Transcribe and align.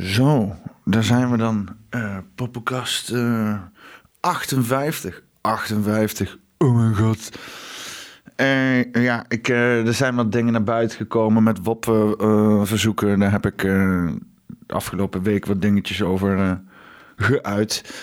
Zo, 0.00 0.56
daar 0.84 1.04
zijn 1.04 1.30
we 1.30 1.36
dan. 1.36 1.68
Uh, 1.90 2.16
Poppenkast 2.34 3.12
uh, 3.12 3.58
58. 4.20 5.22
58. 5.40 6.38
Oh 6.58 6.76
mijn 6.76 6.94
god. 6.96 7.38
Uh, 8.36 8.92
ja, 8.92 9.24
ik, 9.28 9.48
uh, 9.48 9.86
er 9.86 9.94
zijn 9.94 10.14
wat 10.14 10.32
dingen 10.32 10.52
naar 10.52 10.62
buiten 10.62 10.96
gekomen 10.96 11.42
met 11.42 11.62
WOP-verzoeken. 11.62 13.18
Daar 13.18 13.30
heb 13.30 13.46
ik 13.46 13.58
de 13.58 14.74
afgelopen 14.74 15.22
week 15.22 15.46
wat 15.46 15.62
dingetjes 15.62 16.02
over 16.02 16.60
geuit. 17.16 17.94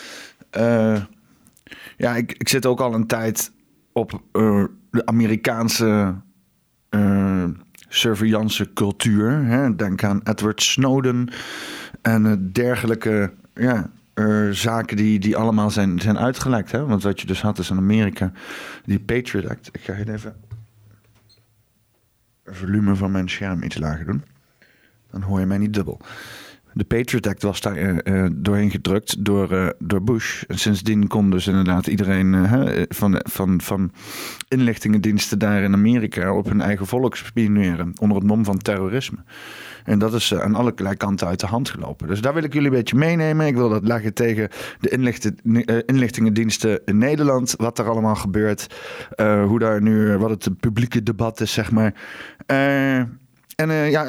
ja, 1.97 2.15
ik, 2.15 2.31
ik 2.31 2.49
zit 2.49 2.65
ook 2.65 2.79
al 2.79 2.93
een 2.93 3.07
tijd 3.07 3.51
op 3.91 4.21
de 4.31 5.05
Amerikaanse 5.05 6.15
cultuur. 8.73 9.45
Hè? 9.45 9.75
Denk 9.75 10.03
aan 10.03 10.21
Edward 10.23 10.61
Snowden 10.61 11.29
en 12.01 12.51
dergelijke 12.51 13.33
ja, 13.53 13.89
zaken 14.51 14.97
die, 14.97 15.19
die 15.19 15.37
allemaal 15.37 15.71
zijn, 15.71 15.99
zijn 15.99 16.19
uitgelekt. 16.19 16.71
Hè? 16.71 16.85
Want 16.85 17.03
wat 17.03 17.21
je 17.21 17.27
dus 17.27 17.41
had 17.41 17.59
is 17.59 17.69
in 17.69 17.77
Amerika 17.77 18.31
die 18.85 18.99
Patriot 18.99 19.49
Act. 19.49 19.69
Ik 19.71 19.81
ga 19.81 19.93
even 19.93 20.35
het 22.43 22.55
volume 22.57 22.95
van 22.95 23.11
mijn 23.11 23.29
scherm 23.29 23.63
iets 23.63 23.77
lager 23.77 24.05
doen. 24.05 24.23
Dan 25.11 25.21
hoor 25.21 25.39
je 25.39 25.45
mij 25.45 25.57
niet 25.57 25.73
dubbel. 25.73 26.01
De 26.73 26.83
Patriot 26.83 27.27
Act 27.27 27.43
was 27.43 27.61
daar 27.61 28.07
uh, 28.07 28.27
doorheen 28.31 28.71
gedrukt 28.71 29.25
door, 29.25 29.51
uh, 29.51 29.69
door 29.79 30.03
Bush. 30.03 30.43
En 30.47 30.59
sindsdien 30.59 31.07
kon 31.07 31.29
dus 31.29 31.47
inderdaad 31.47 31.87
iedereen 31.87 32.47
van, 32.89 33.19
van, 33.29 33.61
van 33.61 33.91
inlichtingendiensten 34.47 35.39
daar 35.39 35.61
in 35.61 35.73
Amerika 35.73 36.35
op 36.35 36.45
hun 36.45 36.61
eigen 36.61 36.85
volk 36.87 37.15
spioneren. 37.15 37.93
Onder 37.99 38.17
het 38.17 38.25
mom 38.25 38.45
van 38.45 38.57
terrorisme. 38.57 39.17
En 39.83 39.99
dat 39.99 40.13
is 40.13 40.35
aan 40.35 40.55
alle 40.55 40.95
kanten 40.97 41.27
uit 41.27 41.39
de 41.39 41.45
hand 41.45 41.69
gelopen. 41.69 42.07
Dus 42.07 42.21
daar 42.21 42.33
wil 42.33 42.43
ik 42.43 42.53
jullie 42.53 42.69
een 42.69 42.75
beetje 42.75 42.95
meenemen. 42.95 43.47
Ik 43.47 43.55
wil 43.55 43.69
dat 43.69 43.87
leggen 43.87 44.13
tegen 44.13 44.49
de 44.79 44.89
inlichten, 44.89 45.35
inlichtingendiensten 45.85 46.81
in 46.85 46.97
Nederland. 46.97 47.53
Wat 47.57 47.79
er 47.79 47.89
allemaal 47.89 48.15
gebeurt. 48.15 48.67
hoe 49.17 49.59
daar 49.59 49.81
nu, 49.81 50.17
wat 50.17 50.29
het 50.29 50.59
publieke 50.59 51.03
debat 51.03 51.41
is, 51.41 51.53
zeg 51.53 51.71
maar. 51.71 51.93
En 53.55 53.69
uh, 53.69 53.91
ja, 53.91 54.05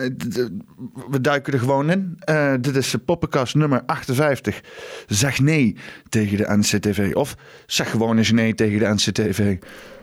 we 1.11 1.21
duiken 1.21 1.53
er 1.53 1.59
gewoon 1.59 1.91
in. 1.91 2.19
Uh, 2.31 2.55
dit 2.61 2.77
is 2.77 2.95
poppenkast 3.05 3.55
nummer 3.55 3.83
58. 3.87 4.61
Zeg 5.07 5.41
nee 5.41 5.77
tegen 6.09 6.37
de 6.37 6.57
NCTV. 6.57 7.11
Of 7.15 7.37
zeg 7.67 7.91
gewoon 7.91 8.19
eens 8.19 8.31
nee 8.31 8.55
tegen 8.55 8.79
de 8.79 8.89
NCTV. 8.89 9.57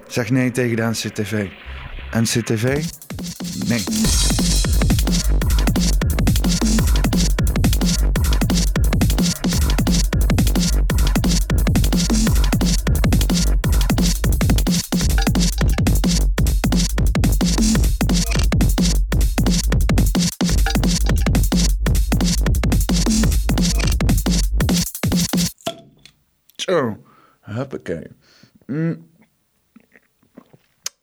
Zeg 0.08 0.30
nee 0.30 0.52
tegen 0.52 0.76
de 0.76 0.84
NCTV. 0.84 1.48
NCTV? 2.12 2.84
Nee. 3.68 3.84
Zo, 26.72 26.98
huppakee. 27.42 28.08
Mm. 28.66 29.10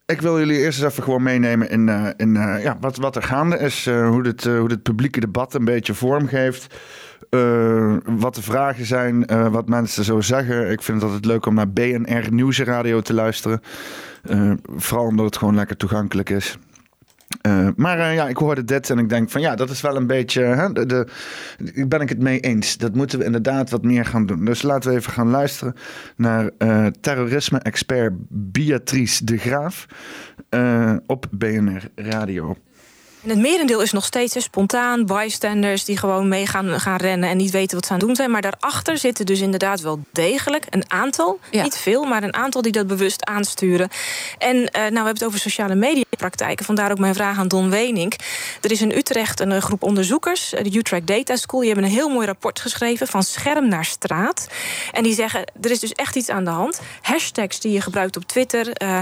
Ik 0.06 0.20
wil 0.20 0.38
jullie 0.38 0.58
eerst 0.58 0.78
eens 0.78 0.90
even 0.90 1.02
gewoon 1.02 1.22
meenemen 1.22 1.70
in, 1.70 1.88
uh, 1.88 2.08
in 2.16 2.34
uh, 2.34 2.62
ja, 2.62 2.76
wat, 2.80 2.96
wat 2.96 3.16
er 3.16 3.22
gaande 3.22 3.58
is. 3.58 3.86
Uh, 3.86 4.08
hoe, 4.08 4.22
dit, 4.22 4.44
hoe 4.44 4.68
dit 4.68 4.82
publieke 4.82 5.20
debat 5.20 5.54
een 5.54 5.64
beetje 5.64 5.94
vorm 5.94 6.26
geeft. 6.26 6.74
wat 8.04 8.34
de 8.34 8.42
vragen 8.42 8.84
zijn, 8.84 9.26
wat 9.50 9.68
mensen 9.68 10.04
zo 10.04 10.20
zeggen. 10.20 10.70
Ik 10.70 10.82
vind 10.82 11.02
het 11.02 11.10
altijd 11.10 11.24
leuk 11.24 11.46
om 11.46 11.54
naar 11.54 11.70
BNR 11.70 12.32
Nieuwsradio 12.32 13.00
te 13.00 13.14
luisteren. 13.14 13.60
vooral 14.76 15.06
omdat 15.06 15.24
het 15.24 15.36
gewoon 15.36 15.54
lekker 15.54 15.76
toegankelijk 15.76 16.30
is. 16.30 16.58
Uh, 17.46 17.68
maar 17.76 17.98
uh, 17.98 18.14
ja, 18.14 18.28
ik 18.28 18.36
hoorde 18.36 18.64
dit 18.64 18.90
en 18.90 18.98
ik 18.98 19.08
denk 19.08 19.30
van 19.30 19.40
ja, 19.40 19.54
dat 19.54 19.70
is 19.70 19.80
wel 19.80 19.96
een 19.96 20.06
beetje. 20.06 20.42
Hè, 20.42 20.72
de, 20.72 21.06
ben 21.88 22.00
ik 22.00 22.08
het 22.08 22.22
mee 22.22 22.40
eens. 22.40 22.76
Dat 22.76 22.94
moeten 22.94 23.18
we 23.18 23.24
inderdaad 23.24 23.70
wat 23.70 23.82
meer 23.82 24.04
gaan 24.04 24.26
doen. 24.26 24.44
Dus 24.44 24.62
laten 24.62 24.90
we 24.90 24.96
even 24.96 25.12
gaan 25.12 25.30
luisteren 25.30 25.74
naar 26.16 26.50
uh, 26.58 26.86
terrorisme-expert 27.00 28.12
Beatrice 28.28 29.24
de 29.24 29.36
Graaf 29.36 29.86
op 31.06 31.26
BNR 31.30 31.88
Radio. 31.94 32.56
En 33.22 33.28
het 33.28 33.38
merendeel 33.38 33.80
is 33.80 33.92
nog 33.92 34.04
steeds 34.04 34.42
spontaan, 34.42 35.06
bystanders 35.06 35.84
die 35.84 35.96
gewoon 35.96 36.28
mee 36.28 36.46
gaan, 36.46 36.80
gaan 36.80 36.96
rennen 36.96 37.28
en 37.28 37.36
niet 37.36 37.50
weten 37.50 37.76
wat 37.76 37.86
ze 37.86 37.92
aan 37.92 37.98
het 37.98 38.06
doen 38.06 38.16
zijn. 38.16 38.30
Maar 38.30 38.40
daarachter 38.40 38.98
zitten 38.98 39.26
dus 39.26 39.40
inderdaad 39.40 39.80
wel 39.80 40.00
degelijk 40.12 40.64
een 40.70 40.84
aantal, 40.88 41.38
niet 41.50 41.76
veel, 41.76 42.04
maar 42.04 42.22
een 42.22 42.34
aantal 42.34 42.62
die 42.62 42.72
dat 42.72 42.86
bewust 42.86 43.24
aansturen. 43.24 43.88
En 44.38 44.56
uh, 44.56 44.62
nou, 44.72 44.88
we 44.90 44.94
hebben 44.94 45.14
het 45.14 45.24
over 45.24 45.38
sociale 45.38 45.74
mediapraktijken. 45.74 46.64
Vandaar 46.64 46.90
ook 46.90 46.98
mijn 46.98 47.14
vraag 47.14 47.38
aan 47.38 47.48
Don 47.48 47.70
Wenink. 47.70 48.14
Er 48.60 48.70
is 48.70 48.80
in 48.80 48.92
Utrecht 48.92 49.40
een 49.40 49.62
groep 49.62 49.82
onderzoekers, 49.82 50.50
de 50.50 50.78
Utrecht 50.78 51.06
Data 51.06 51.36
School, 51.36 51.60
die 51.60 51.68
hebben 51.68 51.88
een 51.88 51.96
heel 51.96 52.08
mooi 52.08 52.26
rapport 52.26 52.60
geschreven 52.60 53.06
van 53.06 53.22
scherm 53.22 53.68
naar 53.68 53.84
straat. 53.84 54.48
En 54.92 55.02
die 55.02 55.14
zeggen, 55.14 55.52
er 55.60 55.70
is 55.70 55.80
dus 55.80 55.92
echt 55.92 56.16
iets 56.16 56.28
aan 56.28 56.44
de 56.44 56.50
hand. 56.50 56.80
Hashtags 57.02 57.60
die 57.60 57.72
je 57.72 57.80
gebruikt 57.80 58.16
op 58.16 58.24
Twitter, 58.24 58.82
uh, 58.82 58.98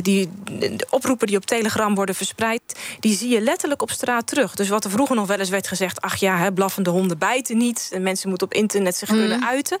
die 0.00 0.28
de 0.58 0.86
oproepen 0.90 1.26
die 1.26 1.36
op 1.36 1.46
Telegram 1.46 1.94
worden 1.94 2.14
verspreid, 2.14 2.62
die 3.00 3.16
zie 3.16 3.28
je 3.28 3.34
letterlijk 3.34 3.54
op 3.64 3.90
straat 3.90 4.26
terug. 4.26 4.54
Dus 4.54 4.68
wat 4.68 4.84
er 4.84 4.90
vroeger 4.90 5.16
nog 5.16 5.26
wel 5.26 5.38
eens 5.38 5.48
werd 5.48 5.68
gezegd... 5.68 6.00
ach 6.00 6.16
ja, 6.16 6.36
hè, 6.36 6.52
blaffende 6.52 6.90
honden 6.90 7.18
bijten 7.18 7.56
niet... 7.56 7.90
en 7.92 8.02
mensen 8.02 8.28
moeten 8.28 8.46
op 8.46 8.54
internet 8.54 8.96
zich 8.96 9.08
kunnen 9.08 9.38
mhm. 9.38 9.48
uiten... 9.48 9.78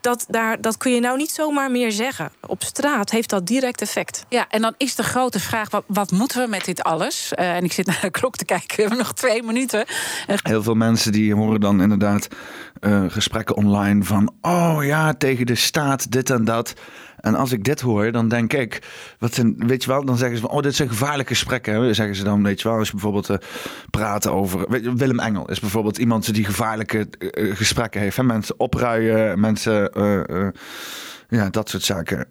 Dat, 0.00 0.24
daar, 0.28 0.60
dat 0.60 0.76
kun 0.76 0.92
je 0.92 1.00
nou 1.00 1.16
niet 1.16 1.30
zomaar 1.30 1.70
meer 1.70 1.92
zeggen. 1.92 2.30
Op 2.46 2.62
straat 2.62 3.10
heeft 3.10 3.30
dat 3.30 3.46
direct 3.46 3.80
effect. 3.80 4.24
Ja, 4.28 4.46
en 4.48 4.60
dan 4.60 4.74
is 4.76 4.94
de 4.94 5.02
grote 5.02 5.40
vraag... 5.40 5.70
wat, 5.70 5.84
wat 5.86 6.10
moeten 6.10 6.42
we 6.42 6.48
met 6.48 6.64
dit 6.64 6.82
alles? 6.82 7.32
Uh, 7.38 7.56
en 7.56 7.64
ik 7.64 7.72
zit 7.72 7.86
naar 7.86 8.00
de 8.00 8.10
klok 8.10 8.36
te 8.36 8.44
kijken, 8.44 8.76
we 8.76 8.82
hebben 8.82 8.98
nog 8.98 9.12
twee 9.12 9.42
minuten. 9.42 9.86
Heel 10.26 10.62
veel 10.62 10.74
mensen 10.74 11.12
die 11.12 11.34
horen 11.34 11.60
dan 11.60 11.82
inderdaad 11.82 12.28
uh, 12.80 13.04
gesprekken 13.08 13.56
online 13.56 14.04
van... 14.04 14.32
oh 14.40 14.78
ja, 14.80 15.14
tegen 15.14 15.46
de 15.46 15.54
staat, 15.54 16.10
dit 16.10 16.30
en 16.30 16.44
dat... 16.44 16.74
En 17.20 17.34
als 17.34 17.52
ik 17.52 17.64
dit 17.64 17.80
hoor, 17.80 18.12
dan 18.12 18.28
denk 18.28 18.52
ik, 18.52 18.82
wat 19.18 19.34
zijn, 19.34 19.54
weet 19.66 19.82
je 19.82 19.90
wel, 19.90 20.04
dan 20.04 20.16
zeggen 20.16 20.36
ze 20.36 20.42
van, 20.42 20.50
oh, 20.50 20.62
dit 20.62 20.74
zijn 20.74 20.88
gevaarlijke 20.88 21.34
gesprekken. 21.34 21.74
Hè? 21.74 21.94
Zeggen 21.94 22.16
ze 22.16 22.24
dan, 22.24 22.42
weet 22.42 22.60
je 22.60 22.68
wel, 22.68 22.78
als 22.78 22.86
je 22.86 22.92
bijvoorbeeld 22.92 23.30
uh, 23.30 23.36
praat 23.90 24.28
over. 24.28 24.70
Weet, 24.70 24.92
Willem 24.94 25.20
Engel 25.20 25.50
is 25.50 25.60
bijvoorbeeld 25.60 25.98
iemand 25.98 26.34
die 26.34 26.44
gevaarlijke 26.44 27.08
uh, 27.18 27.56
gesprekken 27.56 28.00
heeft. 28.00 28.16
Hè? 28.16 28.22
Mensen 28.22 28.60
opruien, 28.60 29.40
mensen. 29.40 29.90
Ja, 31.30 31.50
dat 31.50 31.68
soort 31.68 31.82
zaken. 31.82 32.26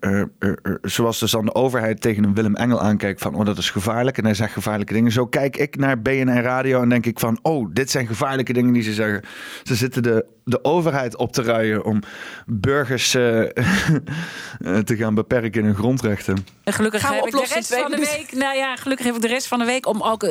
Zoals 0.82 1.20
dus 1.20 1.32
dan 1.32 1.46
de 1.46 1.56
overheid 1.56 2.02
tegen 2.02 2.24
een 2.24 2.34
Willem 2.34 2.56
Engel 2.56 2.82
aankijkt 2.82 3.22
van... 3.22 3.36
oh, 3.36 3.46
dat 3.46 3.58
is 3.58 3.70
gevaarlijk 3.70 4.18
en 4.18 4.24
hij 4.24 4.34
zegt 4.34 4.54
gevaarlijke 4.54 4.94
dingen. 4.94 5.12
Zo 5.12 5.28
kijk 5.28 5.58
ik 5.58 5.78
naar 5.78 6.02
BNR 6.02 6.42
Radio 6.42 6.82
en 6.82 6.90
denk 6.90 7.06
ik 7.06 7.20
van... 7.20 7.40
oh, 7.42 7.70
dit 7.74 7.92
zijn 7.92 8.08
gevaarlijke 8.08 8.54
dingen 8.54 8.74
die 8.74 8.84
ze 8.84 8.94
zeggen. 8.94 9.22
Ze 9.64 9.76
zitten 9.76 10.04
de, 10.04 10.26
de 10.48 10.64
overheid 10.64 11.16
op 11.16 11.32
te 11.32 11.42
ruien 11.42 11.86
om 11.86 12.02
burgers 12.46 13.12
te 13.12 14.96
gaan 14.98 15.16
beperken 15.16 15.60
in 15.60 15.66
hun 15.66 15.76
grondrechten. 15.76 16.46
En 16.64 16.74
gelukkig 16.74 17.10
heb 17.10 17.26
ik 17.26 17.32
de 17.32 17.46
rest 17.54 17.76
van 17.76 17.92
de 17.92 17.98
week... 17.98 18.32
Nou 18.32 18.58
ja, 18.58 18.76
gelukkig 18.76 19.06
heb 19.06 19.16
ik 19.16 19.22
de 19.22 19.28
rest 19.28 19.48
van 19.48 19.60
de 19.60 19.66
week 19.66 19.88
om 19.88 20.02
ook... 20.02 20.22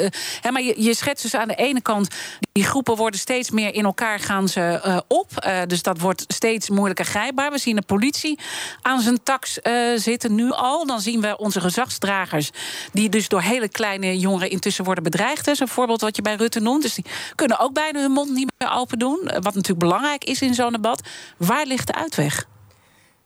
hè, 0.41 0.51
maar 0.51 0.63
je, 0.63 0.83
je 0.83 0.95
schetst 0.95 1.23
dus 1.23 1.35
aan 1.35 1.49
de 1.49 1.55
ene 1.55 1.81
kant... 1.81 2.15
die 2.53 2.65
groepen 2.65 2.97
worden 2.97 3.21
steeds 3.21 3.51
meer 3.51 3.75
in 3.75 3.85
elkaar 3.85 4.19
gaan 4.19 4.49
ze 4.49 5.03
op. 5.09 5.29
dus 5.67 5.83
dat 5.83 6.01
wordt 6.01 6.25
steeds 6.27 6.71
moeilijker 6.71 7.05
grijpbaar. 7.05 7.51
We 7.51 7.59
zien 7.59 7.77
de 7.77 7.83
politie 7.83 8.39
aan 8.83 9.01
zijn 9.01 9.23
tax 9.23 9.59
uh, 9.63 9.73
zitten 9.97 10.35
nu 10.35 10.51
al. 10.51 10.87
Dan 10.87 11.01
zien 11.01 11.21
we 11.21 11.37
onze 11.37 11.61
gezagsdragers, 11.61 12.51
die 12.93 13.09
dus 13.09 13.29
door 13.29 13.41
hele 13.41 13.69
kleine 13.69 14.19
jongeren 14.19 14.51
intussen 14.51 14.85
worden 14.85 15.05
bedreigd. 15.05 15.45
Dat 15.45 15.55
is 15.55 15.61
een 15.61 15.69
voorbeeld 15.69 16.01
wat 16.01 16.17
je 16.17 16.23
bij 16.23 16.35
Rutte 16.35 16.61
noemt. 16.61 16.83
Dus 16.83 16.95
die 16.95 17.05
kunnen 17.35 17.59
ook 17.59 17.73
bijna 17.73 18.01
hun 18.01 18.11
mond 18.11 18.31
niet 18.31 18.53
meer 18.59 18.73
open 18.73 18.99
doen. 18.99 19.19
Wat 19.23 19.55
natuurlijk 19.55 19.79
belangrijk 19.79 20.06
is 20.15 20.43
in 20.43 20.55
zo'n 20.55 20.73
debat. 20.73 21.03
Waar 21.37 21.67
ligt 21.67 21.87
de 21.87 21.95
uitweg? 21.95 22.47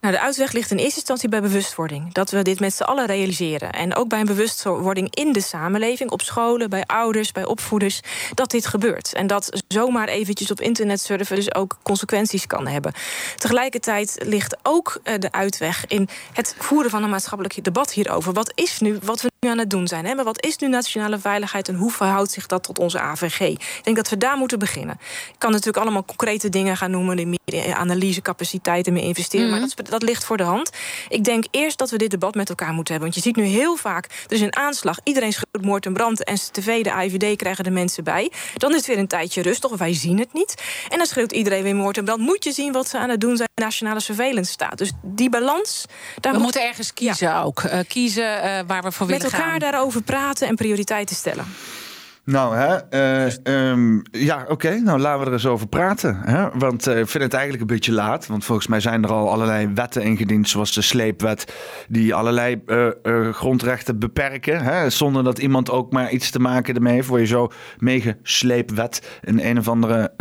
Nou, 0.00 0.14
de 0.14 0.20
uitweg 0.20 0.52
ligt 0.52 0.70
in 0.70 0.76
eerste 0.76 0.96
instantie 0.96 1.28
bij 1.28 1.40
bewustwording. 1.40 2.12
Dat 2.12 2.30
we 2.30 2.42
dit 2.42 2.60
met 2.60 2.74
z'n 2.74 2.82
allen 2.82 3.06
realiseren. 3.06 3.72
En 3.72 3.94
ook 3.94 4.08
bij 4.08 4.20
een 4.20 4.26
bewustwording 4.26 5.14
in 5.14 5.32
de 5.32 5.40
samenleving, 5.40 6.10
op 6.10 6.22
scholen, 6.22 6.70
bij 6.70 6.84
ouders, 6.86 7.32
bij 7.32 7.44
opvoeders, 7.44 8.00
dat 8.34 8.50
dit 8.50 8.66
gebeurt. 8.66 9.12
En 9.12 9.26
dat 9.26 9.62
zomaar 9.68 10.08
eventjes 10.08 10.50
op 10.50 10.60
internet 10.60 11.00
surfen 11.00 11.36
dus 11.36 11.54
ook 11.54 11.78
consequenties 11.82 12.46
kan 12.46 12.66
hebben. 12.66 12.92
Tegelijkertijd 13.36 14.16
ligt 14.24 14.56
ook 14.62 15.00
eh, 15.02 15.14
de 15.18 15.32
uitweg 15.32 15.86
in 15.86 16.08
het 16.32 16.54
voeren 16.58 16.90
van 16.90 17.02
een 17.02 17.10
maatschappelijk 17.10 17.64
debat 17.64 17.92
hierover. 17.92 18.32
Wat 18.32 18.52
is 18.54 18.78
nu 18.78 18.98
wat 19.02 19.22
we 19.22 19.30
nu 19.40 19.48
aan 19.48 19.58
het 19.58 19.70
doen 19.70 19.86
zijn? 19.86 20.06
Hè? 20.06 20.14
Maar 20.14 20.24
wat 20.24 20.44
is 20.44 20.56
nu 20.56 20.68
nationale 20.68 21.18
veiligheid 21.18 21.68
en 21.68 21.74
hoe 21.74 21.90
verhoudt 21.90 22.30
zich 22.30 22.46
dat 22.46 22.62
tot 22.62 22.78
onze 22.78 23.00
AVG? 23.00 23.40
Ik 23.40 23.80
denk 23.82 23.96
dat 23.96 24.08
we 24.08 24.16
daar 24.16 24.36
moeten 24.36 24.58
beginnen. 24.58 24.96
Ik 25.28 25.38
kan 25.38 25.50
natuurlijk 25.50 25.84
allemaal 25.84 26.04
concrete 26.04 26.48
dingen 26.48 26.76
gaan 26.76 26.90
noemen, 26.90 27.28
meer 27.28 27.74
analysecapaciteiten, 27.74 28.92
meer 28.92 29.02
investeren. 29.02 29.50
Maar 29.50 29.60
mhm. 29.60 29.68
dat 29.89 29.89
dat 29.90 30.02
ligt 30.02 30.24
voor 30.24 30.36
de 30.36 30.42
hand. 30.42 30.70
Ik 31.08 31.24
denk 31.24 31.44
eerst 31.50 31.78
dat 31.78 31.90
we 31.90 31.96
dit 31.96 32.10
debat 32.10 32.34
met 32.34 32.48
elkaar 32.48 32.72
moeten 32.72 32.94
hebben. 32.94 33.12
Want 33.12 33.24
je 33.24 33.30
ziet 33.30 33.36
nu 33.36 33.44
heel 33.44 33.76
vaak, 33.76 34.04
er 34.04 34.32
is 34.32 34.40
een 34.40 34.56
aanslag, 34.56 34.98
iedereen 35.04 35.32
schreeuwt 35.32 35.66
moord 35.66 35.86
en 35.86 35.92
brand... 35.92 36.24
en 36.24 36.36
tv, 36.52 36.82
de 36.82 36.90
IVD 36.90 37.36
krijgen 37.36 37.64
de 37.64 37.70
mensen 37.70 38.04
bij. 38.04 38.32
Dan 38.54 38.70
is 38.70 38.76
het 38.76 38.86
weer 38.86 38.98
een 38.98 39.06
tijdje 39.06 39.42
rustig, 39.42 39.70
wij 39.70 39.94
zien 39.94 40.18
het 40.18 40.32
niet. 40.32 40.54
En 40.88 40.98
dan 40.98 41.06
schreeuwt 41.06 41.32
iedereen 41.32 41.62
weer 41.62 41.76
moord 41.76 41.96
en 41.96 42.04
brand. 42.04 42.20
Moet 42.20 42.44
je 42.44 42.52
zien 42.52 42.72
wat 42.72 42.88
ze 42.88 42.98
aan 42.98 43.08
het 43.08 43.20
doen 43.20 43.36
zijn 43.36 43.48
nationale 43.54 44.00
surveillance 44.00 44.52
staat. 44.52 44.78
Dus 44.78 44.92
die 45.02 45.30
balans... 45.30 45.84
Daar 46.20 46.32
we 46.32 46.38
moeten 46.38 46.66
ergens 46.66 46.94
kiezen 46.94 47.36
ook. 47.36 47.62
Uh, 47.62 47.78
kiezen 47.88 48.44
uh, 48.44 48.58
waar 48.66 48.82
we 48.82 48.92
voor 48.92 49.06
willen 49.06 49.20
gaan. 49.20 49.30
Met 49.30 49.40
elkaar 49.40 49.58
daarover 49.58 50.02
praten 50.02 50.48
en 50.48 50.54
prioriteiten 50.54 51.16
stellen. 51.16 51.46
Nou, 52.24 52.56
hè, 52.56 52.78
uh, 53.24 53.70
um, 53.70 54.02
ja, 54.10 54.44
oké. 54.48 54.78
Nou, 54.78 54.98
laten 54.98 55.20
we 55.20 55.26
er 55.26 55.32
eens 55.32 55.46
over 55.46 55.68
praten. 55.68 56.20
Hè? 56.24 56.48
Want 56.58 56.88
uh, 56.88 56.98
ik 56.98 57.08
vind 57.08 57.24
het 57.24 57.32
eigenlijk 57.32 57.62
een 57.62 57.76
beetje 57.76 57.92
laat. 57.92 58.26
Want 58.26 58.44
volgens 58.44 58.66
mij 58.66 58.80
zijn 58.80 59.04
er 59.04 59.12
al 59.12 59.30
allerlei 59.30 59.70
wetten 59.74 60.02
ingediend, 60.02 60.48
zoals 60.48 60.74
de 60.74 60.82
sleepwet, 60.82 61.54
die 61.88 62.14
allerlei 62.14 62.62
uh, 62.66 62.88
grondrechten 63.32 63.98
beperken. 63.98 64.62
Hè? 64.62 64.90
Zonder 64.90 65.24
dat 65.24 65.38
iemand 65.38 65.70
ook 65.70 65.92
maar 65.92 66.10
iets 66.10 66.30
te 66.30 66.40
maken 66.40 66.74
ermee 66.74 66.94
heeft. 66.94 67.08
Word 67.08 67.20
je 67.20 67.26
zo 67.26 67.50
meegesleepwet 67.78 69.18
in 69.22 69.40
een 69.40 69.58
of 69.58 69.68
andere 69.68 70.12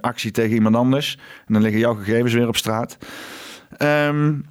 actie 0.00 0.30
tegen 0.30 0.54
iemand 0.54 0.76
anders. 0.76 1.18
En 1.46 1.52
dan 1.52 1.62
liggen 1.62 1.80
jouw 1.80 1.94
gegevens 1.94 2.32
weer 2.32 2.48
op 2.48 2.56
straat. 2.56 2.98
Um, 3.78 4.44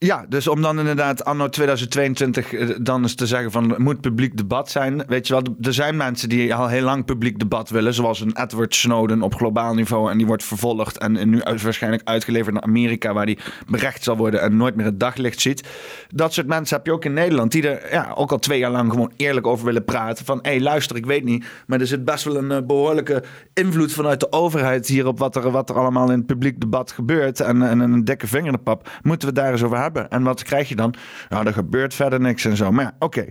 ja, 0.00 0.26
dus 0.28 0.48
om 0.48 0.62
dan 0.62 0.78
inderdaad 0.78 1.24
anno 1.24 1.48
2022 1.48 2.52
eh, 2.52 2.68
dan 2.80 3.02
eens 3.02 3.14
te 3.14 3.26
zeggen 3.26 3.50
van 3.50 3.74
moet 3.78 4.00
publiek 4.00 4.36
debat 4.36 4.70
zijn. 4.70 5.02
Weet 5.06 5.26
je 5.26 5.32
wel, 5.32 5.42
er 5.60 5.74
zijn 5.74 5.96
mensen 5.96 6.28
die 6.28 6.54
al 6.54 6.68
heel 6.68 6.82
lang 6.82 7.04
publiek 7.04 7.38
debat 7.38 7.70
willen. 7.70 7.94
Zoals 7.94 8.20
een 8.20 8.36
Edward 8.36 8.74
Snowden 8.74 9.22
op 9.22 9.34
globaal 9.34 9.74
niveau. 9.74 10.10
En 10.10 10.16
die 10.16 10.26
wordt 10.26 10.44
vervolgd 10.44 10.98
en 10.98 11.28
nu 11.30 11.40
waarschijnlijk 11.62 12.02
uitgeleverd 12.04 12.54
naar 12.54 12.62
Amerika. 12.62 13.12
Waar 13.12 13.26
die 13.26 13.38
berecht 13.66 14.02
zal 14.04 14.16
worden 14.16 14.40
en 14.40 14.56
nooit 14.56 14.74
meer 14.74 14.84
het 14.84 15.00
daglicht 15.00 15.40
ziet. 15.40 15.68
Dat 16.14 16.32
soort 16.32 16.46
mensen 16.46 16.76
heb 16.76 16.86
je 16.86 16.92
ook 16.92 17.04
in 17.04 17.12
Nederland. 17.12 17.52
Die 17.52 17.68
er 17.68 17.92
ja, 17.92 18.12
ook 18.14 18.32
al 18.32 18.38
twee 18.38 18.58
jaar 18.58 18.70
lang 18.70 18.90
gewoon 18.90 19.12
eerlijk 19.16 19.46
over 19.46 19.64
willen 19.64 19.84
praten. 19.84 20.24
Van 20.24 20.38
hé 20.42 20.50
hey, 20.50 20.60
luister, 20.60 20.96
ik 20.96 21.06
weet 21.06 21.24
niet. 21.24 21.44
Maar 21.66 21.80
er 21.80 21.86
zit 21.86 22.04
best 22.04 22.24
wel 22.24 22.36
een 22.36 22.50
uh, 22.50 22.66
behoorlijke 22.66 23.22
invloed 23.54 23.92
vanuit 23.92 24.20
de 24.20 24.32
overheid 24.32 24.86
hier 24.86 25.06
op 25.06 25.18
wat 25.18 25.36
er, 25.36 25.50
wat 25.50 25.70
er 25.70 25.78
allemaal 25.78 26.10
in 26.10 26.18
het 26.18 26.26
publiek 26.26 26.60
debat 26.60 26.92
gebeurt. 26.92 27.40
En, 27.40 27.62
en 27.62 27.80
een 27.80 28.04
dikke 28.04 28.26
vinger 28.26 28.46
in 28.46 28.52
de 28.52 28.58
pap. 28.58 28.90
Moeten 29.02 29.28
we 29.28 29.34
daar 29.34 29.52
eens 29.52 29.62
over 29.62 29.76
hebben. 29.76 29.86
En 29.94 30.22
wat 30.22 30.42
krijg 30.42 30.68
je 30.68 30.76
dan? 30.76 30.94
Nou, 31.28 31.46
er 31.46 31.52
gebeurt 31.52 31.94
verder 31.94 32.20
niks 32.20 32.44
en 32.44 32.56
zo. 32.56 32.72
Maar 32.72 32.84
ja, 32.84 32.94
oké. 32.98 33.24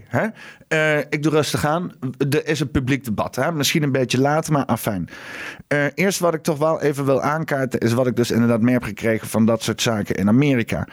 Uh, 0.70 0.98
ik 0.98 1.24
doe 1.24 1.32
rustig 1.32 1.66
aan. 1.66 1.92
Er 2.30 2.48
is 2.48 2.60
een 2.60 2.72
publiek 2.72 3.06
debat. 3.06 3.36
Hè? 3.36 3.52
Misschien 3.52 3.84
een 3.84 3.92
beetje 3.92 4.22
laat, 4.22 4.50
maar 4.50 4.66
afijn. 4.66 5.10
Uh, 5.74 5.86
eerst 5.94 6.20
wat 6.20 6.34
ik 6.34 6.42
toch 6.42 6.58
wel 6.58 6.82
even 6.82 7.06
wil 7.06 7.22
aankaarten... 7.22 7.80
is 7.80 7.94
wat 7.94 8.08
ik 8.08 8.16
dus 8.16 8.32
inderdaad 8.32 8.62
meer 8.62 8.74
heb 8.74 8.84
gekregen 8.84 9.28
van 9.28 9.46
dat 9.46 9.64
soort 9.64 9.82
zaken 9.82 10.16
in 10.16 10.28
Amerika. 10.28 10.88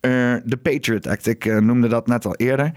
Uh, 0.00 0.34
de 0.44 0.56
Patriot 0.62 1.06
Act. 1.06 1.26
Ik 1.26 1.60
noemde 1.60 1.88
dat 1.88 2.06
net 2.06 2.26
al 2.26 2.34
eerder. 2.34 2.72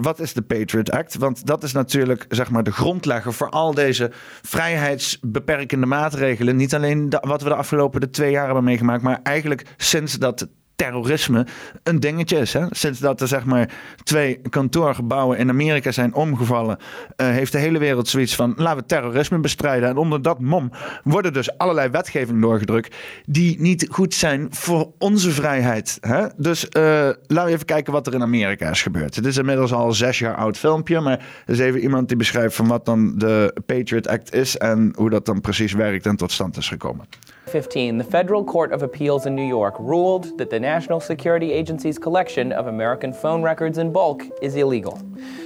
wat 0.00 0.20
is 0.20 0.32
de 0.32 0.42
Patriot 0.42 0.90
Act? 0.90 1.16
Want 1.16 1.46
dat 1.46 1.62
is 1.62 1.72
natuurlijk 1.72 2.24
zeg 2.28 2.50
maar 2.50 2.62
de 2.62 2.72
grondlegger... 2.72 3.32
voor 3.32 3.50
al 3.50 3.74
deze 3.74 4.10
vrijheidsbeperkende 4.42 5.86
maatregelen. 5.86 6.56
Niet 6.56 6.74
alleen 6.74 7.14
wat 7.20 7.42
we 7.42 7.48
de 7.48 7.54
afgelopen 7.54 8.10
twee 8.10 8.30
jaar 8.30 8.44
hebben 8.44 8.64
meegemaakt... 8.64 9.02
maar 9.02 9.20
eigenlijk 9.22 9.64
sinds 9.76 10.18
dat 10.18 10.48
terrorisme 10.76 11.46
een 11.82 12.00
dingetje 12.00 12.38
is. 12.38 12.52
Hè? 12.52 12.66
Sinds 12.70 12.98
dat 12.98 13.20
er 13.20 13.28
zeg 13.28 13.44
maar 13.44 13.70
twee 14.02 14.40
kantoorgebouwen 14.50 15.38
in 15.38 15.48
Amerika 15.48 15.92
zijn 15.92 16.14
omgevallen, 16.14 16.78
uh, 17.16 17.26
heeft 17.26 17.52
de 17.52 17.58
hele 17.58 17.78
wereld 17.78 18.08
zoiets 18.08 18.34
van 18.34 18.54
laten 18.56 18.80
we 18.80 18.86
terrorisme 18.86 19.38
bestrijden. 19.38 19.88
En 19.88 19.96
onder 19.96 20.22
dat 20.22 20.40
mom 20.40 20.70
worden 21.04 21.32
dus 21.32 21.58
allerlei 21.58 21.88
wetgevingen 21.88 22.40
doorgedrukt 22.40 22.96
die 23.26 23.60
niet 23.60 23.86
goed 23.90 24.14
zijn 24.14 24.46
voor 24.50 24.92
onze 24.98 25.30
vrijheid. 25.30 25.98
Hè? 26.00 26.26
Dus 26.36 26.64
uh, 26.64 26.82
laten 27.26 27.44
we 27.44 27.50
even 27.50 27.66
kijken 27.66 27.92
wat 27.92 28.06
er 28.06 28.14
in 28.14 28.22
Amerika 28.22 28.70
is 28.70 28.82
gebeurd. 28.82 29.16
Het 29.16 29.26
is 29.26 29.36
inmiddels 29.36 29.72
al 29.72 29.92
zes 29.92 30.18
jaar 30.18 30.34
oud 30.34 30.58
filmpje, 30.58 31.00
maar 31.00 31.18
er 31.46 31.52
is 31.52 31.58
even 31.58 31.80
iemand 31.80 32.08
die 32.08 32.16
beschrijft 32.16 32.56
van 32.56 32.66
wat 32.66 32.84
dan 32.84 33.18
de 33.18 33.56
Patriot 33.66 34.08
Act 34.08 34.34
is 34.34 34.56
en 34.56 34.92
hoe 34.96 35.10
dat 35.10 35.26
dan 35.26 35.40
precies 35.40 35.72
werkt 35.72 36.06
en 36.06 36.16
tot 36.16 36.32
stand 36.32 36.56
is 36.56 36.68
gekomen. 36.68 37.06
15, 37.52 37.98
the 37.98 38.04
Federal 38.04 38.42
Court 38.42 38.72
of 38.72 38.82
Appeals 38.82 39.26
in 39.26 39.34
New 39.34 39.46
York 39.46 39.74
ruled 39.78 40.38
that 40.38 40.48
the 40.48 40.58
National 40.58 41.00
Security 41.00 41.52
Agency's 41.52 41.98
collection 41.98 42.50
of 42.50 42.66
American 42.66 43.12
phone 43.12 43.42
records 43.42 43.76
in 43.76 43.92
bulk 43.92 44.24
is 44.40 44.56
illegal. 44.56 44.98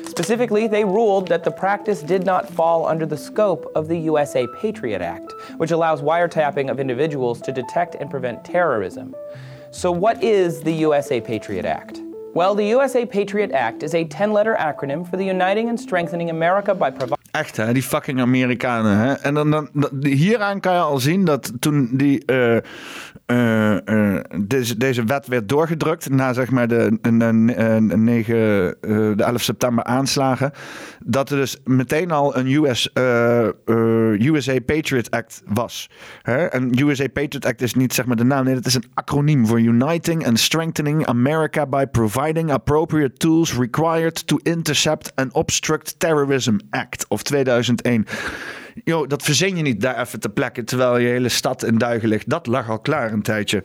Specifically, 0.05 0.69
they 0.69 0.85
ruled 0.85 1.27
that 1.27 1.43
the 1.43 1.51
practice 1.51 2.05
did 2.05 2.25
not 2.25 2.49
fall 2.49 2.87
under 2.87 3.07
the 3.07 3.17
scope 3.17 3.73
of 3.75 3.89
the 3.89 3.99
USA 3.99 4.47
Patriot 4.61 5.03
Act, 5.03 5.33
which 5.57 5.73
allows 5.73 6.01
wiretapping 6.01 6.71
of 6.71 6.79
individuals 6.79 7.41
to 7.41 7.51
detect 7.51 7.97
and 7.97 8.09
prevent 8.09 8.45
terrorism. 8.45 9.13
So, 9.73 9.91
what 9.91 10.23
is 10.23 10.63
the 10.63 10.73
USA 10.73 11.21
Patriot 11.21 11.65
Act? 11.65 12.01
Well, 12.37 12.55
the 12.55 12.75
USA 12.75 13.07
Patriot 13.07 13.51
Act 13.53 13.83
is 13.83 13.95
a 13.95 14.05
10 14.05 14.33
letter 14.33 14.55
acronym 14.59 15.07
for 15.07 15.17
the 15.17 15.25
Uniting 15.25 15.69
and 15.71 15.81
Strengthening 15.81 16.29
America 16.29 16.75
by 16.75 16.91
Providing. 16.91 17.25
Echt, 17.31 17.57
hè? 17.57 17.73
Die 17.73 17.83
fucking 17.83 18.21
Amerikanen. 18.21 18.99
Hè? 18.99 19.13
En 19.13 19.35
dan, 19.35 19.51
dan, 19.51 19.69
hieraan 20.01 20.61
kan 20.61 20.73
je 20.75 20.81
al 20.81 20.99
zien 20.99 21.25
dat 21.25 21.53
toen 21.61 21.89
die, 21.93 22.23
uh, 22.27 22.57
uh, 23.27 24.21
deze, 24.41 24.77
deze 24.77 25.05
wet 25.05 25.27
werd 25.27 25.49
doorgedrukt 25.49 26.11
na 26.11 26.33
zeg 26.33 26.51
maar 26.51 26.69
de, 26.69 26.99
de, 27.01 27.17
de, 27.89 27.97
9, 27.97 28.35
de 29.17 29.25
11 29.25 29.43
september 29.43 29.85
aanslagen, 29.85 30.53
dat 31.09 31.31
er 31.31 31.37
dus 31.37 31.57
meteen 31.65 32.11
al 32.11 32.37
een 32.37 32.53
US, 32.53 32.91
USA 34.19 34.61
Patriot 34.61 35.11
Act 35.11 35.43
was. 35.47 35.91
Hè? 36.23 36.47
En 36.47 36.79
USA 36.79 37.09
Patriot 37.09 37.47
Act 37.47 37.63
is 37.63 37.75
niet 37.75 37.95
zeg 37.95 38.07
maar 38.07 38.17
de 38.17 38.25
naam, 38.25 38.45
nee, 38.45 38.55
dat 38.55 38.67
is 38.67 38.75
een 38.75 38.91
acroniem 38.95 39.47
voor 39.47 39.61
Uniting 39.61 40.27
and 40.27 40.41
Strengthening 40.41 41.07
America 41.07 41.67
by 41.67 41.85
Providing 41.87 42.53
Appropriate 42.53 43.17
Tools 43.17 43.55
Required 43.55 44.27
to 44.27 44.37
Intercept 44.43 45.13
and 45.15 45.33
Obstruct 45.33 45.99
Terrorism 45.99 46.57
Act. 46.71 47.07
Of 47.09 47.23
2001. 47.23 48.07
Yo, 48.85 49.07
dat 49.07 49.23
verzin 49.23 49.57
je 49.57 49.63
niet 49.63 49.81
daar 49.81 50.01
even 50.01 50.21
te 50.21 50.29
plekken 50.29 50.65
terwijl 50.65 50.99
je 50.99 51.09
hele 51.09 51.29
stad 51.29 51.65
in 51.65 51.79
duigen 51.79 52.09
ligt. 52.09 52.31
Dat 52.31 52.47
lag 52.47 52.71
al 52.71 52.79
klaar 52.79 53.13
een 53.13 53.23
tijdje. 53.23 53.63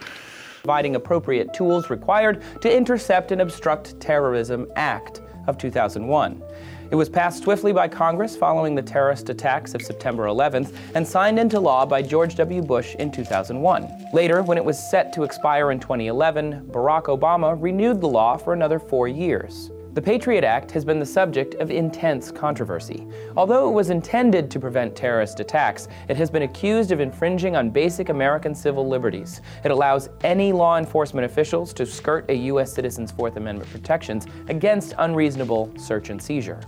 Providing 0.61 0.95
appropriate 0.95 1.51
tools 1.51 1.87
required 1.87 2.41
to 2.59 2.69
intercept 2.69 3.31
and 3.31 3.41
obstruct 3.41 3.99
terrorism 3.99 4.63
act 4.73 5.21
of 5.45 5.55
2001. 5.55 6.43
It 6.91 6.95
was 6.95 7.07
passed 7.07 7.43
swiftly 7.43 7.71
by 7.71 7.87
Congress 7.87 8.35
following 8.35 8.75
the 8.75 8.81
terrorist 8.81 9.29
attacks 9.29 9.73
of 9.73 9.81
September 9.81 10.25
11th 10.25 10.75
and 10.93 11.07
signed 11.07 11.39
into 11.39 11.57
law 11.57 11.85
by 11.85 12.01
George 12.01 12.35
W. 12.35 12.61
Bush 12.61 12.95
in 12.95 13.09
2001. 13.09 14.07
Later, 14.11 14.43
when 14.43 14.57
it 14.57 14.65
was 14.65 14.77
set 14.91 15.13
to 15.13 15.23
expire 15.23 15.71
in 15.71 15.79
2011, 15.79 16.67
Barack 16.69 17.03
Obama 17.03 17.55
renewed 17.57 18.01
the 18.01 18.09
law 18.09 18.35
for 18.35 18.51
another 18.51 18.77
four 18.77 19.07
years. 19.07 19.71
The 19.93 20.01
Patriot 20.01 20.43
Act 20.43 20.69
has 20.71 20.83
been 20.83 20.99
the 20.99 21.05
subject 21.05 21.55
of 21.55 21.71
intense 21.71 22.29
controversy. 22.29 23.07
Although 23.37 23.69
it 23.69 23.73
was 23.73 23.89
intended 23.89 24.51
to 24.51 24.59
prevent 24.59 24.93
terrorist 24.93 25.39
attacks, 25.39 25.87
it 26.09 26.17
has 26.17 26.29
been 26.29 26.43
accused 26.43 26.91
of 26.91 26.99
infringing 26.99 27.55
on 27.55 27.69
basic 27.69 28.09
American 28.09 28.53
civil 28.53 28.87
liberties. 28.87 29.39
It 29.63 29.71
allows 29.71 30.09
any 30.25 30.51
law 30.51 30.77
enforcement 30.77 31.25
officials 31.25 31.73
to 31.73 31.85
skirt 31.85 32.25
a 32.29 32.35
U.S. 32.35 32.73
citizen's 32.73 33.11
Fourth 33.11 33.37
Amendment 33.37 33.69
protections 33.69 34.27
against 34.49 34.93
unreasonable 34.97 35.71
search 35.77 36.09
and 36.09 36.21
seizure. 36.21 36.59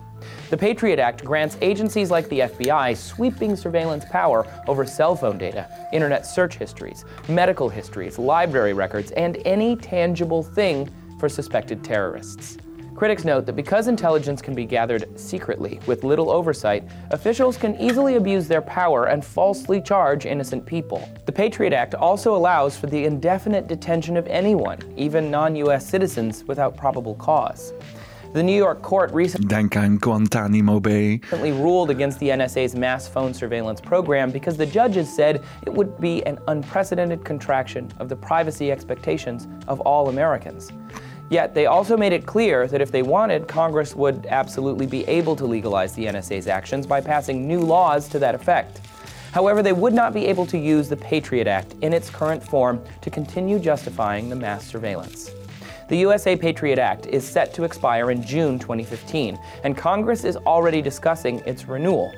The 0.50 0.58
Patriot 0.58 1.00
Act 1.00 1.24
grants 1.24 1.58
agencies 1.62 2.12
like 2.12 2.30
the 2.30 2.42
FBI 2.42 2.96
sweeping 2.96 3.56
surveillance 3.56 4.06
power 4.06 4.46
over 4.68 4.86
cell 4.86 5.16
phone 5.16 5.38
data, 5.38 5.68
internet 5.92 6.26
search 6.26 6.58
histories, 6.58 7.06
medical 7.28 7.70
histories, 7.70 8.20
library 8.20 8.74
records, 8.74 9.12
and 9.12 9.38
any 9.46 9.76
tangible 9.76 10.44
thing 10.44 10.90
for 11.20 11.30
suspected 11.30 11.84
terrorists. 11.84 12.58
Critics 12.96 13.26
note 13.26 13.48
that 13.48 13.56
because 13.56 13.88
intelligence 13.88 14.40
can 14.42 14.54
be 14.54 14.66
gathered 14.66 15.20
secretly 15.20 15.80
with 15.88 16.04
little 16.04 16.30
oversight, 16.30 16.84
officials 17.10 17.58
can 17.58 17.76
easily 17.82 18.16
abuse 18.16 18.48
their 18.48 18.62
power 18.62 19.06
and 19.06 19.26
falsely 19.26 19.82
charge 19.82 20.28
innocent 20.28 20.64
people. 20.64 21.10
The 21.26 21.32
Patriot 21.32 21.74
Act 21.74 21.96
also 21.96 22.36
allows 22.36 22.78
for 22.78 22.86
the 22.86 23.04
indefinite 23.04 23.68
detention 23.68 24.16
of 24.16 24.28
anyone, 24.28 24.80
even 24.96 25.32
non 25.32 25.56
US 25.56 25.88
citizens, 25.88 26.44
without 26.44 26.78
probable 26.78 27.16
cause. 27.16 27.74
The 28.34 28.42
New 28.42 28.58
York 28.58 28.82
court 28.82 29.14
recently 29.14 29.48
Denk 29.48 29.78
aan 29.78 29.98
Guantanamo 29.98 30.80
Bay. 30.80 31.22
ruled 31.32 31.92
against 31.92 32.18
the 32.20 32.30
NSA's 32.30 32.76
mass 32.76 33.08
phone 33.08 33.32
surveillance 33.32 33.80
program 33.80 34.32
because 34.32 34.58
the 34.58 34.66
judges 34.66 35.16
said 35.16 35.44
it 35.68 35.72
would 35.72 36.02
be 36.02 36.26
an 36.26 36.40
unprecedented 36.48 37.24
contraction 37.24 37.94
of 38.00 38.10
the 38.10 38.16
privacy 38.16 38.72
expectations 38.72 39.48
of 39.68 39.82
all 39.82 40.10
Americans. 40.10 40.72
Yet 41.30 41.54
they 41.54 41.68
also 41.68 41.96
made 41.96 42.12
it 42.12 42.26
clear 42.26 42.66
that 42.70 42.82
if 42.82 42.92
they 42.92 43.04
wanted, 43.04 43.48
Congress 43.48 43.96
would 43.96 44.26
absolutely 44.26 44.88
be 44.88 45.06
able 45.08 45.36
to 45.36 45.46
legalize 45.46 45.94
the 45.94 46.06
NSA's 46.06 46.48
actions 46.48 46.88
by 46.88 47.02
passing 47.02 47.48
new 47.48 47.60
laws 47.60 48.08
to 48.10 48.18
that 48.18 48.34
effect. 48.34 48.82
However, 49.32 49.62
they 49.62 49.74
would 49.74 49.94
not 49.94 50.12
be 50.12 50.26
able 50.26 50.48
to 50.48 50.58
use 50.58 50.90
the 50.90 50.98
Patriot 50.98 51.46
Act 51.46 51.76
in 51.82 51.94
its 51.94 52.10
current 52.10 52.44
form 52.44 52.84
to 53.02 53.12
continue 53.12 53.60
justifying 53.60 54.28
the 54.28 54.36
mass 54.36 54.66
surveillance. 54.66 55.30
The 55.88 56.06
USA 56.06 56.36
Patriot 56.36 56.80
Act 56.80 57.08
is 57.08 57.32
set 57.32 57.54
to 57.54 57.64
expire 57.64 58.12
in 58.12 58.22
June 58.22 58.58
2015, 58.58 59.38
and 59.64 59.78
Congress 59.78 60.24
is 60.24 60.38
already 60.46 60.82
discussing 60.82 61.42
its 61.46 61.68
renewal. 61.68 62.12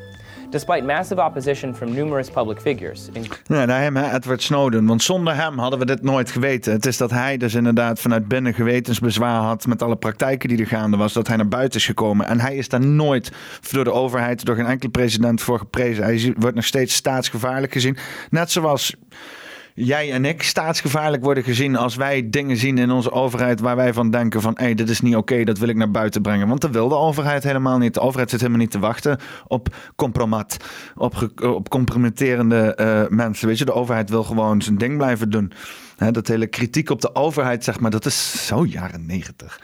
despite 0.49 0.83
massive 0.83 1.21
opposition 1.21 1.75
from 1.75 1.93
numerous 1.93 2.29
public 2.29 2.61
figures. 2.61 3.09
Ja, 3.47 3.65
naar 3.65 3.81
hem, 3.81 3.97
Edward 3.97 4.41
Snowden. 4.41 4.85
Want 4.85 5.03
zonder 5.03 5.35
hem 5.35 5.57
hadden 5.57 5.79
we 5.79 5.85
dit 5.85 6.01
nooit 6.01 6.31
geweten. 6.31 6.73
Het 6.73 6.85
is 6.85 6.97
dat 6.97 7.11
hij 7.11 7.37
dus 7.37 7.53
inderdaad 7.53 7.99
vanuit 7.99 8.27
binnen 8.27 8.53
gewetensbezwaar 8.53 9.41
had 9.41 9.67
met 9.67 9.81
alle 9.81 9.95
praktijken 9.95 10.49
die 10.49 10.59
er 10.59 10.67
gaande 10.67 10.97
was, 10.97 11.13
dat 11.13 11.27
hij 11.27 11.37
naar 11.37 11.47
buiten 11.47 11.79
is 11.79 11.85
gekomen. 11.85 12.27
En 12.27 12.39
hij 12.39 12.55
is 12.55 12.69
daar 12.69 12.85
nooit 12.85 13.31
door 13.71 13.83
de 13.83 13.91
overheid, 13.91 14.45
door 14.45 14.55
geen 14.55 14.65
enkele 14.65 14.91
president 14.91 15.41
voor 15.41 15.59
geprezen. 15.59 16.03
Hij 16.03 16.33
wordt 16.37 16.55
nog 16.55 16.65
steeds 16.65 16.95
staatsgevaarlijk 16.95 17.73
gezien. 17.73 17.97
Net 18.29 18.51
zoals 18.51 18.95
jij 19.75 20.11
en 20.11 20.25
ik 20.25 20.43
staatsgevaarlijk 20.43 21.23
worden 21.23 21.43
gezien 21.43 21.75
als 21.75 21.95
wij 21.95 22.29
dingen 22.29 22.57
zien 22.57 22.77
in 22.77 22.91
onze 22.91 23.11
overheid 23.11 23.59
waar 23.59 23.75
wij 23.75 23.93
van 23.93 24.09
denken 24.09 24.41
van 24.41 24.53
hé, 24.57 24.63
hey, 24.63 24.73
dit 24.73 24.89
is 24.89 25.01
niet 25.01 25.15
oké, 25.15 25.43
dat 25.43 25.57
wil 25.57 25.67
ik 25.67 25.75
naar 25.75 25.91
buiten 25.91 26.21
brengen. 26.21 26.47
Want 26.47 26.61
dat 26.61 26.71
wil 26.71 26.87
de 26.87 26.95
overheid 26.95 27.43
helemaal 27.43 27.77
niet. 27.77 27.93
De 27.93 27.99
overheid 27.99 28.29
zit 28.29 28.39
helemaal 28.39 28.61
niet 28.61 28.71
te 28.71 28.79
wachten 28.79 29.19
op 29.47 29.75
compromat, 29.95 30.57
op, 30.95 31.31
op 31.41 31.69
compromitterende 31.69 32.77
uh, 32.79 33.17
mensen. 33.17 33.47
Weet 33.47 33.57
je, 33.57 33.65
de 33.65 33.73
overheid 33.73 34.09
wil 34.09 34.23
gewoon 34.23 34.61
zijn 34.61 34.77
ding 34.77 34.97
blijven 34.97 35.29
doen. 35.29 35.51
Dat 36.11 36.27
hele 36.27 36.47
kritiek 36.47 36.89
op 36.89 37.01
de 37.01 37.15
overheid, 37.15 37.63
zeg 37.63 37.79
maar, 37.79 37.91
dat 37.91 38.05
is 38.05 38.45
zo 38.45 38.65
jaren 38.65 39.05
negentig. 39.05 39.59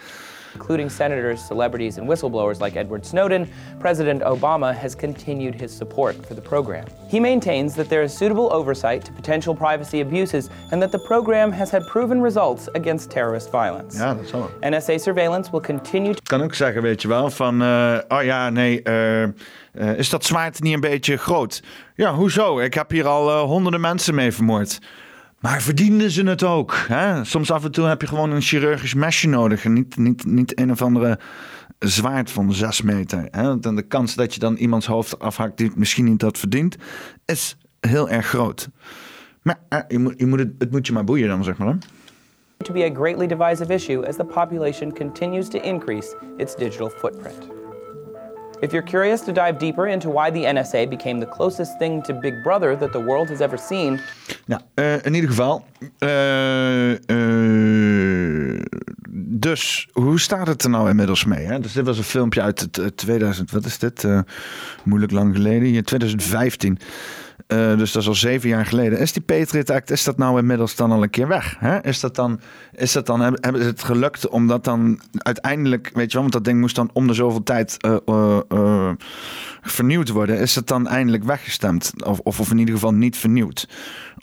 Including 0.54 0.88
senators, 0.90 1.40
celebrities, 1.40 1.98
and 1.98 2.08
whistleblowers 2.08 2.60
like 2.60 2.76
Edward 2.76 3.04
Snowden, 3.04 3.48
President 3.80 4.22
Obama 4.22 4.74
has 4.74 4.94
continued 4.94 5.54
his 5.54 5.76
support 5.76 6.14
for 6.26 6.34
the 6.34 6.40
program. 6.40 6.86
He 7.08 7.20
maintains 7.20 7.74
that 7.74 7.88
there 7.88 8.02
is 8.02 8.16
suitable 8.16 8.52
oversight 8.52 9.04
to 9.04 9.12
potential 9.12 9.54
privacy 9.54 10.00
abuses 10.00 10.50
and 10.70 10.82
that 10.82 10.90
the 10.90 10.98
program 10.98 11.52
has 11.52 11.70
had 11.70 11.86
proven 11.86 12.22
results 12.22 12.68
against 12.74 13.10
terrorist 13.10 13.50
violence. 13.50 13.98
Ja, 13.98 14.14
dat 14.14 14.26
zal. 14.28 14.50
NSA 14.60 14.98
surveillance 14.98 15.50
will 15.50 15.60
continue. 15.60 16.10
Ik 16.10 16.24
kan 16.24 16.42
ook 16.42 16.54
zeggen, 16.54 16.82
weet 16.82 17.02
je 17.02 17.08
wel, 17.08 17.30
van, 17.30 17.62
uh, 17.62 17.98
oh 18.08 18.22
ja, 18.22 18.50
nee, 18.50 18.80
uh, 18.84 19.22
uh, 19.22 19.28
is 19.98 20.10
dat 20.10 20.24
zwaard 20.24 20.62
niet 20.62 20.74
een 20.74 20.80
beetje 20.80 21.16
groot? 21.16 21.62
Ja, 21.94 22.14
hoezo? 22.14 22.60
Ik 22.60 22.74
heb 22.74 22.90
hier 22.90 23.06
al 23.06 23.40
honderden 23.44 23.80
mensen 23.80 24.14
mee 24.14 24.32
vermoord. 24.32 24.80
Maar 25.42 25.62
verdienden 25.62 26.10
ze 26.10 26.22
het 26.22 26.42
ook? 26.42 26.74
Hè? 26.88 27.24
Soms 27.24 27.50
af 27.50 27.64
en 27.64 27.72
toe 27.72 27.86
heb 27.86 28.00
je 28.00 28.06
gewoon 28.06 28.30
een 28.30 28.40
chirurgisch 28.40 28.94
mesje 28.94 29.28
nodig. 29.28 29.64
En 29.64 29.72
niet, 29.72 29.96
niet, 29.96 30.24
niet 30.24 30.58
een 30.58 30.70
of 30.70 30.82
andere 30.82 31.18
zwaard 31.78 32.30
van 32.30 32.52
zes 32.52 32.82
meter. 32.82 33.28
Hè? 33.30 33.58
Dan 33.58 33.76
de 33.76 33.82
kans 33.82 34.14
dat 34.14 34.34
je 34.34 34.40
dan 34.40 34.56
iemands 34.56 34.86
hoofd 34.86 35.18
afhakt 35.18 35.56
die 35.56 35.72
misschien 35.74 36.04
niet 36.04 36.20
dat 36.20 36.38
verdient, 36.38 36.76
is 37.24 37.56
heel 37.80 38.08
erg 38.08 38.26
groot. 38.26 38.68
Maar 39.42 39.58
eh, 39.68 39.78
je 39.88 39.98
moet, 39.98 40.14
je 40.16 40.26
moet 40.26 40.38
het, 40.38 40.52
het 40.58 40.70
moet 40.70 40.86
je 40.86 40.92
maar 40.92 41.04
boeien 41.04 41.28
dan, 41.28 41.44
zeg 41.44 41.58
maar. 41.58 41.68
Hè? 41.68 41.74
To 42.56 42.72
be 42.72 42.84
a 42.84 42.94
greatly 42.94 43.26
divisive 43.26 43.72
issue 43.72 44.06
as 44.06 44.16
the 44.16 44.24
population 44.24 44.92
continues 44.92 45.48
to 45.48 45.58
increase 45.58 46.16
its 46.36 46.56
digital 46.56 46.90
footprint. 46.90 47.61
If 48.62 48.70
you're 48.70 48.86
curious 48.86 49.20
to 49.20 49.32
dive 49.32 49.58
deeper 49.58 49.88
into 49.88 50.08
why 50.08 50.30
the 50.30 50.44
NSA 50.44 50.88
became 50.88 51.18
the 51.18 51.26
closest 51.26 51.78
thing 51.78 52.02
to 52.04 52.12
Big 52.12 52.42
Brother 52.44 52.78
that 52.78 52.92
the 52.92 53.00
world 53.00 53.28
has 53.28 53.40
ever 53.40 53.58
seen. 53.58 54.00
Nou, 54.46 54.60
uh, 54.74 55.04
in 55.04 55.14
ieder 55.14 55.28
geval. 55.28 55.64
Uh, 55.98 56.90
uh, 56.90 58.60
dus 59.14 59.88
hoe 59.92 60.20
staat 60.20 60.46
het 60.46 60.62
er 60.62 60.70
nou 60.70 60.88
inmiddels 60.88 61.24
mee? 61.24 61.44
Hè? 61.44 61.60
Dus 61.60 61.72
dit 61.72 61.84
was 61.86 61.98
een 61.98 62.04
filmpje 62.04 62.42
uit 62.42 62.60
het, 62.60 62.96
2000, 62.96 63.50
wat 63.50 63.64
is 63.64 63.78
dit? 63.78 64.06
moeilijk 64.82 65.12
lang 65.12 65.34
geleden, 65.34 65.68
hier 65.68 65.84
2015. 65.84 66.78
Uh, 67.48 67.78
dus 67.78 67.92
dat 67.92 68.02
is 68.02 68.08
al 68.08 68.14
zeven 68.14 68.48
jaar 68.48 68.66
geleden. 68.66 68.98
Is 68.98 69.12
die 69.12 69.22
Patriot 69.22 69.70
Act, 69.70 69.90
is 69.90 70.04
dat 70.04 70.18
nou 70.18 70.38
inmiddels 70.38 70.76
dan 70.76 70.92
al 70.92 71.02
een 71.02 71.10
keer 71.10 71.28
weg? 71.28 71.56
Hè? 71.58 71.84
Is 71.84 72.00
dat 72.00 72.14
dan, 72.14 72.40
is 72.72 72.92
dat 72.92 73.06
dan 73.06 73.20
hebben 73.20 73.62
ze 73.62 73.68
het 73.68 73.84
gelukt 73.84 74.28
om 74.28 74.46
dat 74.46 74.64
dan 74.64 75.00
uiteindelijk, 75.12 75.90
weet 75.94 76.06
je 76.06 76.12
wel, 76.12 76.20
want 76.20 76.32
dat 76.32 76.44
ding 76.44 76.60
moest 76.60 76.74
dan 76.74 76.90
om 76.92 77.06
de 77.06 77.14
zoveel 77.14 77.42
tijd 77.42 77.76
uh, 77.86 77.96
uh, 78.50 78.90
vernieuwd 79.62 80.08
worden. 80.08 80.38
Is 80.38 80.54
dat 80.54 80.68
dan 80.68 80.88
eindelijk 80.88 81.24
weggestemd? 81.24 81.92
Of, 82.04 82.18
of 82.18 82.50
in 82.50 82.58
ieder 82.58 82.74
geval 82.74 82.92
niet 82.92 83.16
vernieuwd? 83.16 83.68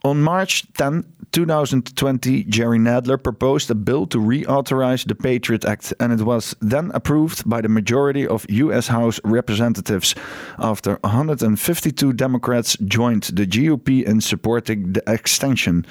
On 0.06 0.22
March 0.22 0.65
10, 0.77 1.03
2020, 1.34 2.46
Jerry 2.46 2.79
Nadler 2.79 3.22
proposed 3.22 3.70
a 3.70 3.75
bill 3.75 4.08
to 4.08 4.18
reauthorize 4.18 5.06
the 5.06 5.13
Patriot 5.13 5.65
Act, 5.65 5.94
and 6.00 6.13
it 6.13 6.22
was 6.22 6.56
then 6.62 6.89
approved 6.94 7.48
by 7.50 7.60
the 7.60 7.68
majority 7.68 8.25
of 8.25 8.46
U.S. 8.50 8.88
House 8.88 9.20
representatives 9.25 10.15
after 10.58 11.00
152 11.03 12.13
Democrats 12.13 12.77
joined 12.86 13.24
the 13.24 13.46
GOP 13.46 14.06
in 14.06 14.22
supporting 14.22 14.94
the 14.94 15.03
extension. 15.06 15.86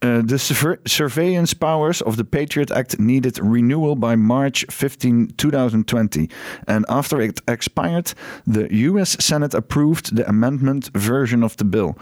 Uh, 0.00 0.22
the 0.22 0.38
surveillance 0.86 1.54
powers 1.54 2.00
of 2.02 2.16
the 2.16 2.24
Patriot 2.24 2.70
Act 2.70 3.00
needed 3.00 3.36
renewal 3.40 3.96
by 3.96 4.14
March 4.14 4.64
15, 4.70 5.32
2020. 5.36 6.30
And 6.68 6.86
after 6.88 7.20
it 7.20 7.40
expired, 7.48 8.14
the 8.46 8.72
US 8.72 9.16
Senate 9.18 9.54
approved 9.54 10.14
the 10.14 10.28
amendment 10.28 10.90
version 10.94 11.42
of 11.42 11.56
the 11.56 11.64
bill. 11.64 11.98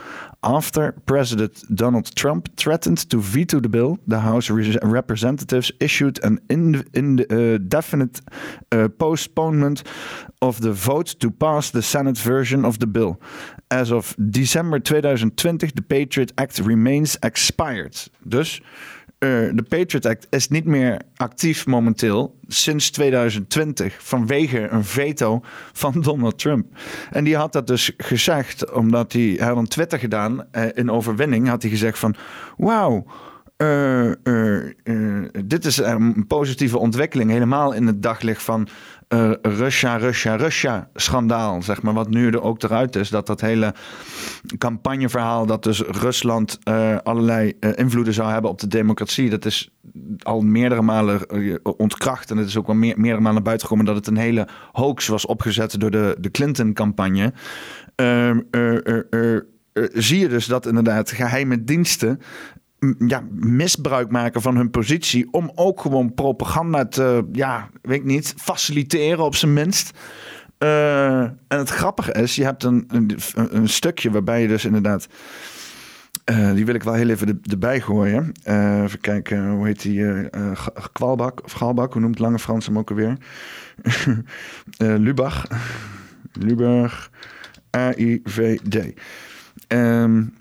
After 0.47 0.93
President 1.07 1.65
Donald 1.75 2.15
Trump 2.15 2.57
threatened 2.57 3.11
to 3.11 3.21
veto 3.21 3.59
the 3.59 3.69
bill, 3.69 3.99
the 4.07 4.21
House 4.21 4.49
Representatives 4.49 5.73
issued 5.81 6.21
an 6.23 6.39
indefinite 6.49 8.21
uh, 8.73 8.77
uh, 8.77 8.89
postponement 8.89 9.83
of 10.41 10.61
the 10.61 10.73
vote 10.73 11.17
to 11.19 11.33
pass 11.33 11.71
the 11.71 11.83
Senate 11.83 12.17
version 12.17 12.65
of 12.65 12.79
the 12.79 12.87
bill. 12.87 13.21
As 13.73 13.91
of 13.91 14.15
December 14.31 14.79
2020, 14.79 15.67
the 15.75 15.83
Patriot 15.83 16.33
Act 16.39 16.61
remains 16.61 17.17
expired. 17.25 17.97
Dus 18.29 18.61
de 19.19 19.65
Patriot 19.69 20.07
Act 20.07 20.27
is 20.31 20.49
niet 20.49 20.65
meer 20.65 21.01
actief 21.17 21.67
momenteel 21.67 22.39
sinds 22.47 22.91
2020 22.91 23.97
vanwege 23.99 24.69
een 24.69 24.85
veto 24.85 25.41
van 25.73 26.01
Donald 26.03 26.39
Trump. 26.39 26.67
En 27.11 27.25
die 27.25 27.37
had 27.37 27.53
dat 27.53 27.67
dus 27.67 27.93
gezegd 27.97 28.73
omdat 28.73 29.13
hij, 29.13 29.35
hij 29.39 29.47
had 29.47 29.57
een 29.57 29.69
Twitter 29.69 29.99
gedaan 29.99 30.47
uh, 30.53 30.65
in 30.75 30.91
overwinning 30.91 31.49
had 31.49 31.63
hij 31.63 31.71
gezegd 31.71 31.99
van 31.99 32.15
wauw. 32.57 33.07
Uh, 33.57 34.13
dit 35.45 35.65
is 35.65 35.77
een 35.77 36.27
positieve 36.27 36.79
ontwikkeling, 36.79 37.31
helemaal 37.31 37.73
in 37.73 37.87
het 37.87 38.03
daglicht 38.03 38.43
van 38.43 38.69
uh, 39.09 39.31
Russia, 39.43 39.97
Russia, 39.97 40.37
Russia 40.37 40.89
schandaal, 40.95 41.63
zeg 41.63 41.83
maar. 41.83 41.95
Wat 41.95 42.11
nu 42.11 42.27
er 42.27 42.43
ook 42.43 42.63
eruit 42.63 42.97
is, 42.97 43.09
dat 43.09 43.27
dat 43.27 43.41
hele 43.41 43.75
campagneverhaal 44.59 45.47
dat 45.47 45.63
dus 45.63 45.81
Rusland 45.81 46.59
uh, 46.65 46.97
allerlei 47.03 47.53
uh, 47.61 47.71
invloeden 47.75 48.15
zou 48.15 48.31
hebben 48.31 48.51
op 48.51 48.61
de 48.61 48.67
democratie, 48.67 49.31
dat 49.31 49.45
is 49.45 49.71
al 50.23 50.41
meerdere 50.41 50.83
malen 50.83 51.21
ontkracht. 51.77 52.31
En 52.31 52.37
het 52.37 52.49
is 52.49 52.57
ook 52.57 52.67
wel 52.67 52.77
meer, 52.77 53.01
meerdere 53.01 53.23
malen 53.23 53.43
buiten 53.43 53.67
gekomen 53.67 53.87
dat 53.87 53.97
het 53.97 54.07
een 54.07 54.17
hele 54.17 54.49
hoax 54.73 55.07
was 55.07 55.27
opgezet 55.27 55.81
door 55.81 55.91
de, 55.91 56.17
de 56.21 56.31
Clinton-campagne. 56.31 57.33
Ehm, 57.95 58.41
zie 59.93 60.19
je 60.19 60.29
dus 60.29 60.47
dat 60.47 60.67
inderdaad 60.67 61.11
geheime 61.11 61.65
diensten 61.65 62.21
ja, 62.99 63.23
misbruik 63.31 64.11
maken 64.11 64.43
van 64.43 64.57
hun 64.57 64.71
positie 64.71 65.33
om 65.33 65.53
ook 65.55 65.81
gewoon 65.81 66.15
propaganda 66.15 66.87
te, 66.87 67.29
ja, 67.33 67.69
weet 67.83 67.99
ik 67.99 68.05
niet, 68.05 68.35
faciliteren 68.37 69.25
op 69.25 69.35
zijn 69.35 69.53
minst. 69.53 69.99
Uh, 70.59 71.21
en 71.21 71.35
het 71.49 71.69
grappige 71.69 72.13
is, 72.13 72.37
je 72.37 72.45
hebt 72.45 72.63
een, 72.63 72.89
een, 73.35 73.69
stukje 73.69 74.11
waarbij 74.11 74.43
je 74.43 74.49
dus 74.49 74.65
inderdaad. 74.65 75.07
Uh, 76.31 76.53
die 76.53 76.67
wil 76.67 76.75
ik 76.75 76.83
wel 76.83 76.95
heel 76.95 77.09
even 77.09 77.41
erbij 77.51 77.81
gooien. 77.81 78.33
Uh, 78.45 78.83
even 78.83 79.01
kijken, 79.01 79.51
hoe 79.51 79.67
heet 79.67 79.83
die? 79.83 80.31
Kwalbak 80.93 81.45
of 81.45 81.53
Galbak, 81.53 81.93
hoe 81.93 82.03
noemt 82.03 82.19
Lange 82.19 82.39
Frans 82.39 82.67
hem 82.67 82.79
ook 82.79 82.91
alweer? 82.91 83.17
Lubach. 85.05 85.47
Lubach. 86.33 87.11
A-I-V-D. 87.77 88.77
Um, 89.69 90.35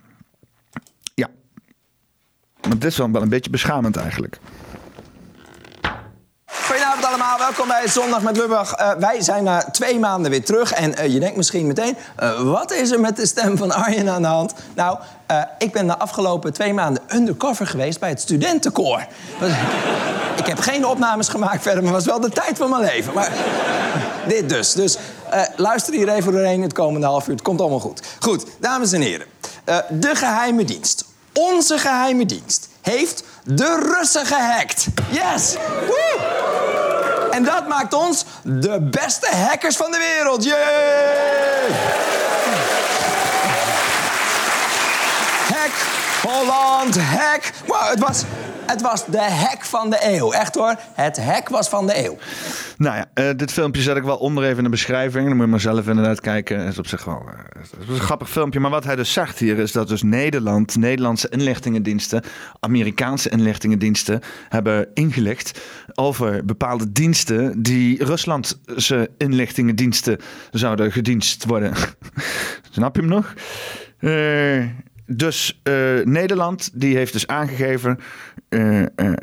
maar 2.67 2.79
dit 2.79 2.91
is 2.91 2.97
wel 2.97 3.09
een 3.13 3.29
beetje 3.29 3.49
beschamend 3.49 3.97
eigenlijk. 3.97 4.39
Goedenavond 6.45 7.05
allemaal, 7.05 7.37
welkom 7.37 7.67
bij 7.67 7.87
Zondag 7.87 8.21
met 8.21 8.37
Lubach. 8.37 8.79
Uh, 8.79 8.91
wij 8.91 9.21
zijn 9.21 9.43
na 9.43 9.63
twee 9.71 9.99
maanden 9.99 10.31
weer 10.31 10.45
terug 10.45 10.71
en 10.71 10.91
uh, 10.91 11.13
je 11.13 11.19
denkt 11.19 11.37
misschien 11.37 11.67
meteen... 11.67 11.97
Uh, 12.19 12.41
wat 12.41 12.71
is 12.71 12.91
er 12.91 12.99
met 12.99 13.15
de 13.15 13.25
stem 13.25 13.57
van 13.57 13.71
Arjen 13.71 14.09
aan 14.09 14.21
de 14.21 14.27
hand? 14.27 14.53
Nou, 14.75 14.99
ik 15.57 15.71
ben 15.71 15.87
de 15.87 15.97
afgelopen 15.97 16.53
twee 16.53 16.73
maanden 16.73 17.03
undercover 17.13 17.67
geweest 17.67 17.99
bij 17.99 18.09
het 18.09 18.21
studentenkoor. 18.21 19.05
ik 20.35 20.45
heb 20.45 20.59
geen 20.59 20.85
opnames 20.85 21.27
gemaakt 21.27 21.61
verder, 21.61 21.83
maar 21.83 21.91
was 21.91 22.05
wel 22.05 22.19
de 22.19 22.29
tijd 22.29 22.57
van 22.57 22.69
mijn 22.69 22.81
leven. 22.81 23.13
Maar 23.13 23.31
dit 24.27 24.49
dus. 24.49 24.73
Dus 24.73 24.97
luister 25.55 25.93
hier 25.93 26.09
even 26.09 26.31
doorheen 26.31 26.61
het 26.61 26.73
komende 26.73 27.07
half 27.07 27.27
uur. 27.27 27.33
Het 27.33 27.43
komt 27.43 27.61
allemaal 27.61 27.79
goed. 27.79 28.01
Goed, 28.19 28.45
dames 28.59 28.91
en 28.91 29.01
heren. 29.01 29.27
de 29.89 30.15
geheime 30.15 30.65
dienst 30.65 31.05
onze 31.39 31.77
geheime 31.77 32.25
dienst 32.25 32.69
heeft 32.81 33.23
de 33.43 33.93
Russen 33.95 34.25
gehackt. 34.25 34.85
Yes! 35.09 35.55
En 37.31 37.43
dat 37.43 37.67
maakt 37.67 37.93
ons 37.93 38.25
de 38.43 38.81
beste 38.81 39.35
hackers 39.35 39.75
van 39.75 39.91
de 39.91 39.97
wereld. 39.97 40.43
Yay! 40.43 40.57
Hack, 45.53 45.71
Holland, 46.21 46.97
hack. 46.97 47.51
Wow, 47.65 47.89
het 47.89 47.99
was 47.99 48.23
Het 48.65 48.81
was 48.81 49.05
de 49.05 49.21
hack 49.21 49.65
van 49.65 49.89
de 49.89 49.97
eeuw. 50.01 50.31
Echt 50.31 50.55
hoor, 50.55 50.75
het 50.93 51.23
hack 51.23 51.49
was 51.49 51.69
van 51.69 51.87
de 51.87 52.05
eeuw. 52.05 52.17
Nou 52.77 52.95
ja, 52.95 53.29
uh, 53.29 53.37
dit 53.37 53.51
filmpje 53.51 53.81
zet 53.81 53.97
ik 53.97 54.03
wel 54.03 54.17
onder 54.17 54.43
even 54.43 54.57
in 54.57 54.63
de 54.63 54.69
beschrijving. 54.69 55.27
Dan 55.27 55.35
moet 55.35 55.45
je 55.45 55.51
maar 55.51 55.59
zelf 55.59 55.87
inderdaad 55.87 56.21
kijken. 56.21 56.59
Het 56.59 56.71
is 56.71 56.77
op 56.77 56.87
zich 56.87 57.03
wel 57.05 57.21
uh, 57.25 57.33
het 57.59 57.81
is 57.81 57.87
een 57.87 57.99
grappig 57.99 58.29
filmpje. 58.29 58.59
Maar 58.59 58.71
wat 58.71 58.83
hij 58.83 58.95
dus 58.95 59.13
zegt 59.13 59.39
hier 59.39 59.59
is 59.59 59.71
dat 59.71 59.87
dus 59.87 60.03
Nederland, 60.03 60.75
Nederlandse 60.75 61.29
inlichtingendiensten, 61.29 62.23
Amerikaanse 62.59 63.29
inlichtingendiensten 63.29 64.21
hebben 64.49 64.87
ingelicht 64.93 65.61
over 65.93 66.45
bepaalde 66.45 66.91
diensten 66.91 67.61
die 67.61 68.03
Ruslandse 68.03 69.09
inlichtingendiensten 69.17 70.17
zouden 70.51 70.91
gedienst 70.91 71.45
worden. 71.45 71.73
Snap 72.71 72.95
je 72.95 73.01
hem 73.01 73.09
nog? 73.09 73.33
Uh, 73.99 74.65
dus 75.07 75.61
Nederland 76.03 76.69
die 76.73 76.95
heeft 76.95 77.13
dus 77.13 77.27
aangegeven 77.27 77.99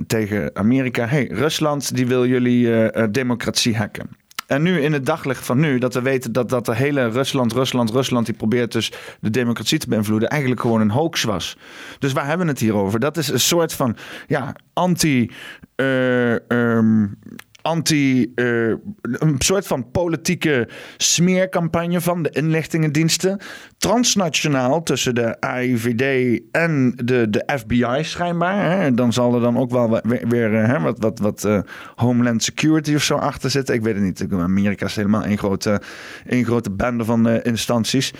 tegen 0.07 0.57
Amerika: 0.57 1.07
hey, 1.07 1.27
Rusland 1.33 1.97
die 1.97 2.07
wil 2.07 2.27
jullie 2.27 2.91
democratie 3.11 3.77
hacken. 3.77 4.21
En 4.47 4.63
nu 4.63 4.81
in 4.81 4.93
het 4.93 5.07
daglicht 5.07 5.45
van 5.45 5.61
nu, 5.61 5.79
dat 5.79 5.95
we 5.95 6.03
weten 6.03 6.33
dat, 6.33 6.49
dat 6.49 6.67
de 6.67 6.75
hele 6.75 7.09
Rusland, 7.09 7.53
Rusland, 7.53 7.91
Rusland, 7.91 8.27
die 8.27 8.35
probeert 8.35 8.73
dus 8.73 8.93
de 9.21 9.31
democratie 9.31 9.79
te 9.79 9.89
beïnvloeden, 9.89 10.29
eigenlijk 10.29 10.61
gewoon 10.61 10.81
een 10.81 10.91
hoax 10.91 11.23
was. 11.23 11.57
Dus 11.99 12.13
waar 12.13 12.27
hebben 12.27 12.47
we 12.47 12.53
het 12.53 12.61
hier 12.61 12.75
over? 12.75 13.01
Dat 13.01 13.17
is 13.17 13.29
een 13.29 13.41
soort 13.41 13.73
van 13.73 13.97
ja, 14.27 14.57
anti. 14.73 15.31
Um, 15.77 17.19
anti, 17.63 18.33
uh, 18.35 18.69
een 19.03 19.35
soort 19.39 19.67
van 19.67 19.91
politieke 19.91 20.69
smeercampagne 20.97 22.01
van 22.01 22.23
de 22.23 22.31
inlichtingendiensten. 22.31 23.41
Transnationaal 23.79 24.83
tussen 24.83 25.15
de 25.15 25.41
AIVD 25.41 26.41
en 26.51 26.93
de, 27.05 27.31
de 27.31 27.49
FBI 27.59 27.99
schijnbaar. 28.01 28.81
Hè. 28.81 28.95
Dan 28.95 29.13
zal 29.13 29.35
er 29.35 29.41
dan 29.41 29.59
ook 29.59 29.71
wel 29.71 30.01
weer, 30.03 30.29
weer 30.29 30.51
hè, 30.51 30.81
wat, 30.81 30.99
wat, 30.99 31.19
wat 31.19 31.45
uh, 31.45 31.61
Homeland 31.95 32.43
Security 32.43 32.95
of 32.95 33.03
zo 33.03 33.15
achter 33.15 33.51
zitten. 33.51 33.75
Ik 33.75 33.83
weet 33.83 33.95
het 33.95 34.03
niet. 34.03 34.27
Amerika 34.33 34.87
is 34.87 34.97
helemaal 34.97 35.25
één 35.25 35.39
grote, 35.39 35.81
één 36.27 36.45
grote 36.45 36.71
bende 36.71 37.05
van 37.05 37.29
instanties. 37.29 38.13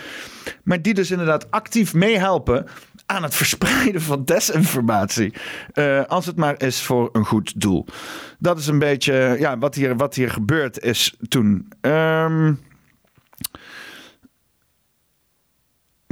Maar 0.63 0.81
die 0.81 0.93
dus 0.93 1.11
inderdaad 1.11 1.51
actief 1.51 1.93
meehelpen 1.93 2.65
aan 3.13 3.23
het 3.23 3.35
verspreiden 3.35 4.01
van 4.01 4.25
desinformatie. 4.25 5.33
Uh, 5.73 6.03
als 6.03 6.25
het 6.25 6.35
maar 6.35 6.61
is 6.61 6.81
voor 6.81 7.09
een 7.11 7.25
goed 7.25 7.61
doel. 7.61 7.85
Dat 8.39 8.57
is 8.59 8.67
een 8.67 8.79
beetje 8.79 9.35
ja, 9.39 9.57
wat, 9.57 9.75
hier, 9.75 9.95
wat 9.95 10.15
hier 10.15 10.29
gebeurd 10.29 10.79
is 10.79 11.15
toen. 11.27 11.71
Um, 11.81 12.59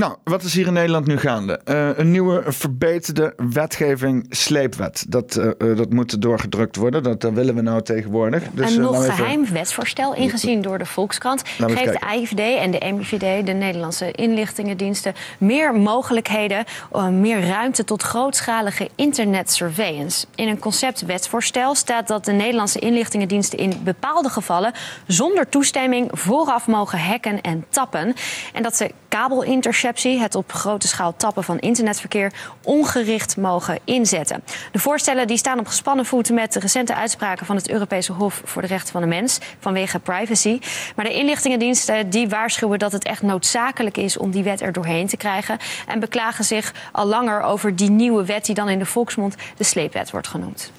Nou, 0.02 0.16
wat 0.24 0.44
is 0.44 0.54
hier 0.54 0.68
in 0.68 0.74
Nederland 0.74 1.08
nu 1.08 1.18
gaande? 1.18 1.62
Uh, 1.66 1.98
een 1.98 2.12
nieuwe 2.12 2.44
verbeterde 2.48 3.34
wetgeving 3.38 4.26
sleepwet. 4.30 5.06
Dat, 5.08 5.36
uh, 5.36 5.78
dat 5.78 5.90
moet 5.90 6.22
doorgedrukt 6.22 6.76
worden. 6.76 7.04
Dat, 7.04 7.34
willen 7.34 7.56
we 7.56 7.62
nou 7.62 7.82
tegenwoordig. 7.82 8.44
Dus, 8.52 8.76
een 8.76 8.82
nog 8.82 9.06
geheim 9.06 9.46
wetsvoorstel 9.52 10.16
ingezien 10.16 10.62
door 10.62 10.78
de 10.78 10.86
Volkskrant... 10.86 11.42
geeft 11.58 11.92
de 11.92 12.02
AIVD 12.02 12.40
en 12.40 12.72
de 12.72 12.94
MIVD, 12.94 13.46
de 13.46 13.52
Nederlandse 13.52 14.12
inlichtingendiensten... 14.12 15.14
meer 15.38 15.74
mogelijkheden, 15.74 16.66
meer 17.12 17.48
ruimte 17.48 17.84
tot 17.84 18.02
grootschalige 18.02 18.90
internet 18.96 19.52
surveillance. 19.52 20.26
In 20.36 20.48
een 20.48 20.60
conceptwetsvoorstel 20.60 21.76
staat 21.76 22.08
dat 22.08 22.26
de 22.26 22.32
Nederlandse 22.32 22.80
inlichtingendiensten... 22.80 23.60
in 23.60 23.74
bepaalde 23.84 24.30
gevallen 24.30 24.74
zonder 25.08 25.50
toestemming 25.50 26.10
vooraf 26.12 26.68
mogen 26.68 27.00
hacken 27.00 27.42
en 27.42 27.66
tappen. 27.70 28.14
En 28.54 28.64
dat 28.64 28.76
ze 28.76 28.92
kabelinterceptie 29.12 30.20
het 30.20 30.36
op 30.36 30.52
grote 30.52 30.88
schaal 30.88 31.16
tappen 31.16 31.44
van 31.44 31.60
internetverkeer, 31.60 32.34
ongericht 32.64 33.38
mogen 33.38 33.80
inzetten. 33.84 34.44
De 34.72 34.80
voorstellen 34.80 35.28
die 35.28 35.38
staan 35.38 35.60
op 35.60 35.68
gespannen 35.68 36.06
voeten 36.06 36.34
met 36.34 36.54
de 36.54 36.60
recente 36.60 36.96
uitspraken 36.96 37.46
van 37.46 37.56
het 37.56 37.70
Europese 37.70 38.12
Hof 38.12 38.42
voor 38.46 38.62
de 38.62 38.68
Rechten 38.68 38.92
van 38.92 39.02
de 39.02 39.08
Mens 39.08 39.40
vanwege 39.60 40.00
privacy. 40.00 40.60
Maar 40.96 41.06
de 41.06 41.14
inlichtingendiensten 41.14 42.10
die 42.10 42.30
waarschuwen 42.30 42.80
dat 42.80 42.92
het 42.92 43.04
echt 43.04 43.22
noodzakelijk 43.22 43.98
is 43.98 44.18
om 44.18 44.32
die 44.32 44.44
wet 44.44 44.62
er 44.62 44.72
doorheen 44.72 45.08
te 45.08 45.18
krijgen. 45.18 45.58
En 45.88 46.00
beklagen 46.00 46.44
zich 46.44 46.74
al 46.92 47.06
langer 47.06 47.42
over 47.42 47.76
die 47.76 47.90
nieuwe 47.90 48.26
wet 48.26 48.46
die 48.46 48.56
dan 48.56 48.70
in 48.70 48.80
de 48.80 48.86
volksmond 48.86 49.36
de 49.58 49.64
sleepwet 49.64 50.12
wordt 50.12 50.28
genoemd. 50.28 50.72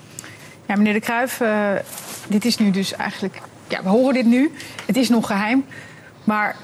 Ja, 0.66 0.76
meneer 0.76 0.92
De 0.92 1.00
Kruijf, 1.00 1.40
uh, 1.40 1.68
dit 2.26 2.44
is 2.44 2.58
nu 2.58 2.70
dus 2.70 2.92
eigenlijk. 2.92 3.40
Ja, 3.68 3.82
we 3.82 3.88
horen 3.88 4.14
dit 4.14 4.26
nu. 4.26 4.52
Het 4.86 4.96
is 4.96 5.08
nog 5.08 5.26
geheim. 5.26 5.64
Maar 6.24 6.56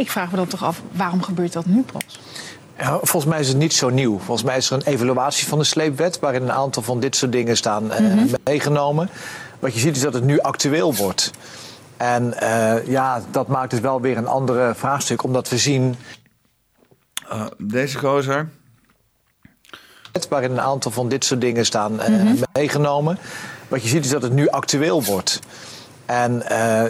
ik 0.00 0.10
vraag 0.10 0.30
me 0.30 0.36
dan 0.36 0.46
toch 0.46 0.64
af, 0.64 0.82
waarom 0.92 1.22
gebeurt 1.22 1.52
dat 1.52 1.66
nu 1.66 1.84
pas? 1.92 2.20
Ja, 2.78 2.98
volgens 3.02 3.24
mij 3.24 3.40
is 3.40 3.48
het 3.48 3.56
niet 3.56 3.72
zo 3.72 3.88
nieuw. 3.88 4.18
Volgens 4.18 4.42
mij 4.42 4.56
is 4.56 4.70
er 4.70 4.76
een 4.76 4.92
evaluatie 4.92 5.46
van 5.46 5.58
de 5.58 5.64
sleepwet... 5.64 6.18
waarin 6.18 6.42
een 6.42 6.52
aantal 6.52 6.82
van 6.82 7.00
dit 7.00 7.16
soort 7.16 7.32
dingen 7.32 7.56
staan 7.56 7.84
mm 7.84 7.90
-hmm. 7.90 8.18
uh, 8.18 8.32
meegenomen. 8.44 9.10
Wat 9.58 9.74
je 9.74 9.80
ziet 9.80 9.96
is 9.96 10.02
dat 10.02 10.14
het 10.14 10.24
nu 10.24 10.38
actueel 10.38 10.94
wordt. 10.94 11.30
En 11.96 12.34
uh, 12.42 12.86
ja, 12.86 13.22
dat 13.30 13.48
maakt 13.48 13.70
dus 13.70 13.80
wel 13.80 14.00
weer 14.00 14.16
een 14.16 14.26
andere 14.26 14.74
vraagstuk, 14.74 15.22
omdat 15.22 15.48
we 15.48 15.58
zien... 15.58 15.96
Uh, 17.32 17.46
deze 17.58 17.98
gozer... 17.98 18.48
waarin 20.28 20.50
een 20.50 20.60
aantal 20.60 20.90
van 20.90 21.08
dit 21.08 21.24
soort 21.24 21.40
dingen 21.40 21.66
staan 21.66 21.92
mm 21.92 21.98
-hmm. 21.98 22.38
meegenomen. 22.52 23.18
Wat 23.68 23.82
je 23.82 23.88
ziet 23.88 24.04
is 24.04 24.10
dat 24.10 24.22
het 24.22 24.32
nu 24.32 24.48
actueel 24.48 25.04
wordt. 25.04 25.40
En 26.06 26.42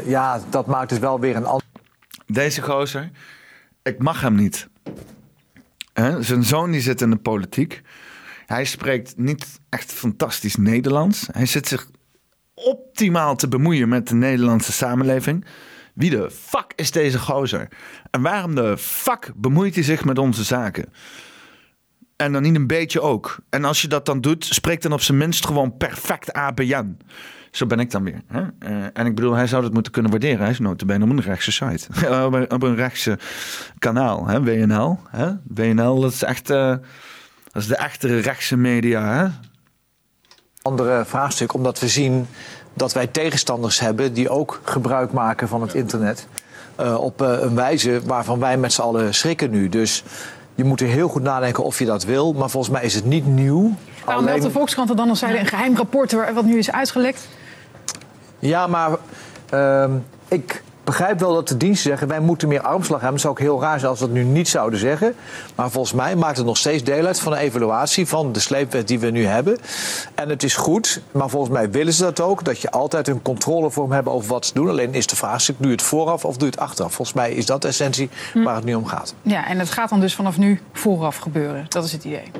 ja, 0.05 0.41
dat 0.51 0.67
maakt 0.67 0.89
dus 0.89 0.99
wel 0.99 1.21
weer 1.21 1.37
een 1.37 1.47
andere 1.47 1.70
deze 2.33 2.63
gozer, 2.63 3.11
ik 3.83 3.99
mag 3.99 4.21
hem 4.21 4.35
niet. 4.35 4.69
Zijn 6.21 6.45
zoon 6.45 6.71
die 6.71 6.81
zit 6.81 7.01
in 7.01 7.11
de 7.11 7.17
politiek. 7.17 7.83
Hij 8.47 8.65
spreekt 8.65 9.17
niet 9.17 9.61
echt 9.69 9.93
fantastisch 9.93 10.57
Nederlands. 10.57 11.29
Hij 11.33 11.47
zit 11.47 11.69
zich 11.69 11.89
optimaal 12.55 13.37
te 13.37 13.49
bemoeien 13.49 13.89
met 13.89 14.09
de 14.09 14.15
Nederlandse 14.15 14.73
samenleving. 14.73 15.45
Wie 15.95 16.11
de 16.11 16.31
fuck 16.31 16.73
is 16.77 16.91
deze 16.91 17.19
gozer? 17.19 17.69
En 18.11 18.23
waarom 18.23 18.55
de 18.55 18.79
fuck 18.79 19.33
bemoeit 19.37 19.75
hij 19.75 19.85
zich 19.85 20.05
met 20.05 20.19
onze 20.19 20.45
zaken? 20.45 20.93
En 22.17 22.33
dan 22.33 22.43
niet 22.43 22.55
een 22.55 22.67
beetje 22.67 23.01
ook. 23.01 23.39
En 23.51 23.65
als 23.65 23.83
je 23.83 23.89
dat 23.89 24.07
dan 24.07 24.21
doet, 24.21 24.45
spreek 24.45 24.83
dan 24.83 24.93
op 24.93 25.01
zijn 25.01 25.19
minst 25.19 25.47
gewoon 25.47 25.77
perfect 25.77 26.33
ABN. 26.33 26.97
Zo 27.51 27.67
ben 27.67 27.81
ik 27.81 27.91
dan 27.91 28.05
weer. 28.05 28.23
Hè? 28.27 28.41
Uh, 28.41 28.85
en 28.93 29.07
ik 29.07 29.15
bedoel, 29.15 29.35
hij 29.35 29.47
zou 29.47 29.63
dat 29.63 29.73
moeten 29.73 29.93
kunnen 29.93 30.11
waarderen. 30.11 30.39
Hij 30.39 30.51
is 30.51 30.59
notabene 30.59 31.05
op 31.05 31.11
een 31.11 31.21
rechtse 31.21 31.53
site. 31.53 31.87
op, 32.27 32.33
een, 32.33 32.51
op 32.51 32.63
een 32.63 32.75
rechtse 32.75 33.19
kanaal. 33.79 34.27
Hè? 34.27 34.43
WNL. 34.43 34.99
Hè? 35.09 35.31
WNL, 35.55 36.01
dat 36.01 36.13
is 36.13 36.23
echt... 36.23 36.51
Uh, 36.51 36.75
dat 37.53 37.63
is 37.63 37.69
de 37.69 37.77
echte 37.77 38.21
rechtse 38.21 38.57
media. 38.57 39.15
Hè? 39.15 39.27
Andere 40.63 41.05
vraagstuk, 41.05 41.55
omdat 41.55 41.81
we 41.81 41.89
zien 41.89 42.27
dat 42.75 42.93
wij 42.93 43.07
tegenstanders 43.07 43.81
hebben... 43.81 44.13
die 44.13 44.29
ook 44.29 44.61
gebruik 44.65 45.13
maken 45.13 45.49
van 45.49 45.63
het 45.63 45.75
internet. 45.75 46.27
Uh, 46.81 47.01
op 47.01 47.21
een 47.21 47.55
wijze 47.55 48.01
waarvan 48.05 48.39
wij 48.39 48.57
met 48.57 48.73
z'n 48.73 48.81
allen 48.81 49.15
schrikken 49.15 49.51
nu. 49.51 49.69
Dus 49.69 50.05
je 50.55 50.65
moet 50.65 50.81
er 50.81 50.87
heel 50.87 51.09
goed 51.09 51.23
nadenken 51.23 51.65
of 51.65 51.79
je 51.79 51.85
dat 51.85 52.05
wil. 52.05 52.33
Maar 52.33 52.51
volgens 52.51 52.73
mij 52.73 52.85
is 52.85 52.95
het 52.95 53.05
niet 53.05 53.27
nieuw. 53.27 53.75
Waarom 54.05 54.27
Alleen... 54.27 54.41
de 54.41 54.51
Volkskrant 54.51 54.91
er 54.91 54.97
dan 54.97 55.09
als 55.09 55.19
zeiden 55.19 55.41
een 55.41 55.47
geheim 55.47 55.77
rapport... 55.77 56.13
wat 56.35 56.45
nu 56.45 56.59
is 56.59 56.71
uitgelekt? 56.71 57.29
Ja, 58.41 58.67
maar 58.67 58.91
uh, 59.55 59.85
ik 60.29 60.63
begrijp 60.85 61.21
wel 61.21 61.35
dat 61.35 61.49
de 61.49 61.57
diensten 61.57 61.91
zeggen... 61.91 62.09
wij 62.09 62.21
moeten 62.21 62.49
meer 62.49 62.61
armslag 62.61 63.01
hebben. 63.01 63.13
Het 63.13 63.21
zou 63.21 63.33
ook 63.33 63.41
heel 63.41 63.61
raar 63.61 63.79
zijn 63.79 63.91
als 63.91 64.01
we 64.01 64.07
dat 64.07 64.15
nu 64.15 64.23
niet 64.23 64.49
zouden 64.49 64.79
zeggen. 64.79 65.15
Maar 65.55 65.71
volgens 65.71 65.95
mij 65.95 66.17
maakt 66.17 66.37
het 66.37 66.47
nog 66.47 66.57
steeds 66.57 66.85
deel 66.85 67.07
uit 67.07 67.21
van 67.21 67.33
de 67.33 67.39
evaluatie... 67.39 68.07
van 68.07 68.33
de 68.33 68.41
sleepwet 68.41 68.89
die 68.89 68.99
we 68.99 69.11
nu 69.11 69.27
hebben. 69.27 69.59
En 70.15 70.29
het 70.29 70.43
is 70.43 70.57
goed, 70.57 71.03
maar 71.11 71.29
volgens 71.29 71.53
mij 71.53 71.71
willen 71.71 71.93
ze 71.93 72.03
dat 72.03 72.21
ook... 72.21 72.45
dat 72.45 72.61
je 72.61 72.71
altijd 72.71 73.09
een 73.09 73.23
controlevorm 73.23 73.93
hebt 73.93 74.09
over 74.09 74.29
wat 74.29 74.47
ze 74.47 74.55
doen. 74.55 74.69
Alleen 74.69 74.95
is 74.95 75.07
de 75.07 75.17
vraag, 75.17 75.45
doe 75.45 75.55
je 75.59 75.69
het 75.69 75.83
vooraf 75.83 76.25
of 76.25 76.37
doe 76.37 76.49
je 76.49 76.55
het 76.55 76.61
achteraf? 76.61 76.93
Volgens 76.95 77.17
mij 77.17 77.33
is 77.33 77.47
dat 77.47 77.63
de 77.63 77.69
essentie 77.69 78.11
hm. 78.33 78.43
waar 78.43 78.55
het 78.55 78.65
nu 78.65 78.75
om 78.75 78.87
gaat. 78.87 79.15
Ja, 79.23 79.47
en 79.47 79.59
het 79.59 79.71
gaat 79.71 79.89
dan 79.89 80.01
dus 80.01 80.15
vanaf 80.15 80.39
nu 80.39 80.61
vooraf 80.73 81.17
gebeuren. 81.17 81.67
Dat 81.69 81.85
is 81.85 81.93
het 81.93 82.05
idee. 82.05 82.31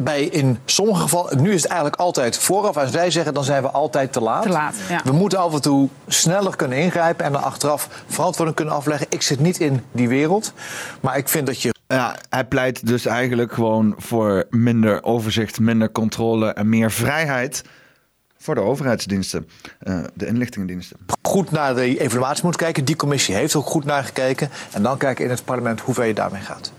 Eh, 0.00 0.04
bij 0.04 0.24
in 0.24 0.58
sommige 0.64 1.00
gevallen, 1.00 1.42
nu 1.42 1.52
is 1.52 1.62
het 1.62 1.70
eigenlijk 1.70 2.00
altijd 2.00 2.38
vooraf. 2.38 2.76
Als 2.76 2.90
wij 2.90 3.10
zeggen, 3.10 3.34
dan 3.34 3.44
zijn 3.44 3.62
we 3.62 3.70
altijd 3.70 4.12
te 4.12 4.20
laat. 4.20 4.42
Te 4.42 4.48
laat 4.48 4.74
ja. 4.88 5.00
We 5.04 5.12
moeten 5.12 5.38
af 5.38 5.54
en 5.54 5.62
toe 5.62 5.88
sneller 6.06 6.56
kunnen 6.56 6.78
ingrijpen 6.78 7.24
en 7.24 7.32
dan 7.32 7.42
achteraf 7.42 7.88
verantwoording 8.06 8.56
kunnen 8.56 8.74
afleggen. 8.74 9.06
Ik 9.10 9.22
zit 9.22 9.40
niet 9.40 9.58
in 9.58 9.84
die 9.92 10.08
wereld, 10.08 10.52
maar 11.00 11.16
ik 11.16 11.28
vind 11.28 11.46
dat 11.46 11.62
je. 11.62 11.74
Ja, 11.86 12.16
hij 12.28 12.44
pleit 12.44 12.86
dus 12.86 13.06
eigenlijk 13.06 13.52
gewoon 13.52 13.94
voor 13.98 14.46
minder 14.50 15.04
overzicht, 15.04 15.60
minder 15.60 15.92
controle 15.92 16.52
en 16.52 16.68
meer 16.68 16.90
vrijheid 16.90 17.62
voor 18.40 18.54
de 18.54 18.60
overheidsdiensten, 18.60 19.48
uh, 19.82 20.04
de 20.14 20.26
inlichtingendiensten. 20.26 20.96
Goed 21.22 21.50
naar 21.50 21.74
de 21.74 22.00
evaluatie 22.00 22.44
moet 22.44 22.56
kijken. 22.56 22.84
Die 22.84 22.96
commissie 22.96 23.34
heeft 23.34 23.54
ook 23.54 23.66
goed 23.66 23.84
naar 23.84 24.04
gekeken. 24.04 24.50
En 24.72 24.82
dan 24.82 24.98
kijken 24.98 25.24
in 25.24 25.30
het 25.30 25.44
parlement 25.44 25.80
hoe 25.80 25.94
ver 25.94 26.04
je 26.04 26.14
daarmee 26.14 26.40
gaat. 26.40 26.72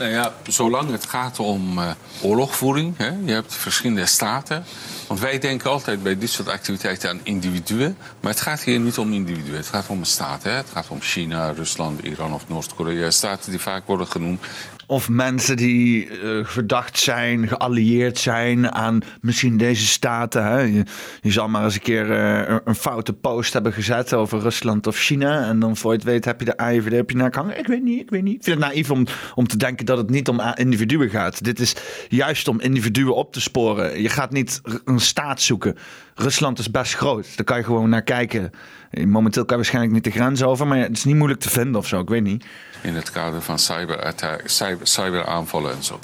Nou 0.00 0.12
ja, 0.12 0.32
zolang 0.46 0.90
het 0.90 1.06
gaat 1.06 1.38
om 1.38 1.78
uh, 1.78 1.90
oorlogvoering, 2.22 2.96
hè, 2.96 3.10
je 3.24 3.32
hebt 3.32 3.54
verschillende 3.54 4.06
staten. 4.06 4.64
Want 5.06 5.20
wij 5.20 5.38
denken 5.38 5.70
altijd 5.70 6.02
bij 6.02 6.18
dit 6.18 6.30
soort 6.30 6.48
activiteiten 6.48 7.10
aan 7.10 7.20
individuen. 7.22 7.96
Maar 8.20 8.32
het 8.32 8.40
gaat 8.40 8.62
hier 8.62 8.80
niet 8.80 8.98
om 8.98 9.12
individuen, 9.12 9.56
het 9.56 9.66
gaat 9.66 9.88
om 9.88 9.98
een 9.98 10.06
staat. 10.06 10.42
Hè. 10.42 10.50
Het 10.50 10.68
gaat 10.72 10.88
om 10.88 11.00
China, 11.00 11.50
Rusland, 11.50 12.00
Iran 12.00 12.32
of 12.34 12.48
Noord-Korea. 12.48 13.10
Staten 13.10 13.50
die 13.50 13.60
vaak 13.60 13.86
worden 13.86 14.06
genoemd. 14.06 14.44
Of 14.90 15.08
mensen 15.08 15.56
die 15.56 16.08
verdacht 16.42 16.98
zijn, 16.98 17.48
geallieerd 17.48 18.18
zijn 18.18 18.72
aan 18.72 19.00
misschien 19.20 19.56
deze 19.56 19.86
staten. 19.86 20.44
Hè? 20.44 20.60
Je, 20.60 20.84
zal 21.22 21.48
maar 21.48 21.64
eens 21.64 21.74
een 21.74 21.80
keer 21.80 22.10
uh, 22.10 22.56
een 22.64 22.74
foute 22.74 23.12
post 23.12 23.52
hebben 23.52 23.72
gezet 23.72 24.14
over 24.14 24.40
Rusland 24.40 24.86
of 24.86 24.96
China. 24.96 25.48
En 25.48 25.58
dan 25.58 25.76
voor 25.76 25.90
je 25.90 25.96
het 25.96 26.06
weet 26.06 26.24
heb 26.24 26.38
je 26.38 26.44
de 26.44 26.56
AIVD 26.56 26.92
heb 26.92 27.10
je 27.10 27.16
naar 27.16 27.34
hangen. 27.34 27.58
Ik 27.58 27.66
weet 27.66 27.82
niet, 27.82 28.00
ik 28.00 28.10
weet 28.10 28.22
niet. 28.22 28.34
Ik 28.34 28.44
vind 28.44 28.60
het 28.60 28.68
naïef 28.68 28.90
om, 28.90 29.06
om 29.34 29.46
te 29.46 29.56
denken 29.56 29.86
dat 29.86 29.98
het 29.98 30.10
niet 30.10 30.28
om 30.28 30.40
individuen 30.54 31.10
gaat. 31.10 31.44
Dit 31.44 31.60
is 31.60 31.76
juist 32.08 32.48
om 32.48 32.60
individuen 32.60 33.14
op 33.14 33.32
te 33.32 33.40
sporen. 33.40 34.02
Je 34.02 34.08
gaat 34.08 34.32
niet 34.32 34.60
een 34.84 35.00
staat 35.00 35.40
zoeken. 35.40 35.76
Rusland 36.14 36.58
is 36.58 36.70
best 36.70 36.94
groot. 36.94 37.36
Daar 37.36 37.46
kan 37.46 37.56
je 37.56 37.64
gewoon 37.64 37.88
naar 37.88 38.02
kijken. 38.02 38.50
Momenteel 38.90 39.44
kan 39.44 39.56
je 39.56 39.62
waarschijnlijk 39.62 39.94
niet 39.94 40.04
de 40.04 40.20
grens 40.20 40.42
over, 40.42 40.66
maar 40.66 40.78
het 40.78 40.96
is 40.96 41.04
niet 41.04 41.16
moeilijk 41.16 41.40
te 41.40 41.50
vinden 41.50 41.76
of 41.76 41.86
zo. 41.86 42.00
Ik 42.00 42.08
weet 42.08 42.22
niet. 42.22 42.44
In 42.82 42.94
het 42.94 43.10
kader 43.10 43.42
van 43.42 43.58
cyber, 43.58 44.14
cyber, 44.44 44.86
cyberaanvallen 44.86 45.76
en 45.76 45.82
zo. 45.82 45.98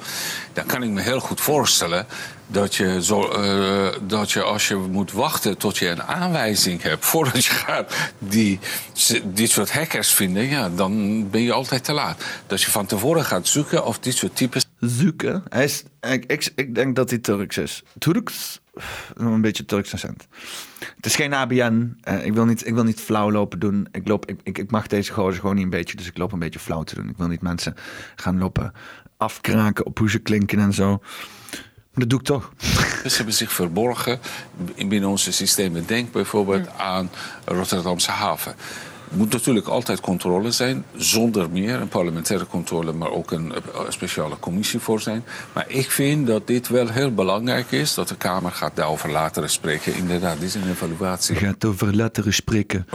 Dan 0.53 0.67
kan 0.67 0.83
ik 0.83 0.91
me 0.91 1.01
heel 1.01 1.21
goed 1.21 1.41
voorstellen 1.41 2.07
dat 2.47 2.75
je, 2.75 3.03
zo, 3.03 3.43
uh, 3.43 3.89
dat 4.03 4.33
je 4.33 4.43
als 4.43 4.69
je 4.69 4.75
moet 4.75 5.13
wachten 5.13 5.59
tot 5.59 5.79
je 5.79 5.89
een 5.89 6.03
aanwijzing 6.03 6.83
hebt 6.83 7.05
voordat 7.11 7.45
je 7.45 7.51
gaat 7.51 7.95
die 8.19 8.59
dit 9.25 9.51
soort 9.51 9.73
hackers 9.73 10.11
vinden, 10.11 10.49
ja, 10.49 10.71
dan 10.71 11.25
ben 11.31 11.43
je 11.43 11.53
altijd 11.53 11.85
te 11.85 11.93
laat. 11.93 12.25
Dat 12.47 12.63
je 12.63 12.71
van 12.71 12.87
tevoren 12.87 13.25
gaat 13.25 13.47
zoeken 13.47 13.85
of 13.85 13.99
dit 13.99 14.15
soort 14.15 14.37
types. 14.37 14.65
Zoeken? 14.81 15.43
Hij 15.49 15.65
is, 15.65 15.83
ik, 16.01 16.51
ik, 16.55 16.75
denk 16.75 16.97
dat 16.97 17.11
hij 17.11 17.19
Turks 17.19 17.57
is. 17.57 17.83
Turks? 17.99 18.61
Een 19.15 19.41
beetje 19.41 19.65
Turks 19.65 19.93
accent. 19.93 20.27
Het 20.97 21.07
is 21.07 21.17
geen 21.17 21.35
ABN. 21.35 21.97
Uh, 22.09 22.27
ik, 22.27 22.35
wil 22.35 22.45
niet, 22.45 22.67
ik 22.67 22.75
wil 22.75 22.85
niet 22.85 23.01
flauw 23.01 23.31
lopen 23.31 23.59
doen. 23.59 23.89
Ik, 23.93 24.09
loop, 24.09 24.27
ik, 24.27 24.41
ik, 24.43 24.59
ik 24.59 24.71
mag 24.71 24.87
deze 24.87 25.13
gozer 25.13 25.41
gewoon 25.41 25.55
niet 25.55 25.65
een 25.65 25.71
beetje. 25.71 25.97
Dus 25.97 26.07
ik 26.07 26.19
loop 26.19 26.33
een 26.33 26.39
beetje 26.39 26.59
flauw 26.59 26.83
te 26.83 26.95
doen. 26.95 27.09
Ik 27.09 27.17
wil 27.17 27.27
niet 27.27 27.43
mensen 27.43 27.75
gaan 28.17 28.39
lopen 28.39 28.73
afkraken 29.17 29.87
op 29.87 29.99
hoe 29.99 30.11
ze 30.11 30.19
klinken 30.19 30.59
en 30.59 30.73
zo. 30.73 31.01
Dat 31.97 32.11
doe 32.11 32.19
ik 32.19 32.25
toch. 32.25 32.51
Ze 33.11 33.17
hebben 33.17 33.35
zich 33.35 33.53
verborgen 33.53 34.21
binnen 34.89 35.09
onze 35.09 35.33
systemen. 35.33 35.87
Denk 35.87 36.13
bijvoorbeeld 36.13 36.69
aan 36.77 37.11
Rotterdamse 37.45 38.11
haven 38.11 38.55
moet 39.11 39.33
natuurlijk 39.33 39.67
altijd 39.67 40.01
controle 40.01 40.51
zijn, 40.51 40.85
zonder 40.97 41.51
meer 41.51 41.81
een 41.81 41.89
parlementaire 41.89 42.47
controle, 42.47 42.93
maar 42.93 43.11
ook 43.11 43.31
een, 43.31 43.53
speciale 43.89 44.39
commissie 44.39 44.81
voor 44.81 45.01
zijn. 45.01 45.25
Maar 45.53 45.65
ik 45.69 45.91
vind 45.91 46.27
dat 46.27 46.47
dit 46.47 46.69
wel 46.69 46.89
heel 46.89 47.15
belangrijk 47.15 47.71
is, 47.71 47.95
dat 47.95 48.09
de 48.09 48.17
Kamer 48.17 48.53
gaat 48.53 48.77
daarover 48.77 49.11
later 49.11 49.51
spreken. 49.51 49.95
Inderdaad, 49.95 50.41
dit 50.41 50.49
is 50.49 50.55
een 50.55 50.71
evaluatie. 50.71 51.37
Gaat 51.37 51.65
over 51.65 51.97
later 51.97 52.33
spreken. 52.33 52.87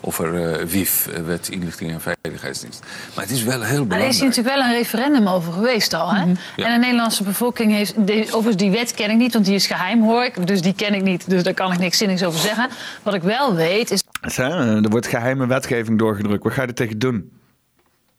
Over 0.00 0.34
uh, 0.34 0.64
WIF, 0.64 1.06
eh, 1.06 1.22
Wet 1.22 1.48
Inlichting 1.48 1.90
en 1.90 2.00
Veiligheidsdienst. 2.00 2.84
Maar 3.14 3.24
het 3.24 3.32
is 3.32 3.42
wel 3.42 3.62
heel 3.62 3.84
belangrijk. 3.84 4.02
er 4.02 4.08
is 4.08 4.20
natuurlijk 4.20 4.56
wel 4.56 4.64
een 4.64 4.72
referendum 4.72 5.28
over 5.28 5.52
geweest 5.52 5.94
al. 5.94 6.14
Hè? 6.14 6.26
Mhm. 6.26 6.36
En 6.56 6.72
de 6.72 6.78
Nederlandse 6.78 7.22
bevolking 7.22 7.72
heeft. 7.72 7.94
overigens, 7.98 8.56
die 8.56 8.70
wet 8.70 8.94
ken 8.94 9.10
ik 9.10 9.16
niet, 9.16 9.32
want 9.32 9.44
die 9.44 9.54
is 9.54 9.66
geheim, 9.66 10.02
hoor 10.02 10.24
ik. 10.24 10.46
Dus 10.46 10.60
die 10.60 10.74
ken 10.74 10.94
ik 10.94 11.02
niet. 11.02 11.30
Dus 11.30 11.42
daar 11.42 11.54
kan 11.54 11.72
ik 11.72 11.78
niks 11.78 11.98
zinnigs 11.98 12.22
over 12.22 12.40
zeggen. 12.40 12.68
Wat 13.02 13.14
ik 13.14 13.22
wel 13.22 13.54
weet 13.54 13.90
is. 13.90 14.02
Er 14.34 14.88
wordt 14.88 15.06
geheime 15.06 15.46
wetgeving 15.46 15.98
doorgedrukt. 15.98 16.42
Wat 16.42 16.52
ga 16.52 16.62
je 16.62 16.68
er 16.68 16.74
tegen 16.74 16.98
doen? 16.98 17.32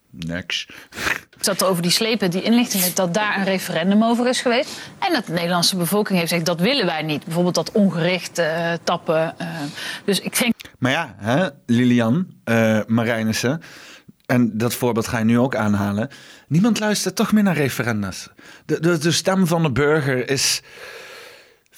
Niks. 0.10 0.68
Ik 1.38 1.44
zat 1.44 1.64
over 1.64 1.82
die 1.82 1.92
slepen, 1.92 2.32
die 2.32 2.42
inlichtingen, 2.42 2.96
dat 2.96 3.14
daar 3.14 3.38
een 3.38 3.44
referendum 3.44 4.04
over 4.04 4.28
is 4.28 4.42
geweest. 4.42 4.80
En 5.00 5.14
dat 5.14 5.26
de 5.26 5.34
Nederlandse 5.34 5.78
bevolking 5.78 6.20
heeft 6.20 6.30
gezegd, 6.30 6.48
dat 6.48 6.60
willen 6.60 6.86
wij 6.86 7.02
niet. 7.02 7.26
Bijvoorbeeld 7.26 7.56
dat 7.56 7.72
ongericht 7.72 8.40
uh, 8.40 8.74
tappen. 8.84 9.36
Uh, 9.42 9.48
dus 10.06 10.20
ik 10.20 10.40
denk... 10.40 10.54
Maar 10.80 10.92
ja, 10.92 11.16
hè, 11.18 11.48
Lilian 11.66 12.28
uh, 12.46 12.80
Marijnissen, 12.88 13.62
en 14.26 14.58
dat 14.58 14.74
voorbeeld 14.74 15.08
ga 15.08 15.18
je 15.18 15.26
nu 15.26 15.40
ook 15.40 15.56
aanhalen. 15.56 16.10
Niemand 16.48 16.80
luistert 16.80 17.16
toch 17.16 17.32
meer 17.32 17.44
naar 17.44 17.56
referendums. 17.56 18.30
De, 18.66 18.80
de, 18.80 18.98
de 18.98 19.12
stem 19.12 19.48
van 19.48 19.64
de 19.64 19.72
burger 19.72 20.30
is 20.30 20.62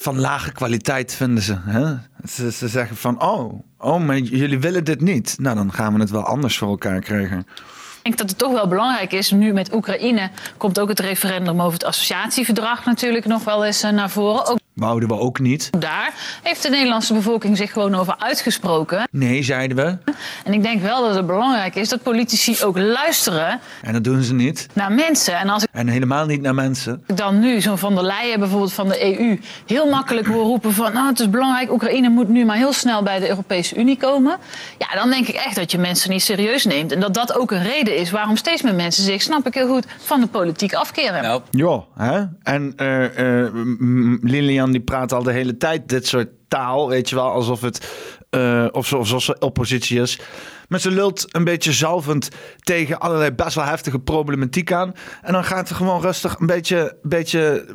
van 0.01 0.19
lage 0.19 0.51
kwaliteit, 0.51 1.15
vinden 1.15 1.43
ze. 1.43 1.57
Hè? 1.65 1.95
Ze, 2.27 2.51
ze 2.51 2.67
zeggen 2.67 2.95
van, 2.97 3.21
oh, 3.21 3.63
oh, 3.77 4.01
maar 4.01 4.17
jullie 4.17 4.59
willen 4.59 4.83
dit 4.83 5.01
niet. 5.01 5.35
Nou, 5.39 5.55
dan 5.55 5.73
gaan 5.73 5.93
we 5.93 5.99
het 5.99 6.09
wel 6.09 6.23
anders 6.23 6.57
voor 6.57 6.67
elkaar 6.67 6.99
krijgen. 6.99 7.39
Ik 7.39 8.03
denk 8.03 8.17
dat 8.17 8.29
het 8.29 8.37
toch 8.37 8.51
wel 8.51 8.67
belangrijk 8.67 9.11
is. 9.11 9.31
Nu 9.31 9.53
met 9.53 9.73
Oekraïne 9.73 10.29
komt 10.57 10.79
ook 10.79 10.89
het 10.89 10.99
referendum 10.99 11.61
over 11.61 11.73
het 11.73 11.83
associatieverdrag 11.83 12.85
natuurlijk 12.85 13.25
nog 13.25 13.43
wel 13.43 13.65
eens 13.65 13.83
eh, 13.83 13.91
naar 13.91 14.09
voren. 14.09 14.45
Ook 14.45 14.59
Wouden 14.79 15.09
we 15.09 15.15
ook 15.15 15.39
niet. 15.39 15.69
Daar 15.79 16.13
heeft 16.43 16.63
de 16.63 16.69
Nederlandse 16.69 17.13
bevolking 17.13 17.57
zich 17.57 17.71
gewoon 17.71 17.95
over 17.95 18.15
uitgesproken. 18.17 19.07
Nee, 19.11 19.43
zeiden 19.43 19.77
we. 19.77 19.97
En 20.43 20.53
ik 20.53 20.63
denk 20.63 20.81
wel 20.81 21.01
dat 21.01 21.15
het 21.15 21.25
belangrijk 21.25 21.75
is 21.75 21.89
dat 21.89 22.03
politici 22.03 22.63
ook 22.63 22.77
luisteren. 22.77 23.59
En 23.81 23.93
dat 23.93 24.03
doen 24.03 24.23
ze 24.23 24.33
niet. 24.33 24.67
Naar 24.73 24.91
mensen. 24.91 25.37
En, 25.37 25.49
als 25.49 25.63
ik 25.63 25.69
en 25.71 25.87
helemaal 25.87 26.25
niet 26.25 26.41
naar 26.41 26.55
mensen. 26.55 27.03
Dan 27.05 27.39
nu 27.39 27.61
zo'n 27.61 27.77
Van 27.77 27.95
der 27.95 28.03
Leyen 28.03 28.39
bijvoorbeeld 28.39 28.73
van 28.73 28.87
de 28.87 29.19
EU 29.19 29.39
heel 29.65 29.89
makkelijk 29.89 30.27
wil 30.27 30.43
roepen 30.43 30.73
van... 30.73 30.93
nou, 30.93 31.07
het 31.07 31.19
is 31.19 31.29
belangrijk, 31.29 31.71
Oekraïne 31.71 32.09
moet 32.09 32.29
nu 32.29 32.45
maar 32.45 32.57
heel 32.57 32.73
snel 32.73 33.03
bij 33.03 33.19
de 33.19 33.29
Europese 33.29 33.75
Unie 33.75 33.97
komen. 33.97 34.37
Ja, 34.77 34.87
dan 34.95 35.09
denk 35.09 35.27
ik 35.27 35.35
echt 35.35 35.55
dat 35.55 35.71
je 35.71 35.77
mensen 35.77 36.09
niet 36.09 36.21
serieus 36.21 36.65
neemt. 36.65 36.91
En 36.91 36.99
dat 36.99 37.13
dat 37.13 37.35
ook 37.35 37.51
een 37.51 37.63
reden 37.63 37.97
is 37.97 38.11
waarom 38.11 38.35
steeds 38.35 38.61
meer 38.61 38.75
mensen 38.75 39.03
zich, 39.03 39.21
snap 39.21 39.47
ik 39.47 39.53
heel 39.53 39.67
goed, 39.67 39.85
van 39.97 40.21
de 40.21 40.27
politiek 40.27 40.73
afkeren. 40.73 41.21
Nou. 41.23 41.41
Ja, 41.51 41.83
hè? 41.97 42.25
En 42.43 42.73
uh, 42.77 43.17
uh, 43.17 44.17
Lilian 44.21 44.68
die 44.71 44.81
praat 44.81 45.13
al 45.13 45.23
de 45.23 45.31
hele 45.31 45.57
tijd 45.57 45.89
dit 45.89 46.07
soort 46.07 46.29
taal, 46.47 46.89
weet 46.89 47.09
je 47.09 47.15
wel, 47.15 47.31
alsof 47.31 47.61
het 47.61 47.87
uh, 48.31 48.67
of 48.71 48.87
zoals 48.87 49.25
ze 49.25 49.39
oppositie 49.39 50.01
is. 50.01 50.19
Maar 50.67 50.79
ze 50.79 50.91
lult 50.91 51.25
een 51.35 51.43
beetje 51.43 51.71
zalvend 51.71 52.29
tegen 52.59 52.99
allerlei 52.99 53.31
best 53.31 53.55
wel 53.55 53.65
heftige 53.65 53.99
problematiek 53.99 54.71
aan. 54.71 54.93
En 55.21 55.33
dan 55.33 55.43
gaat 55.43 55.67
ze 55.67 55.75
gewoon 55.75 56.01
rustig 56.01 56.39
een 56.39 56.45
beetje, 56.45 56.97
beetje 57.01 57.65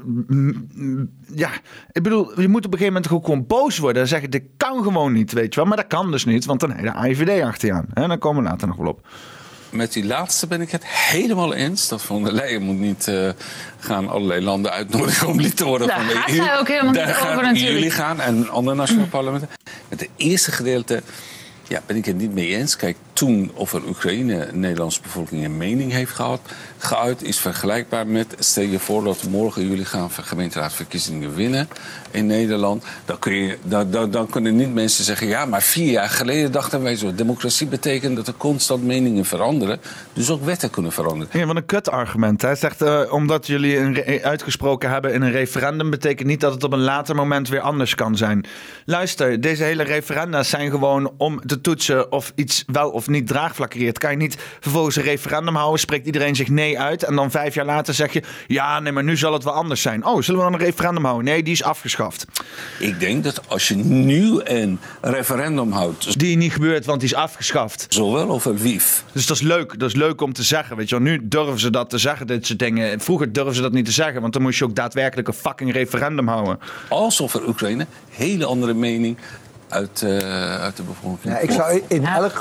ja, 1.35 1.50
ik 1.92 2.02
bedoel, 2.02 2.40
je 2.40 2.48
moet 2.48 2.66
op 2.66 2.72
een 2.72 2.78
gegeven 2.78 3.02
moment 3.02 3.24
gewoon 3.24 3.46
boos 3.46 3.78
worden 3.78 4.02
en 4.02 4.09
zeggen, 4.09 4.30
dit 4.30 4.44
kan 4.57 4.83
gewoon 4.83 5.12
niet, 5.12 5.33
weet 5.33 5.54
je 5.54 5.61
wel. 5.61 5.68
Maar 5.68 5.76
dat 5.76 5.87
kan 5.87 6.11
dus 6.11 6.24
niet, 6.24 6.44
want 6.44 6.61
dan 6.61 6.70
heb 6.70 7.16
je 7.16 7.24
de 7.24 7.44
achter 7.44 7.68
je 7.68 7.74
aan. 7.74 7.87
En 7.94 8.09
dan 8.09 8.18
komen 8.18 8.42
we 8.42 8.48
later 8.48 8.68
nog 8.68 8.76
wel 8.76 8.88
op 8.88 9.07
met 9.74 9.92
die 9.92 10.04
laatste 10.04 10.46
ben 10.46 10.60
ik 10.60 10.70
het 10.70 10.87
helemaal 10.87 11.54
eens. 11.54 11.88
Dat 11.88 12.02
Van 12.02 12.24
der 12.24 12.32
Leyen 12.32 12.62
moet 12.62 12.78
niet 12.78 13.06
uh, 13.06 13.30
gaan 13.78 14.08
allerlei 14.08 14.40
landen 14.40 14.72
uitnodigen 14.72 15.28
om 15.28 15.40
lid 15.40 15.56
te 15.56 15.64
worden 15.64 15.87
Daar 15.87 15.96
van 15.96 16.06
de 16.06 16.32
EU. 16.32 16.37
Daar 16.37 16.58
ook 16.58 16.68
helemaal 16.68 16.92
Daar 16.92 17.06
niet 17.06 17.16
over 17.16 17.28
natuurlijk. 17.28 17.58
jullie 17.58 17.90
gaan 17.90 18.20
en 18.20 18.48
andere 18.48 18.76
nationale 18.76 19.08
parlementen. 19.08 19.48
Met 19.88 20.00
het 20.00 20.08
eerste 20.16 20.52
gedeelte 20.52 21.02
ja, 21.68 21.82
ben 21.87 21.96
ik 21.96 22.04
het 22.04 22.16
niet 22.16 22.34
mee 22.34 22.56
eens. 22.56 22.76
Kijk, 22.76 22.96
toen 23.12 23.50
over 23.54 23.87
Oekraïne 23.87 24.46
de 24.46 24.56
Nederlandse 24.56 25.00
bevolking 25.02 25.44
een 25.44 25.56
mening 25.56 25.92
heeft 25.92 26.12
gehad, 26.12 26.40
geuit, 26.87 27.23
is 27.23 27.38
vergelijkbaar 27.38 28.07
met. 28.07 28.35
Stel 28.38 28.64
je 28.64 28.79
voor 28.79 29.05
dat 29.05 29.23
morgen 29.23 29.68
jullie 29.68 29.85
gaan 29.85 30.11
gemeenteraadsverkiezingen 30.11 31.35
winnen 31.35 31.68
in 32.11 32.27
Nederland. 32.27 32.85
Dan, 33.05 33.18
kun 33.18 33.35
je, 33.35 33.59
dan, 33.62 33.90
dan, 33.90 34.11
dan 34.11 34.27
kunnen 34.27 34.57
niet 34.57 34.75
mensen 34.75 35.05
zeggen: 35.05 35.27
ja, 35.27 35.47
maar 35.47 35.62
vier 35.62 35.90
jaar 35.90 36.09
geleden 36.09 36.53
dachten 36.53 36.83
wij 36.83 36.97
zo. 36.97 37.14
Democratie 37.14 37.66
betekent 37.66 38.16
dat 38.16 38.27
er 38.27 38.35
constant 38.37 38.85
meningen 38.85 39.25
veranderen. 39.25 39.81
Dus 40.12 40.31
ook 40.31 40.44
wetten 40.44 40.70
kunnen 40.70 40.92
veranderen. 40.92 41.38
Ja, 41.38 41.47
wat 41.47 41.57
een 41.57 41.66
kutargument. 41.66 42.42
Hij 42.42 42.57
zegt: 42.57 42.83
uh, 42.83 43.12
omdat 43.12 43.47
jullie 43.47 43.79
een 43.79 44.23
uitgesproken 44.23 44.90
hebben 44.90 45.12
in 45.12 45.23
een 45.23 45.33
referendum, 45.33 45.90
betekent 45.90 46.29
niet 46.29 46.40
dat 46.40 46.55
het 46.55 46.64
op 46.64 46.73
een 46.73 46.83
later 46.83 47.14
moment 47.14 47.49
weer 47.49 47.61
anders 47.61 47.94
kan 47.94 48.16
zijn. 48.16 48.44
Luister, 48.85 49.40
deze 49.40 49.62
hele 49.62 49.83
referenda 49.83 50.42
zijn 50.42 50.70
gewoon 50.70 51.12
om 51.16 51.47
te 51.47 51.61
toetsen 51.61 52.12
of 52.12 52.33
iets 52.35 52.64
wel 52.66 52.90
of 52.90 53.09
niet 53.09 53.27
draagvlak 53.27 53.70
creëert. 53.70 53.99
Kan 53.99 54.11
je 54.11 54.16
niet 54.16 54.37
vervolgens 54.61 54.97
een 54.97 55.03
referendum 55.03 55.55
houden, 55.57 55.81
spreekt 55.81 56.07
iedereen 56.07 56.37
zich 56.37 56.49
nee 56.49 56.73
uit 56.78 57.02
en 57.02 57.16
dan 57.16 57.30
vijf 57.30 57.54
jaar 57.54 57.64
later 57.64 57.94
zeg 57.94 58.12
je: 58.12 58.22
ja, 58.46 58.80
nee, 58.80 58.92
maar 58.92 59.04
nu 59.04 59.16
zal 59.16 59.32
het 59.32 59.44
wel 59.44 59.52
anders 59.52 59.82
zijn. 59.82 60.06
Oh, 60.06 60.22
zullen 60.22 60.40
we 60.40 60.50
dan 60.50 60.60
een 60.60 60.66
referendum 60.66 61.04
houden? 61.04 61.24
Nee, 61.24 61.42
die 61.42 61.52
is 61.52 61.62
afgeschaft. 61.62 62.24
Ik 62.78 63.00
denk 63.00 63.24
dat 63.24 63.40
als 63.48 63.68
je 63.68 63.76
nu 63.76 64.40
een 64.44 64.78
referendum 65.00 65.72
houdt. 65.72 66.18
Die 66.18 66.37
niet 66.37 66.52
gebeurt, 66.52 66.84
want 66.84 67.00
die 67.00 67.08
is 67.08 67.14
afgeschaft. 67.14 67.87
Zowel 67.88 68.30
over 68.30 68.54
wief. 68.54 69.04
Dus 69.12 69.26
dat 69.26 69.37
is 69.37 69.42
leuk. 69.42 69.78
Dat 69.78 69.88
is 69.88 69.94
leuk 69.94 70.20
om 70.20 70.32
te 70.32 70.42
zeggen. 70.42 70.76
Weet 70.76 70.88
je 70.88 70.94
wel. 70.94 71.04
Nu 71.04 71.28
durven 71.28 71.60
ze 71.60 71.70
dat 71.70 71.90
te 71.90 71.98
zeggen, 71.98 72.26
dit 72.26 72.46
soort 72.46 72.58
dingen. 72.58 73.00
Vroeger 73.00 73.32
durven 73.32 73.54
ze 73.54 73.62
dat 73.62 73.72
niet 73.72 73.84
te 73.84 73.92
zeggen, 73.92 74.20
want 74.20 74.32
dan 74.32 74.42
moest 74.42 74.58
je 74.58 74.64
ook 74.64 74.74
daadwerkelijk 74.74 75.28
een 75.28 75.34
fucking 75.34 75.72
referendum 75.72 76.28
houden. 76.28 76.58
Als 76.88 77.22
over 77.22 77.48
Oekraïne, 77.48 77.87
hele 78.10 78.44
andere 78.44 78.74
mening 78.74 79.16
uit, 79.68 80.02
uh, 80.04 80.18
uit 80.60 80.76
de 80.76 80.82
bevolking. 80.82 81.34
Ja, 81.34 81.40
ik 81.40 81.50
zou 81.50 81.82
in 81.88 82.06
elk 82.06 82.32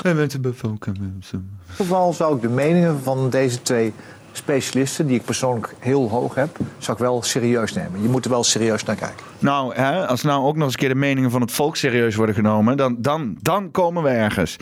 geval 1.76 2.12
zou 2.12 2.36
ik 2.36 2.42
de 2.42 2.48
meningen 2.48 3.00
van 3.02 3.30
deze 3.30 3.62
twee 3.62 3.92
specialisten, 4.36 5.06
die 5.06 5.16
ik 5.16 5.24
persoonlijk 5.24 5.74
heel 5.78 6.08
hoog 6.08 6.34
heb, 6.34 6.56
zou 6.78 6.96
ik 6.96 7.02
wel 7.02 7.22
serieus 7.22 7.72
nemen. 7.72 8.02
Je 8.02 8.08
moet 8.08 8.24
er 8.24 8.30
wel 8.30 8.44
serieus 8.44 8.84
naar 8.84 8.96
kijken. 8.96 9.26
Nou, 9.38 9.74
hè, 9.74 10.06
als 10.06 10.22
nou 10.22 10.44
ook 10.44 10.54
nog 10.54 10.64
eens 10.64 10.72
een 10.72 10.78
keer 10.78 10.88
de 10.88 10.94
meningen 10.94 11.30
van 11.30 11.40
het 11.40 11.52
volk 11.52 11.76
serieus 11.76 12.14
worden 12.14 12.34
genomen, 12.34 12.76
dan, 12.76 12.96
dan, 12.98 13.38
dan 13.42 13.70
komen 13.70 14.02
we 14.02 14.08
ergens. 14.08 14.56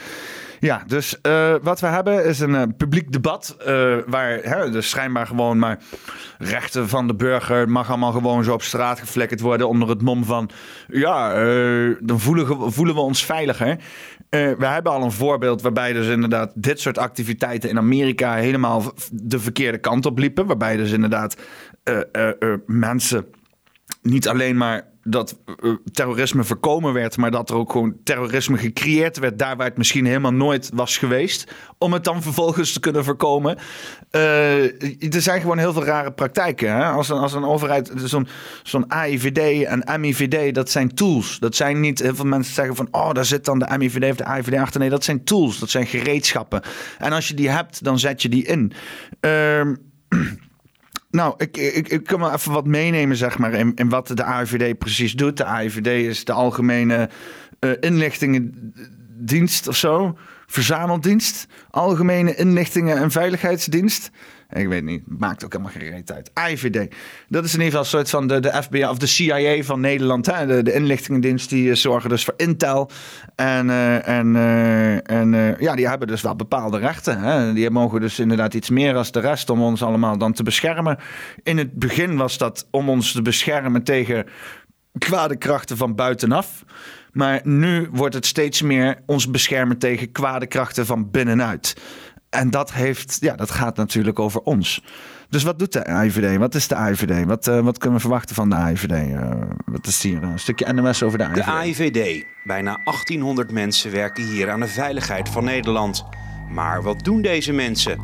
Ja, 0.62 0.82
dus 0.86 1.16
uh, 1.22 1.54
wat 1.62 1.80
we 1.80 1.86
hebben 1.86 2.24
is 2.24 2.40
een 2.40 2.54
uh, 2.54 2.62
publiek 2.76 3.12
debat. 3.12 3.56
Uh, 3.58 3.96
waar 4.06 4.38
hè, 4.42 4.70
dus 4.70 4.90
schijnbaar 4.90 5.26
gewoon 5.26 5.58
maar 5.58 5.78
rechten 6.38 6.88
van 6.88 7.06
de 7.06 7.14
burger 7.14 7.68
mag 7.68 7.88
allemaal 7.88 8.12
gewoon 8.12 8.44
zo 8.44 8.52
op 8.52 8.62
straat 8.62 9.00
geflikkerd 9.00 9.40
worden. 9.40 9.68
onder 9.68 9.88
het 9.88 10.02
mom 10.02 10.24
van. 10.24 10.50
Ja, 10.88 11.34
dan 12.00 12.20
voelen, 12.20 12.72
voelen 12.72 12.94
we 12.94 13.00
ons 13.00 13.24
veiliger. 13.24 13.78
We 14.32 14.66
hebben 14.66 14.92
al 14.92 15.02
een 15.02 15.12
voorbeeld 15.12 15.62
waarbij 15.62 15.92
dus 15.92 16.06
inderdaad 16.06 16.52
dit 16.54 16.80
soort 16.80 16.98
activiteiten 16.98 17.70
in 17.70 17.78
Amerika 17.78 18.34
helemaal 18.34 18.92
de 19.12 19.38
verkeerde 19.38 19.78
kant 19.78 20.06
op 20.06 20.18
liepen. 20.18 20.46
Waarbij 20.46 20.76
dus 20.76 20.90
inderdaad 20.90 21.36
mensen 22.66 23.26
niet 24.02 24.28
alleen 24.28 24.56
maar 24.56 24.90
dat 25.02 25.38
eh, 25.46 25.70
terrorisme 25.92 26.44
voorkomen 26.44 26.92
werd, 26.92 27.16
maar 27.16 27.30
dat 27.30 27.50
er 27.50 27.56
ook 27.56 27.72
gewoon 27.72 27.96
terrorisme 28.04 28.58
gecreëerd 28.58 29.18
werd 29.18 29.38
daar 29.38 29.56
waar 29.56 29.66
het 29.66 29.76
misschien 29.76 30.06
helemaal 30.06 30.32
nooit 30.32 30.70
was 30.74 30.96
geweest, 30.96 31.52
om 31.78 31.92
het 31.92 32.04
dan 32.04 32.22
vervolgens 32.22 32.72
te 32.72 32.80
kunnen 32.80 33.04
voorkomen. 33.04 33.58
Uh, 34.10 35.14
er 35.14 35.22
zijn 35.22 35.40
gewoon 35.40 35.58
heel 35.58 35.72
veel 35.72 35.84
rare 35.84 36.12
praktijken. 36.12 36.76
Hè? 36.76 36.84
Als, 36.84 37.08
een, 37.08 37.18
als 37.18 37.32
een 37.32 37.44
overheid, 37.44 37.92
zo'n 37.94 38.28
zo'n 38.62 38.90
AIVD 38.90 39.64
en 39.64 40.00
MIVD, 40.00 40.54
dat 40.54 40.70
zijn 40.70 40.94
tools. 40.94 41.38
Dat 41.38 41.56
zijn 41.56 41.80
niet, 41.80 41.98
heel 41.98 42.14
veel 42.14 42.24
mensen 42.24 42.54
zeggen 42.54 42.76
van, 42.76 42.88
oh, 42.90 43.12
daar 43.12 43.24
zit 43.24 43.44
dan 43.44 43.58
de 43.58 43.78
MIVD 43.78 44.10
of 44.10 44.16
de 44.16 44.24
AIVD 44.24 44.56
achter. 44.56 44.80
Nee, 44.80 44.90
dat 44.90 45.04
zijn 45.04 45.24
tools, 45.24 45.58
dat 45.58 45.70
zijn 45.70 45.86
gereedschappen. 45.86 46.62
En 46.98 47.12
als 47.12 47.28
je 47.28 47.34
die 47.34 47.50
hebt, 47.50 47.84
dan 47.84 47.98
zet 47.98 48.22
je 48.22 48.28
die 48.28 48.44
in. 48.44 48.72
Uh, 49.20 49.60
Nou, 51.12 51.34
ik, 51.36 51.56
ik, 51.56 52.04
kan 52.04 52.20
wel 52.20 52.32
even 52.32 52.52
wat 52.52 52.66
meenemen, 52.66 53.16
zeg 53.16 53.38
maar, 53.38 53.52
in, 53.52 53.88
wat 53.88 54.08
de 54.08 54.24
AIVD 54.24 54.78
precies 54.78 55.12
doet. 55.12 55.36
De 55.36 55.44
AIVD 55.44 55.86
is 55.86 56.24
de 56.24 56.32
Algemene 56.32 57.08
uh, 57.60 57.70
Inlichtingendienst 57.80 59.68
of 59.68 59.76
zo. 59.76 60.18
Verzameldienst. 60.46 61.46
Algemene 61.70 62.34
Inlichtingen 62.34 62.96
en 62.96 63.10
Veiligheidsdienst. 63.10 64.10
Ik 64.52 64.68
weet 64.68 64.84
niet, 64.84 65.02
maakt 65.06 65.44
ook 65.44 65.52
helemaal 65.52 65.72
geen 65.72 65.90
reet 65.90 66.12
uit. 66.12 66.30
IVD. 66.50 66.94
Dat 67.28 67.44
is 67.44 67.54
in 67.54 67.60
ieder 67.60 67.78
geval 67.78 67.80
een 67.80 68.06
soort 68.06 68.10
van 68.10 68.26
de, 68.26 68.40
de 68.40 68.62
FBI 68.62 68.84
of 68.84 68.98
de 68.98 69.06
CIA 69.06 69.62
van 69.62 69.80
Nederland. 69.80 70.26
Hè? 70.26 70.62
De, 70.62 70.72
inlichtingendienst 70.72 71.48
die 71.50 71.68
uh, 71.68 71.74
zorgen 71.74 72.10
dus 72.10 72.24
voor 72.24 72.34
intel. 72.36 72.90
En, 73.34 73.66
uh, 73.66 74.08
en, 74.08 74.34
uh, 74.34 75.10
en 75.10 75.56
ja, 75.58 75.74
die 75.74 75.88
hebben 75.88 76.08
dus 76.08 76.22
wel 76.22 76.36
bepaalde 76.36 76.78
rechten. 76.78 77.20
Hè? 77.20 77.52
Die 77.52 77.70
mogen 77.70 78.00
dus 78.00 78.18
inderdaad 78.18 78.54
iets 78.54 78.70
meer 78.70 78.96
als 78.96 79.12
de 79.12 79.20
rest 79.20 79.50
om 79.50 79.62
ons 79.62 79.82
allemaal 79.82 80.18
dan 80.18 80.32
te 80.32 80.42
beschermen. 80.42 80.98
In 81.42 81.58
het 81.58 81.72
begin 81.72 82.16
was 82.16 82.38
dat 82.38 82.68
om 82.70 82.88
ons 82.88 83.12
te 83.12 83.22
beschermen 83.22 83.82
tegen 83.82 84.26
kwade 84.98 85.36
krachten 85.36 85.76
van 85.76 85.94
buitenaf. 85.94 86.64
Maar 87.12 87.40
nu 87.44 87.88
wordt 87.92 88.14
het 88.14 88.26
steeds 88.26 88.62
meer 88.62 88.98
ons 89.06 89.30
beschermen 89.30 89.78
tegen 89.78 90.12
kwade 90.12 90.46
krachten 90.46 90.86
van 90.86 91.10
binnenuit. 91.10 91.76
En 92.32 92.50
dat, 92.50 92.72
heeft, 92.72 93.16
ja, 93.20 93.36
dat 93.36 93.50
gaat 93.50 93.76
natuurlijk 93.76 94.18
over 94.18 94.40
ons. 94.40 94.82
Dus 95.28 95.42
wat 95.42 95.58
doet 95.58 95.72
de 95.72 95.86
AIVD? 95.86 96.36
Wat 96.36 96.54
is 96.54 96.68
de 96.68 96.74
AIVD? 96.74 97.26
Wat, 97.26 97.46
uh, 97.46 97.60
wat 97.60 97.78
kunnen 97.78 97.96
we 97.96 98.04
verwachten 98.04 98.34
van 98.34 98.50
de 98.50 98.56
AIVD? 98.56 98.90
Uh, 98.90 99.12
eh, 99.12 99.30
wat 99.64 99.86
is 99.86 100.02
hier 100.02 100.22
een 100.22 100.38
stukje 100.38 100.72
NMS 100.72 101.02
over 101.02 101.18
de 101.18 101.24
AIVD? 101.24 101.44
De 101.44 101.50
AIVD. 101.50 102.24
Bijna 102.44 102.80
1800 102.84 103.52
mensen 103.52 103.90
werken 103.90 104.24
hier 104.24 104.50
aan 104.50 104.60
de 104.60 104.68
veiligheid 104.68 105.28
van 105.28 105.44
Nederland. 105.44 106.04
Maar 106.50 106.82
wat 106.82 107.04
doen 107.04 107.22
deze 107.22 107.52
mensen? 107.52 107.98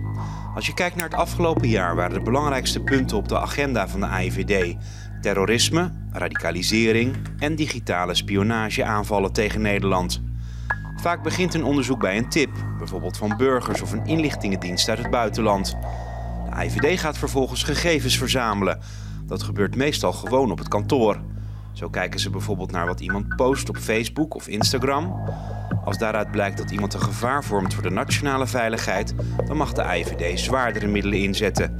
Als 0.54 0.66
je 0.66 0.74
kijkt 0.74 0.96
naar 0.96 1.08
het 1.08 1.18
afgelopen 1.18 1.68
jaar 1.68 1.96
waren 1.96 2.18
de 2.18 2.24
belangrijkste 2.24 2.80
punten 2.80 3.16
op 3.16 3.28
de 3.28 3.38
agenda 3.38 3.88
van 3.88 4.00
de 4.00 4.06
AIVD 4.06 4.76
terrorisme, 5.20 5.92
radicalisering 6.12 7.16
en 7.38 7.54
digitale 7.54 8.14
spionageaanvallen 8.14 9.32
tegen 9.32 9.60
Nederland. 9.60 10.27
Vaak 11.08 11.22
begint 11.22 11.54
een 11.54 11.64
onderzoek 11.64 12.00
bij 12.00 12.16
een 12.16 12.28
tip, 12.28 12.50
bijvoorbeeld 12.78 13.16
van 13.16 13.36
burgers 13.36 13.82
of 13.82 13.92
een 13.92 14.06
inlichtingendienst 14.06 14.88
uit 14.88 14.98
het 14.98 15.10
buitenland. 15.10 15.76
De 16.50 16.64
IVD 16.64 17.00
gaat 17.00 17.18
vervolgens 17.18 17.62
gegevens 17.62 18.18
verzamelen. 18.18 18.78
Dat 19.26 19.42
gebeurt 19.42 19.76
meestal 19.76 20.12
gewoon 20.12 20.50
op 20.50 20.58
het 20.58 20.68
kantoor. 20.68 21.20
Zo 21.72 21.88
kijken 21.88 22.20
ze 22.20 22.30
bijvoorbeeld 22.30 22.72
naar 22.72 22.86
wat 22.86 23.00
iemand 23.00 23.36
post 23.36 23.68
op 23.68 23.76
Facebook 23.76 24.34
of 24.34 24.48
Instagram. 24.48 25.20
Als 25.84 25.98
daaruit 25.98 26.30
blijkt 26.30 26.58
dat 26.58 26.70
iemand 26.70 26.94
een 26.94 27.02
gevaar 27.02 27.44
vormt 27.44 27.74
voor 27.74 27.82
de 27.82 27.90
nationale 27.90 28.46
veiligheid, 28.46 29.14
dan 29.46 29.56
mag 29.56 29.72
de 29.72 29.82
IVD 29.82 30.40
zwaardere 30.40 30.86
middelen 30.86 31.18
inzetten. 31.18 31.76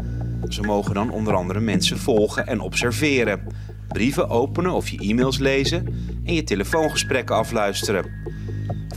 Ze 0.49 0.63
mogen 0.63 0.95
dan 0.95 1.11
onder 1.11 1.35
andere 1.35 1.61
mensen 1.61 1.99
volgen 1.99 2.47
en 2.47 2.61
observeren, 2.61 3.47
brieven 3.89 4.29
openen 4.29 4.73
of 4.73 4.89
je 4.89 4.99
e-mails 4.99 5.39
lezen 5.39 5.87
en 6.25 6.35
je 6.35 6.45
telefoongesprekken 6.45 7.37
afluisteren. 7.37 8.37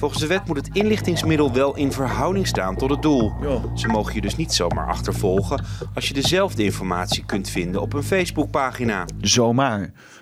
Volgens 0.01 0.21
de 0.21 0.27
wet 0.27 0.47
moet 0.47 0.57
het 0.57 0.69
inlichtingsmiddel 0.73 1.53
wel 1.53 1.75
in 1.75 1.91
verhouding 1.91 2.47
staan 2.47 2.75
tot 2.75 2.89
het 2.89 3.01
doel. 3.01 3.33
Ze 3.75 3.87
mogen 3.87 4.13
je 4.13 4.21
dus 4.21 4.35
niet 4.35 4.53
zomaar 4.53 4.87
achtervolgen 4.87 5.65
als 5.93 6.07
je 6.07 6.13
dezelfde 6.13 6.63
informatie 6.63 7.25
kunt 7.25 7.49
vinden 7.49 7.81
op 7.81 7.93
een 7.93 8.03
Facebookpagina. 8.03 9.05
Zomaar. 9.19 9.79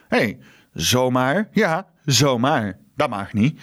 Hé, 0.08 0.18
hey, 0.18 0.38
zomaar? 0.74 1.50
Ja, 1.52 1.88
zomaar. 2.06 2.78
Dat 2.96 3.10
mag 3.10 3.34
niet. 3.34 3.60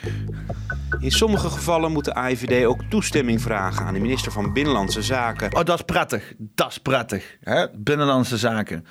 In 1.01 1.11
sommige 1.11 1.51
gevallen 1.51 1.93
moet 1.93 2.05
de 2.05 2.15
AIVD 2.15 2.65
ook 2.65 2.83
toestemming 2.83 3.43
vragen 3.43 3.87
aan 3.87 3.95
de 3.95 4.01
minister 4.01 4.33
van 4.33 4.53
Binnenlandse 4.53 5.03
Zaken. 5.03 5.57
Oh, 5.57 5.65
dat 5.65 5.79
is 5.79 5.85
prettig. 5.85 6.35
Dat 6.39 6.71
is 6.71 6.79
prettig. 6.79 7.37
Hè? 7.41 7.67
Binnenlandse 7.79 8.39
Zaken. 8.39 8.87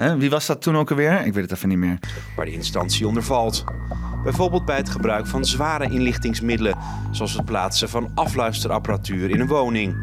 Hè? 0.00 0.16
Wie 0.16 0.30
was 0.30 0.46
dat 0.46 0.62
toen 0.62 0.76
ook 0.76 0.90
alweer? 0.90 1.26
Ik 1.26 1.34
weet 1.34 1.42
het 1.42 1.52
even 1.52 1.68
niet 1.68 1.78
meer. 1.78 1.98
Waar 2.36 2.44
de 2.44 2.52
instantie 2.52 3.06
onder 3.06 3.22
valt. 3.22 3.64
Bijvoorbeeld 4.22 4.64
bij 4.64 4.76
het 4.76 4.88
gebruik 4.88 5.26
van 5.26 5.44
zware 5.44 5.90
inlichtingsmiddelen, 5.90 6.76
zoals 7.10 7.32
het 7.32 7.44
plaatsen 7.44 7.88
van 7.88 8.10
afluisterapparatuur 8.14 9.30
in 9.30 9.40
een 9.40 9.46
woning. 9.46 9.96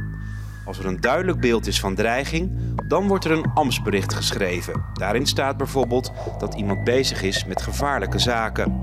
Als 0.66 0.80
er 0.80 0.86
een 0.86 1.02
duidelijk 1.02 1.40
beeld 1.40 1.68
is 1.68 1.80
van 1.80 1.96
dreiging, 1.96 2.52
dan 2.88 3.08
wordt 3.08 3.26
er 3.26 3.32
een 3.32 3.52
ambtsbericht 3.54 4.14
geschreven. 4.14 4.84
Daarin 4.94 5.26
staat 5.26 5.58
bijvoorbeeld 5.58 6.12
dat 6.40 6.56
iemand 6.56 6.84
bezig 6.84 7.22
is 7.22 7.46
met 7.46 7.62
gevaarlijke 7.62 8.20
zaken. 8.20 8.82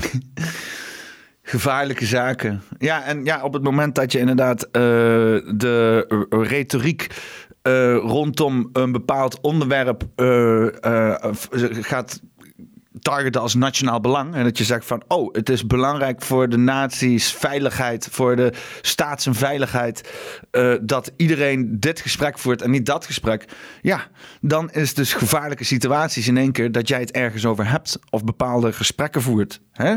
gevaarlijke 1.42 2.06
zaken. 2.06 2.62
Ja, 2.78 3.04
en 3.04 3.24
ja, 3.24 3.42
op 3.42 3.52
het 3.52 3.62
moment 3.62 3.94
dat 3.94 4.12
je 4.12 4.18
inderdaad 4.18 4.64
uh, 4.66 4.70
de 5.56 6.06
retoriek 6.30 7.06
uh, 7.62 7.96
rondom 7.96 8.68
een 8.72 8.92
bepaald 8.92 9.40
onderwerp 9.40 10.04
uh, 10.16 10.66
gaat 11.80 12.20
targeten 13.00 13.40
als 13.40 13.54
nationaal 13.54 14.00
belang. 14.00 14.34
En 14.34 14.44
dat 14.44 14.58
je 14.58 14.64
zegt 14.64 14.86
van, 14.86 15.02
oh, 15.08 15.32
het 15.34 15.48
is 15.48 15.66
belangrijk 15.66 16.22
voor 16.22 16.48
de 16.48 16.56
naties 16.56 17.32
veiligheid, 17.32 18.08
voor 18.10 18.36
de 18.36 18.52
staats- 18.80 19.26
en 19.26 19.34
veiligheid, 19.34 20.12
dat 20.80 21.12
iedereen 21.16 21.80
dit 21.80 22.00
gesprek 22.00 22.38
voert 22.38 22.62
en 22.62 22.70
niet 22.70 22.86
dat 22.86 23.06
gesprek. 23.06 23.44
Ja, 23.82 24.06
dan 24.40 24.70
is 24.70 24.94
dus 24.94 25.12
gevaarlijke 25.12 25.64
situaties 25.64 26.28
in 26.28 26.36
één 26.36 26.52
keer 26.52 26.72
dat 26.72 26.88
jij 26.88 27.00
het 27.00 27.10
ergens 27.10 27.46
over 27.46 27.70
hebt 27.70 27.98
of 28.10 28.24
bepaalde 28.24 28.72
gesprekken 28.72 29.22
voert. 29.22 29.60
Hè? 29.72 29.96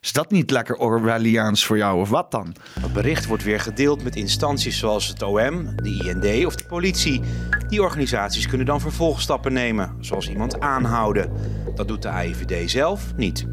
Is 0.00 0.12
dat 0.12 0.30
niet 0.30 0.50
lekker 0.50 0.76
Orwelliaans 0.76 1.66
voor 1.66 1.76
jou 1.76 2.00
of 2.00 2.08
wat 2.08 2.30
dan? 2.30 2.54
Het 2.80 2.92
bericht 2.92 3.26
wordt 3.26 3.44
weer 3.44 3.60
gedeeld 3.60 4.04
met 4.04 4.16
instanties 4.16 4.78
zoals 4.78 5.08
het 5.08 5.22
OM, 5.22 5.76
de 5.76 5.90
IND 6.04 6.46
of 6.46 6.56
de 6.56 6.66
politie. 6.66 7.20
Die 7.68 7.82
organisaties 7.82 8.46
kunnen 8.46 8.66
dan 8.66 8.80
vervolgstappen 8.80 9.52
nemen, 9.52 9.96
zoals 10.00 10.28
iemand 10.28 10.60
aanhouden. 10.60 11.32
Dat 11.74 11.88
doet 11.88 12.02
de 12.02 12.08
AIVD 12.08 12.70
zelf 12.70 13.12
niet. 13.16 13.46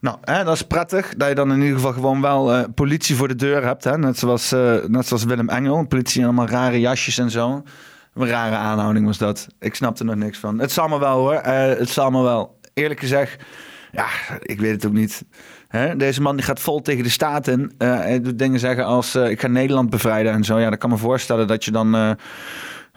Nou, 0.00 0.18
hè, 0.20 0.44
dat 0.44 0.54
is 0.54 0.62
prettig 0.62 1.14
dat 1.16 1.28
je 1.28 1.34
dan 1.34 1.52
in 1.52 1.60
ieder 1.60 1.74
geval 1.74 1.92
gewoon 1.92 2.20
wel 2.20 2.58
uh, 2.58 2.64
politie 2.74 3.16
voor 3.16 3.28
de 3.28 3.34
deur 3.34 3.64
hebt. 3.64 3.84
Hè? 3.84 3.98
Net, 3.98 4.18
zoals, 4.18 4.52
uh, 4.52 4.84
net 4.84 5.06
zoals 5.06 5.24
Willem 5.24 5.48
Engel. 5.48 5.86
Politie 5.86 6.24
allemaal 6.24 6.46
rare 6.46 6.80
jasjes 6.80 7.18
en 7.18 7.30
zo. 7.30 7.62
Een 8.14 8.26
rare 8.26 8.56
aanhouding 8.56 9.06
was 9.06 9.18
dat. 9.18 9.46
Ik 9.58 9.74
snapte 9.74 10.00
er 10.00 10.08
nog 10.08 10.18
niks 10.18 10.38
van. 10.38 10.58
Het 10.58 10.72
zal 10.72 10.88
me 10.88 10.98
wel 10.98 11.18
hoor. 11.18 11.34
Uh, 11.34 11.66
het 11.66 11.88
zal 11.88 12.10
me 12.10 12.22
wel. 12.22 12.58
Eerlijk 12.74 13.00
gezegd, 13.00 13.42
ja, 13.96 14.38
ik 14.42 14.60
weet 14.60 14.72
het 14.72 14.86
ook 14.86 14.92
niet. 14.92 15.24
Hè? 15.68 15.96
Deze 15.96 16.22
man 16.22 16.36
die 16.36 16.44
gaat 16.44 16.60
vol 16.60 16.82
tegen 16.82 17.02
de 17.02 17.10
staat 17.10 17.48
in. 17.48 17.60
Uh, 17.78 17.96
hij 17.96 18.20
doet 18.20 18.38
dingen 18.38 18.60
zeggen 18.60 18.84
als 18.84 19.14
ik 19.14 19.40
ga 19.40 19.48
Nederland 19.48 19.90
bevrijden 19.90 20.32
en 20.32 20.44
zo. 20.44 20.58
Ja, 20.58 20.68
dan 20.68 20.78
kan 20.78 20.90
me 20.90 20.96
voorstellen 20.96 21.46
dat 21.46 21.64
je 21.64 21.70
dan 21.70 22.16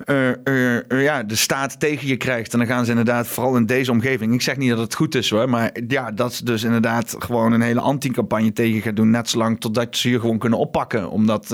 uh, 0.05 1.01
ja, 1.03 1.23
de 1.23 1.35
staat 1.35 1.79
tegen 1.79 2.07
je 2.07 2.17
krijgt. 2.17 2.53
En 2.53 2.59
dan 2.59 2.67
gaan 2.67 2.83
ze 2.85 2.89
inderdaad, 2.89 3.27
vooral 3.27 3.55
in 3.55 3.65
deze 3.65 3.91
omgeving. 3.91 4.33
Ik 4.33 4.41
zeg 4.41 4.57
niet 4.57 4.69
dat 4.69 4.79
het 4.79 4.95
goed 4.95 5.15
is 5.15 5.29
hoor. 5.29 5.49
Maar 5.49 5.71
ja, 5.87 6.11
dat 6.11 6.33
ze 6.33 6.45
dus 6.45 6.63
inderdaad 6.63 7.15
gewoon 7.19 7.51
een 7.51 7.61
hele 7.61 7.79
anti-campagne 7.79 8.53
tegen 8.53 8.81
gaat 8.81 8.95
doen. 8.95 9.09
Net 9.09 9.29
zolang 9.29 9.59
totdat 9.59 9.97
ze 9.97 10.09
je 10.09 10.19
gewoon 10.19 10.37
kunnen 10.37 10.59
oppakken. 10.59 11.09
Omdat 11.09 11.47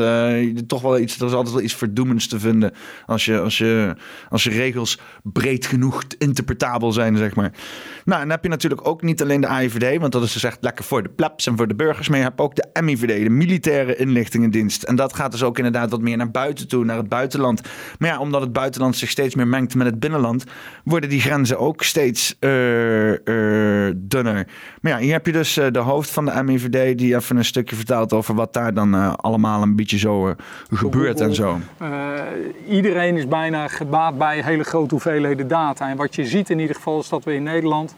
toch 0.68 0.82
wel 0.82 1.00
iets, 1.00 1.20
er 1.20 1.26
is 1.26 1.34
altijd 1.34 1.54
wel 1.54 1.64
iets 1.64 1.76
verdoemends 1.76 2.28
te 2.28 2.40
vinden. 2.40 2.74
Als 3.06 3.26
je, 3.26 3.40
als 3.40 3.58
je, 3.58 3.96
als 4.30 4.44
je 4.44 4.50
regels 4.50 5.00
breed 5.24 5.66
genoeg 5.66 6.04
interpretabel 6.18 6.92
zijn, 6.92 7.18
zeg 7.18 7.36
maar. 7.36 7.52
Nou, 8.06 8.22
en 8.22 8.28
dan 8.28 8.36
heb 8.36 8.44
je 8.44 8.50
natuurlijk 8.50 8.88
ook 8.88 9.02
niet 9.02 9.22
alleen 9.22 9.42
de 9.42 9.48
AIVD. 9.48 10.00
Want 10.00 10.12
dat 10.12 10.24
is 10.24 10.34
dus 10.34 10.44
echt 10.44 10.58
lekker 10.62 10.86
voor 10.86 11.04
de 11.04 11.10
plebs 11.10 11.48
en 11.48 11.58
voor 11.58 11.68
de 11.68 11.76
burgers. 11.76 12.10
Maar 12.10 12.18
je 12.18 12.24
hebt 12.24 12.40
ook 12.40 12.56
de 12.56 12.82
MIVD, 12.82 13.24
de 13.24 13.30
Militaire 13.30 13.96
Inlichtingendienst. 13.96 14.84
En 14.84 14.96
dat 14.96 15.14
gaat 15.14 15.32
dus 15.32 15.44
ook 15.44 15.58
inderdaad 15.58 15.90
wat 15.90 16.02
meer 16.02 16.18
naar 16.18 16.32
buiten 16.32 16.68
toe, 16.68 16.86
naar 16.86 16.98
het 16.98 17.10
buitenland. 17.10 17.62
Maar 18.00 18.10
ja, 18.10 18.20
om 18.20 18.32
omdat 18.36 18.50
het 18.50 18.60
buitenland 18.60 18.96
zich 18.96 19.10
steeds 19.10 19.36
meer 19.36 19.48
mengt 19.48 19.76
met 19.76 19.88
het 19.88 20.00
binnenland, 20.00 20.44
worden 20.84 21.10
die 21.10 21.22
grenzen 21.22 21.60
ook 21.60 21.84
steeds 21.84 22.38
dunner. 23.96 24.48
Maar 24.82 24.92
ja, 24.92 24.98
hier 24.98 25.12
heb 25.12 25.26
je 25.26 25.32
dus 25.32 25.54
de 25.54 25.80
hoofd 25.80 26.10
van 26.10 26.26
de 26.26 26.44
MIVD 26.44 26.98
die 26.98 27.16
even 27.16 27.38
een 27.38 27.46
stukje 27.46 27.76
vertelt 27.76 28.14
over 28.14 28.36
wat 28.36 28.54
daar 28.54 28.74
dan 28.74 29.18
allemaal 29.18 29.62
een 29.62 29.76
beetje 29.76 29.98
zo 29.98 30.36
gebeurt 30.72 31.22
en 31.22 31.36
zo. 31.36 31.60
iedereen 32.70 33.18
is 33.18 33.28
bijna 33.28 33.68
gebaat 33.68 34.18
bij 34.18 34.42
hele 34.44 34.64
grote 34.64 34.94
hoeveelheden 34.94 35.48
data. 35.48 35.90
En 35.90 35.98
wat 35.98 36.16
je 36.16 36.26
ziet 36.26 36.50
in 36.50 36.60
ieder 36.60 36.76
geval 36.76 37.00
is 37.00 37.10
dat 37.10 37.24
we 37.24 37.34
in 37.34 37.44
Nederland 37.44 37.96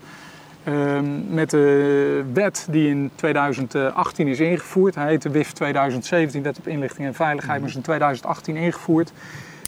Ehm, 0.68 1.34
met 1.34 1.50
de 1.50 2.24
wet 2.34 2.68
die 2.70 2.90
in 2.90 3.12
2018 3.16 4.28
is 4.28 4.40
ingevoerd. 4.40 4.96
Hij 4.96 5.08
heet 5.08 5.22
de 5.22 5.30
WIF 5.30 5.52
2017, 5.52 6.44
Wet 6.44 6.58
op 6.58 6.68
Inlichting 6.68 7.08
en 7.08 7.14
Veiligheid, 7.14 7.60
maar 7.60 7.70
is 7.70 7.76
in 7.76 7.82
2018 7.82 8.56
ingevoerd. 8.56 9.12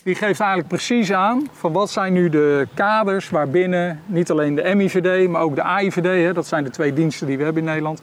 Die 0.04 0.16
geeft 0.16 0.40
eigenlijk 0.40 0.70
precies 0.70 1.12
aan 1.12 1.48
van 1.52 1.72
wat 1.72 1.90
zijn 1.90 2.14
nu 2.14 2.30
de 2.30 2.68
kaders 2.74 3.30
waarbinnen 3.30 4.02
niet 4.06 4.32
alleen 4.32 4.56
de 4.56 4.76
MIVD, 4.76 5.30
maar 5.30 5.42
ook 5.42 5.56
de 5.56 5.64
AIVD, 5.64 6.04
hè, 6.04 6.34
dat 6.34 6.48
zijn 6.48 6.64
de 6.64 6.70
twee 6.70 6.94
diensten 6.94 7.28
die 7.28 7.38
we 7.38 7.44
hebben 7.44 7.62
in 7.62 7.68
Nederland, 7.68 8.02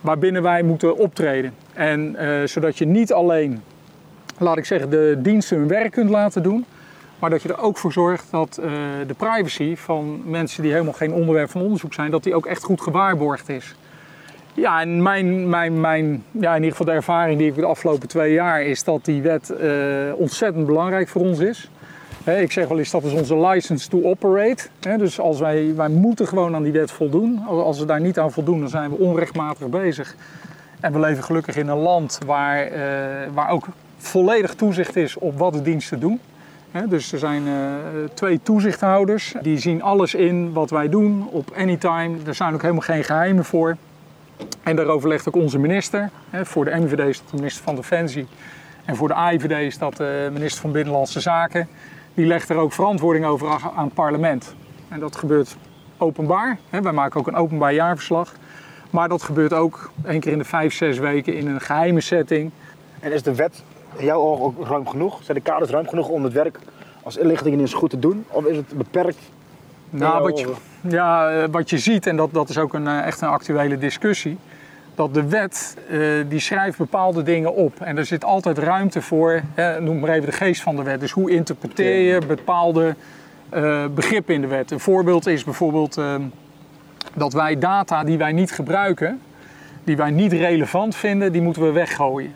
waarbinnen 0.00 0.42
wij 0.42 0.62
moeten 0.62 0.96
optreden. 0.96 1.54
En 1.72 2.16
uh, 2.18 2.44
zodat 2.44 2.78
je 2.78 2.86
niet 2.86 3.12
alleen, 3.12 3.62
laat 4.38 4.56
ik 4.56 4.64
zeggen, 4.64 4.90
de 4.90 5.18
diensten 5.18 5.56
hun 5.56 5.68
werk 5.68 5.92
kunt 5.92 6.10
laten 6.10 6.42
doen, 6.42 6.64
maar 7.18 7.30
dat 7.30 7.42
je 7.42 7.48
er 7.48 7.60
ook 7.60 7.78
voor 7.78 7.92
zorgt 7.92 8.30
dat 8.30 8.58
uh, 8.60 8.70
de 9.06 9.14
privacy 9.14 9.76
van 9.76 10.22
mensen 10.24 10.62
die 10.62 10.72
helemaal 10.72 10.92
geen 10.92 11.12
onderwerp 11.12 11.50
van 11.50 11.60
onderzoek 11.60 11.94
zijn, 11.94 12.10
dat 12.10 12.22
die 12.22 12.34
ook 12.34 12.46
echt 12.46 12.62
goed 12.62 12.80
gewaarborgd 12.80 13.48
is. 13.48 13.74
Ja, 14.58 14.80
en 14.80 15.02
mijn, 15.02 15.48
mijn, 15.48 15.80
mijn, 15.80 16.24
ja, 16.30 16.50
in 16.50 16.62
ieder 16.62 16.70
geval 16.70 16.86
de 16.86 16.92
ervaring 16.92 17.38
die 17.38 17.48
ik 17.48 17.54
de 17.54 17.64
afgelopen 17.64 18.08
twee 18.08 18.32
jaar 18.32 18.62
is 18.62 18.84
dat 18.84 19.04
die 19.04 19.22
wet 19.22 19.52
uh, 19.60 19.68
ontzettend 20.14 20.66
belangrijk 20.66 21.08
voor 21.08 21.22
ons 21.22 21.38
is. 21.38 21.70
ik 22.24 22.52
zeg 22.52 22.68
wel 22.68 22.78
eens 22.78 22.90
dat 22.90 23.04
is 23.04 23.12
onze 23.12 23.38
license 23.38 23.88
to 23.88 24.02
operate. 24.02 24.68
dus 24.80 25.20
als 25.20 25.38
wij, 25.38 25.74
wij 25.76 25.88
moeten 25.88 26.26
gewoon 26.26 26.54
aan 26.54 26.62
die 26.62 26.72
wet 26.72 26.90
voldoen. 26.90 27.46
Als 27.46 27.78
we 27.78 27.84
daar 27.84 28.00
niet 28.00 28.18
aan 28.18 28.32
voldoen, 28.32 28.60
dan 28.60 28.68
zijn 28.68 28.90
we 28.90 28.96
onrechtmatig 28.96 29.68
bezig. 29.68 30.14
En 30.80 30.92
we 30.92 30.98
leven 30.98 31.24
gelukkig 31.24 31.56
in 31.56 31.68
een 31.68 31.78
land 31.78 32.18
waar, 32.26 32.66
uh, 32.66 32.78
waar 33.34 33.50
ook 33.50 33.66
volledig 33.96 34.54
toezicht 34.54 34.96
is 34.96 35.18
op 35.18 35.38
wat 35.38 35.52
de 35.52 35.62
diensten 35.62 36.00
doen 36.00 36.20
dus 36.88 37.12
er 37.12 37.18
zijn 37.18 37.46
uh, 37.46 37.54
twee 38.14 38.40
toezichthouders. 38.42 39.34
Die 39.42 39.58
zien 39.58 39.82
alles 39.82 40.14
in 40.14 40.52
wat 40.52 40.70
wij 40.70 40.88
doen 40.88 41.28
op 41.30 41.50
anytime. 41.56 42.16
Er 42.26 42.34
zijn 42.34 42.54
ook 42.54 42.62
helemaal 42.62 42.82
geen 42.82 43.04
geheimen 43.04 43.44
voor. 43.44 43.76
En 44.62 44.76
daarover 44.76 45.08
legt 45.08 45.28
ook 45.28 45.36
onze 45.36 45.58
minister. 45.58 46.10
voor 46.32 46.64
de 46.64 46.76
MVD 46.76 46.98
is 46.98 47.18
dat 47.18 47.30
de 47.30 47.36
minister 47.36 47.64
van 47.64 47.74
Defensie. 47.74 48.26
En 48.84 48.96
voor 48.96 49.08
de 49.08 49.14
AIVD 49.14 49.50
is 49.50 49.78
dat 49.78 49.96
de 49.96 50.28
minister 50.32 50.60
van 50.60 50.72
Binnenlandse 50.72 51.20
Zaken. 51.20 51.68
Die 52.14 52.26
legt 52.26 52.48
er 52.48 52.56
ook 52.56 52.72
verantwoording 52.72 53.24
over 53.24 53.48
aan 53.76 53.84
het 53.84 53.94
parlement. 53.94 54.54
En 54.88 55.00
dat 55.00 55.16
gebeurt 55.16 55.56
openbaar. 55.98 56.58
Wij 56.70 56.92
maken 56.92 57.20
ook 57.20 57.26
een 57.26 57.34
openbaar 57.34 57.74
jaarverslag. 57.74 58.34
Maar 58.90 59.08
dat 59.08 59.22
gebeurt 59.22 59.52
ook 59.52 59.90
één 60.04 60.20
keer 60.20 60.32
in 60.32 60.38
de 60.38 60.44
vijf, 60.44 60.74
zes 60.74 60.98
weken 60.98 61.34
in 61.34 61.46
een 61.46 61.60
geheime 61.60 62.00
setting. 62.00 62.50
En 63.00 63.12
is 63.12 63.22
de 63.22 63.34
wet 63.34 63.62
in 63.96 64.04
jouw 64.04 64.20
ogen 64.20 64.44
ook 64.44 64.66
ruim 64.66 64.88
genoeg? 64.88 65.22
Zijn 65.22 65.36
de 65.36 65.42
kaders 65.42 65.70
ruim 65.70 65.88
genoeg 65.88 66.08
om 66.08 66.24
het 66.24 66.32
werk 66.32 66.58
als 67.02 67.16
inlichtingendienst 67.16 67.74
goed 67.74 67.90
te 67.90 67.98
doen? 67.98 68.24
Of 68.28 68.44
is 68.44 68.56
het 68.56 68.72
beperkt? 68.72 69.18
Nou, 69.90 70.22
wat 70.22 70.38
je, 70.38 70.52
ja, 70.80 71.30
eh, 71.30 71.44
wat 71.50 71.70
je 71.70 71.78
ziet, 71.78 72.06
en 72.06 72.16
dat, 72.16 72.32
dat 72.32 72.48
is 72.48 72.58
ook 72.58 72.74
een, 72.74 72.86
eh, 72.86 73.06
echt 73.06 73.20
een 73.20 73.28
actuele 73.28 73.78
discussie, 73.78 74.38
dat 74.94 75.14
de 75.14 75.28
wet 75.28 75.76
uh, 75.90 76.24
die 76.28 76.40
schrijft 76.40 76.78
bepaalde 76.78 77.22
dingen 77.22 77.54
op. 77.54 77.80
En 77.80 77.96
er 77.96 78.06
zit 78.06 78.24
altijd 78.24 78.58
ruimte 78.58 79.02
voor, 79.02 79.40
noem 79.80 79.98
maar 79.98 80.10
even 80.10 80.26
de 80.26 80.36
geest 80.36 80.62
van 80.62 80.76
de 80.76 80.82
wet. 80.82 81.00
Dus 81.00 81.10
hoe 81.10 81.30
interpreteer 81.30 82.14
je 82.14 82.26
bepaalde 82.26 82.94
uh, 83.54 83.84
begrippen 83.94 84.34
in 84.34 84.40
de 84.40 84.46
wet? 84.46 84.70
Een 84.70 84.80
voorbeeld 84.80 85.26
is 85.26 85.44
bijvoorbeeld 85.44 85.98
uh, 85.98 86.14
dat 87.14 87.32
wij 87.32 87.58
data 87.58 88.04
die 88.04 88.18
wij 88.18 88.32
niet 88.32 88.52
gebruiken, 88.52 89.20
die 89.84 89.96
wij 89.96 90.10
niet 90.10 90.32
relevant 90.32 90.96
vinden, 90.96 91.32
die 91.32 91.42
moeten 91.42 91.62
we 91.62 91.72
weggooien. 91.72 92.34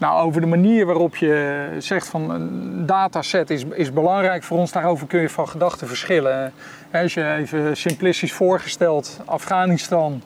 Nou, 0.00 0.22
over 0.26 0.40
de 0.40 0.46
manier 0.46 0.86
waarop 0.86 1.16
je 1.16 1.68
zegt 1.78 2.08
van 2.08 2.30
een 2.30 2.86
dataset 2.86 3.50
is, 3.50 3.64
is 3.64 3.92
belangrijk 3.92 4.42
voor 4.42 4.58
ons, 4.58 4.72
daarover 4.72 5.06
kun 5.06 5.20
je 5.20 5.28
van 5.28 5.48
gedachten 5.48 5.88
verschillen. 5.88 6.52
Als 6.92 7.14
je 7.14 7.34
even 7.34 7.76
simplistisch 7.76 8.32
voorgesteld, 8.32 9.20
Afghanistan, 9.24 10.22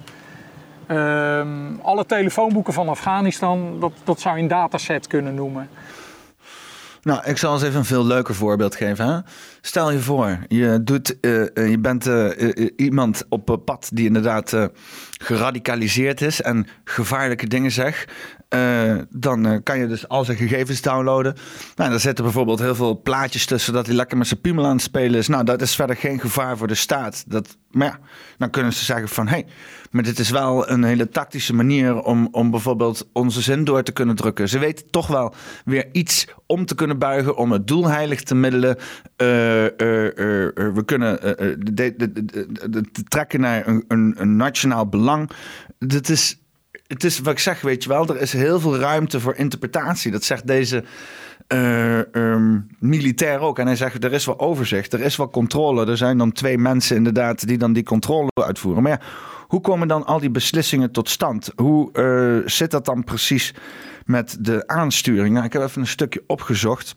ehm, 0.87 1.49
alle 1.83 2.07
telefoonboeken 2.07 2.73
van 2.73 2.89
Afghanistan, 2.89 3.81
dat, 3.81 3.93
dat 4.05 4.21
zou 4.21 4.37
je 4.37 4.43
een 4.43 4.49
dataset 4.49 5.07
kunnen 5.07 5.35
noemen. 5.35 5.69
Nou, 7.03 7.21
ik 7.25 7.39
zal 7.39 7.53
eens 7.53 7.63
even 7.63 7.79
een 7.79 7.85
veel 7.85 8.05
leuker 8.05 8.35
voorbeeld 8.35 8.75
geven. 8.75 9.07
Hè? 9.07 9.19
Stel 9.61 9.91
je 9.91 9.99
voor, 9.99 10.39
je, 10.49 10.81
doet, 10.85 11.17
uh, 11.21 11.71
je 11.71 11.79
bent 11.79 12.07
uh, 12.07 12.69
iemand 12.77 13.25
op 13.29 13.61
pad 13.65 13.91
die 13.93 14.07
inderdaad 14.07 14.57
geradicaliseerd 15.19 16.21
is 16.21 16.43
en 16.43 16.67
gevaarlijke 16.85 17.47
dingen 17.47 17.71
zegt. 17.71 18.13
Uh, 18.55 18.99
dan 19.11 19.47
uh, 19.47 19.59
kan 19.63 19.79
je 19.79 19.87
dus 19.87 20.09
al 20.09 20.25
zijn 20.25 20.37
gegevens 20.37 20.81
downloaden. 20.81 21.35
Nou, 21.77 21.91
daar 21.91 22.01
zitten 22.01 22.25
bijvoorbeeld 22.25 22.59
heel 22.59 22.75
veel 22.75 23.01
plaatjes 23.03 23.47
tussen 23.47 23.73
dat 23.73 23.87
hij 23.87 23.95
lekker 23.95 24.19
met 24.19 24.27
zijn 24.27 24.41
piemel 24.41 24.65
aan 24.65 24.73
het 24.73 24.83
spelen 24.83 25.19
is. 25.19 25.29
Nou, 25.29 25.45
dat 25.45 25.63
is 25.63 25.75
verder 25.75 25.97
geen 25.97 26.21
gevaar 26.21 26.57
voor 26.57 26.67
de 26.67 26.75
staat. 26.75 27.25
Dat, 27.27 27.57
maar 27.71 27.87
ja, 27.87 27.99
dan 28.39 28.51
kunnen 28.51 28.73
ze 28.73 28.85
zeggen 28.85 29.09
van 29.09 29.27
hé, 29.27 29.33
hey, 29.33 29.47
maar 29.91 30.03
dit 30.03 30.19
is 30.19 30.31
wel 30.31 30.71
een 30.71 30.85
hele 30.85 31.09
tactische 31.09 31.55
manier 31.55 32.03
om, 32.03 32.29
om 32.31 32.51
bijvoorbeeld 32.51 33.09
onze 33.13 33.41
zin 33.41 33.65
door 33.65 33.83
te 33.83 33.93
kunnen 33.93 34.17
drukken. 34.17 34.49
Ze 34.49 34.59
weten 34.59 34.91
toch 34.91 35.07
wel 35.07 35.35
weer 35.65 35.89
iets 35.93 36.27
om 36.47 36.67
te 36.67 36.75
kunnen 36.75 36.99
buigen, 36.99 37.37
om 37.37 37.53
het 37.53 37.67
doel 37.67 37.89
heilig 37.89 38.23
te 38.23 38.35
middelen. 38.35 38.77
Uh, 38.77 38.83
we 39.17 40.83
kunnen 40.85 41.19
trekken 43.09 43.41
naar 43.41 43.67
een, 43.67 43.85
een, 43.89 44.15
een 44.17 44.37
nationaal 44.37 44.89
belang. 44.89 45.31
Dit 45.79 46.09
is 46.09 46.44
het 46.95 47.05
is 47.05 47.19
wat 47.19 47.33
ik 47.33 47.39
zeg, 47.39 47.61
weet 47.61 47.83
je 47.83 47.89
wel, 47.89 48.09
er 48.09 48.21
is 48.21 48.33
heel 48.33 48.61
veel 48.61 48.77
ruimte 48.77 49.21
voor 49.21 49.35
interpretatie. 49.35 50.11
Dat 50.11 50.25
zegt 50.25 50.47
deze 50.47 50.85
uh, 51.49 52.59
militair 52.79 53.39
ook. 53.39 53.59
En 53.59 53.67
hij 53.67 53.77
zegt, 53.77 54.05
er 54.05 54.13
is 54.13 54.27
wel 54.27 54.39
overzicht, 54.41 54.93
er 54.93 55.01
is 55.01 55.17
wel 55.17 55.31
controle. 55.31 55.87
Er 55.87 55.97
zijn 55.97 56.19
dan 56.19 56.33
twee 56.33 56.59
mensen 56.59 56.97
inderdaad 56.97 57.47
die 57.47 57.59
dan 57.59 57.73
die 57.73 57.83
controle 57.83 58.31
uitvoeren. 58.35 58.83
Maar 58.83 58.93
ja, 58.93 59.01
hoe 59.47 59.61
komen 59.61 59.89
dan 59.89 60.07
al 60.07 60.21
die 60.21 60.31
beslissingen 60.31 60.91
tot 60.91 61.09
stand? 61.09 61.53
Hoe 61.57 61.91
uh, 61.93 62.49
zit 62.49 62.71
dat 62.71 62.85
dan 62.85 63.05
precies 63.05 63.55
met 64.05 64.37
de 64.41 64.67
aansturing? 64.67 65.35
Nou, 65.35 65.45
ik 65.45 65.53
heb 65.53 65.63
even 65.63 65.81
een 65.81 65.87
stukje 65.87 66.25
opgezocht. 66.27 66.95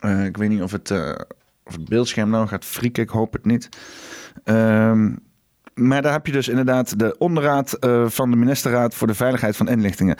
Uh, 0.00 0.24
ik 0.24 0.36
weet 0.36 0.48
niet 0.48 0.62
of 0.62 0.72
het, 0.72 0.90
of 1.64 1.72
het 1.72 1.88
beeldscherm 1.88 2.30
nou 2.30 2.46
gaat 2.48 2.64
frieken, 2.64 3.02
ik 3.02 3.08
hoop 3.08 3.32
het 3.32 3.44
niet. 3.44 3.68
Ehm 4.44 5.08
maar 5.80 6.02
daar 6.02 6.12
heb 6.12 6.26
je 6.26 6.32
dus 6.32 6.48
inderdaad 6.48 6.98
de 6.98 7.18
onderraad 7.18 7.76
uh, 7.80 8.04
van 8.08 8.30
de 8.30 8.36
ministerraad 8.36 8.94
voor 8.94 9.06
de 9.06 9.14
veiligheid 9.14 9.56
van 9.56 9.68
inlichtingen. 9.68 10.16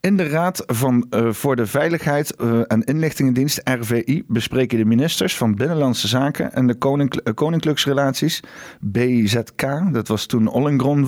In 0.00 0.16
de 0.16 0.28
Raad 0.28 0.62
van, 0.66 1.06
uh, 1.10 1.32
voor 1.32 1.56
de 1.56 1.66
Veiligheid 1.66 2.34
uh, 2.40 2.60
en 2.66 2.84
Inlichtingendienst, 2.84 3.60
RVI, 3.64 4.24
bespreken 4.26 4.78
de 4.78 4.84
ministers 4.84 5.36
van 5.36 5.54
Binnenlandse 5.54 6.08
Zaken 6.08 6.52
en 6.52 6.66
de 6.66 6.74
koninkl 6.74 7.32
Koninklijksrelaties, 7.34 8.42
BZK, 8.80 9.92
dat 9.92 10.08
was 10.08 10.26
toen 10.26 10.48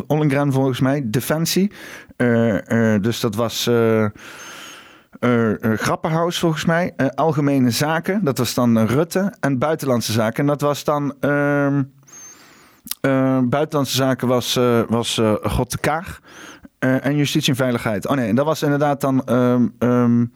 Ollengren, 0.07 0.53
volgens 0.53 0.81
mij, 0.81 1.03
Defensie. 1.05 1.73
dus 3.01 3.21
dat 3.21 3.35
was. 3.35 3.67
Uh, 3.67 4.07
Grappenhaus 5.61 6.39
volgens 6.39 6.65
mij. 6.65 6.95
Algemene 7.15 7.71
Zaken, 7.71 8.25
dat 8.25 8.39
was 8.39 8.55
dan 8.55 8.79
Rutte. 8.79 9.35
En 9.41 9.59
Buitenlandse 9.59 10.13
Zaken, 10.13 10.41
en 10.41 10.47
dat 10.47 10.61
was 10.61 10.85
dan 10.85 11.15
uh, 11.21 11.79
buitenlandse 13.49 13.97
zaken 13.97 14.29
was, 14.29 14.57
uh, 14.57 14.81
was 14.89 15.19
uh, 15.19 15.35
God 15.43 15.71
de 15.71 15.79
Kaag. 15.79 16.21
en 16.79 17.17
justitie 17.17 17.51
en 17.51 17.57
veiligheid. 17.57 18.07
Oh 18.07 18.17
nee, 18.17 18.35
dat 18.35 18.45
was 18.45 18.63
inderdaad 18.63 19.01
dan. 19.01 19.23
Um, 19.31 19.75
um, 19.79 20.33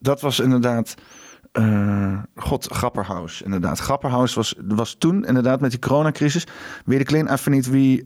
dat 0.00 0.20
was 0.20 0.40
inderdaad. 0.40 0.94
God, 2.36 2.66
Grapperhaus, 2.72 3.42
inderdaad. 3.42 3.78
Grapperhaus 3.78 4.34
was, 4.34 4.54
was 4.68 4.94
toen 4.98 5.24
inderdaad 5.24 5.60
met 5.60 5.70
die 5.70 5.80
coronacrisis. 5.80 6.46
Weet 6.84 7.00
ik 7.00 7.08
alleen 7.08 7.32
even 7.32 7.52
niet 7.52 7.70
wie. 7.70 8.04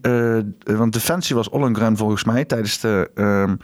want 0.63 0.93
Defensie 0.93 1.35
was 1.35 1.49
Ollengren 1.49 1.97
volgens 1.97 2.23
mij 2.23 2.45
tijdens 2.45 2.79
de. 2.79 3.11
Um, 3.15 3.57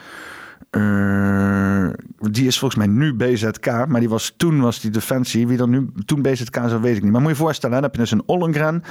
uh, 0.77 1.89
die 2.17 2.47
is 2.47 2.59
volgens 2.59 2.85
mij 2.85 2.95
nu 2.95 3.13
BZK, 3.13 3.65
maar 3.87 3.99
die 3.99 4.09
was, 4.09 4.33
toen 4.37 4.61
was 4.61 4.79
die 4.79 4.91
Defensie. 4.91 5.47
Wie 5.47 5.57
dan 5.57 5.69
nu 5.69 5.89
toen 6.05 6.21
BZK 6.21 6.55
zou, 6.55 6.81
weet 6.81 6.97
ik 6.97 7.03
niet. 7.03 7.11
Maar 7.11 7.21
moet 7.21 7.29
je 7.29 7.35
voorstellen, 7.35 7.75
dan 7.75 7.83
heb 7.83 7.95
je 7.95 8.01
dus 8.01 8.11
een 8.11 8.23
Ollengren, 8.25 8.83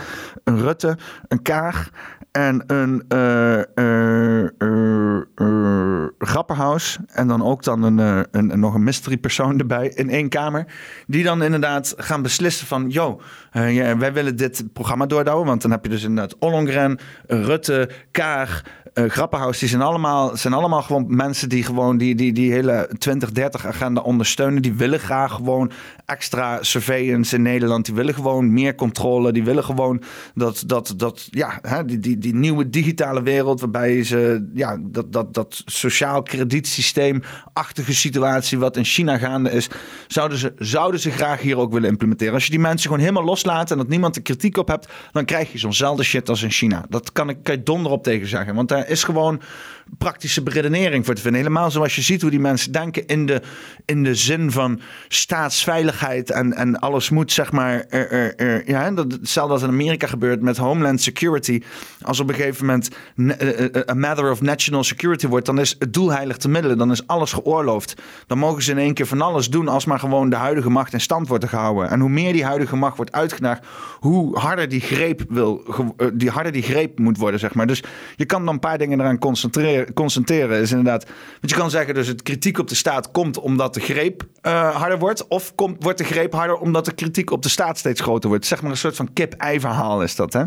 een 0.44 0.60
Rutte, 0.60 0.96
een 1.28 1.42
Kaag 1.42 1.90
en 2.30 2.64
een 2.66 3.04
uh, 3.08 3.58
uh, 3.74 4.48
Grapperhaus. 6.26 6.98
En 7.06 7.28
dan 7.28 7.42
ook 7.44 7.62
dan 7.62 7.82
een, 7.82 7.98
een, 7.98 8.26
een, 8.30 8.60
nog 8.60 8.74
een 8.74 8.84
mystery 8.84 9.16
persoon 9.16 9.58
erbij 9.60 9.88
in 9.88 10.10
één 10.10 10.28
kamer. 10.28 10.66
Die 11.06 11.24
dan 11.24 11.42
inderdaad 11.42 11.94
gaan 11.96 12.22
beslissen 12.22 12.66
van... 12.66 12.90
Yo, 12.90 13.20
ja, 13.52 13.96
wij 13.96 14.12
willen 14.12 14.36
dit 14.36 14.64
programma 14.72 15.06
doordouwen. 15.06 15.46
Want 15.46 15.62
dan 15.62 15.70
heb 15.70 15.84
je 15.84 15.90
dus 15.90 16.02
inderdaad 16.02 16.38
Ollengren, 16.38 16.98
Rutte, 17.26 17.90
Kaag... 18.10 18.62
Uh, 18.94 19.10
Grapperhaus, 19.10 19.58
die 19.58 19.68
zijn 19.68 19.82
allemaal, 19.82 20.36
zijn 20.36 20.54
allemaal 20.54 20.82
gewoon 20.82 21.04
mensen 21.08 21.48
die 21.48 21.62
gewoon 21.62 21.96
die, 21.96 22.14
die, 22.14 22.32
die 22.32 22.52
hele 22.52 22.88
2030-agenda 23.08 24.00
ondersteunen. 24.00 24.62
Die 24.62 24.74
willen 24.74 25.00
graag 25.00 25.32
gewoon 25.32 25.70
extra 26.06 26.62
surveillance 26.62 27.34
in 27.36 27.42
Nederland. 27.42 27.84
Die 27.84 27.94
willen 27.94 28.14
gewoon 28.14 28.52
meer 28.52 28.74
controle. 28.74 29.32
Die 29.32 29.44
willen 29.44 29.64
gewoon 29.64 30.02
dat, 30.34 30.62
dat, 30.66 30.94
dat 30.96 31.28
ja, 31.30 31.58
hè, 31.62 31.84
die, 31.84 31.98
die, 31.98 32.18
die 32.18 32.34
nieuwe 32.34 32.70
digitale 32.70 33.22
wereld, 33.22 33.60
waarbij 33.60 34.04
ze 34.04 34.50
ja, 34.54 34.78
dat, 34.80 35.12
dat, 35.12 35.34
dat 35.34 35.62
sociaal 35.64 36.13
kredietsysteem-achtige 36.22 37.94
situatie 37.94 38.58
wat 38.58 38.76
in 38.76 38.84
China 38.84 39.18
gaande 39.18 39.50
is, 39.50 39.68
zouden 40.06 40.38
ze, 40.38 40.52
zouden 40.58 41.00
ze 41.00 41.10
graag 41.10 41.40
hier 41.40 41.58
ook 41.58 41.72
willen 41.72 41.88
implementeren. 41.88 42.34
Als 42.34 42.44
je 42.44 42.50
die 42.50 42.58
mensen 42.58 42.86
gewoon 42.86 43.00
helemaal 43.00 43.24
loslaat 43.24 43.70
en 43.70 43.76
dat 43.76 43.88
niemand 43.88 44.16
er 44.16 44.22
kritiek 44.22 44.56
op 44.56 44.68
hebt, 44.68 44.88
dan 45.12 45.24
krijg 45.24 45.52
je 45.52 45.58
zo'nzelfde 45.58 46.02
shit 46.02 46.28
als 46.28 46.42
in 46.42 46.50
China. 46.50 46.84
Dat 46.88 47.12
kan 47.12 47.28
ik, 47.28 47.36
kan 47.42 47.54
je 47.54 47.62
donder 47.62 47.92
op 47.92 48.02
tegen 48.02 48.28
zeggen. 48.28 48.54
Want 48.54 48.68
daar 48.68 48.88
is 48.88 49.04
gewoon 49.04 49.40
praktische 49.98 50.42
beredenering 50.42 51.04
voor 51.04 51.14
te 51.14 51.20
vinden. 51.20 51.40
Helemaal 51.40 51.70
zoals 51.70 51.94
je 51.94 52.02
ziet 52.02 52.20
hoe 52.20 52.30
die 52.30 52.40
mensen 52.40 52.72
denken 52.72 53.06
in 53.06 53.26
de, 53.26 53.42
in 53.84 54.02
de 54.02 54.14
zin 54.14 54.50
van 54.50 54.80
staatsveiligheid 55.08 56.30
en, 56.30 56.52
en 56.52 56.78
alles 56.78 57.10
moet, 57.10 57.32
zeg 57.32 57.52
maar. 57.52 57.84
Er, 57.88 58.36
er, 58.36 58.68
ja, 58.70 58.90
dat, 58.90 59.12
hetzelfde 59.12 59.52
als 59.52 59.62
in 59.62 59.68
Amerika 59.68 60.06
gebeurt 60.06 60.40
met 60.40 60.56
Homeland 60.56 61.02
Security. 61.02 61.62
Als 62.02 62.20
op 62.20 62.28
een 62.28 62.34
gegeven 62.34 62.66
moment 62.66 62.88
een 63.14 63.98
matter 63.98 64.30
of 64.30 64.40
national 64.40 64.84
security 64.84 65.26
wordt, 65.26 65.46
dan 65.46 65.60
is 65.60 65.76
het 65.78 65.92
doel 65.92 66.12
heilig 66.12 66.36
te 66.36 66.48
middelen. 66.48 66.78
Dan 66.78 66.90
is 66.90 67.06
alles 67.06 67.32
geoorloofd. 67.32 67.94
Dan 68.26 68.38
mogen 68.38 68.62
ze 68.62 68.70
in 68.70 68.78
één 68.78 68.94
keer 68.94 69.06
van 69.06 69.20
alles 69.20 69.50
doen 69.50 69.68
als 69.68 69.84
maar 69.84 69.98
gewoon 69.98 70.30
de 70.30 70.36
huidige 70.36 70.70
macht 70.70 70.92
in 70.92 71.00
stand 71.00 71.28
wordt 71.28 71.48
gehouden. 71.48 71.90
En 71.90 72.00
hoe 72.00 72.10
meer 72.10 72.32
die 72.32 72.44
huidige 72.44 72.76
macht 72.76 72.96
wordt 72.96 73.12
uitgedaagd, 73.12 73.66
hoe 74.00 74.38
harder 74.38 74.68
die 74.68 74.80
greep 74.80 75.24
wil, 75.28 75.62
eh, 75.96 76.06
die 76.14 76.30
harder 76.30 76.52
die 76.52 76.62
greep 76.62 76.98
moet 76.98 77.18
worden, 77.18 77.40
zeg 77.40 77.54
maar. 77.54 77.66
Dus 77.66 77.82
je 78.16 78.24
kan 78.24 78.44
dan 78.44 78.54
een 78.54 78.60
paar 78.60 78.78
dingen 78.78 79.00
eraan 79.00 79.18
concentreren 79.18 79.73
concentreren, 79.94 80.60
is 80.60 80.70
inderdaad. 80.70 81.04
Want 81.40 81.50
je 81.50 81.56
kan 81.56 81.70
zeggen, 81.70 81.94
dus 81.94 82.06
het 82.06 82.22
kritiek 82.22 82.58
op 82.58 82.68
de 82.68 82.74
staat 82.74 83.10
komt 83.10 83.38
omdat 83.38 83.74
de 83.74 83.80
greep 83.80 84.26
uh, 84.42 84.76
harder 84.76 84.98
wordt. 84.98 85.28
Of 85.28 85.54
komt, 85.54 85.82
wordt 85.82 85.98
de 85.98 86.04
greep 86.04 86.32
harder 86.32 86.56
omdat 86.56 86.84
de 86.84 86.94
kritiek 86.94 87.30
op 87.30 87.42
de 87.42 87.48
staat 87.48 87.78
steeds 87.78 88.00
groter 88.00 88.28
wordt. 88.28 88.46
Zeg 88.46 88.62
maar 88.62 88.70
een 88.70 88.76
soort 88.76 88.96
van 88.96 89.12
kip-ei 89.12 89.60
verhaal 89.60 90.02
is 90.02 90.16
dat, 90.16 90.32
hè? 90.32 90.44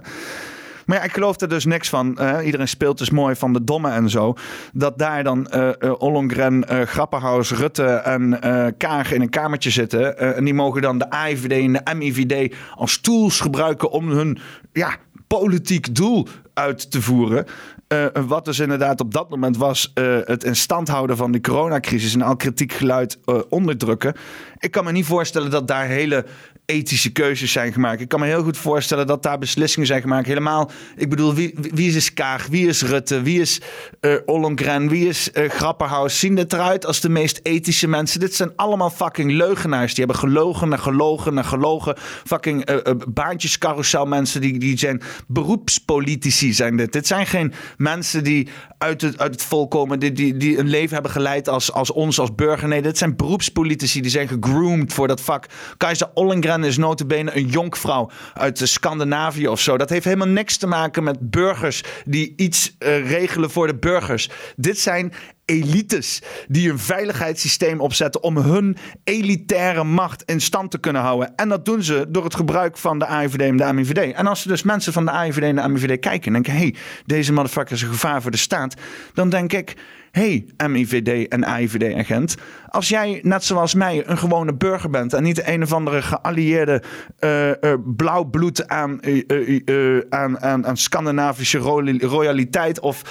Maar 0.86 0.98
ja, 0.98 1.04
ik 1.04 1.14
geloof 1.14 1.42
er 1.42 1.50
dus 1.50 1.66
niks 1.66 1.90
van. 1.90 2.18
Uh, 2.20 2.38
iedereen 2.46 2.68
speelt 2.68 2.98
dus 2.98 3.10
mooi 3.10 3.36
van 3.36 3.54
de 3.54 3.64
domme 3.64 3.90
en 3.90 4.10
zo. 4.10 4.34
Dat 4.74 4.98
daar 4.98 5.24
dan 5.24 5.48
uh, 5.56 5.72
Ollongren, 5.98 6.88
Grapperhaus, 6.88 7.52
Rutte 7.52 7.84
en 7.84 8.40
Kaag 8.78 9.12
in 9.12 9.22
een 9.22 9.30
kamertje 9.30 9.70
zitten. 9.70 10.36
en 10.36 10.44
die 10.44 10.54
mogen 10.54 10.82
dan 10.82 10.98
de 10.98 11.10
AIVD 11.10 11.52
en 11.52 11.74
de 11.74 11.96
MIVD 11.96 12.56
als 12.76 13.02
tools 13.02 13.40
gebruiken 13.40 13.92
om 13.92 14.10
hun 14.10 14.40
ja, 14.74 14.96
politiek 15.28 15.96
doel 15.96 16.28
uit 16.54 16.92
te 16.92 17.02
voeren. 17.02 17.46
Uh, 17.94 18.06
wat 18.28 18.46
dus 18.46 18.60
inderdaad 18.60 19.02
op 19.02 19.14
dat 19.14 19.30
moment 19.30 19.58
was 19.58 19.92
uh, 19.96 20.18
het 20.24 20.44
in 20.44 20.56
stand 20.56 20.88
houden 20.88 21.18
van 21.18 21.32
de 21.32 21.42
coronacrisis 21.42 22.14
en 22.14 22.22
al 22.22 22.36
kritiek 22.36 22.72
geluid 22.72 23.20
uh, 23.26 23.40
onderdrukken. 23.50 24.16
Ik 24.60 24.72
kan 24.72 24.84
me 24.84 24.92
niet 24.92 25.06
voorstellen 25.06 25.52
dat 25.52 25.68
daar 25.68 25.86
hele 25.86 26.26
ethische 26.68 27.12
keuzes 27.12 27.52
zijn 27.52 27.74
gemaakt. 27.74 28.02
Ik 28.02 28.08
kan 28.08 28.20
me 28.20 28.26
heel 28.26 28.44
goed 28.44 28.58
voorstellen 28.58 29.08
dat 29.08 29.24
daar 29.24 29.38
beslissingen 29.38 29.88
zijn 29.88 30.02
gemaakt. 30.02 30.28
Helemaal, 30.28 30.72
ik 30.96 31.10
bedoel, 31.10 31.34
wie, 31.34 31.56
wie 31.74 31.96
is 31.96 32.14
Kaag, 32.14 32.48
wie 32.48 32.68
is 32.68 32.82
Rutte, 32.82 33.22
wie 33.22 33.42
is 33.42 33.62
uh, 34.02 34.16
Ollongren, 34.26 34.90
wie 34.90 35.08
is 35.08 35.30
uh, 35.34 35.50
Grapperhaus? 35.50 36.20
Zien 36.20 36.36
dit 36.36 36.54
eruit 36.54 36.86
als 36.86 37.00
de 37.00 37.10
meest 37.10 37.40
ethische 37.44 37.88
mensen? 37.88 38.20
Dit 38.20 38.36
zijn 38.36 38.52
allemaal 38.56 38.90
fucking 38.90 39.32
leugenaars. 39.32 39.94
Die 39.94 40.06
hebben 40.06 40.22
gelogen 40.22 40.72
en 40.72 40.80
gelogen 40.80 41.38
en 41.38 41.46
gelogen. 41.46 41.96
Fucking 42.26 42.70
uh, 42.70 42.78
baantjescarousel 43.08 44.06
mensen, 44.06 44.42
die, 44.42 44.60
die 44.60 44.78
zijn 44.78 45.02
beroepspolitici 45.28 46.54
zijn 46.54 46.78
dit. 46.78 46.94
Dit 46.94 47.08
zijn 47.08 47.26
geen 47.26 47.54
mensen 47.78 48.24
die 48.24 48.48
uit 48.78 49.02
het, 49.02 49.20
uit 49.20 49.32
het 49.32 49.44
volk 49.44 49.72
komen, 49.72 50.00
die, 50.00 50.38
die, 50.38 50.58
een 50.58 50.70
leven 50.70 50.94
hebben 50.94 51.12
geleid 51.12 51.50
als, 51.50 51.72
als 51.72 51.92
ons, 51.92 52.20
als 52.20 52.36
burger. 52.36 52.68
Nee, 52.68 52.82
dit 52.82 52.98
zijn 52.98 53.16
beroepspolitici, 53.16 54.02
die 54.02 54.12
zijn 54.12 54.28
gegroomd 54.28 54.94
voor 54.94 55.08
dat 55.08 55.22
vak. 55.22 55.46
Keizer 55.78 56.10
Ollengren 56.14 56.56
en 56.58 56.64
is 56.64 56.78
notabene 56.78 57.36
een 57.36 57.48
jonkvrouw 57.48 58.10
uit 58.34 58.60
Scandinavië 58.64 59.48
of 59.48 59.60
zo. 59.60 59.78
Dat 59.78 59.90
heeft 59.90 60.06
helemaal 60.06 60.28
niks 60.28 60.58
te 60.58 60.68
maken 60.68 61.04
met 61.04 61.30
burgers 61.30 61.84
die 62.06 62.34
iets 62.36 62.76
uh, 62.80 63.10
regelen 63.10 63.50
voor 63.50 63.68
de 63.68 63.76
burgers. 63.76 64.30
Dit 64.56 64.80
zijn 64.80 65.14
elites 65.46 66.22
die 66.48 66.72
een 66.72 66.80
veiligheidssysteem 66.80 67.80
opzetten 67.80 68.24
om 68.24 68.38
hun 68.38 68.78
elitaire 69.04 69.84
macht 69.84 70.24
in 70.24 70.42
stand 70.42 70.72
te 70.72 70.78
kunnen 70.78 71.02
houden. 71.02 71.36
En 71.36 71.50
dat 71.50 71.66
doen 71.66 71.84
ze 71.84 72.06
door 72.10 72.24
het 72.24 72.36
gebruik 72.36 72.78
van 72.78 73.00
de 73.00 73.06
AIVD 73.06 73.42
en 73.42 73.58
de 73.58 73.74
MIVD. 73.74 74.14
En 74.14 74.28
als 74.28 74.42
ze 74.42 74.48
dus 74.48 74.64
mensen 74.64 74.94
van 74.94 75.06
de 75.06 75.12
AIVD 75.12 75.42
en 75.42 75.56
de 75.56 75.68
MIVD 75.68 76.00
kijken 76.00 76.28
en 76.28 76.34
denken: 76.34 76.54
hé, 76.54 76.60
hey, 76.60 76.76
deze 77.06 77.34
motherfucker 77.34 77.76
is 77.76 77.82
een 77.82 77.90
gevaar 77.90 78.22
voor 78.22 78.32
de 78.32 78.38
staat, 78.38 78.74
dan 79.14 79.30
denk 79.30 79.54
ik 79.54 79.76
hey, 80.12 80.46
MIVD 80.68 81.28
en 81.28 81.44
AIVD-agent, 81.44 82.36
als 82.68 82.90
jij 82.90 83.20
net 83.24 83.44
zoals 83.44 83.74
mij 83.74 84.04
een 84.08 84.18
gewone 84.18 84.54
burger 84.54 84.90
bent 84.90 85.14
en 85.14 85.24
niet 85.24 85.48
een 85.48 85.64
of 85.64 85.74
andere 85.74 86.02
geallieerde 86.02 86.82
uh, 87.20 87.74
blauw 87.86 88.24
bloed 88.24 88.68
aan, 88.68 89.00
uh, 89.02 90.02
aan, 90.10 90.40
aan, 90.40 90.66
aan 90.66 90.78
Scandinavische 90.78 91.58
royaliteit 92.00 92.80
of 92.80 93.02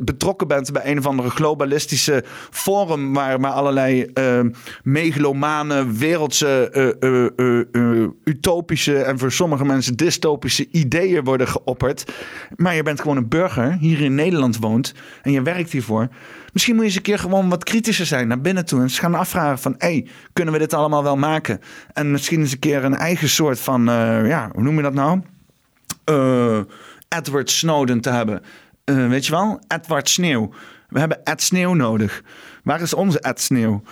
betrokken 0.00 0.48
bent 0.48 0.72
bij 0.72 0.90
een 0.90 0.98
of 0.98 1.06
andere 1.06 1.30
globalistische 1.30 2.24
forum 2.50 3.12
waar 3.12 3.40
maar 3.40 3.50
allerlei 3.50 4.12
megalomane, 4.82 5.92
wereldse, 5.92 6.70
utopische 8.24 9.02
en 9.02 9.18
voor 9.18 9.32
sommige 9.32 9.64
mensen 9.64 9.96
dystopische 9.96 10.68
ideeën 10.70 11.24
worden 11.24 11.48
geopperd, 11.48 12.12
maar 12.56 12.74
je 12.74 12.82
bent 12.82 13.00
gewoon 13.00 13.16
een 13.16 13.28
burger, 13.28 13.76
hier 13.80 14.00
in 14.00 14.14
Nederland 14.14 14.58
woont 14.58 14.94
en 15.22 15.32
je 15.32 15.42
werkt 15.42 15.72
hiervoor 15.72 15.95
Misschien 16.52 16.74
moet 16.74 16.84
je 16.84 16.90
eens 16.90 16.96
een 16.96 17.02
keer 17.02 17.18
gewoon 17.18 17.48
wat 17.48 17.64
kritischer 17.64 18.06
zijn 18.06 18.28
naar 18.28 18.40
binnen 18.40 18.64
toe. 18.64 18.78
En 18.78 18.84
eens 18.84 18.98
gaan 18.98 19.14
afvragen 19.14 19.58
van, 19.58 19.74
hé, 19.78 19.88
hey, 19.88 20.06
kunnen 20.32 20.52
we 20.54 20.60
dit 20.60 20.74
allemaal 20.74 21.02
wel 21.02 21.16
maken? 21.16 21.60
En 21.92 22.10
misschien 22.10 22.40
eens 22.40 22.52
een 22.52 22.58
keer 22.58 22.84
een 22.84 22.96
eigen 22.96 23.28
soort 23.28 23.60
van, 23.60 23.88
uh, 23.88 24.28
ja, 24.28 24.50
hoe 24.52 24.62
noem 24.62 24.76
je 24.76 24.82
dat 24.82 24.94
nou? 24.94 25.20
Uh, 26.10 26.60
Edward 27.08 27.50
Snowden 27.50 28.00
te 28.00 28.10
hebben. 28.10 28.42
Uh, 28.84 29.08
weet 29.08 29.26
je 29.26 29.32
wel? 29.32 29.60
Edward 29.68 30.08
Sneeuw. 30.08 30.52
We 30.88 30.98
hebben 30.98 31.24
Ed 31.24 31.42
Sneeuw 31.42 31.74
nodig. 31.74 32.22
Waar 32.62 32.80
is 32.80 32.94
onze 32.94 33.20
Ed 33.20 33.40
Sneeuw? 33.40 33.82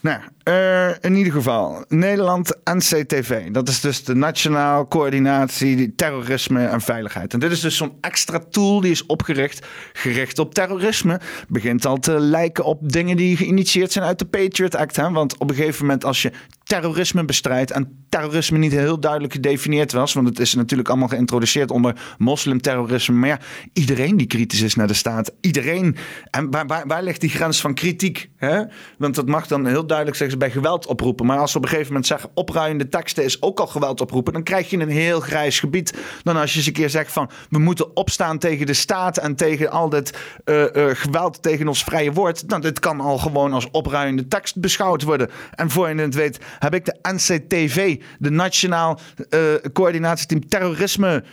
Nou, 0.00 0.20
uh, 0.48 0.88
in 1.00 1.14
ieder 1.14 1.32
geval, 1.32 1.84
Nederland 1.88 2.56
NCTV. 2.64 3.50
Dat 3.50 3.68
is 3.68 3.80
dus 3.80 4.04
de 4.04 4.14
Nationaal 4.14 4.88
Coördinatie 4.88 5.94
Terrorisme 5.94 6.66
en 6.66 6.80
Veiligheid. 6.80 7.32
En 7.32 7.38
dit 7.38 7.50
is 7.50 7.60
dus 7.60 7.76
zo'n 7.76 7.92
extra 8.00 8.38
tool 8.50 8.80
die 8.80 8.90
is 8.90 9.06
opgericht, 9.06 9.66
gericht 9.92 10.38
op 10.38 10.54
terrorisme. 10.54 11.20
Begint 11.48 11.86
al 11.86 11.98
te 11.98 12.20
lijken 12.20 12.64
op 12.64 12.92
dingen 12.92 13.16
die 13.16 13.36
geïnitieerd 13.36 13.92
zijn 13.92 14.04
uit 14.04 14.18
de 14.18 14.24
Patriot 14.24 14.74
Act. 14.74 14.96
Hè? 14.96 15.10
Want 15.10 15.38
op 15.38 15.50
een 15.50 15.56
gegeven 15.56 15.86
moment 15.86 16.04
als 16.04 16.22
je 16.22 16.32
terrorisme 16.62 17.24
bestrijdt 17.24 17.70
en 17.70 18.06
terrorisme 18.08 18.58
niet 18.58 18.72
heel 18.72 19.00
duidelijk 19.00 19.32
gedefinieerd 19.32 19.92
was, 19.92 20.12
want 20.12 20.28
het 20.28 20.38
is 20.38 20.54
natuurlijk 20.54 20.88
allemaal 20.88 21.08
geïntroduceerd 21.08 21.70
onder 21.70 21.96
moslimterrorisme. 22.18 23.14
Maar 23.14 23.28
ja, 23.28 23.38
iedereen 23.72 24.16
die 24.16 24.26
kritisch 24.26 24.60
is 24.60 24.74
naar 24.74 24.86
de 24.86 24.94
staat, 24.94 25.32
iedereen. 25.40 25.96
En 26.30 26.50
waar, 26.50 26.66
waar, 26.66 26.86
waar 26.86 27.02
ligt 27.02 27.20
die 27.20 27.30
grens 27.30 27.60
van 27.60 27.74
kritiek? 27.74 28.30
Hè? 28.36 28.62
Want 28.98 29.14
dat 29.14 29.26
mag 29.26 29.46
dan 29.46 29.66
heel 29.66 29.86
duidelijk 29.86 30.16
zeggen 30.16 30.37
bij 30.38 30.50
geweld 30.50 30.86
oproepen. 30.86 31.26
Maar 31.26 31.38
als 31.38 31.50
ze 31.50 31.56
op 31.56 31.62
een 31.62 31.68
gegeven 31.68 31.88
moment 31.88 32.06
zeggen 32.06 32.30
opruiende 32.34 32.88
teksten 32.88 33.24
is 33.24 33.42
ook 33.42 33.60
al 33.60 33.66
geweld 33.66 34.00
oproepen, 34.00 34.32
dan 34.32 34.42
krijg 34.42 34.70
je 34.70 34.78
een 34.78 34.88
heel 34.88 35.20
grijs 35.20 35.60
gebied. 35.60 35.94
Dan 36.22 36.36
als 36.36 36.50
je 36.50 36.58
eens 36.58 36.66
een 36.66 36.72
keer 36.72 36.90
zegt 36.90 37.12
van 37.12 37.30
we 37.50 37.58
moeten 37.58 37.96
opstaan 37.96 38.38
tegen 38.38 38.66
de 38.66 38.74
staat 38.74 39.16
en 39.16 39.36
tegen 39.36 39.70
al 39.70 39.88
dit 39.88 40.18
uh, 40.44 40.62
uh, 40.72 40.90
geweld 40.92 41.42
tegen 41.42 41.68
ons 41.68 41.84
vrije 41.84 42.12
woord. 42.12 42.48
Dan 42.48 42.60
dit 42.60 42.78
kan 42.78 43.00
al 43.00 43.18
gewoon 43.18 43.52
als 43.52 43.70
opruiende 43.70 44.28
tekst 44.28 44.60
beschouwd 44.60 45.02
worden. 45.02 45.30
En 45.54 45.70
voor 45.70 45.88
je 45.88 45.94
het 45.94 46.14
weet 46.14 46.38
heb 46.58 46.74
ik 46.74 46.84
de 46.84 46.98
NCTV, 47.02 48.00
de 48.18 48.30
Nationaal 48.30 49.00
uh, 49.30 49.40
Coördinatieteam 49.72 50.48
Terrorisme. 50.48 51.24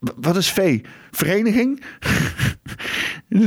Wat 0.00 0.36
is 0.36 0.50
V? 0.50 0.80
Vereniging? 1.10 1.82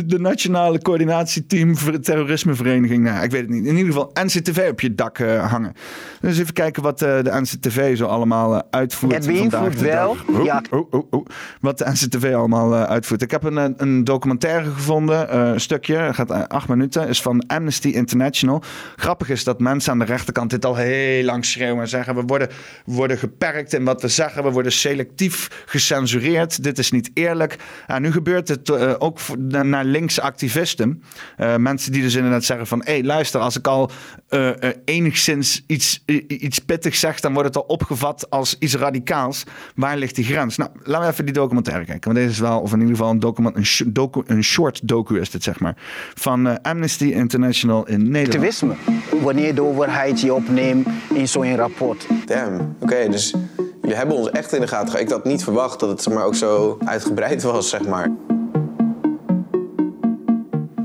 de 0.06 0.20
Nationale 0.20 0.80
Coördinatieteam 0.80 1.78
voor 1.78 1.92
de 1.92 2.00
Terrorismevereniging. 2.00 3.04
Nou, 3.04 3.24
ik 3.24 3.32
weet 3.32 3.42
het 3.42 3.50
niet. 3.50 3.66
In 3.66 3.76
ieder 3.76 3.94
geval 3.94 4.12
NCTV 4.14 4.68
op 4.72 4.82
je 4.82 4.96
dak 4.96 5.20
uh, 5.20 5.52
hangen. 5.52 5.74
Dus 6.22 6.40
even 6.40 6.54
kijken 6.54 6.84
wat 6.84 7.02
uh, 7.02 7.22
de 7.22 7.42
NCTV 7.42 7.98
zo 7.98 8.06
allemaal 8.06 8.54
uh, 8.54 8.60
uitvoert. 8.70 9.14
Het 9.14 9.26
beïnvloedt 9.26 9.80
wel. 9.80 10.16
Oh, 10.28 10.44
ja. 10.44 10.62
Oh, 10.70 10.94
oh, 10.94 11.08
oh, 11.10 11.26
Wat 11.60 11.78
de 11.78 11.90
NCTV 11.90 12.34
allemaal 12.34 12.74
uitvoert. 12.74 13.22
Ik 13.22 13.32
heb 13.32 13.44
een, 13.44 13.74
een 13.78 14.04
documentaire 14.04 14.72
gevonden. 14.72 15.38
een 15.38 15.62
stukje. 15.62 16.10
Gaat 16.14 16.50
acht 16.50 16.68
minuten. 16.68 17.08
Is 17.08 17.22
van 17.22 17.44
Amnesty 17.48 17.88
International. 17.88 18.64
Grappig 18.96 19.30
is 19.30 19.44
dat 19.44 19.60
mensen 19.60 19.92
aan 19.92 20.00
de 20.00 20.06
rechterkant 20.06 20.50
dit 20.50 20.66
al 20.66 20.76
heel 20.76 21.24
lang 21.24 21.46
schreeuwen. 21.46 21.82
En 21.82 21.88
zeggen 21.88 22.16
we 22.16 22.22
worden, 22.22 22.48
we 22.86 22.94
worden 22.94 23.18
geperkt 23.18 23.74
in 23.74 23.84
wat 23.84 24.02
we 24.02 24.08
zeggen. 24.08 24.44
We 24.44 24.52
worden 24.52 24.72
selectief 24.72 25.64
gecensureerd. 25.66 26.64
Dit 26.64 26.78
is 26.78 26.92
niet 26.92 27.12
eerlijk. 27.14 27.53
En 27.88 28.02
nu 28.02 28.12
gebeurt 28.12 28.48
het 28.48 29.00
ook 29.00 29.20
naar 29.64 29.86
linkse 29.86 30.22
activisten. 30.22 31.04
Uh, 31.38 31.56
mensen 31.56 31.92
die 31.92 32.02
dus 32.02 32.16
inderdaad 32.16 32.44
zeggen 32.44 32.68
van... 32.68 32.82
hé, 32.86 32.92
hey, 32.92 33.04
luister, 33.04 33.40
als 33.40 33.58
ik 33.58 33.68
al 33.68 33.92
uh, 34.30 34.50
enigszins 34.86 35.64
iets, 35.68 36.04
iets 36.28 36.60
pittigs 36.60 37.00
zeg... 37.00 37.20
dan 37.20 37.34
wordt 37.34 37.48
het 37.48 37.58
al 37.58 37.64
opgevat 37.64 38.30
als 38.30 38.56
iets 38.60 38.76
radicaals. 38.76 39.44
Waar 39.76 39.98
ligt 39.98 40.16
die 40.16 40.26
grens? 40.26 40.58
Nou, 40.58 40.70
laten 40.84 41.06
we 41.06 41.12
even 41.12 41.26
die 41.26 41.34
documentaire 41.34 41.86
kijken. 41.86 42.14
Want 42.14 42.16
deze 42.16 42.30
is 42.30 42.40
wel, 42.40 42.60
of 42.60 42.74
in 42.74 42.80
ieder 42.80 42.96
geval 42.96 43.12
een, 43.12 43.20
document, 43.20 43.56
een, 43.56 43.94
docu, 43.94 44.22
een 44.26 44.44
short 44.44 44.88
docu 44.88 45.20
is 45.20 45.30
dit, 45.30 45.44
zeg 45.44 45.60
maar. 45.60 45.76
Van 46.14 46.62
Amnesty 46.62 47.06
International 47.06 47.88
in 47.88 48.12
Nederland. 48.12 48.28
Activisme. 48.28 48.76
Wanneer 49.22 49.56
de 49.56 49.62
overheid 49.62 50.22
je 50.22 50.34
opneemt 50.34 50.88
in 51.14 51.28
zo'n 51.28 51.56
rapport. 51.56 52.08
Damn, 52.26 52.76
oké, 52.80 53.10
dus 53.10 53.34
jullie 53.82 53.98
hebben 53.98 54.16
ons 54.16 54.30
echt 54.30 54.54
in 54.54 54.62
de 54.62 54.68
gaten. 54.68 55.00
Ik 55.00 55.10
had 55.10 55.26
niet 55.26 55.44
verwacht 55.44 55.80
dat 55.80 55.90
het 55.90 56.14
maar, 56.14 56.26
ook 56.26 56.36
zo 56.36 56.78
uitgebreid 56.86 57.43
was, 57.44 57.70
zeg 57.70 57.88
maar. 57.88 58.12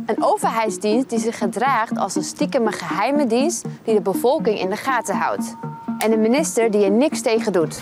Een 0.07 0.23
overheidsdienst 0.23 1.11
die 1.11 1.19
zich 1.19 1.39
gedraagt 1.39 1.99
als 1.99 2.15
een 2.15 2.25
stiekeme 2.25 2.73
geheime 2.73 3.27
dienst 3.27 3.65
die 3.85 3.95
de 3.95 4.01
bevolking 4.01 4.61
in 4.61 4.71
de 4.71 4.77
gaten 4.77 5.17
houdt. 5.17 5.55
En 5.99 6.13
een 6.13 6.21
minister 6.21 6.71
die 6.71 6.85
er 6.85 6.91
niks 6.91 7.21
tegen 7.21 7.53
doet. 7.53 7.81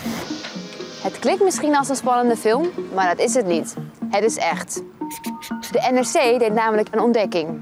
Het 1.03 1.19
klinkt 1.19 1.43
misschien 1.43 1.77
als 1.77 1.89
een 1.89 1.95
spannende 1.95 2.37
film, 2.37 2.69
maar 2.93 3.15
dat 3.15 3.25
is 3.25 3.33
het 3.33 3.45
niet. 3.45 3.75
Het 4.09 4.23
is 4.23 4.37
echt. 4.37 4.81
De 5.71 5.89
NRC 5.91 6.39
deed 6.39 6.53
namelijk 6.53 6.87
een 6.91 6.99
ontdekking. 6.99 7.61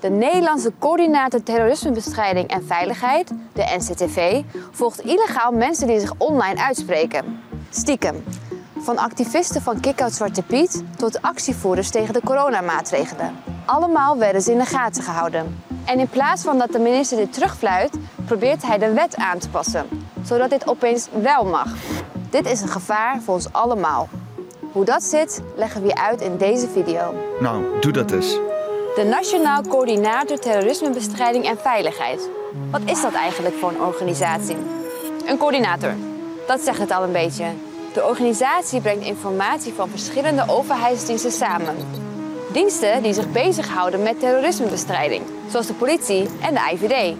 De 0.00 0.10
Nederlandse 0.10 0.72
Coördinator 0.78 1.42
Terrorismebestrijding 1.42 2.48
en 2.48 2.64
Veiligheid, 2.66 3.32
de 3.52 3.74
NCTV, 3.78 4.42
volgt 4.70 5.00
illegaal 5.00 5.52
mensen 5.52 5.86
die 5.86 6.00
zich 6.00 6.12
online 6.18 6.60
uitspreken. 6.60 7.40
Stiekem. 7.70 8.24
Van 8.82 8.98
activisten 8.98 9.62
van 9.62 9.80
Kick-Out 9.80 10.12
Zwarte 10.12 10.42
Piet 10.42 10.82
tot 10.96 11.22
actievoerders 11.22 11.90
tegen 11.90 12.14
de 12.14 12.20
coronamaatregelen. 12.24 13.36
Allemaal 13.64 14.18
werden 14.18 14.42
ze 14.42 14.52
in 14.52 14.58
de 14.58 14.64
gaten 14.64 15.02
gehouden. 15.02 15.62
En 15.84 15.98
in 15.98 16.08
plaats 16.08 16.42
van 16.42 16.58
dat 16.58 16.72
de 16.72 16.78
minister 16.78 17.16
dit 17.16 17.32
terugfluit, 17.32 17.90
probeert 18.24 18.66
hij 18.66 18.78
de 18.78 18.92
wet 18.92 19.16
aan 19.16 19.38
te 19.38 19.48
passen, 19.48 19.86
zodat 20.22 20.50
dit 20.50 20.68
opeens 20.68 21.08
wel 21.22 21.44
mag. 21.44 21.66
Dit 22.30 22.46
is 22.46 22.60
een 22.60 22.68
gevaar 22.68 23.20
voor 23.20 23.34
ons 23.34 23.52
allemaal. 23.52 24.08
Hoe 24.72 24.84
dat 24.84 25.02
zit, 25.02 25.42
leggen 25.56 25.80
we 25.82 25.86
je 25.86 25.94
uit 25.94 26.20
in 26.20 26.36
deze 26.36 26.68
video. 26.68 27.14
Nou, 27.40 27.80
doe 27.80 27.92
dat 27.92 28.10
eens. 28.10 28.30
De 28.94 29.04
Nationaal 29.10 29.62
Coördinator 29.62 30.38
Terrorismebestrijding 30.38 31.44
en 31.44 31.58
Veiligheid. 31.58 32.28
Wat 32.70 32.80
is 32.84 33.02
dat 33.02 33.12
eigenlijk 33.12 33.54
voor 33.54 33.68
een 33.68 33.80
organisatie? 33.80 34.56
Een 35.26 35.38
coördinator. 35.38 35.94
Dat 36.46 36.60
zegt 36.60 36.78
het 36.78 36.90
al 36.90 37.02
een 37.02 37.12
beetje. 37.12 37.44
De 37.92 38.04
organisatie 38.04 38.80
brengt 38.80 39.04
informatie 39.04 39.72
van 39.72 39.88
verschillende 39.88 40.44
overheidsdiensten 40.48 41.32
samen. 41.32 41.76
Diensten 42.52 43.02
die 43.02 43.12
zich 43.12 43.32
bezighouden 43.32 44.02
met 44.02 44.20
terrorismebestrijding, 44.20 45.22
zoals 45.50 45.66
de 45.66 45.74
politie 45.74 46.28
en 46.40 46.54
de 46.54 46.60
IVD. 46.72 47.16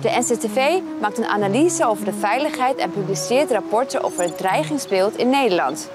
De 0.00 0.08
NCTV 0.18 0.80
maakt 1.00 1.18
een 1.18 1.26
analyse 1.26 1.86
over 1.86 2.04
de 2.04 2.12
veiligheid 2.12 2.76
en 2.76 2.90
publiceert 2.90 3.50
rapporten 3.50 4.02
over 4.02 4.22
het 4.22 4.38
dreigingsbeeld 4.38 5.16
in 5.16 5.30
Nederland. 5.30 5.90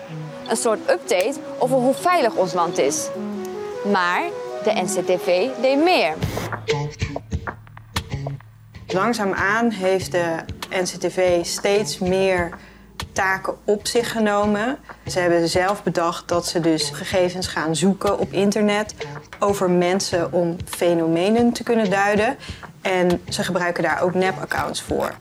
Een 0.48 0.58
soort 0.58 0.90
update 0.90 1.40
over 1.60 1.78
hoe 1.78 1.94
veilig 1.94 2.36
ons 2.36 2.54
land 2.54 2.78
is. 2.78 3.10
Maar 3.92 4.24
de 4.64 4.72
NCTV 4.72 5.48
deed 5.62 5.84
meer. 5.84 6.14
Langzaamaan 8.88 9.70
heeft 9.70 10.12
de 10.12 10.36
NCTV 10.70 11.46
steeds 11.46 12.00
meer 12.00 12.58
taken 13.12 13.54
op 13.64 13.88
zich 13.88 14.12
genomen. 14.12 14.78
Ze 15.08 15.20
hebben 15.20 15.50
zelf 15.50 15.84
bedacht 15.84 16.28
dat 16.28 16.46
ze 16.48 16.60
dus 16.60 16.90
gegevens 16.90 17.48
gaan 17.48 17.76
zoeken 17.76 18.20
op 18.20 18.32
internet 18.32 18.94
over 19.40 19.70
mensen 19.70 20.34
om 20.34 20.56
fenomenen 20.66 21.54
te 21.54 21.64
kunnen 21.64 21.90
duiden. 21.90 22.38
En 22.82 23.22
ze 23.30 23.44
gebruiken 23.44 23.84
daar 23.84 24.02
ook 24.02 24.14
nep-accounts 24.14 24.82
voor. 24.82 25.12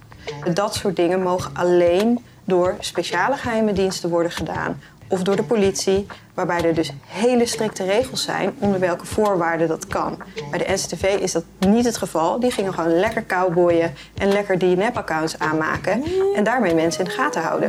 Dat 0.52 0.74
soort 0.74 0.96
dingen 0.96 1.22
mogen 1.22 1.50
alleen 1.54 2.24
door 2.44 2.76
speciale 2.78 3.36
geheime 3.36 3.72
diensten 3.72 4.10
worden 4.10 4.32
gedaan 4.32 4.80
of 5.12 5.22
door 5.22 5.36
de 5.36 5.42
politie, 5.42 6.06
waarbij 6.34 6.64
er 6.64 6.74
dus 6.74 6.92
hele 7.06 7.46
strikte 7.46 7.84
regels 7.84 8.22
zijn 8.22 8.54
onder 8.58 8.80
welke 8.80 9.06
voorwaarden 9.06 9.68
dat 9.68 9.86
kan. 9.86 10.18
Bij 10.50 10.58
de 10.58 10.72
NCTV 10.72 11.16
is 11.20 11.32
dat 11.32 11.44
niet 11.58 11.84
het 11.84 11.96
geval. 11.96 12.40
Die 12.40 12.50
gingen 12.50 12.74
gewoon 12.74 12.98
lekker 12.98 13.26
cowboyen 13.26 13.94
en 14.14 14.28
lekker 14.28 14.58
die 14.58 14.76
nep-accounts 14.76 15.38
aanmaken 15.38 16.04
en 16.34 16.44
daarmee 16.44 16.74
mensen 16.74 17.04
in 17.04 17.10
de 17.10 17.16
gaten 17.16 17.42
houden. 17.42 17.68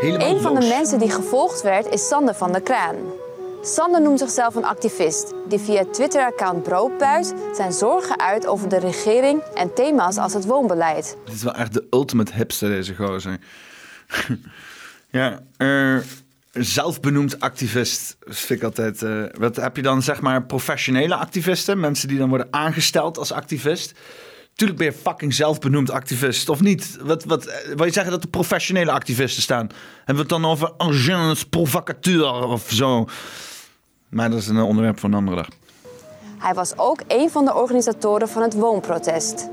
een 0.00 0.40
van 0.40 0.54
de 0.54 0.66
mensen 0.66 0.98
die 0.98 1.10
gevolgd 1.10 1.62
werd 1.62 1.86
is 1.86 2.08
Sander 2.08 2.34
van 2.34 2.52
der 2.52 2.62
Kraan. 2.62 2.96
Sander 3.62 4.00
noemt 4.00 4.18
zichzelf 4.18 4.54
een 4.54 4.64
activist 4.64 5.34
die 5.48 5.58
via 5.58 5.84
Twitter-account 5.92 6.62
Broodpuis 6.62 7.32
zijn 7.54 7.72
zorgen 7.72 8.20
uit 8.20 8.46
over 8.46 8.68
de 8.68 8.78
regering 8.78 9.42
en 9.54 9.74
thema's 9.74 10.16
als 10.16 10.34
het 10.34 10.44
woonbeleid. 10.44 11.16
Dit 11.24 11.34
is 11.34 11.42
wel 11.42 11.54
echt 11.54 11.72
de 11.72 11.86
ultimate 11.90 12.32
hipster, 12.34 12.68
deze 12.68 12.94
gozer. 12.94 13.38
ja, 15.10 15.40
uh, 15.58 15.98
zelfbenoemd 16.52 17.40
activist 17.40 18.16
vind 18.20 18.60
ik 18.60 18.62
altijd. 18.62 19.02
Uh, 19.02 19.24
wat 19.38 19.56
heb 19.56 19.76
je 19.76 19.82
dan 19.82 20.02
zeg 20.02 20.20
maar 20.20 20.44
professionele 20.44 21.14
activisten, 21.14 21.80
mensen 21.80 22.08
die 22.08 22.18
dan 22.18 22.28
worden 22.28 22.48
aangesteld 22.50 23.18
als 23.18 23.32
activist? 23.32 23.92
Tuurlijk 24.54 24.78
ben 24.78 24.88
je 24.88 24.98
fucking 25.02 25.34
zelfbenoemd 25.34 25.90
activist, 25.90 26.48
of 26.48 26.60
niet? 26.60 26.96
Wat, 27.02 27.24
wat, 27.24 27.46
eh, 27.46 27.74
wil 27.74 27.84
je 27.84 27.92
zeggen 27.92 28.12
dat 28.12 28.22
er 28.22 28.28
professionele 28.28 28.90
activisten 28.90 29.42
staan? 29.42 29.68
Hebben 29.96 30.14
we 30.14 30.20
het 30.20 30.28
dan 30.28 30.44
over 30.44 30.72
agents 30.76 31.44
provocateur 31.44 32.46
of 32.46 32.70
zo? 32.70 33.06
Maar 34.08 34.30
dat 34.30 34.38
is 34.38 34.46
een 34.46 34.60
onderwerp 34.60 35.00
voor 35.00 35.08
een 35.08 35.14
andere 35.14 35.36
dag. 35.36 35.48
Hij 36.38 36.54
was 36.54 36.72
ook 36.76 37.02
een 37.08 37.30
van 37.30 37.44
de 37.44 37.54
organisatoren 37.54 38.28
van 38.28 38.42
het 38.42 38.54
woonprotest. 38.54 39.48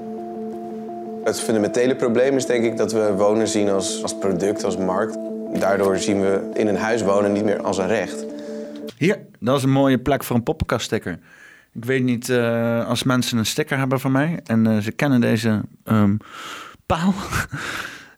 Het 1.23 1.39
fundamentele 1.39 1.95
probleem 1.95 2.35
is 2.35 2.45
denk 2.45 2.63
ik 2.63 2.77
dat 2.77 2.91
we 2.91 3.13
wonen 3.13 3.47
zien 3.47 3.69
als, 3.69 4.01
als 4.01 4.17
product, 4.17 4.63
als 4.63 4.77
markt. 4.77 5.17
Daardoor 5.53 5.97
zien 5.97 6.21
we 6.21 6.49
in 6.53 6.67
een 6.67 6.77
huis 6.77 7.01
wonen 7.01 7.31
niet 7.31 7.43
meer 7.43 7.61
als 7.61 7.77
een 7.77 7.87
recht. 7.87 8.25
Hier, 8.97 9.19
dat 9.39 9.57
is 9.57 9.63
een 9.63 9.69
mooie 9.69 9.99
plek 9.99 10.23
voor 10.23 10.35
een 10.35 10.43
poppenkaststicker. 10.43 11.19
Ik 11.73 11.85
weet 11.85 12.03
niet, 12.03 12.27
uh, 12.27 12.87
als 12.87 13.03
mensen 13.03 13.37
een 13.37 13.45
sticker 13.45 13.77
hebben 13.77 13.99
van 13.99 14.11
mij 14.11 14.39
en 14.43 14.65
uh, 14.65 14.77
ze 14.77 14.91
kennen 14.91 15.21
deze 15.21 15.61
um, 15.85 16.17
paal, 16.85 17.13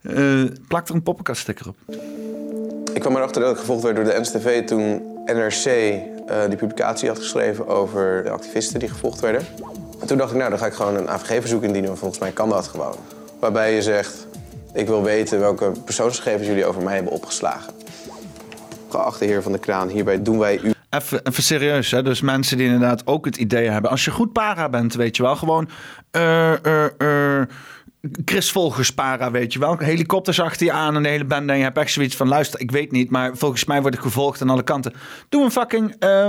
uh, 0.02 0.44
plak 0.68 0.88
er 0.88 0.96
een 0.96 1.04
poppenkaststicker 1.04 1.68
op. 1.68 1.76
Ik 2.94 3.02
kwam 3.02 3.16
erachter 3.16 3.42
dat 3.42 3.52
ik 3.52 3.58
gevolgd 3.58 3.84
werd 3.84 3.96
door 3.96 4.06
de 4.06 4.20
NSTV 4.20 4.66
toen 4.66 5.02
NRC 5.26 5.64
die 6.48 6.58
publicatie 6.58 7.08
had 7.08 7.20
geschreven 7.20 7.68
over 7.68 8.24
de 8.24 8.30
activisten 8.30 8.80
die 8.80 8.90
gevolgd 8.90 9.20
werden. 9.20 9.42
En 10.02 10.08
toen 10.08 10.18
dacht 10.18 10.32
ik, 10.32 10.38
nou, 10.38 10.50
dan 10.50 10.60
ga 10.60 10.66
ik 10.66 10.74
gewoon 10.74 10.96
een 10.96 11.10
AVG-verzoek 11.10 11.64
indienen, 11.64 11.88
want 11.88 12.00
volgens 12.00 12.20
mij 12.20 12.32
kan 12.32 12.50
dat 12.50 12.68
gewoon. 12.68 12.96
Waarbij 13.40 13.74
je 13.74 13.82
zegt, 13.82 14.28
ik 14.74 14.88
wil 14.88 15.04
weten 15.04 15.40
welke 15.40 15.72
persoonsgegevens 15.86 16.48
jullie 16.48 16.66
over 16.66 16.84
mij 16.84 16.96
hebben 16.96 17.14
opgeslagen. 17.14 17.74
Geachte 18.90 19.26
heer 19.26 19.44
Van 19.44 19.52
de 19.52 19.60
Kraan, 19.60 19.88
hierbij 19.90 20.22
doen 20.22 20.40
wij 20.40 20.60
u... 20.64 20.74
Even, 20.90 21.22
serieus, 21.34 21.92
hè? 21.92 22.04
dus 22.04 22.22
mensen 22.22 22.58
die 22.58 22.66
inderdaad 22.66 23.08
ook 23.08 23.26
het 23.26 23.38
idee 23.38 23.70
hebben... 23.70 23.92
als 23.92 24.06
je 24.06 24.12
goed 24.12 24.34
para 24.34 24.70
bent, 24.70 24.94
weet 24.94 25.16
je 25.18 25.24
wel, 25.24 25.36
gewoon... 25.36 25.70
Uh, 26.12 26.54
uh, 26.66 26.86
uh, 26.98 27.42
Chris 28.26 28.52
Volgers 28.52 28.94
para, 28.94 29.32
weet 29.32 29.54
je 29.54 29.60
wel. 29.60 29.78
Helikopters 29.78 30.40
achter 30.40 30.66
je 30.66 30.72
aan 30.72 30.96
en 30.96 31.04
de 31.04 31.10
hele 31.10 31.26
bende. 31.26 31.52
En 31.52 31.58
je 31.58 31.64
hebt 31.64 31.78
echt 31.78 31.92
zoiets 31.92 32.16
van, 32.16 32.28
luister, 32.28 32.60
ik 32.60 32.72
weet 32.72 32.92
niet... 32.92 33.10
maar 33.10 33.38
volgens 33.38 33.66
mij 33.66 33.82
word 33.82 33.94
ik 33.94 34.00
gevolgd 34.00 34.42
aan 34.42 34.50
alle 34.50 34.64
kanten. 34.64 34.94
Doe 35.30 35.44
een 35.44 35.52
fucking... 35.52 35.96
Uh, 36.00 36.28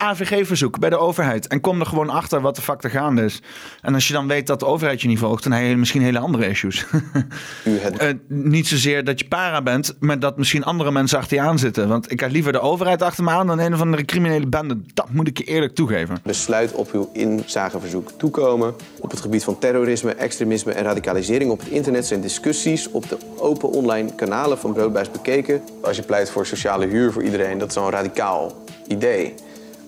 AVG-verzoek 0.00 0.78
bij 0.78 0.90
de 0.90 0.98
overheid. 0.98 1.46
En 1.46 1.60
kom 1.60 1.80
er 1.80 1.86
gewoon 1.86 2.10
achter 2.10 2.40
wat 2.40 2.56
de 2.56 2.62
fuck 2.62 2.84
er 2.84 2.90
gaande 2.90 3.24
is. 3.24 3.40
En 3.80 3.94
als 3.94 4.06
je 4.06 4.12
dan 4.12 4.26
weet 4.26 4.46
dat 4.46 4.60
de 4.60 4.66
overheid 4.66 5.00
je 5.02 5.08
niet 5.08 5.18
volgt, 5.18 5.42
dan 5.42 5.52
heb 5.52 5.68
je 5.68 5.76
misschien 5.76 6.02
hele 6.02 6.18
andere 6.18 6.48
issues. 6.48 6.86
uh, 7.64 8.08
niet 8.28 8.66
zozeer 8.66 9.04
dat 9.04 9.18
je 9.18 9.28
para 9.28 9.62
bent, 9.62 9.96
maar 9.98 10.18
dat 10.18 10.36
misschien 10.36 10.64
andere 10.64 10.90
mensen 10.90 11.18
achter 11.18 11.36
je 11.36 11.42
aan 11.42 11.58
zitten. 11.58 11.88
Want 11.88 12.12
ik 12.12 12.20
heb 12.20 12.30
liever 12.30 12.52
de 12.52 12.60
overheid 12.60 13.02
achter 13.02 13.24
me 13.24 13.30
aan 13.30 13.46
dan 13.46 13.58
een 13.58 13.74
of 13.74 13.80
andere 13.80 14.04
criminele 14.04 14.46
bende. 14.46 14.80
Dat 14.94 15.10
moet 15.10 15.28
ik 15.28 15.38
je 15.38 15.44
eerlijk 15.44 15.74
toegeven. 15.74 16.18
Besluit 16.22 16.72
op 16.72 16.92
uw 16.92 17.10
inzageverzoek 17.12 18.10
toekomen. 18.16 18.74
Op 19.00 19.10
het 19.10 19.20
gebied 19.20 19.44
van 19.44 19.58
terrorisme, 19.58 20.14
extremisme 20.14 20.72
en 20.72 20.84
radicalisering 20.84 21.50
op 21.50 21.58
het 21.58 21.68
internet 21.68 22.06
zijn 22.06 22.20
discussies 22.20 22.90
op 22.90 23.08
de 23.08 23.18
open 23.36 23.70
online 23.70 24.14
kanalen 24.14 24.58
van 24.58 24.72
Broodbuis 24.72 25.10
bekeken. 25.10 25.62
Als 25.82 25.96
je 25.96 26.02
pleit 26.02 26.30
voor 26.30 26.46
sociale 26.46 26.86
huur 26.86 27.12
voor 27.12 27.22
iedereen, 27.22 27.58
dat 27.58 27.68
is 27.68 27.74
zo'n 27.74 27.90
radicaal 27.90 28.52
idee. 28.86 29.34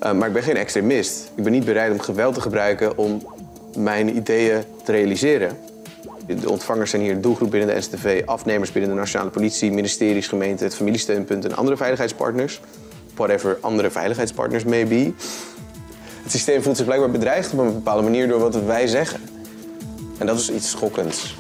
Uh, 0.03 0.13
maar 0.13 0.29
ik 0.29 0.35
ben 0.35 0.43
geen 0.43 0.57
extremist. 0.57 1.31
Ik 1.35 1.43
ben 1.43 1.53
niet 1.53 1.65
bereid 1.65 1.93
om 1.93 2.01
geweld 2.01 2.35
te 2.35 2.41
gebruiken 2.41 2.99
om 2.99 3.27
mijn 3.77 4.17
ideeën 4.17 4.63
te 4.85 4.93
realiseren. 4.93 5.59
De 6.27 6.51
ontvangers 6.51 6.91
zijn 6.91 7.03
hier 7.03 7.15
de 7.15 7.21
doelgroep 7.21 7.51
binnen 7.51 7.69
de 7.69 7.81
NSTV, 7.81 8.23
afnemers 8.27 8.73
binnen 8.73 8.91
de 8.91 8.97
Nationale 8.97 9.31
Politie, 9.31 9.73
ministeries, 9.73 10.29
gemeenten, 10.29 10.67
het 10.67 10.75
familiesteunpunt 10.75 11.45
en 11.45 11.57
andere 11.57 11.77
veiligheidspartners. 11.77 12.61
Whatever 13.15 13.59
andere 13.61 13.91
veiligheidspartners 13.91 14.65
may 14.65 14.87
be. 14.87 15.13
Het 16.23 16.33
systeem 16.33 16.63
voelt 16.63 16.77
zich 16.77 16.87
blijkbaar 16.87 17.11
bedreigd 17.11 17.53
op 17.53 17.59
een 17.59 17.73
bepaalde 17.73 18.03
manier 18.03 18.29
door 18.29 18.41
wat 18.41 18.65
wij 18.65 18.87
zeggen. 18.87 19.21
En 20.19 20.27
dat 20.27 20.39
is 20.39 20.51
iets 20.51 20.71
schokkends. 20.71 21.37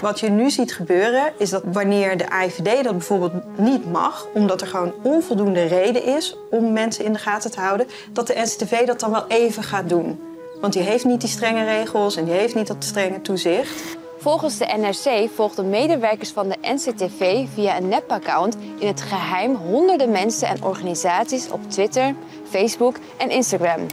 Wat 0.00 0.20
je 0.20 0.30
nu 0.30 0.50
ziet 0.50 0.72
gebeuren 0.72 1.32
is 1.36 1.50
dat 1.50 1.62
wanneer 1.72 2.16
de 2.16 2.30
AIVD 2.30 2.84
dat 2.84 2.92
bijvoorbeeld 2.92 3.58
niet 3.58 3.92
mag, 3.92 4.26
omdat 4.34 4.60
er 4.60 4.66
gewoon 4.66 4.92
onvoldoende 5.02 5.64
reden 5.64 6.04
is 6.04 6.36
om 6.50 6.72
mensen 6.72 7.04
in 7.04 7.12
de 7.12 7.18
gaten 7.18 7.50
te 7.50 7.60
houden, 7.60 7.86
dat 8.12 8.26
de 8.26 8.34
NCTV 8.36 8.86
dat 8.86 9.00
dan 9.00 9.10
wel 9.10 9.24
even 9.28 9.62
gaat 9.62 9.88
doen. 9.88 10.20
Want 10.60 10.72
die 10.72 10.82
heeft 10.82 11.04
niet 11.04 11.20
die 11.20 11.28
strenge 11.28 11.64
regels 11.64 12.16
en 12.16 12.24
die 12.24 12.34
heeft 12.34 12.54
niet 12.54 12.66
dat 12.66 12.84
strenge 12.84 13.20
toezicht. 13.20 13.98
Volgens 14.18 14.58
de 14.58 14.66
NRC 14.76 15.30
volgden 15.34 15.68
medewerkers 15.68 16.30
van 16.30 16.48
de 16.48 16.56
NCTV 16.60 17.46
via 17.54 17.76
een 17.76 17.88
nepaccount 17.88 18.56
in 18.78 18.86
het 18.86 19.00
geheim 19.00 19.54
honderden 19.54 20.10
mensen 20.10 20.48
en 20.48 20.64
organisaties 20.64 21.50
op 21.50 21.70
Twitter, 21.70 22.14
Facebook 22.50 22.96
en 23.16 23.30
Instagram. 23.30 23.86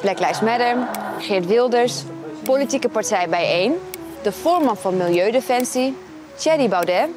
Black 0.00 0.18
Lives 0.18 0.40
Matter, 0.40 0.76
Geert 1.18 1.46
Wilders, 1.46 2.02
politieke 2.44 2.88
partij 2.88 3.28
Bijeen, 3.28 3.74
de 4.22 4.32
voorman 4.32 4.76
van 4.76 4.96
Milieudefensie, 4.96 5.96
Thierry 6.34 6.68
Baudet, 6.68 7.08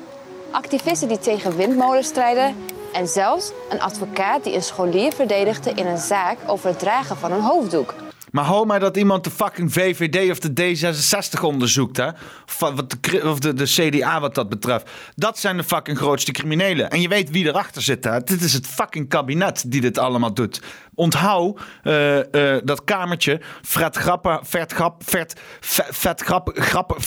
activisten 0.51 1.07
die 1.07 1.19
tegen 1.19 1.55
windmolens 1.55 2.07
strijden 2.07 2.55
en 2.93 3.07
zelfs 3.07 3.51
een 3.69 3.81
advocaat 3.81 4.43
die 4.43 4.53
een 4.53 4.63
scholier 4.63 5.13
verdedigde 5.13 5.71
in 5.71 5.85
een 5.85 5.97
zaak 5.97 6.37
over 6.47 6.69
het 6.69 6.79
dragen 6.79 7.17
van 7.17 7.31
een 7.31 7.41
hoofddoek. 7.41 7.93
Maar 8.35 8.45
hou 8.45 8.65
maar 8.65 8.79
dat 8.79 8.97
iemand 8.97 9.23
de 9.23 9.31
fucking 9.31 9.73
VVD 9.73 10.31
of 10.31 10.39
de 10.39 10.75
D66 10.75 11.41
onderzoekt, 11.41 11.97
hè? 11.97 12.07
Of, 13.23 13.39
de, 13.39 13.63
CDA 13.63 14.19
wat 14.19 14.35
dat 14.35 14.49
betreft. 14.49 14.89
Dat 15.15 15.39
zijn 15.39 15.57
de 15.57 15.63
fucking 15.63 15.97
grootste 15.97 16.31
criminelen. 16.31 16.89
En 16.89 17.01
je 17.01 17.07
weet 17.07 17.29
wie 17.29 17.45
erachter 17.45 17.81
zit, 17.81 18.03
hè? 18.03 18.19
Dit 18.19 18.41
is 18.41 18.53
het 18.53 18.67
fucking 18.67 19.09
kabinet 19.09 19.63
die 19.67 19.81
dit 19.81 19.97
allemaal 19.97 20.33
doet. 20.33 20.61
Onthoud 20.95 21.59
uh, 21.83 22.17
uh, 22.17 22.57
dat 22.63 22.83
kamertje. 22.83 23.41
Fred 23.61 23.95
Grapper, 23.95 24.39
Vert 24.43 24.73
Grap, 24.73 25.01
Vert, 25.05 25.39
Vet 25.89 26.21
Grap, 26.21 26.51
Grap, 26.53 26.97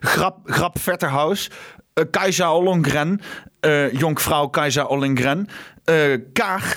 Grap, 0.00 0.38
Grap 0.44 0.78
Vetterhaus. 0.78 1.50
Uh, 1.94 2.04
Kajsa 2.10 2.54
Ollongren, 2.54 3.20
uh, 3.60 3.92
jonkvrouw 3.92 4.48
Kajsa 4.48 4.84
Ollongren, 4.84 5.48
uh, 5.84 6.16
Kaag 6.32 6.76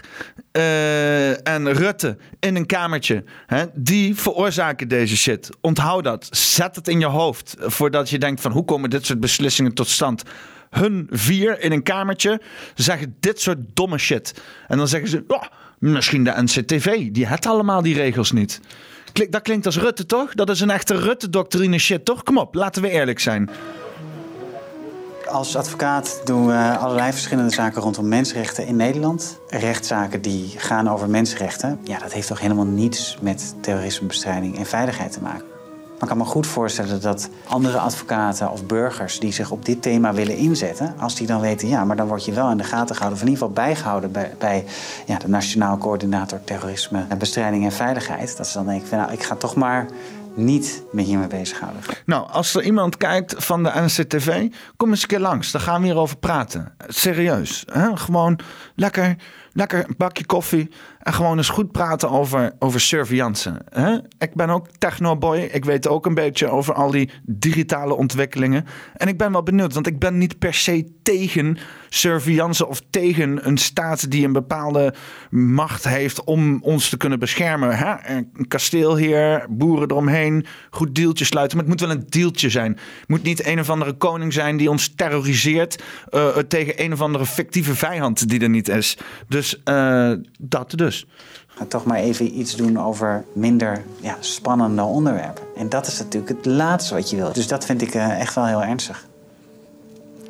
en 1.44 1.74
Rutte 1.74 2.18
in 2.40 2.56
een 2.56 2.66
kamertje. 2.66 3.24
Hè, 3.46 3.66
die 3.74 4.16
veroorzaken 4.16 4.88
deze 4.88 5.18
shit. 5.18 5.50
Onthoud 5.62 6.04
dat. 6.04 6.28
Zet 6.32 6.76
het 6.76 6.88
in 6.88 7.00
je 7.00 7.06
hoofd 7.06 7.56
voordat 7.60 8.10
je 8.10 8.18
denkt 8.18 8.42
van 8.42 8.52
hoe 8.52 8.66
komen 8.66 8.90
dit 8.90 9.06
soort 9.06 9.20
beslissingen 9.20 9.74
tot 9.74 9.88
stand. 9.88 10.24
Hun 10.70 11.08
vier 11.12 11.60
in 11.60 11.72
een 11.72 11.84
kamertje 11.84 12.42
zeggen 12.76 13.16
dit 13.20 13.42
soort 13.42 13.58
domme 13.74 13.98
shit. 13.98 14.42
En 14.68 14.78
dan 14.78 14.88
zeggen 14.88 15.10
ze, 15.10 15.24
misschien 15.80 16.24
de 16.24 16.34
NCTV, 16.36 17.12
die 17.12 17.28
heeft 17.28 17.46
allemaal 17.46 17.82
die 17.82 17.96
regels 17.96 18.32
niet. 18.32 18.60
Dat 19.30 19.42
klinkt 19.42 19.66
als 19.66 19.78
Rutte 19.78 20.06
toch? 20.06 20.34
Dat 20.34 20.50
is 20.50 20.60
een 20.60 20.70
echte 20.70 21.00
Rutte-doctrine 21.00 21.78
shit 21.78 22.06
toch? 22.06 22.24
Kom 22.24 22.38
op, 22.38 22.56
laten 22.56 22.82
we 22.82 22.90
eerlijk 22.90 23.20
zijn. 23.20 23.50
Als 25.34 25.56
advocaat 25.56 26.22
doen 26.24 26.48
we 26.48 26.78
allerlei 26.78 27.12
verschillende 27.12 27.54
zaken 27.54 27.82
rondom 27.82 28.08
mensenrechten 28.08 28.68
in 28.68 28.76
Nederland. 28.76 29.40
Rechtszaken 29.48 30.22
die 30.22 30.54
gaan 30.58 30.90
over 30.90 31.10
mensenrechten. 31.10 31.80
Ja, 31.84 32.00
dat 32.00 32.12
heeft 32.14 32.28
toch 32.28 32.40
helemaal 32.40 32.66
niets 32.66 33.18
met 33.22 33.56
terrorismebestrijding 33.62 34.58
en 34.58 34.66
veiligheid 34.66 35.12
te 35.12 35.22
maken. 35.22 35.46
Maar 35.94 36.02
ik 36.02 36.08
kan 36.08 36.18
me 36.18 36.24
goed 36.24 36.48
voorstellen 36.48 37.02
dat 37.02 37.30
andere 37.48 37.78
advocaten 37.78 38.52
of 38.52 38.66
burgers 38.66 39.20
die 39.20 39.32
zich 39.32 39.52
op 39.52 39.66
dit 39.66 39.82
thema 39.82 40.14
willen 40.14 40.38
inzetten, 40.38 40.96
als 41.00 41.16
die 41.16 41.28
dan 41.28 41.42
weten, 41.42 41.68
ja, 41.68 41.86
maar 41.86 41.96
dan 41.96 42.08
word 42.08 42.26
je 42.26 42.34
wel 42.34 42.52
in 42.52 42.58
de 42.58 42.64
gaten 42.64 42.96
gehouden, 42.96 43.22
of 43.22 43.28
in 43.28 43.32
ieder 43.32 43.48
geval 43.48 43.64
bijgehouden 43.64 44.12
bij, 44.38 44.66
ja, 45.06 45.18
de 45.18 45.30
Nationaal 45.30 45.78
Coördinator 45.78 46.40
Terrorisme, 46.44 47.06
Bestrijding 47.18 47.66
en 47.66 47.72
Veiligheid, 47.72 48.38
dat 48.38 48.48
ze 48.48 48.54
dan 48.54 48.66
denken, 48.66 48.98
nou, 48.98 49.12
ik 49.12 49.24
ga 49.24 49.36
toch 49.36 49.56
maar 49.56 49.86
niet 50.36 50.84
met 50.92 51.06
hiermee 51.06 51.28
bezighouden. 51.28 51.82
Nou, 52.06 52.30
als 52.30 52.56
er 52.56 52.64
iemand 52.64 52.98
kijkt 52.98 53.36
van 53.38 53.64
de 53.64 53.72
NCTV, 53.74 54.48
kom 54.78 54.90
eens 54.90 55.02
een 55.02 55.08
keer 55.08 55.20
langs. 55.20 55.52
Dan 55.52 55.62
gaan 55.62 55.82
we 55.82 55.88
hierover 55.88 56.18
praten. 56.18 56.74
Serieus. 56.88 57.64
Hè? 57.72 57.98
Gewoon 57.98 58.40
lekker, 58.76 59.16
lekker 59.54 59.86
een 59.88 59.96
bakje 59.98 60.26
koffie. 60.26 60.70
En 61.00 61.14
gewoon 61.14 61.38
eens 61.38 61.50
goed 61.50 61.72
praten 61.72 62.10
over, 62.10 62.52
over 62.60 62.82
surveillance. 62.82 63.62
Ik 64.18 64.34
ben 64.34 64.50
ook 64.50 64.68
technoboy. 64.78 65.38
Ik 65.38 65.66
weet 65.66 65.88
ook 65.88 66.06
een 66.06 66.14
beetje 66.14 66.50
over 66.50 66.74
al 66.74 66.92
die 66.92 67.10
digitale 67.24 67.96
ontwikkelingen. 67.96 68.66
En 68.94 69.08
ik 69.08 69.18
ben 69.18 69.32
wel 69.32 69.44
benieuwd, 69.44 69.74
want 69.74 69.88
ik 69.88 70.00
ben 70.00 70.18
niet 70.18 70.40
per 70.40 70.54
se 70.54 70.92
tegen 71.04 71.58
surveillance 71.90 72.68
of 72.68 72.82
tegen 72.90 73.48
een 73.48 73.58
staat 73.58 74.12
die 74.12 74.26
een 74.26 74.34
bepaalde 74.34 74.94
macht 75.30 75.84
heeft 75.84 76.24
om 76.24 76.60
ons 76.62 76.90
te 76.90 76.98
kunnen 76.98 77.20
beschermen. 77.20 77.78
Hè? 77.78 78.16
Een 78.16 78.48
kasteelheer, 78.48 79.46
boeren 79.50 79.92
eromheen, 79.92 80.46
goed 80.70 80.96
deeltje 80.96 81.26
sluiten. 81.26 81.58
Maar 81.58 81.66
het 81.68 81.80
moet 81.80 81.90
wel 81.90 81.98
een 81.98 82.06
deeltje 82.10 82.50
zijn. 82.50 82.72
Het 82.72 83.08
moet 83.08 83.24
niet 83.24 83.46
een 83.46 83.60
of 83.60 83.70
andere 83.70 83.94
koning 83.94 84.34
zijn 84.34 84.58
die 84.58 84.70
ons 84.70 84.94
terroriseert 84.96 85.84
uh, 86.12 86.28
tegen 86.28 86.84
een 86.84 86.94
of 86.94 87.02
andere 87.02 87.26
fictieve 87.26 87.76
vijand 87.76 88.30
die 88.30 88.40
er 88.40 88.50
niet 88.50 88.68
is. 88.68 88.98
Dus 89.28 89.43
uh, 89.66 90.12
dat 90.40 90.72
dus. 90.72 91.08
Ga 91.48 91.66
toch 91.66 91.86
maar 91.86 91.98
even 91.98 92.40
iets 92.40 92.56
doen 92.56 92.80
over 92.80 93.26
minder 93.34 93.84
ja, 94.00 94.18
spannende 94.20 94.82
onderwerpen. 94.82 95.44
En 95.56 95.70
dat 95.70 95.88
is 95.88 96.00
natuurlijk 96.00 96.38
het 96.38 96.46
laatste 96.46 96.94
wat 96.94 97.10
je 97.10 97.16
wilt. 97.16 97.36
Dus 97.36 97.48
dat 97.48 97.66
vind 97.66 97.82
ik 97.82 97.94
uh, 97.94 98.20
echt 98.20 98.36
wel 98.36 98.46
heel 98.46 98.64
ernstig. 98.64 99.06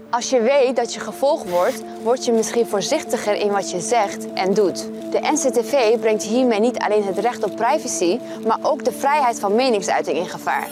Als 0.09 0.29
je 0.29 0.41
weet 0.41 0.75
dat 0.75 0.93
je 0.93 0.99
gevolgd 0.99 1.49
wordt, 1.49 1.83
word 2.03 2.25
je 2.25 2.31
misschien 2.31 2.65
voorzichtiger 2.65 3.35
in 3.35 3.51
wat 3.51 3.71
je 3.71 3.79
zegt 3.79 4.33
en 4.33 4.53
doet. 4.53 4.89
De 5.11 5.19
NCTV 5.19 5.99
brengt 5.99 6.23
hiermee 6.23 6.59
niet 6.59 6.77
alleen 6.77 7.03
het 7.03 7.17
recht 7.17 7.43
op 7.43 7.55
privacy, 7.55 8.19
maar 8.47 8.57
ook 8.61 8.85
de 8.85 8.91
vrijheid 8.91 9.39
van 9.39 9.55
meningsuiting 9.55 10.17
in 10.17 10.29
gevaar. 10.29 10.69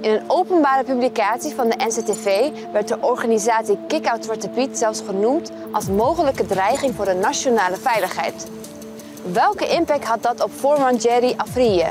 In 0.00 0.10
een 0.10 0.22
openbare 0.26 0.84
publicatie 0.84 1.54
van 1.54 1.68
de 1.68 1.76
NCTV 1.76 2.50
werd 2.72 2.88
de 2.88 3.00
organisatie 3.00 3.78
Kick-Out 3.88 4.24
Zwarte 4.24 4.48
Piet 4.48 4.78
zelfs 4.78 5.02
genoemd 5.06 5.52
als 5.72 5.88
mogelijke 5.88 6.46
dreiging 6.46 6.94
voor 6.94 7.04
de 7.04 7.14
nationale 7.14 7.76
veiligheid. 7.76 8.46
Welke 9.32 9.68
impact 9.68 10.04
had 10.04 10.22
dat 10.22 10.42
op 10.42 10.50
voorman 10.52 10.96
Jerry 10.96 11.34
Afrije? 11.36 11.86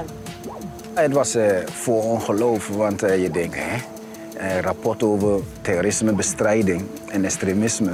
Het 0.94 1.14
was 1.14 1.36
uh, 1.36 1.58
voor 1.66 2.04
ongeloof, 2.04 2.68
want 2.68 3.04
uh, 3.04 3.22
je 3.22 3.30
denkt, 3.32 3.56
hè? 3.56 3.78
Een 4.38 4.62
rapport 4.62 5.04
over 5.04 5.40
terrorismebestrijding 5.62 6.86
en 7.08 7.26
extremisme. 7.26 7.92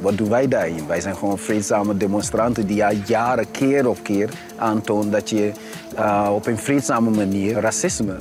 Wat 0.00 0.16
doen 0.16 0.28
wij 0.28 0.48
daarin? 0.48 0.86
Wij 0.86 1.00
zijn 1.00 1.16
gewoon 1.16 1.38
vreedzame 1.38 1.96
demonstranten 1.96 2.66
die 2.66 2.84
al 2.84 2.94
jaren 3.06 3.50
keer 3.50 3.88
op 3.88 3.98
keer 4.02 4.28
aantonen 4.56 5.10
dat 5.10 5.30
je 5.30 5.52
uh, 5.98 6.30
op 6.34 6.46
een 6.46 6.58
vreedzame 6.58 7.10
manier 7.10 7.60
racisme 7.60 8.16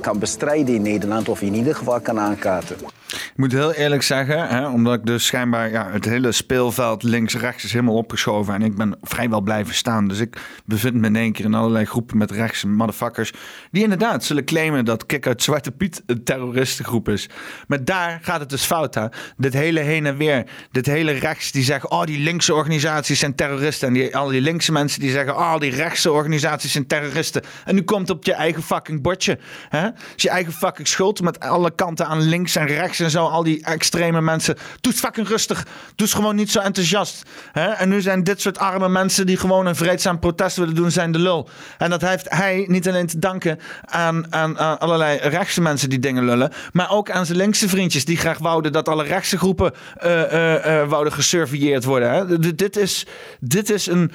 kan 0.00 0.18
bestrijden 0.18 0.74
in 0.74 0.82
Nederland 0.82 1.28
of 1.28 1.42
in 1.42 1.54
ieder 1.54 1.74
geval 1.74 2.00
kan 2.00 2.20
aankaarten. 2.20 2.76
Ik 3.08 3.32
moet 3.36 3.52
heel 3.52 3.72
eerlijk 3.72 4.02
zeggen, 4.02 4.48
hè, 4.48 4.68
omdat 4.68 4.94
ik 4.94 5.06
dus 5.06 5.26
schijnbaar 5.26 5.70
ja, 5.70 5.90
het 5.90 6.04
hele 6.04 6.32
speelveld 6.32 7.02
links-rechts 7.02 7.64
is 7.64 7.72
helemaal 7.72 7.94
opgeschoven. 7.94 8.54
En 8.54 8.62
ik 8.62 8.76
ben 8.76 8.98
vrijwel 9.02 9.40
blijven 9.40 9.74
staan. 9.74 10.08
Dus 10.08 10.18
ik 10.18 10.36
bevind 10.64 10.94
me 10.94 11.06
in 11.06 11.16
één 11.16 11.32
keer 11.32 11.44
in 11.44 11.54
allerlei 11.54 11.84
groepen 11.84 12.16
met 12.16 12.30
rechtse 12.30 12.68
motherfuckers. 12.68 13.32
Die 13.70 13.82
inderdaad 13.82 14.24
zullen 14.24 14.44
claimen 14.44 14.84
dat 14.84 15.06
Kik 15.06 15.26
uit 15.26 15.42
Zwarte 15.42 15.70
Piet 15.70 16.02
een 16.06 16.24
terroristengroep 16.24 17.08
is. 17.08 17.28
Maar 17.66 17.84
daar 17.84 18.18
gaat 18.22 18.40
het 18.40 18.50
dus 18.50 18.64
fout 18.64 18.96
aan. 18.96 19.10
Dit 19.36 19.52
hele 19.52 19.80
heen 19.80 20.06
en 20.06 20.16
weer. 20.16 20.44
Dit 20.70 20.86
hele 20.86 21.12
rechts 21.12 21.52
die 21.52 21.64
zeggen, 21.64 21.90
oh 21.90 22.04
die 22.04 22.18
linkse 22.18 22.54
organisaties 22.54 23.18
zijn 23.18 23.34
terroristen. 23.34 23.88
En 23.88 23.94
die, 23.94 24.16
al 24.16 24.28
die 24.28 24.40
linkse 24.40 24.72
mensen 24.72 25.00
die 25.00 25.10
zeggen, 25.10 25.36
oh 25.36 25.58
die 25.58 25.74
rechtse 25.74 26.12
organisaties 26.12 26.72
zijn 26.72 26.86
terroristen. 26.86 27.42
En 27.64 27.74
nu 27.74 27.82
komt 27.82 28.08
het 28.08 28.16
op 28.16 28.24
je 28.24 28.32
eigen 28.32 28.62
fucking 28.62 29.02
bordje. 29.02 29.38
Hè? 29.68 29.88
Is 30.16 30.22
je 30.22 30.30
eigen 30.30 30.52
fucking 30.52 30.88
schuld 30.88 31.20
met 31.20 31.40
alle 31.40 31.70
kanten 31.70 32.06
aan 32.06 32.20
links 32.20 32.56
en 32.56 32.66
rechts 32.66 32.97
en 33.04 33.10
zo 33.10 33.26
al 33.26 33.42
die 33.42 33.64
extreme 33.64 34.20
mensen. 34.20 34.56
Doe 34.80 34.92
het 34.92 35.00
fucking 35.00 35.28
rustig. 35.28 35.64
Doe 35.94 36.06
het 36.06 36.16
gewoon 36.16 36.36
niet 36.36 36.50
zo 36.50 36.60
enthousiast. 36.60 37.22
Hè? 37.52 37.66
En 37.66 37.88
nu 37.88 38.00
zijn 38.00 38.24
dit 38.24 38.40
soort 38.40 38.58
arme 38.58 38.88
mensen 38.88 39.26
die 39.26 39.36
gewoon 39.36 39.66
een 39.66 39.76
vreedzaam 39.76 40.18
protest 40.18 40.56
willen 40.56 40.74
doen, 40.74 40.90
zijn 40.90 41.12
de 41.12 41.18
lul. 41.18 41.48
En 41.78 41.90
dat 41.90 42.00
heeft 42.00 42.26
hij 42.28 42.64
niet 42.68 42.88
alleen 42.88 43.06
te 43.06 43.18
danken 43.18 43.58
aan, 43.84 44.32
aan, 44.32 44.78
allerlei 44.78 45.18
rechtse 45.18 45.60
mensen 45.60 45.90
die 45.90 45.98
dingen 45.98 46.24
lullen, 46.24 46.52
maar 46.72 46.90
ook 46.90 47.10
aan 47.10 47.26
zijn 47.26 47.38
linkse 47.38 47.68
vriendjes 47.68 48.04
die 48.04 48.16
graag 48.16 48.38
wouden 48.38 48.72
dat 48.72 48.88
alle 48.88 49.04
rechtse 49.04 49.38
groepen 49.38 49.72
uh, 50.04 50.88
wouden 50.88 51.12
gesurveilleerd 51.12 51.84
worden. 51.84 52.10
Hè? 52.10 52.54
dit, 52.54 52.76
is, 52.76 53.06
dit 53.40 53.70
is 53.70 53.86
een 53.86 54.12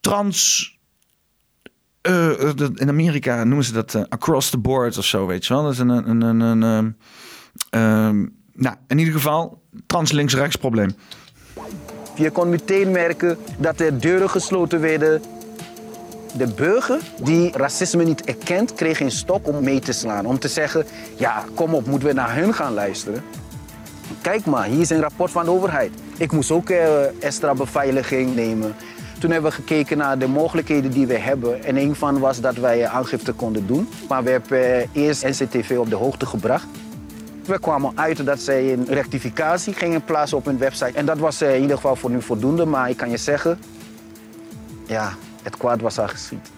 trans. 0.00 0.68
in 2.74 2.88
Amerika 2.88 3.44
noemen 3.44 3.64
ze 3.64 3.72
dat 3.72 4.06
across 4.08 4.50
the 4.50 4.58
board 4.58 4.98
of 4.98 5.04
zo, 5.04 5.26
weet 5.26 5.46
je 5.46 5.54
wel. 5.54 5.62
Dat 5.62 5.72
is 5.72 5.78
een, 5.78 5.88
een, 5.88 6.22
een, 6.22 6.40
een, 6.40 6.62
Um, 6.62 6.96
nou, 8.60 8.76
in 8.86 8.98
ieder 8.98 9.14
geval, 9.14 9.62
trans-links-rechts 9.86 10.56
probleem. 10.56 10.94
Je 12.14 12.30
kon 12.30 12.48
meteen 12.48 12.90
merken 12.90 13.38
dat 13.58 13.80
er 13.80 14.00
deuren 14.00 14.30
gesloten 14.30 14.80
werden. 14.80 15.22
De 16.36 16.46
burger 16.46 17.00
die 17.22 17.56
racisme 17.56 18.04
niet 18.04 18.24
erkent, 18.24 18.74
kreeg 18.74 19.00
een 19.00 19.10
stok 19.10 19.46
om 19.46 19.64
mee 19.64 19.78
te 19.78 19.92
slaan. 19.92 20.26
Om 20.26 20.38
te 20.38 20.48
zeggen, 20.48 20.84
ja, 21.16 21.44
kom 21.54 21.74
op, 21.74 21.86
moeten 21.86 22.08
we 22.08 22.14
naar 22.14 22.34
hun 22.34 22.54
gaan 22.54 22.74
luisteren. 22.74 23.22
Kijk 24.20 24.46
maar, 24.46 24.64
hier 24.64 24.80
is 24.80 24.90
een 24.90 25.00
rapport 25.00 25.30
van 25.30 25.44
de 25.44 25.50
overheid. 25.50 25.92
Ik 26.16 26.32
moest 26.32 26.50
ook 26.50 26.70
uh, 26.70 27.24
extra 27.24 27.54
beveiliging 27.54 28.34
nemen. 28.34 28.74
Toen 29.18 29.30
hebben 29.30 29.50
we 29.50 29.56
gekeken 29.56 29.98
naar 29.98 30.18
de 30.18 30.26
mogelijkheden 30.26 30.90
die 30.90 31.06
we 31.06 31.18
hebben. 31.18 31.64
En 31.64 31.76
een 31.76 31.94
van 31.94 32.18
was 32.18 32.40
dat 32.40 32.56
wij 32.56 32.86
aangifte 32.86 33.32
konden 33.32 33.66
doen. 33.66 33.88
Maar 34.08 34.24
we 34.24 34.30
hebben 34.30 34.88
eerst 34.92 35.24
NCTV 35.24 35.76
op 35.78 35.90
de 35.90 35.96
hoogte 35.96 36.26
gebracht 36.26 36.66
software 37.50 37.78
kwam 37.80 37.98
uit 37.98 38.26
dat 38.26 38.40
zij 38.40 38.72
een 38.72 38.84
rectificatie 38.84 39.72
gingen 39.72 40.04
plaatsen 40.04 40.36
op 40.36 40.44
hun 40.44 40.58
website. 40.58 40.92
En 40.92 41.06
dat 41.06 41.18
was 41.18 41.42
in 41.42 41.60
ieder 41.60 41.76
geval 41.76 41.96
voor 41.96 42.10
nu 42.10 42.22
voldoende. 42.22 42.64
Maar 42.64 42.90
ik 42.90 42.96
kan 42.96 43.10
je 43.10 43.16
zeggen, 43.16 43.60
ja, 44.86 45.12
het 45.42 45.56
kwaad 45.56 45.80
was 45.80 45.98
al 45.98 46.08
geschied. 46.08 46.50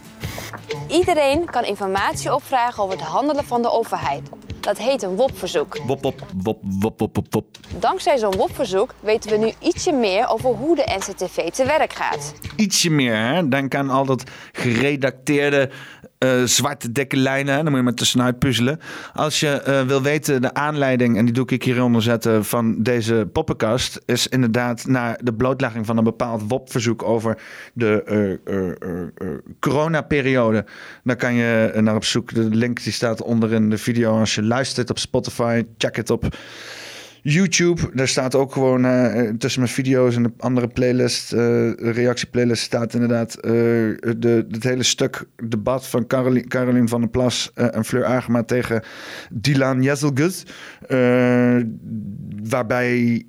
Iedereen 0.88 1.44
kan 1.44 1.64
informatie 1.64 2.34
opvragen 2.34 2.82
over 2.82 2.98
het 2.98 3.06
handelen 3.06 3.44
van 3.44 3.62
de 3.62 3.70
overheid. 3.70 4.28
Dat 4.60 4.78
heet 4.78 5.02
een 5.02 5.16
WOP-verzoek. 5.16 5.76
Wop, 5.86 6.02
wop, 6.02 6.20
wop, 6.42 6.58
wop, 6.62 6.98
wop, 7.00 7.26
wop. 7.30 7.46
Dankzij 7.78 8.18
zo'n 8.18 8.36
WOP-verzoek 8.36 8.94
weten 9.00 9.30
we 9.30 9.36
nu 9.36 9.52
ietsje 9.58 9.92
meer 9.92 10.28
over 10.28 10.50
hoe 10.50 10.76
de 10.76 10.84
NCTV 10.98 11.50
te 11.50 11.64
werk 11.64 11.92
gaat. 11.92 12.32
Ietsje 12.56 12.90
meer, 12.90 13.16
hè? 13.16 13.48
Denk 13.48 13.74
aan 13.74 13.90
al 13.90 14.04
dat 14.04 14.22
geredacteerde 14.52 15.70
uh, 16.22 16.42
zwarte 16.44 16.92
dikke 16.92 17.16
lijnen. 17.16 17.54
Dan 17.54 17.64
moet 17.64 17.76
je 17.76 17.82
maar 17.82 17.94
tussenuit 17.94 18.38
puzzelen. 18.38 18.80
Als 19.14 19.40
je 19.40 19.62
uh, 19.68 19.80
wil 19.82 20.02
weten, 20.02 20.42
de 20.42 20.54
aanleiding, 20.54 21.16
en 21.16 21.24
die 21.24 21.34
doe 21.34 21.46
ik 21.46 21.64
hieronder 21.64 22.02
zetten, 22.02 22.44
van 22.44 22.82
deze 22.82 23.28
poppenkast, 23.32 24.00
is 24.06 24.28
inderdaad 24.28 24.86
naar 24.86 25.18
de 25.22 25.34
blootlegging 25.34 25.86
van 25.86 25.96
een 25.96 26.04
bepaald 26.04 26.42
WOP-verzoek 26.48 27.02
over 27.02 27.38
de 27.74 28.38
uh, 28.44 29.28
coronaperiode. 29.60 30.64
Dan 31.04 31.16
kan 31.16 31.34
je 31.34 31.72
naar 31.80 31.94
op 31.94 32.04
zoek. 32.04 32.34
De 32.34 32.40
link 32.44 32.82
die 32.82 32.92
staat 32.92 33.22
onder 33.22 33.52
in 33.52 33.70
de 33.70 33.78
video. 33.78 34.18
Als 34.18 34.34
je 34.34 34.42
luistert 34.42 34.90
op 34.90 34.98
Spotify, 34.98 35.62
check 35.78 35.96
het 35.96 36.10
op 36.10 36.36
YouTube, 37.22 37.90
daar 37.94 38.08
staat 38.08 38.34
ook 38.34 38.52
gewoon 38.52 38.84
uh, 38.84 39.28
tussen 39.38 39.60
mijn 39.60 39.72
video's 39.72 40.16
en 40.16 40.22
de 40.22 40.32
andere 40.38 40.68
playlist, 40.68 41.32
uh, 41.32 41.72
reactieplaylist, 41.74 42.62
staat 42.62 42.94
inderdaad 42.94 43.36
uh, 43.36 43.52
de, 44.18 44.46
het 44.50 44.62
hele 44.62 44.82
stuk 44.82 45.24
debat 45.44 45.86
van 45.86 46.06
Caroline, 46.06 46.46
Caroline 46.46 46.88
van 46.88 47.00
der 47.00 47.10
Plas 47.10 47.50
en 47.54 47.84
Fleur 47.84 48.04
Agema 48.04 48.42
tegen 48.42 48.82
Dylan 49.30 49.82
Jezelgut. 49.82 50.44
waarbij 52.42 53.26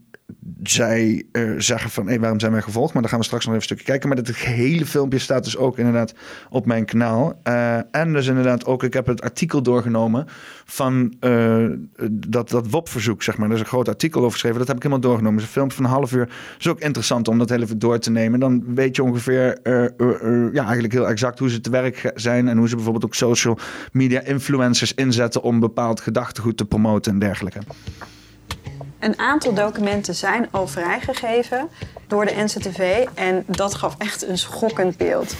zij 0.64 1.24
uh, 1.32 1.54
zeggen 1.58 1.90
van 1.90 2.08
hey, 2.08 2.20
waarom 2.20 2.40
zijn 2.40 2.52
wij 2.52 2.62
gevolgd? 2.62 2.94
Maar 2.94 3.02
dan 3.02 3.12
gaan 3.12 3.20
we 3.20 3.26
straks 3.26 3.46
nog 3.46 3.56
even 3.56 3.70
een 3.70 3.76
stukje 3.76 3.92
kijken. 3.92 4.10
Maar 4.10 4.18
het 4.18 4.36
hele 4.36 4.86
filmpje 4.86 5.20
staat 5.20 5.44
dus 5.44 5.58
ook 5.58 5.78
inderdaad 5.78 6.14
op 6.50 6.66
mijn 6.66 6.86
kanaal. 6.86 7.40
Uh, 7.48 7.78
en 7.92 8.14
dus 8.14 8.28
inderdaad 8.28 8.66
ook, 8.66 8.84
ik 8.84 8.94
heb 8.94 9.06
het 9.06 9.22
artikel 9.22 9.62
doorgenomen 9.62 10.26
van 10.66 11.14
uh, 11.22 11.66
dat, 12.12 12.50
dat 12.50 12.70
WOP-verzoek, 12.70 13.24
zeg 13.24 13.38
maar. 13.38 13.48
Er 13.48 13.54
is 13.54 13.60
een 13.60 13.66
groot 13.66 13.88
artikel 13.88 14.20
over 14.20 14.32
geschreven. 14.32 14.58
Dat 14.58 14.68
heb 14.68 14.76
ik 14.76 14.84
helemaal 14.84 15.04
doorgenomen. 15.04 15.40
Het 15.40 15.50
is 15.50 15.56
een 15.56 15.62
filmpje 15.62 15.78
van 15.78 15.86
een 15.86 15.92
half 15.92 16.12
uur. 16.12 16.22
Het 16.54 16.60
is 16.60 16.68
ook 16.68 16.80
interessant 16.80 17.28
om 17.28 17.38
dat 17.38 17.50
heel 17.50 17.62
even 17.62 17.80
door 17.80 18.00
te 18.00 18.12
nemen. 18.12 18.40
Dan 18.40 18.76
weet 18.76 18.96
je 18.96 19.04
ongeveer, 19.04 19.60
ja, 20.54 20.64
eigenlijk 20.64 20.94
heel 20.94 21.08
exact 21.08 21.40
hoe 21.40 21.50
ze 21.50 21.62
te 21.62 21.70
werk 21.70 22.12
zijn. 22.16 22.48
En 22.48 22.58
hoe 22.58 22.68
ze 22.68 22.76
bijvoorbeeld 22.76 23.06
ook 23.06 23.16
social 23.16 23.58
media 23.92 24.22
influencers 24.22 24.94
inzetten 24.94 25.42
om 25.42 25.60
bepaald 25.60 26.02
gedachtegoed 26.02 26.58
te 26.58 26.66
promoten 26.66 27.12
en 27.12 27.20
dergelijke. 27.20 27.60
Een 29.04 29.20
aantal 29.20 29.54
documenten 29.54 30.16
zijn 30.16 30.48
al 30.52 30.68
vrijgegeven 30.68 31.70
door 32.08 32.26
de 32.26 32.34
NCTV 32.36 33.08
en 33.14 33.44
dat 33.48 33.76
gaf 33.76 33.96
echt 33.98 34.28
een 34.28 34.38
schokkend 34.38 34.98
beeld. 34.98 35.36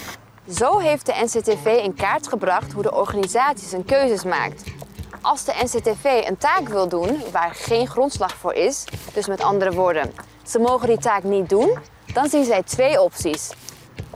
Zo 0.50 0.78
heeft 0.78 1.06
de 1.06 1.14
NCTV 1.24 1.80
in 1.82 1.94
kaart 1.94 2.28
gebracht 2.28 2.72
hoe 2.72 2.82
de 2.82 2.94
organisatie 2.94 3.68
zijn 3.68 3.84
keuzes 3.84 4.24
maakt. 4.24 4.62
Als 5.20 5.44
de 5.44 5.54
NCTV 5.62 6.22
een 6.28 6.36
taak 6.36 6.68
wil 6.68 6.88
doen 6.88 7.22
waar 7.32 7.54
geen 7.54 7.86
grondslag 7.86 8.34
voor 8.34 8.54
is, 8.54 8.84
dus 9.14 9.26
met 9.26 9.40
andere 9.40 9.72
woorden, 9.72 10.12
ze 10.46 10.58
mogen 10.58 10.88
die 10.88 10.98
taak 10.98 11.22
niet 11.22 11.48
doen, 11.48 11.78
dan 12.12 12.28
zien 12.28 12.44
zij 12.44 12.62
twee 12.62 13.00
opties. 13.00 13.50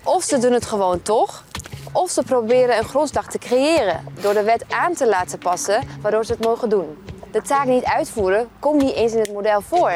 Of 0.05 0.23
ze 0.23 0.39
doen 0.39 0.53
het 0.53 0.67
gewoon 0.67 1.03
toch, 1.03 1.45
of 1.93 2.11
ze 2.11 2.23
proberen 2.23 2.79
een 2.79 2.89
grondslag 2.89 3.27
te 3.27 3.39
creëren 3.39 4.05
door 4.21 4.35
de 4.35 4.43
wet 4.43 4.65
aan 4.69 4.95
te 4.95 5.09
laten 5.09 5.39
passen 5.39 5.83
waardoor 6.01 6.25
ze 6.25 6.33
het 6.33 6.45
mogen 6.45 6.69
doen 6.69 6.97
de 7.33 7.43
taak 7.43 7.67
niet 7.67 7.85
uitvoeren 7.85 8.49
komt 8.59 8.83
niet 8.83 8.95
eens 8.95 9.13
in 9.13 9.19
het 9.19 9.33
model 9.33 9.61
voor. 9.61 9.93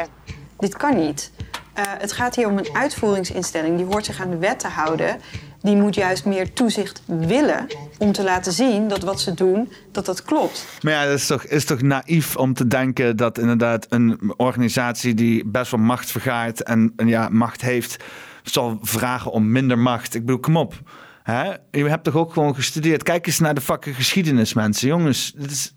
Dit 0.57 0.77
kan 0.77 0.95
niet. 0.95 1.31
Uh, 1.77 1.83
het 1.87 2.11
gaat 2.11 2.35
hier 2.35 2.47
om 2.47 2.57
een 2.57 2.69
uitvoeringsinstelling 2.73 3.77
die 3.77 3.85
hoort 3.85 4.05
zich 4.05 4.21
aan 4.21 4.29
de 4.29 4.37
wet 4.37 4.59
te 4.59 4.67
houden. 4.67 5.19
Die 5.61 5.75
moet 5.75 5.95
juist 5.95 6.25
meer 6.25 6.53
toezicht 6.53 7.01
willen 7.05 7.67
om 7.97 8.11
te 8.11 8.23
laten 8.23 8.51
zien 8.51 8.87
dat 8.87 9.01
wat 9.01 9.21
ze 9.21 9.33
doen, 9.33 9.71
dat 9.91 10.05
dat 10.05 10.23
klopt. 10.23 10.65
Maar 10.81 10.93
ja, 10.93 11.05
dat 11.05 11.13
is 11.13 11.27
toch, 11.27 11.43
is 11.43 11.65
toch 11.65 11.81
naïef 11.81 12.35
om 12.35 12.53
te 12.53 12.67
denken 12.67 13.17
dat 13.17 13.37
inderdaad 13.37 13.85
een 13.89 14.33
organisatie 14.37 15.13
die 15.13 15.45
best 15.45 15.71
wel 15.71 15.79
macht 15.79 16.11
vergaart 16.11 16.63
en, 16.63 16.93
en 16.95 17.07
ja, 17.07 17.29
macht 17.29 17.61
heeft, 17.61 18.03
zal 18.43 18.77
vragen 18.81 19.31
om 19.31 19.51
minder 19.51 19.79
macht. 19.79 20.15
Ik 20.15 20.21
bedoel, 20.25 20.39
kom 20.39 20.57
op. 20.57 20.81
Hè? 21.23 21.43
Je 21.71 21.89
hebt 21.89 22.03
toch 22.03 22.15
ook 22.15 22.33
gewoon 22.33 22.55
gestudeerd. 22.55 23.03
Kijk 23.03 23.27
eens 23.27 23.39
naar 23.39 23.53
de 23.53 23.61
vakken 23.61 23.93
geschiedenis, 23.93 24.53
mensen. 24.53 24.87
Jongens, 24.87 25.33
dit 25.35 25.51
is, 25.51 25.73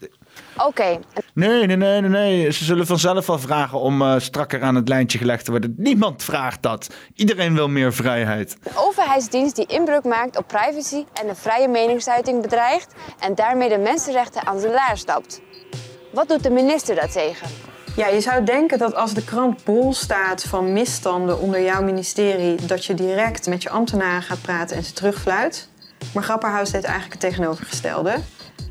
Oké. 0.57 0.98
Nee, 1.34 1.66
nee, 1.66 1.76
nee, 1.76 2.00
nee, 2.00 2.11
nee. 2.11 2.52
Ze 2.52 2.64
zullen 2.64 2.86
vanzelf 2.86 3.26
wel 3.26 3.38
vragen 3.38 3.80
om 3.80 4.02
uh, 4.02 4.14
strakker 4.18 4.62
aan 4.62 4.74
het 4.74 4.88
lijntje 4.88 5.18
gelegd 5.18 5.44
te 5.44 5.50
worden. 5.50 5.74
Niemand 5.76 6.22
vraagt 6.22 6.62
dat. 6.62 6.94
Iedereen 7.14 7.54
wil 7.54 7.68
meer 7.68 7.92
vrijheid. 7.92 8.57
Een 8.62 8.76
overheidsdienst 8.76 9.57
die 9.57 9.66
inbreuk 9.66 10.04
maakt 10.04 10.36
op 10.36 10.46
privacy 10.46 11.04
en 11.12 11.26
de 11.26 11.34
vrije 11.34 11.68
meningsuiting 11.68 12.42
bedreigt 12.42 12.94
en 13.18 13.34
daarmee 13.34 13.68
de 13.68 13.78
mensenrechten 13.78 14.46
aan 14.46 14.61
zijn 14.61 14.72
laar 14.72 14.98
stapt. 14.98 15.40
Wat 16.12 16.28
doet 16.28 16.42
de 16.42 16.50
minister 16.50 16.94
daartegen? 16.94 17.48
Ja, 17.96 18.07
je 18.07 18.20
zou 18.20 18.44
denken 18.44 18.78
dat 18.78 18.94
als 18.94 19.14
de 19.14 19.24
krant 19.24 19.64
bol 19.64 19.92
staat 19.92 20.42
van 20.42 20.72
misstanden 20.72 21.40
onder 21.40 21.62
jouw 21.62 21.82
ministerie, 21.82 22.66
dat 22.66 22.84
je 22.84 22.94
direct 22.94 23.46
met 23.46 23.62
je 23.62 23.70
ambtenaren 23.70 24.22
gaat 24.22 24.42
praten 24.42 24.76
en 24.76 24.82
ze 24.82 24.92
terugfluit. 24.92 25.68
Maar 26.14 26.22
Grapperhaus 26.22 26.70
deed 26.70 26.84
eigenlijk 26.84 27.22
het 27.22 27.30
tegenovergestelde. 27.30 28.14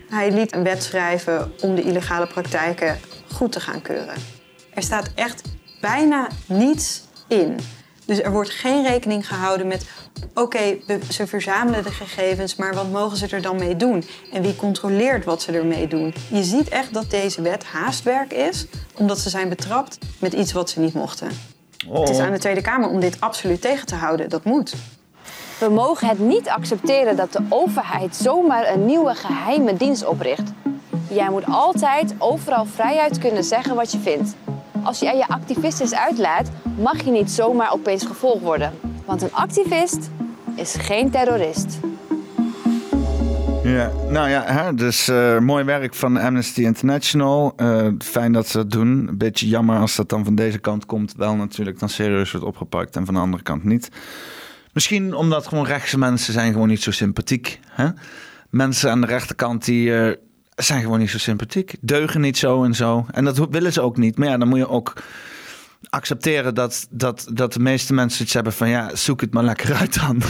Hij 0.10 0.32
liet 0.32 0.54
een 0.54 0.64
wet 0.64 0.84
schrijven 0.84 1.54
om 1.62 1.76
de 1.76 1.82
illegale 1.82 2.28
praktijken 2.28 3.00
goed 3.34 3.52
te 3.52 3.60
gaan 3.60 3.82
keuren. 3.82 4.16
Er 4.74 4.84
staat 4.84 5.10
echt 5.16 5.42
bijna 5.82 6.28
niets 6.46 7.02
in. 7.28 7.60
Dus 8.06 8.22
er 8.22 8.32
wordt 8.32 8.50
geen 8.50 8.84
rekening 8.84 9.28
gehouden 9.28 9.68
met: 9.68 9.86
oké, 10.34 10.78
ze 11.10 11.28
verzamelen 11.28 11.84
de 11.84 11.92
gegevens, 11.92 12.56
maar 12.56 12.74
wat 12.74 12.92
mogen 12.92 13.18
ze 13.18 13.28
er 13.28 13.42
dan 13.42 13.56
mee 13.56 13.76
doen? 13.76 14.04
En 14.32 14.42
wie 14.42 14.56
controleert 14.56 15.26
wat 15.26 15.42
ze 15.42 15.52
ermee 15.52 15.88
doen? 15.88 16.14
Je 16.28 16.44
ziet 16.44 16.70
echt 16.70 16.94
dat 16.94 17.10
deze 17.10 17.42
wet 17.42 17.64
haastwerk 17.64 18.34
is, 18.34 18.66
omdat 18.94 19.20
ze 19.20 19.30
zijn 19.30 19.50
betrapt 19.50 19.98
met 20.20 20.34
iets 20.34 20.52
wat 20.52 20.70
ze 20.70 20.80
niet 20.80 20.94
mochten. 20.94 21.28
Het 21.90 22.10
is 22.10 22.18
oh. 22.18 22.24
aan 22.24 22.32
de 22.32 22.40
Tweede 22.40 22.62
Kamer 22.62 22.90
om 22.90 23.00
dit 23.00 23.22
absoluut 23.22 23.62
tegen 23.62 23.86
te 23.86 23.96
houden. 23.96 24.30
Dat 24.30 24.44
moet. 24.44 24.74
We 25.60 25.70
mogen 25.70 26.08
het 26.08 26.20
niet 26.20 26.50
accepteren 26.50 27.16
dat 27.16 27.32
de 27.32 27.42
overheid 27.50 28.16
zomaar 28.16 28.74
een 28.74 28.86
nieuwe 28.86 29.16
geheime 29.16 29.74
dienst 29.74 30.06
opricht. 30.06 30.52
Jij 31.10 31.30
moet 31.30 31.46
altijd 31.46 32.16
overal 32.18 32.66
vrijuit 32.66 33.18
kunnen 33.18 33.44
zeggen 33.44 33.76
wat 33.76 33.92
je 33.92 34.00
vindt. 34.00 34.36
Als 34.84 35.02
er 35.02 35.16
je 35.16 35.28
activistisch 35.28 35.94
uitlaat, 35.94 36.50
mag 36.78 37.04
je 37.04 37.12
niet 37.12 37.32
zomaar 37.32 37.74
opeens 37.74 38.06
gevolgd 38.06 38.42
worden. 38.42 38.74
Want 39.06 39.22
een 39.22 39.34
activist 39.34 40.10
is 40.56 40.76
geen 40.76 41.10
terrorist. 41.10 41.80
Ja, 43.64 43.92
nou 44.10 44.30
ja, 44.30 44.44
hè, 44.46 44.74
dus 44.74 45.10
uh, 45.10 45.40
mooi 45.40 45.64
werk 45.64 45.94
van 45.94 46.18
Amnesty 46.18 46.62
International. 46.62 47.54
Uh, 47.58 47.88
fijn 48.00 48.32
dat 48.32 48.48
ze 48.48 48.58
dat 48.58 48.72
doen. 48.72 49.08
Een 49.08 49.18
beetje 49.18 49.48
jammer 49.48 49.80
als 49.80 49.96
dat 49.96 50.10
dan 50.10 50.24
van 50.24 50.36
deze 50.36 50.60
kant 50.60 50.86
komt. 50.86 51.14
Wel 51.18 51.36
natuurlijk 51.36 51.80
dan 51.80 51.90
serieus 51.90 52.32
wordt 52.32 52.48
opgepakt 52.48 52.96
en 52.96 53.06
van 53.06 53.14
de 53.14 53.20
andere 53.20 53.44
kant 53.44 53.64
niet. 53.64 53.90
Misschien 54.76 55.14
omdat 55.14 55.48
gewoon 55.48 55.66
rechtse 55.66 55.98
mensen 55.98 56.34
zijn 56.34 56.54
gewoon 56.54 56.68
niet 56.68 56.82
zo 56.82 56.92
sympathiek. 56.92 57.60
Hè? 57.70 57.90
Mensen 58.50 58.92
aan 58.92 59.02
de 59.02 59.08
rechterkant 59.08 59.66
die 59.66 59.90
uh, 59.90 60.12
zijn 60.56 60.82
gewoon 60.82 61.00
niet 61.00 61.10
zo 61.10 61.18
sympathiek. 61.18 61.76
Deugen 61.82 62.22
niet 62.22 62.38
zo 62.38 62.64
en 62.64 62.74
zo. 62.74 63.06
En 63.12 63.26
dat 63.26 63.48
willen 63.50 63.74
ze 63.74 63.82
ook 63.82 63.98
niet. 63.98 64.18
Maar 64.18 64.28
ja, 64.28 64.38
dan 64.38 64.48
moet 64.48 64.58
je 64.58 64.70
ook 64.70 64.94
accepteren 65.90 66.56
dat, 66.56 66.88
dat, 66.90 67.28
dat 67.34 67.54
de 67.54 67.60
meeste 67.60 67.94
mensen 67.94 68.24
iets 68.24 68.34
hebben 68.34 68.54
van... 68.54 68.70
ja, 68.70 68.96
zoek 68.96 69.22
het 69.22 69.34
maar 69.34 69.44
lekker 69.44 69.74
uit 69.76 70.00
dan. 70.00 70.22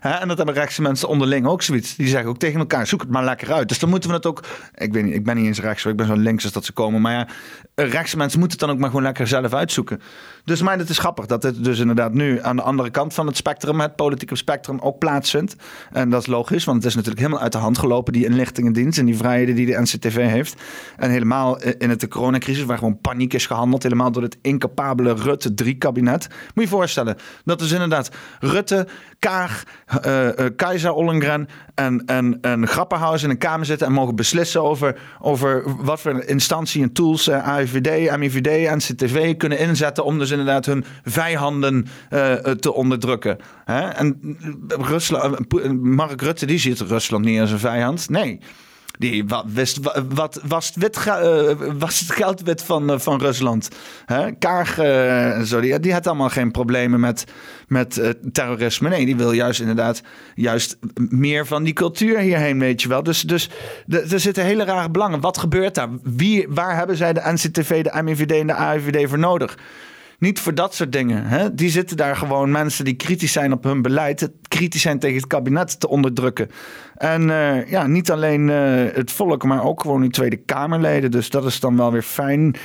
En 0.00 0.28
dat 0.28 0.36
hebben 0.36 0.54
rechtse 0.54 0.82
mensen 0.82 1.08
onderling 1.08 1.46
ook 1.46 1.62
zoiets. 1.62 1.96
Die 1.96 2.08
zeggen 2.08 2.30
ook 2.30 2.38
tegen 2.38 2.60
elkaar, 2.60 2.86
zoek 2.86 3.00
het 3.00 3.10
maar 3.10 3.24
lekker 3.24 3.52
uit. 3.52 3.68
Dus 3.68 3.78
dan 3.78 3.88
moeten 3.88 4.10
we 4.10 4.16
het 4.16 4.26
ook... 4.26 4.44
Ik 4.74 4.94
ik 4.94 5.24
ben 5.24 5.36
niet 5.36 5.46
eens 5.46 5.60
rechts, 5.60 5.84
ik 5.84 5.96
ben 5.96 6.06
zo 6.06 6.14
links 6.14 6.44
als 6.44 6.52
dat 6.52 6.64
ze 6.64 6.72
komen. 6.72 7.00
Maar 7.00 7.12
ja, 7.12 7.28
rechtse 7.74 8.16
mensen 8.16 8.38
moeten 8.38 8.58
het 8.58 8.66
dan 8.66 8.76
ook 8.76 8.80
maar 8.80 8.90
gewoon 8.90 9.04
lekker 9.04 9.26
zelf 9.26 9.54
uitzoeken. 9.54 10.00
Dus 10.44 10.62
maar 10.62 10.78
het 10.78 10.88
is 10.88 10.98
grappig 10.98 11.26
dat 11.26 11.42
dit 11.42 11.64
dus 11.64 11.78
inderdaad 11.78 12.12
nu 12.12 12.42
aan 12.42 12.56
de 12.56 12.62
andere 12.62 12.90
kant 12.90 13.14
van 13.14 13.26
het 13.26 13.36
spectrum, 13.36 13.80
het 13.80 13.96
politieke 13.96 14.36
spectrum, 14.36 14.78
ook 14.78 14.98
plaatsvindt. 14.98 15.56
En 15.92 16.10
dat 16.10 16.20
is 16.20 16.26
logisch, 16.26 16.64
want 16.64 16.76
het 16.76 16.86
is 16.86 16.94
natuurlijk 16.94 17.20
helemaal 17.20 17.42
uit 17.42 17.52
de 17.52 17.58
hand 17.58 17.78
gelopen, 17.78 18.12
die 18.12 18.24
inlichtingendienst 18.24 18.98
en 18.98 19.04
die 19.04 19.16
vrijheden 19.16 19.54
die 19.54 19.66
de 19.66 19.80
NCTV 19.80 20.16
heeft. 20.16 20.62
En 20.96 21.10
helemaal 21.10 21.58
in 21.62 21.90
het 21.90 22.00
de 22.00 22.08
coronacrisis, 22.08 22.64
waar 22.64 22.78
gewoon 22.78 23.00
paniek 23.00 23.34
is 23.34 23.46
gehandeld, 23.46 23.82
helemaal 23.82 24.12
door 24.12 24.22
het 24.22 24.38
incapabele 24.42 25.14
Rutte 25.14 25.50
3-kabinet. 25.64 26.28
Moet 26.28 26.52
je 26.54 26.60
je 26.60 26.68
voorstellen, 26.68 27.16
dat 27.44 27.60
is 27.60 27.72
inderdaad 27.72 28.10
Rutte, 28.40 28.86
Kaag, 29.18 29.57
uh, 30.06 30.24
uh, 30.24 30.46
Keizer 30.56 30.92
Ollengren 30.92 31.48
en, 31.74 32.02
en, 32.06 32.38
en 32.40 32.66
Grappenhuis 32.66 33.22
in 33.22 33.30
een 33.30 33.38
kamer 33.38 33.66
zitten 33.66 33.86
en 33.86 33.92
mogen 33.92 34.16
beslissen 34.16 34.62
over, 34.62 35.00
over 35.20 35.62
wat 35.84 36.00
voor 36.00 36.22
instantie 36.24 36.82
en 36.82 36.92
tools 36.92 37.28
uh, 37.28 37.48
AIVD, 37.48 38.16
MIVD, 38.16 38.74
NCTV 38.74 39.36
kunnen 39.36 39.58
inzetten 39.58 40.04
om 40.04 40.18
dus 40.18 40.30
inderdaad 40.30 40.66
hun 40.66 40.84
vijanden 41.04 41.86
te 42.60 42.72
onderdrukken. 42.74 43.38
Hè? 43.64 43.88
En 43.88 44.36
Rusland, 44.68 45.52
Mark 45.82 46.22
Rutte 46.22 46.46
die 46.46 46.58
ziet 46.58 46.80
Rusland 46.80 47.24
niet 47.24 47.40
als 47.40 47.50
een 47.50 47.58
vijand. 47.58 48.08
Nee. 48.08 48.40
Die 48.98 49.24
wat, 49.26 49.44
wist, 49.46 49.78
wat, 50.08 50.40
was, 50.44 50.72
wit, 50.74 50.98
uh, 51.06 51.50
was 51.78 52.00
het 52.00 52.10
geldwit 52.10 52.62
van, 52.62 52.90
uh, 52.90 52.98
van 52.98 53.20
Rusland? 53.20 53.68
Hè? 54.04 54.32
Kaag, 54.32 54.78
uh, 54.78 55.80
die 55.80 55.92
had 55.92 56.06
allemaal 56.06 56.28
geen 56.28 56.50
problemen 56.50 57.00
met, 57.00 57.24
met 57.66 58.14
terrorisme. 58.32 58.88
Nee, 58.88 59.04
die 59.04 59.16
wil 59.16 59.32
juist 59.32 59.60
inderdaad 59.60 60.02
juist 60.34 60.78
meer 61.08 61.46
van 61.46 61.62
die 61.62 61.72
cultuur 61.72 62.18
hierheen, 62.18 62.58
weet 62.58 62.82
je 62.82 62.88
wel. 62.88 63.02
Dus, 63.02 63.22
dus 63.22 63.50
er 63.86 64.20
zitten 64.20 64.44
hele 64.44 64.64
rare 64.64 64.90
belangen. 64.90 65.20
Wat 65.20 65.38
gebeurt 65.38 65.74
daar? 65.74 65.88
Wie, 66.02 66.46
waar 66.48 66.76
hebben 66.76 66.96
zij 66.96 67.12
de 67.12 67.22
NCTV, 67.24 67.82
de 67.82 68.02
MIVD 68.02 68.32
en 68.32 68.46
de 68.46 68.54
AIVD 68.54 69.08
voor 69.08 69.18
nodig? 69.18 69.58
Niet 70.18 70.40
voor 70.40 70.54
dat 70.54 70.74
soort 70.74 70.92
dingen. 70.92 71.24
Hè? 71.24 71.54
Die 71.54 71.70
zitten 71.70 71.96
daar 71.96 72.16
gewoon 72.16 72.50
mensen 72.50 72.84
die 72.84 72.94
kritisch 72.94 73.32
zijn 73.32 73.52
op 73.52 73.64
hun 73.64 73.82
beleid, 73.82 74.30
kritisch 74.48 74.82
zijn 74.82 74.98
tegen 74.98 75.16
het 75.16 75.26
kabinet 75.26 75.80
te 75.80 75.88
onderdrukken. 75.88 76.50
En 76.94 77.22
uh, 77.22 77.70
ja, 77.70 77.86
niet 77.86 78.10
alleen 78.10 78.48
uh, 78.48 78.56
het 78.94 79.12
volk, 79.12 79.44
maar 79.44 79.64
ook 79.64 79.80
gewoon 79.80 80.00
die 80.00 80.10
Tweede 80.10 80.36
Kamerleden. 80.36 81.10
Dus 81.10 81.30
dat 81.30 81.44
is 81.44 81.60
dan 81.60 81.76
wel 81.76 81.92
weer 81.92 82.02
fijn. 82.02 82.56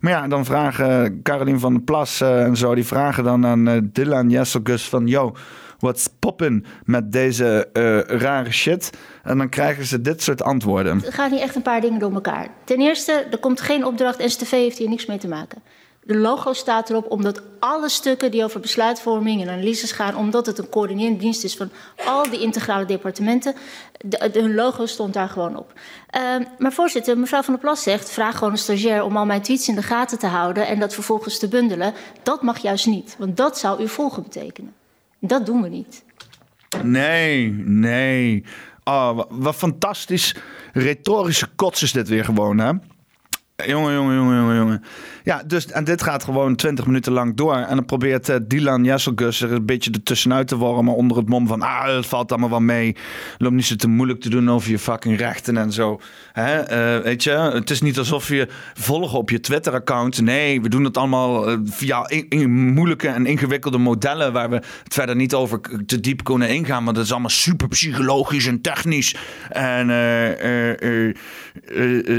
Maar 0.00 0.12
ja, 0.12 0.28
dan 0.28 0.44
vragen 0.44 1.22
Caroline 1.22 1.58
van 1.58 1.72
der 1.72 1.82
Plas 1.82 2.20
en 2.20 2.56
zo, 2.56 2.74
die 2.74 2.86
vragen 2.86 3.24
dan 3.24 3.46
aan 3.46 3.90
Dylan 3.92 4.30
Jesselgus 4.30 4.88
van... 4.88 5.06
Yo, 5.06 5.34
what's 5.78 6.08
poppin 6.18 6.64
met 6.84 7.12
deze 7.12 7.68
rare 8.06 8.52
shit? 8.52 8.90
En 9.22 9.38
dan 9.38 9.48
krijgen 9.48 9.84
ze 9.84 10.00
dit 10.00 10.22
soort 10.22 10.42
antwoorden. 10.42 10.98
Het 10.98 11.14
gaat 11.14 11.30
niet 11.30 11.40
echt 11.40 11.54
een 11.54 11.62
paar 11.62 11.80
dingen 11.80 11.98
door 11.98 12.12
elkaar. 12.12 12.48
Ten 12.64 12.80
eerste, 12.80 13.26
er 13.30 13.38
komt 13.38 13.60
geen 13.60 13.84
opdracht, 13.84 14.30
STV 14.30 14.50
heeft 14.50 14.78
hier 14.78 14.88
niks 14.88 15.06
mee 15.06 15.18
te 15.18 15.28
maken. 15.28 15.62
De 16.10 16.18
logo 16.18 16.52
staat 16.52 16.90
erop 16.90 17.10
omdat 17.10 17.42
alle 17.58 17.88
stukken 17.88 18.30
die 18.30 18.44
over 18.44 18.60
besluitvorming 18.60 19.42
en 19.42 19.48
analyses 19.48 19.92
gaan, 19.92 20.16
omdat 20.16 20.46
het 20.46 20.58
een 20.58 20.68
coördinerende 20.68 21.18
dienst 21.18 21.44
is 21.44 21.56
van 21.56 21.70
al 22.04 22.30
die 22.30 22.40
integrale 22.40 22.84
departementen, 22.84 23.54
de, 24.04 24.30
hun 24.32 24.54
logo 24.54 24.86
stond 24.86 25.14
daar 25.14 25.28
gewoon 25.28 25.56
op. 25.56 25.72
Uh, 26.16 26.46
maar 26.58 26.72
voorzitter, 26.72 27.18
mevrouw 27.18 27.42
van 27.42 27.52
der 27.54 27.62
Plas 27.62 27.82
zegt, 27.82 28.10
vraag 28.10 28.38
gewoon 28.38 28.52
een 28.52 28.58
stagiair 28.58 29.04
om 29.04 29.16
al 29.16 29.26
mijn 29.26 29.42
tweets 29.42 29.68
in 29.68 29.74
de 29.74 29.82
gaten 29.82 30.18
te 30.18 30.26
houden 30.26 30.66
en 30.66 30.78
dat 30.78 30.94
vervolgens 30.94 31.38
te 31.38 31.48
bundelen. 31.48 31.94
Dat 32.22 32.42
mag 32.42 32.58
juist 32.58 32.86
niet, 32.86 33.16
want 33.18 33.36
dat 33.36 33.58
zou 33.58 33.80
uw 33.80 33.88
volgen 33.88 34.22
betekenen. 34.22 34.74
Dat 35.18 35.46
doen 35.46 35.62
we 35.62 35.68
niet. 35.68 36.04
Nee, 36.82 37.50
nee. 37.64 38.44
Oh, 38.84 39.20
wat 39.28 39.54
fantastisch 39.54 40.34
retorische 40.72 41.46
kots 41.56 41.82
is 41.82 41.92
dit 41.92 42.08
weer 42.08 42.24
gewoon, 42.24 42.58
hè? 42.58 42.72
Jongen, 43.66 43.94
jongen, 43.94 44.14
jongen, 44.14 44.36
jongen, 44.36 44.56
jongen. 44.56 44.82
Ja, 45.24 45.42
dus, 45.46 45.66
en 45.66 45.84
dit 45.84 46.02
gaat 46.02 46.24
gewoon 46.24 46.56
20 46.56 46.86
minuten 46.86 47.12
lang 47.12 47.36
door. 47.36 47.54
En 47.54 47.76
dan 47.76 47.84
probeert 47.84 48.28
uh, 48.28 48.36
Dylan 48.42 48.84
Jesselgus 48.84 49.40
er 49.40 49.52
een 49.52 49.66
beetje 49.66 49.90
ertussenuit 49.90 50.48
te 50.48 50.56
wormen. 50.56 50.94
Onder 50.94 51.16
het 51.16 51.28
mom 51.28 51.46
van, 51.46 51.62
ah, 51.62 51.96
het 51.96 52.06
valt 52.06 52.30
allemaal 52.30 52.50
wel 52.50 52.60
mee. 52.60 52.96
Loop 53.38 53.52
niet 53.52 53.66
zo 53.66 53.76
te 53.76 53.88
moeilijk 53.88 54.20
te 54.20 54.28
doen 54.30 54.50
over 54.50 54.70
je 54.70 54.78
fucking 54.78 55.18
rechten 55.18 55.56
en 55.56 55.72
zo. 55.72 56.00
Hè? 56.32 56.60
Uh, 56.98 57.04
weet 57.04 57.22
je, 57.22 57.30
het 57.30 57.70
is 57.70 57.80
niet 57.80 57.98
alsof 57.98 58.28
je 58.28 58.48
volgen 58.74 59.18
op 59.18 59.30
je 59.30 59.40
Twitter-account. 59.40 60.20
Nee, 60.20 60.60
we 60.60 60.68
doen 60.68 60.84
het 60.84 60.96
allemaal 60.96 61.50
uh, 61.50 61.58
via 61.64 62.08
in, 62.08 62.50
moeilijke 62.72 63.08
en 63.08 63.26
ingewikkelde 63.26 63.78
modellen. 63.78 64.32
Waar 64.32 64.50
we 64.50 64.56
het 64.56 64.94
verder 64.94 65.16
niet 65.16 65.34
over 65.34 65.60
te 65.86 66.00
diep 66.00 66.24
kunnen 66.24 66.48
ingaan. 66.48 66.84
Want 66.84 66.96
dat 66.96 67.04
is 67.04 67.12
allemaal 67.12 67.30
super 67.30 67.68
psychologisch 67.68 68.46
en 68.46 68.60
technisch. 68.60 69.16
En 69.48 69.86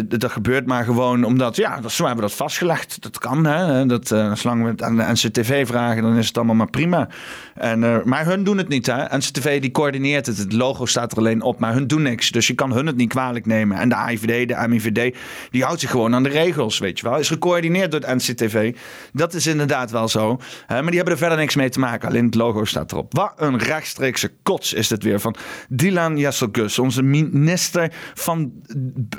dat 0.08 0.32
gebeurt 0.32 0.66
maar 0.66 0.84
gewoon 0.84 1.24
omdat, 1.32 1.56
ja, 1.56 1.90
zo 1.90 2.06
hebben 2.06 2.24
we 2.24 2.30
dat 2.30 2.40
vastgelegd. 2.40 3.02
Dat 3.02 3.18
kan, 3.20 3.46
hè. 3.46 3.86
Dat, 3.86 4.12
uh, 4.12 4.36
zolang 4.36 4.64
we 4.64 4.70
het 4.70 4.84
aan 4.84 4.96
de 4.96 5.04
NCTV 5.04 5.68
vragen, 5.68 6.02
dan 6.02 6.18
is 6.18 6.28
het 6.28 6.38
allemaal 6.38 6.56
maar 6.56 6.70
prima. 6.70 7.10
En, 7.56 7.84
uh, 7.84 8.04
maar 8.04 8.26
hun 8.26 8.44
doen 8.44 8.58
het 8.58 8.68
niet, 8.68 8.86
hè. 8.86 9.18
NCTV 9.18 9.62
die 9.62 9.72
coördineert 9.72 10.26
het. 10.26 10.38
Het 10.38 10.54
logo 10.54 10.86
staat 10.86 11.12
er 11.12 11.18
alleen 11.18 11.42
op, 11.42 11.60
maar 11.60 11.74
hun 11.74 11.88
doen 11.88 12.02
niks. 12.02 12.32
Dus 12.32 12.48
je 12.48 12.54
kan 12.54 12.74
hun 12.74 12.86
het 12.86 12.96
niet 12.96 13.10
kwalijk 13.10 13.46
nemen. 13.46 13.78
En 13.78 13.90
de 13.90 13.96
AIVD, 13.96 14.48
de 14.48 14.68
MIVD, 14.68 15.16
die 15.50 15.64
houdt 15.64 15.80
zich 15.80 15.90
gewoon 15.90 16.16
aan 16.16 16.24
de 16.24 16.30
regels, 16.30 16.80
weet 16.80 17.00
je 17.00 17.10
wel. 17.10 17.20
Is 17.20 17.28
gecoördineerd 17.28 17.92
door 17.92 18.00
het 18.00 18.16
NCTV. 18.16 18.76
Dat 19.14 19.34
is 19.34 19.48
inderdaad 19.48 19.92
wel 19.92 20.08
zo. 20.08 20.40
Maar 20.68 20.86
die 20.86 20.96
hebben 20.96 21.14
er 21.14 21.20
verder 21.20 21.38
niks 21.38 21.56
mee 21.56 21.70
te 21.70 21.80
maken. 21.80 22.08
Alleen 22.08 22.26
het 22.26 22.36
logo 22.36 22.66
staat 22.66 22.92
erop. 22.92 23.14
Wat 23.14 23.34
een 23.36 23.58
rechtstreekse 23.58 24.32
kots 24.44 24.74
is 24.74 24.88
dit 24.88 25.04
weer 25.04 25.20
van 25.20 25.36
Dylan 25.70 26.18
Jesselgus, 26.18 26.80
onze 26.80 27.04
minister 27.04 27.94
van 28.14 28.52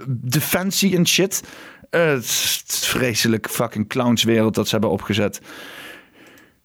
Defensie 0.09 0.97
en 0.97 1.07
shit. 1.07 1.43
Uh, 1.95 2.07
het 2.07 2.25
is 2.25 2.87
vreselijk 2.87 3.51
fucking 3.51 3.89
clownswereld 3.89 4.55
dat 4.55 4.65
ze 4.67 4.73
hebben 4.73 4.91
opgezet. 4.91 5.41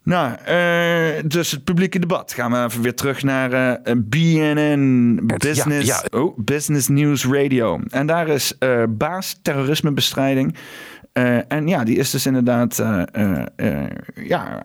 Nou, 0.08 0.32
uh, 0.48 1.24
dus 1.30 1.52
het 1.52 1.64
publieke 1.64 2.00
debat. 2.00 2.34
Gaan 2.34 2.52
we 2.52 2.64
even 2.64 2.82
weer 2.82 2.96
terug 2.96 3.24
naar 3.24 3.54
uh, 3.54 3.94
BNN 3.98 5.20
Business, 5.38 5.88
ja, 5.88 6.04
ja. 6.10 6.20
Oh, 6.20 6.38
Business 6.38 6.88
News 6.88 7.26
Radio. 7.26 7.80
En 7.90 8.08
daar 8.08 8.28
is 8.28 8.54
uh, 8.60 8.84
baas 8.90 9.40
terrorismebestrijding 9.42 10.56
uh, 11.18 11.52
en 11.52 11.68
ja, 11.68 11.84
die 11.84 11.98
is 11.98 12.10
dus 12.10 12.26
inderdaad, 12.26 12.80
uh, 12.80 13.02
uh, 13.56 13.86
ja, 14.16 14.62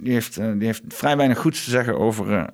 die 0.00 0.12
heeft, 0.12 0.34
die 0.34 0.64
heeft 0.64 0.82
vrij 0.88 1.16
weinig 1.16 1.38
goeds 1.38 1.64
te 1.64 1.70
zeggen 1.70 1.98
over 1.98 2.50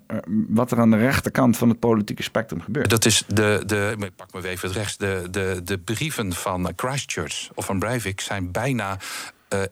wat 0.49 0.70
er 0.70 0.80
aan 0.80 0.91
de 0.91 0.97
rechterkant 0.97 1.57
van 1.57 1.68
het 1.68 1.78
politieke 1.78 2.22
spectrum 2.22 2.61
gebeurt. 2.61 2.91
Dat 2.91 3.05
is 3.05 3.24
de, 3.26 3.62
de 3.66 3.95
ik 3.99 4.16
pak 4.16 4.32
me 4.32 4.49
even 4.49 4.68
het 4.68 4.76
rechts, 4.76 4.97
de, 4.97 5.26
de, 5.30 5.61
de 5.64 5.78
brieven 5.78 6.32
van 6.32 6.72
Christchurch 6.76 7.51
of 7.55 7.64
van 7.64 7.78
Breivik 7.78 8.20
zijn 8.20 8.53
bijna 8.53 8.99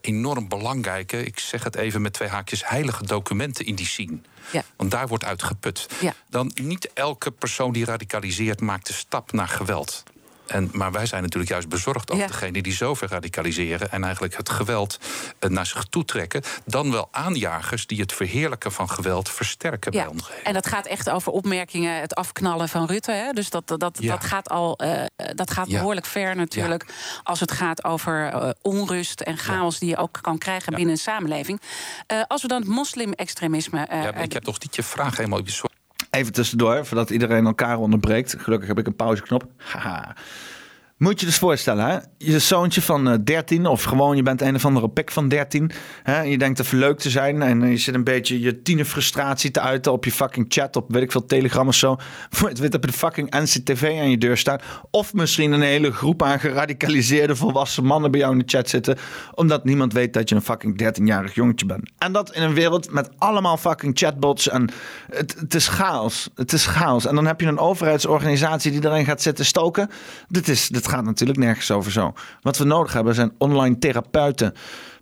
enorm 0.01 0.49
belangrijke, 0.49 1.25
ik 1.25 1.39
zeg 1.39 1.65
het 1.65 1.77
even 1.77 2.03
met 2.03 2.13
twee 2.13 2.29
haakjes, 2.29 2.69
heilige 2.69 3.07
documenten 3.07 3.67
in 3.67 3.75
die 3.75 3.87
scene. 3.87 4.19
Ja. 4.53 4.63
Want 4.77 4.91
daar 4.91 5.09
wordt 5.09 5.25
uitgeput. 5.25 5.89
Ja. 6.01 6.13
Dan 6.29 6.51
niet 6.63 6.91
elke 6.95 7.31
persoon 7.31 7.73
die 7.73 7.85
radicaliseert 7.85 8.61
maakt 8.61 8.87
de 8.87 8.93
stap 8.93 9.33
naar 9.33 9.49
geweld. 9.49 10.03
En, 10.47 10.71
maar 10.73 10.93
wij 10.93 11.07
zijn 11.07 11.23
natuurlijk 11.23 11.53
juist 11.53 11.69
bezorgd 11.69 12.11
over 12.11 12.25
ja. 12.25 12.31
degenen 12.31 12.63
die 12.63 12.73
zo 12.73 12.95
ver 12.95 13.09
radicaliseren 13.09 13.91
en 13.91 14.05
eigenlijk 14.05 14.37
het 14.37 14.49
geweld 14.49 14.99
uh, 15.41 15.51
naar 15.51 15.67
zich 15.67 15.85
toe 15.85 16.05
trekken. 16.05 16.43
Dan 16.65 16.91
wel 16.91 17.09
aanjagers 17.11 17.87
die 17.87 18.01
het 18.01 18.13
verheerlijken 18.13 18.73
van 18.73 18.91
geweld 18.91 19.29
versterken 19.31 19.93
ja. 19.93 20.03
bij 20.03 20.13
ons. 20.13 20.31
En 20.45 20.53
dat 20.53 20.67
gaat 20.67 20.87
echt 20.87 21.11
over 21.11 21.33
opmerkingen, 21.33 22.01
het 22.01 22.15
afknallen 22.15 22.69
van 22.69 22.87
Rutte. 22.87 23.13
Hè? 23.13 23.33
Dus 23.33 23.51
dat, 23.51 23.67
dat, 23.67 23.99
ja. 24.01 24.13
dat 24.13 24.25
gaat 24.25 24.49
al 24.49 24.79
uh, 24.85 25.03
dat 25.35 25.51
gaat 25.51 25.69
behoorlijk 25.69 26.07
ver 26.07 26.37
natuurlijk. 26.37 26.87
Als 27.23 27.41
het 27.41 27.53
gaat 27.53 27.85
over 27.85 28.35
uh, 28.35 28.51
onrust 28.63 29.21
en 29.21 29.39
chaos 29.39 29.79
die 29.79 29.89
je 29.89 29.97
ook 29.97 30.19
kan 30.21 30.39
krijgen 30.39 30.75
binnen 30.75 30.95
een 30.95 31.01
samenleving. 31.01 31.61
als 32.27 32.43
we 32.43 32.49
dan 32.49 32.61
het 32.61 32.69
moslim-extremisme. 32.69 33.87
ja, 33.91 34.15
ik 34.15 34.33
heb 34.33 34.45
nog 34.45 34.61
niet 34.61 34.77
je 34.77 34.83
vraag 34.83 35.17
helemaal 35.17 35.43
Even 36.17 36.33
tussendoor, 36.33 36.87
voordat 36.87 37.11
iedereen 37.11 37.47
elkaar 37.47 37.79
onderbreekt. 37.79 38.35
Gelukkig 38.39 38.69
heb 38.69 38.79
ik 38.79 38.87
een 38.87 38.97
pauzeknop. 38.97 39.47
Haha. 39.57 40.15
Moet 40.99 41.21
je 41.21 41.27
dus 41.27 41.39
voorstellen, 41.39 41.87
hè? 41.87 41.99
je 42.19 42.39
zoontje 42.39 42.83
van 42.83 43.09
uh, 43.09 43.15
eh, 43.15 43.21
13 43.25 43.67
of 43.67 43.83
gewoon 43.83 44.17
je 44.17 44.23
bent 44.23 44.41
een 44.41 44.55
of 44.55 44.65
andere 44.65 44.89
pik 44.89 45.11
van 45.11 45.29
13. 45.29 45.71
Hè? 46.03 46.15
En 46.15 46.29
je 46.29 46.39
denkt 46.39 46.61
even 46.61 46.79
leuk 46.79 46.99
te 46.99 47.11
zijn 47.11 47.43
en 47.43 47.71
je 47.71 47.77
zit 47.77 47.95
een 47.95 48.05
beetje 48.05 48.41
je 48.41 48.63
tienerfrustratie 48.63 49.51
te 49.51 49.61
uiten 49.61 49.93
op 49.93 50.05
je 50.05 50.13
fucking 50.13 50.47
chat, 50.49 50.77
op 50.77 50.93
weet 50.93 51.03
ik 51.03 51.13
veel, 51.13 51.27
Telegram 51.27 51.69
of 51.69 51.75
zo. 51.75 51.97
Het 52.39 52.59
weet 52.59 52.75
op 52.75 52.83
de 52.83 52.93
fucking 52.93 53.31
NCTV 53.31 53.97
aan 54.01 54.11
je 54.11 54.19
deur 54.19 54.37
staan. 54.37 54.59
Of 54.91 55.15
misschien 55.15 55.53
een 55.53 55.63
hele 55.63 55.93
groep 55.93 56.23
aan 56.23 56.41
geradicaliseerde 56.41 57.37
volwassen 57.37 57.85
mannen 57.85 58.11
bij 58.11 58.21
jou 58.21 58.33
in 58.33 58.39
de 58.39 58.45
chat 58.47 58.69
zitten. 58.69 58.99
Omdat 59.35 59.65
niemand 59.65 59.93
weet 59.93 60.13
dat 60.13 60.29
je 60.29 60.35
een 60.35 60.43
fucking 60.43 60.83
13-jarig 60.83 61.35
jongetje 61.35 61.67
bent. 61.67 61.91
En 61.99 62.13
dat 62.13 62.33
in 62.35 62.43
een 62.43 62.55
wereld 62.55 62.93
met 62.93 63.11
allemaal 63.19 63.57
fucking 63.57 63.99
chatbots 63.99 64.49
en 64.49 64.71
het, 65.11 65.35
het 65.39 65.55
is 65.55 65.69
chaos. 65.69 66.31
Het 66.35 66.53
is 66.53 66.67
chaos. 66.67 67.07
En 67.07 67.15
dan 67.15 67.27
heb 67.27 67.41
je 67.41 67.47
een 67.47 67.59
overheidsorganisatie 67.59 68.71
die 68.71 68.85
erin 68.85 69.05
gaat 69.05 69.23
zitten 69.23 69.45
stoken. 69.45 69.91
Dit 70.29 70.49
is... 70.49 70.69
gaat 70.89 71.05
natuurlijk 71.05 71.39
nergens 71.39 71.71
over 71.71 71.93
zo. 71.93 72.13
Wat 72.43 72.59
we 72.59 72.65
nodig 72.65 72.93
hebben 72.93 73.15
zijn 73.15 73.33
online 73.39 73.79
therapeuten 73.79 74.55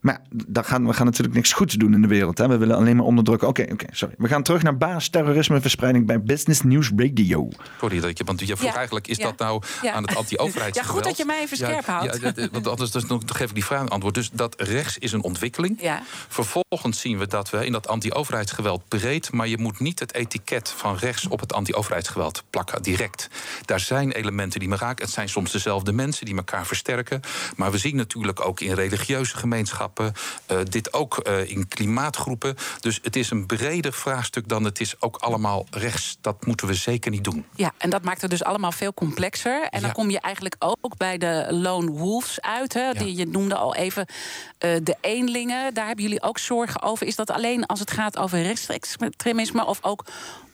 maar 0.04 0.20
daar 0.28 0.64
gaan, 0.64 0.86
we 0.86 0.92
gaan 0.92 1.06
natuurlijk 1.06 1.34
niks 1.34 1.52
goeds 1.52 1.74
doen 1.74 1.94
in 1.94 2.02
de 2.02 2.08
wereld. 2.08 2.38
Hè? 2.38 2.48
We 2.48 2.56
willen 2.56 2.76
alleen 2.76 2.96
maar 2.96 3.04
onderdrukken. 3.04 3.48
Oké, 3.48 3.66
oké, 3.72 3.86
sorry. 3.90 4.14
We 4.18 4.28
gaan 4.28 4.42
terug 4.42 4.62
naar 4.62 4.76
baas 4.76 5.08
terrorismeverspreiding 5.08 6.06
bij 6.06 6.22
Business 6.22 6.62
News 6.62 6.90
Radio. 6.96 7.48
Sorry 7.80 8.00
dat 8.00 8.18
je, 8.18 8.24
want 8.24 8.46
je 8.46 8.56
vroeg 8.56 8.74
eigenlijk, 8.74 9.06
is 9.06 9.18
dat 9.18 9.38
nou 9.38 9.62
aan 9.82 10.02
het 10.02 10.16
anti-overheidsgeweld? 10.16 10.72
Ja, 10.84 10.92
goed 10.92 11.04
dat 11.04 11.16
je 11.16 11.24
mij 11.24 11.40
even 11.40 11.56
scherp 11.56 11.86
houdt. 11.86 12.20
Ja, 12.20 12.48
want 12.52 12.68
anders 12.68 12.90
dus, 12.90 13.04
dan 13.04 13.22
geef 13.26 13.48
ik 13.48 13.54
die 13.54 13.64
vraag 13.64 13.80
een 13.80 13.88
antwoord. 13.88 14.14
Dus 14.14 14.30
dat 14.30 14.54
rechts 14.60 14.98
is 14.98 15.12
een 15.12 15.22
ontwikkeling. 15.22 15.80
Ja. 15.80 16.02
Vervolgens 16.28 17.00
zien 17.00 17.18
we 17.18 17.26
dat 17.26 17.50
we 17.50 17.66
in 17.66 17.72
dat 17.72 17.88
anti-overheidsgeweld 17.88 18.88
breed, 18.88 19.32
maar 19.32 19.48
je 19.48 19.58
moet 19.58 19.80
niet 19.80 20.00
het 20.00 20.14
etiket 20.14 20.68
van 20.76 20.96
rechts 20.96 21.26
op 21.26 21.40
het 21.40 21.52
anti-overheidsgeweld 21.52 22.42
plakken, 22.50 22.82
direct. 22.82 23.28
Daar 23.64 23.80
zijn 23.80 24.12
elementen 24.12 24.60
die 24.60 24.68
me 24.68 24.76
raken. 24.76 25.04
Het 25.04 25.14
zijn 25.14 25.28
soms 25.28 25.52
dezelfde 25.52 25.92
mensen 25.92 26.26
die 26.26 26.36
elkaar 26.36 26.66
versterken. 26.66 27.20
Maar 27.56 27.70
we 27.70 27.78
zien 27.78 27.96
natuurlijk 27.96 28.46
ook 28.46 28.60
in 28.60 28.74
religieuze 28.74 29.36
gemeenschappen 29.36 29.93
uh, 30.00 30.58
dit 30.68 30.92
ook 30.92 31.28
uh, 31.28 31.50
in 31.50 31.68
klimaatgroepen. 31.68 32.56
Dus 32.80 32.98
het 33.02 33.16
is 33.16 33.30
een 33.30 33.46
breder 33.46 33.92
vraagstuk 33.92 34.48
dan 34.48 34.64
het 34.64 34.80
is 34.80 35.00
ook 35.00 35.16
allemaal 35.16 35.66
rechts. 35.70 36.18
Dat 36.20 36.46
moeten 36.46 36.66
we 36.66 36.74
zeker 36.74 37.10
niet 37.10 37.24
doen. 37.24 37.46
Ja, 37.54 37.72
en 37.78 37.90
dat 37.90 38.02
maakt 38.02 38.20
het 38.20 38.30
dus 38.30 38.44
allemaal 38.44 38.72
veel 38.72 38.94
complexer. 38.94 39.66
En 39.70 39.80
dan 39.80 39.92
kom 39.92 40.10
je 40.10 40.20
eigenlijk 40.20 40.56
ook 40.58 40.96
bij 40.96 41.18
de 41.18 41.46
lone 41.50 41.90
wolves 41.90 42.40
uit. 42.40 42.74
Hè? 42.74 42.92
Die, 42.92 43.16
je 43.16 43.26
noemde 43.26 43.54
al 43.54 43.74
even 43.74 44.06
uh, 44.06 44.76
de 44.82 44.96
eenlingen. 45.00 45.74
Daar 45.74 45.86
hebben 45.86 46.04
jullie 46.04 46.22
ook 46.22 46.38
zorgen 46.38 46.82
over. 46.82 47.06
Is 47.06 47.16
dat 47.16 47.30
alleen 47.30 47.66
als 47.66 47.80
het 47.80 47.90
gaat 47.90 48.18
over 48.18 48.42
rechtsextremisme 48.42 49.66
of 49.66 49.78
ook 49.82 50.04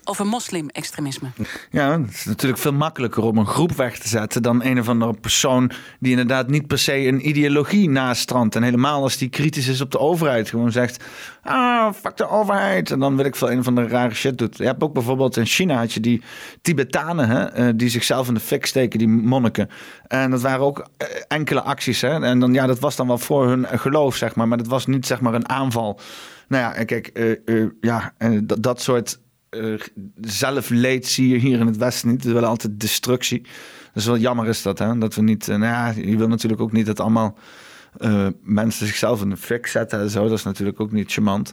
over 0.04 0.26
moslim-extremisme. 0.26 1.28
Ja, 1.70 2.00
het 2.00 2.10
is 2.10 2.24
natuurlijk 2.24 2.60
veel 2.60 2.72
makkelijker 2.72 3.22
om 3.22 3.38
een 3.38 3.46
groep 3.46 3.72
weg 3.72 3.98
te 3.98 4.08
zetten 4.08 4.42
dan 4.42 4.64
een 4.64 4.78
of 4.78 4.88
andere 4.88 5.12
persoon 5.12 5.70
die 6.00 6.10
inderdaad 6.10 6.48
niet 6.48 6.66
per 6.66 6.78
se 6.78 7.06
een 7.06 7.28
ideologie 7.28 7.90
nastrandt. 7.90 8.56
En 8.56 8.62
helemaal 8.62 9.02
als 9.02 9.16
die 9.16 9.28
kritisch 9.28 9.68
is 9.68 9.80
op 9.80 9.90
de 9.90 9.98
overheid, 9.98 10.48
gewoon 10.48 10.72
zegt: 10.72 11.04
ah, 11.42 11.92
fuck 11.92 12.16
de 12.16 12.28
overheid. 12.28 12.90
En 12.90 12.98
dan 12.98 13.16
wil 13.16 13.24
ik 13.24 13.36
veel 13.36 13.50
een 13.50 13.64
van 13.64 13.74
de 13.74 13.86
rare 13.86 14.14
shit 14.14 14.38
doet. 14.38 14.56
Je 14.56 14.64
hebt 14.64 14.82
ook 14.82 14.92
bijvoorbeeld 14.92 15.36
in 15.36 15.46
China 15.46 15.76
had 15.76 15.92
je 15.92 16.00
die 16.00 16.22
Tibetanen, 16.62 17.28
hè, 17.28 17.44
eh, 17.44 17.68
die 17.74 17.88
zichzelf 17.88 18.28
in 18.28 18.34
de 18.34 18.40
fik 18.40 18.66
steken, 18.66 18.98
die 18.98 19.08
monniken. 19.08 19.68
En 20.06 20.30
dat 20.30 20.40
waren 20.40 20.64
ook 20.64 20.88
eh, 20.96 21.06
enkele 21.28 21.62
acties. 21.62 22.00
Hè. 22.00 22.22
En 22.22 22.38
dan, 22.38 22.52
ja, 22.52 22.66
dat 22.66 22.78
was 22.78 22.96
dan 22.96 23.06
wel 23.06 23.18
voor 23.18 23.48
hun 23.48 23.66
geloof, 23.66 24.16
zeg 24.16 24.34
maar. 24.34 24.48
Maar 24.48 24.58
dat 24.58 24.66
was 24.66 24.86
niet 24.86 25.06
zeg 25.06 25.20
maar 25.20 25.34
een 25.34 25.48
aanval. 25.48 26.00
Nou 26.48 26.62
ja, 26.62 26.84
kijk, 26.84 27.10
uh, 27.44 27.66
ja, 27.80 28.12
dat 28.60 28.82
soort 28.82 29.18
uh, 29.50 29.80
zelfleed 30.20 31.06
zie 31.06 31.28
je 31.28 31.38
hier 31.38 31.60
in 31.60 31.66
het 31.66 31.76
Westen 31.76 32.08
niet. 32.10 32.24
We 32.24 32.32
willen 32.32 32.48
altijd 32.48 32.80
destructie. 32.80 33.42
Dus 33.94 34.06
wel 34.06 34.16
jammer 34.16 34.48
is 34.48 34.62
dat, 34.62 34.78
hè? 34.78 34.98
Dat 34.98 35.14
we 35.14 35.22
niet... 35.22 35.48
Uh, 35.48 35.56
nou 35.56 35.72
ja, 35.72 36.02
je 36.08 36.16
wil 36.16 36.28
natuurlijk 36.28 36.60
ook 36.60 36.72
niet 36.72 36.86
dat 36.86 37.00
allemaal 37.00 37.38
uh, 37.98 38.26
mensen 38.42 38.86
zichzelf 38.86 39.22
in 39.22 39.30
de 39.30 39.36
fik 39.36 39.66
zetten 39.66 40.00
en 40.00 40.10
zo. 40.10 40.28
Dat 40.28 40.38
is 40.38 40.44
natuurlijk 40.44 40.80
ook 40.80 40.92
niet 40.92 41.12
charmant. 41.12 41.52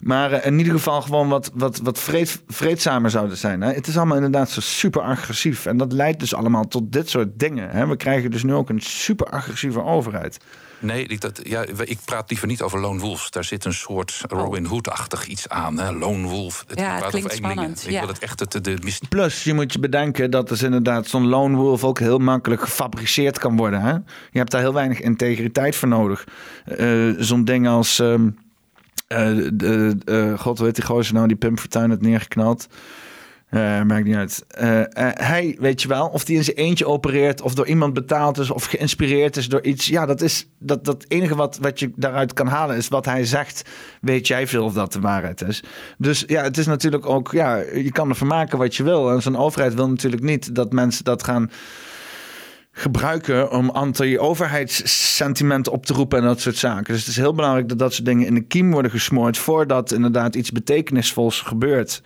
Maar 0.00 0.44
in 0.44 0.58
ieder 0.58 0.72
geval 0.72 1.02
gewoon 1.02 1.28
wat, 1.28 1.50
wat, 1.54 1.78
wat 1.78 1.98
vreed, 1.98 2.42
vreedzamer 2.46 3.10
zouden 3.10 3.36
zijn. 3.36 3.60
Hè? 3.60 3.72
Het 3.72 3.86
is 3.86 3.96
allemaal 3.96 4.16
inderdaad 4.16 4.50
zo 4.50 4.60
super 4.60 5.02
agressief. 5.02 5.66
En 5.66 5.76
dat 5.76 5.92
leidt 5.92 6.20
dus 6.20 6.34
allemaal 6.34 6.68
tot 6.68 6.92
dit 6.92 7.08
soort 7.08 7.38
dingen. 7.38 7.70
Hè? 7.70 7.86
We 7.86 7.96
krijgen 7.96 8.30
dus 8.30 8.42
nu 8.42 8.54
ook 8.54 8.68
een 8.68 8.80
super 8.80 9.26
agressieve 9.26 9.82
overheid. 9.82 10.38
Nee, 10.82 11.06
ik, 11.06 11.20
dat, 11.20 11.40
ja, 11.42 11.64
ik 11.84 11.98
praat 12.04 12.30
liever 12.30 12.46
niet 12.46 12.62
over 12.62 12.80
lone 12.80 13.00
wolves. 13.00 13.30
Daar 13.30 13.44
zit 13.44 13.64
een 13.64 13.74
soort 13.74 14.20
Robin 14.28 14.64
Hood-achtig 14.64 15.26
iets 15.26 15.48
aan. 15.48 15.78
Hè? 15.78 15.92
Lone 15.92 16.28
wolf. 16.28 16.64
Het 16.66 16.78
ja, 16.78 16.94
het 16.94 17.06
klinkt 17.06 17.32
spannend. 17.32 17.84
Ik 17.88 17.98
wil 17.98 18.08
het 18.08 18.18
echt 18.18 18.52
de, 18.52 18.60
de 18.60 18.98
Plus, 19.08 19.44
je 19.44 19.54
moet 19.54 19.72
je 19.72 19.78
bedenken 19.78 20.30
dat 20.30 20.48
dus 20.48 20.62
inderdaad 20.62 21.06
zo'n 21.06 21.26
lone 21.26 21.56
wolf 21.56 21.84
ook 21.84 21.98
heel 21.98 22.18
makkelijk 22.18 22.62
gefabriceerd 22.62 23.38
kan 23.38 23.56
worden. 23.56 23.80
Hè? 23.80 23.92
Je 24.30 24.38
hebt 24.38 24.50
daar 24.50 24.60
heel 24.60 24.74
weinig 24.74 25.00
integriteit 25.00 25.76
voor 25.76 25.88
nodig. 25.88 26.26
Uh, 26.78 27.14
zo'n 27.18 27.44
ding 27.44 27.68
als... 27.68 28.00
Uh, 28.00 28.14
de, 29.52 30.34
God, 30.38 30.58
weet 30.58 30.74
die 30.74 30.84
gozer 30.84 31.14
nou 31.14 31.26
die 31.26 31.36
Pim 31.36 31.58
Fortuyn 31.58 31.90
het 31.90 32.02
neergeknald... 32.02 32.68
Uh, 33.54 33.82
maakt 33.82 34.04
niet 34.04 34.14
uit. 34.14 34.44
Uh, 34.60 34.78
uh, 34.78 34.84
hij, 35.14 35.56
weet 35.58 35.82
je 35.82 35.88
wel, 35.88 36.06
of 36.06 36.24
die 36.24 36.36
in 36.36 36.44
zijn 36.44 36.56
eentje 36.56 36.86
opereert, 36.86 37.40
of 37.40 37.54
door 37.54 37.66
iemand 37.66 37.92
betaald 37.94 38.38
is, 38.38 38.50
of 38.50 38.64
geïnspireerd 38.64 39.36
is 39.36 39.48
door 39.48 39.62
iets. 39.62 39.86
Ja, 39.86 40.06
dat 40.06 40.20
is 40.20 40.48
dat, 40.58 40.84
dat 40.84 41.04
enige 41.08 41.34
wat, 41.34 41.58
wat 41.60 41.78
je 41.78 41.92
daaruit 41.96 42.32
kan 42.32 42.46
halen, 42.46 42.76
is 42.76 42.88
wat 42.88 43.04
hij 43.04 43.24
zegt. 43.24 43.62
Weet 44.00 44.26
jij 44.26 44.46
veel 44.46 44.64
of 44.64 44.72
dat 44.72 44.92
de 44.92 45.00
waarheid 45.00 45.42
is? 45.42 45.62
Dus 45.98 46.24
ja, 46.26 46.42
het 46.42 46.58
is 46.58 46.66
natuurlijk 46.66 47.06
ook, 47.06 47.32
ja, 47.32 47.56
je 47.56 47.92
kan 47.92 48.08
ervan 48.08 48.26
maken 48.26 48.58
wat 48.58 48.76
je 48.76 48.82
wil. 48.82 49.10
En 49.10 49.22
zo'n 49.22 49.36
overheid 49.36 49.74
wil 49.74 49.88
natuurlijk 49.88 50.22
niet 50.22 50.54
dat 50.54 50.72
mensen 50.72 51.04
dat 51.04 51.24
gaan 51.24 51.50
gebruiken 52.72 53.50
om 53.50 53.70
anti-overheidssentiment 53.70 55.68
op 55.68 55.86
te 55.86 55.92
roepen 55.92 56.18
en 56.18 56.24
dat 56.24 56.40
soort 56.40 56.56
zaken. 56.56 56.92
Dus 56.92 57.00
het 57.00 57.10
is 57.10 57.16
heel 57.16 57.34
belangrijk 57.34 57.68
dat 57.68 57.78
dat 57.78 57.92
soort 57.92 58.06
dingen 58.06 58.26
in 58.26 58.34
de 58.34 58.46
kiem 58.46 58.70
worden 58.70 58.90
gesmoord 58.90 59.38
voordat 59.38 59.92
inderdaad 59.92 60.34
iets 60.34 60.52
betekenisvols 60.52 61.40
gebeurt 61.40 62.02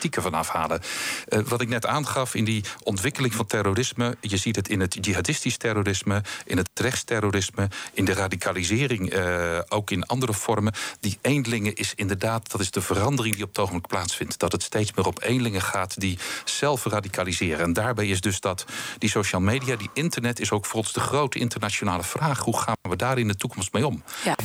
tactieken 0.00 0.22
van 0.22 0.40
afhalen. 0.40 0.80
Uh, 1.28 1.40
wat 1.40 1.60
ik 1.60 1.68
net 1.68 1.86
aangaf 1.86 2.34
in 2.34 2.44
die 2.44 2.64
ontwikkeling 2.82 3.34
van 3.34 3.46
terrorisme, 3.46 4.16
je 4.20 4.36
ziet 4.36 4.56
het 4.56 4.68
in 4.68 4.80
het 4.80 4.96
jihadistisch 5.00 5.56
terrorisme, 5.56 6.22
in 6.44 6.56
het 6.56 6.70
rechtsterrorisme, 6.74 7.68
in 7.92 8.04
de 8.04 8.12
radicalisering, 8.12 9.14
uh, 9.14 9.58
ook 9.68 9.90
in 9.90 10.06
andere 10.06 10.32
vormen. 10.32 10.72
Die 11.00 11.18
eenlingen 11.22 11.74
is 11.74 11.92
inderdaad, 11.94 12.50
dat 12.50 12.60
is 12.60 12.70
de 12.70 12.80
verandering 12.80 13.34
die 13.34 13.44
op 13.44 13.48
het 13.48 13.58
ogenblik 13.58 13.86
plaatsvindt. 13.86 14.38
Dat 14.38 14.52
het 14.52 14.62
steeds 14.62 14.92
meer 14.94 15.06
op 15.06 15.22
eenlingen 15.22 15.62
gaat 15.62 16.00
die 16.00 16.18
zelf 16.44 16.84
radicaliseren. 16.84 17.60
En 17.60 17.72
daarbij 17.72 18.06
is 18.06 18.20
dus 18.20 18.40
dat 18.40 18.64
die 18.98 19.10
social 19.10 19.40
media, 19.40 19.76
die 19.76 19.90
internet, 19.94 20.40
is 20.40 20.50
ook 20.50 20.66
volgens 20.66 20.92
de 20.92 21.00
grote 21.00 21.38
internationale 21.38 22.02
vraag: 22.02 22.38
hoe 22.38 22.58
gaan 22.58 22.76
we 22.88 22.96
daar 22.96 23.18
in 23.18 23.28
de 23.28 23.36
toekomst 23.36 23.72
mee 23.72 23.86
om? 23.86 24.02
Ja, 24.24 24.36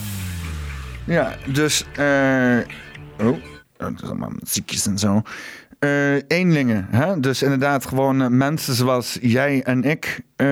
ja 1.05 1.37
dus. 1.45 1.85
Uh, 1.97 2.59
oh 3.19 3.54
allemaal 3.77 4.31
ziekjes 4.43 4.85
en 4.85 4.97
zo. 4.97 5.21
Uh, 5.79 6.15
eenlingen. 6.27 6.87
Hè? 6.89 7.19
Dus 7.19 7.41
inderdaad, 7.41 7.85
gewoon 7.85 8.21
uh, 8.21 8.27
mensen 8.27 8.73
zoals 8.73 9.17
jij 9.21 9.63
en 9.63 9.83
ik. 9.83 10.21
Uh, 10.37 10.47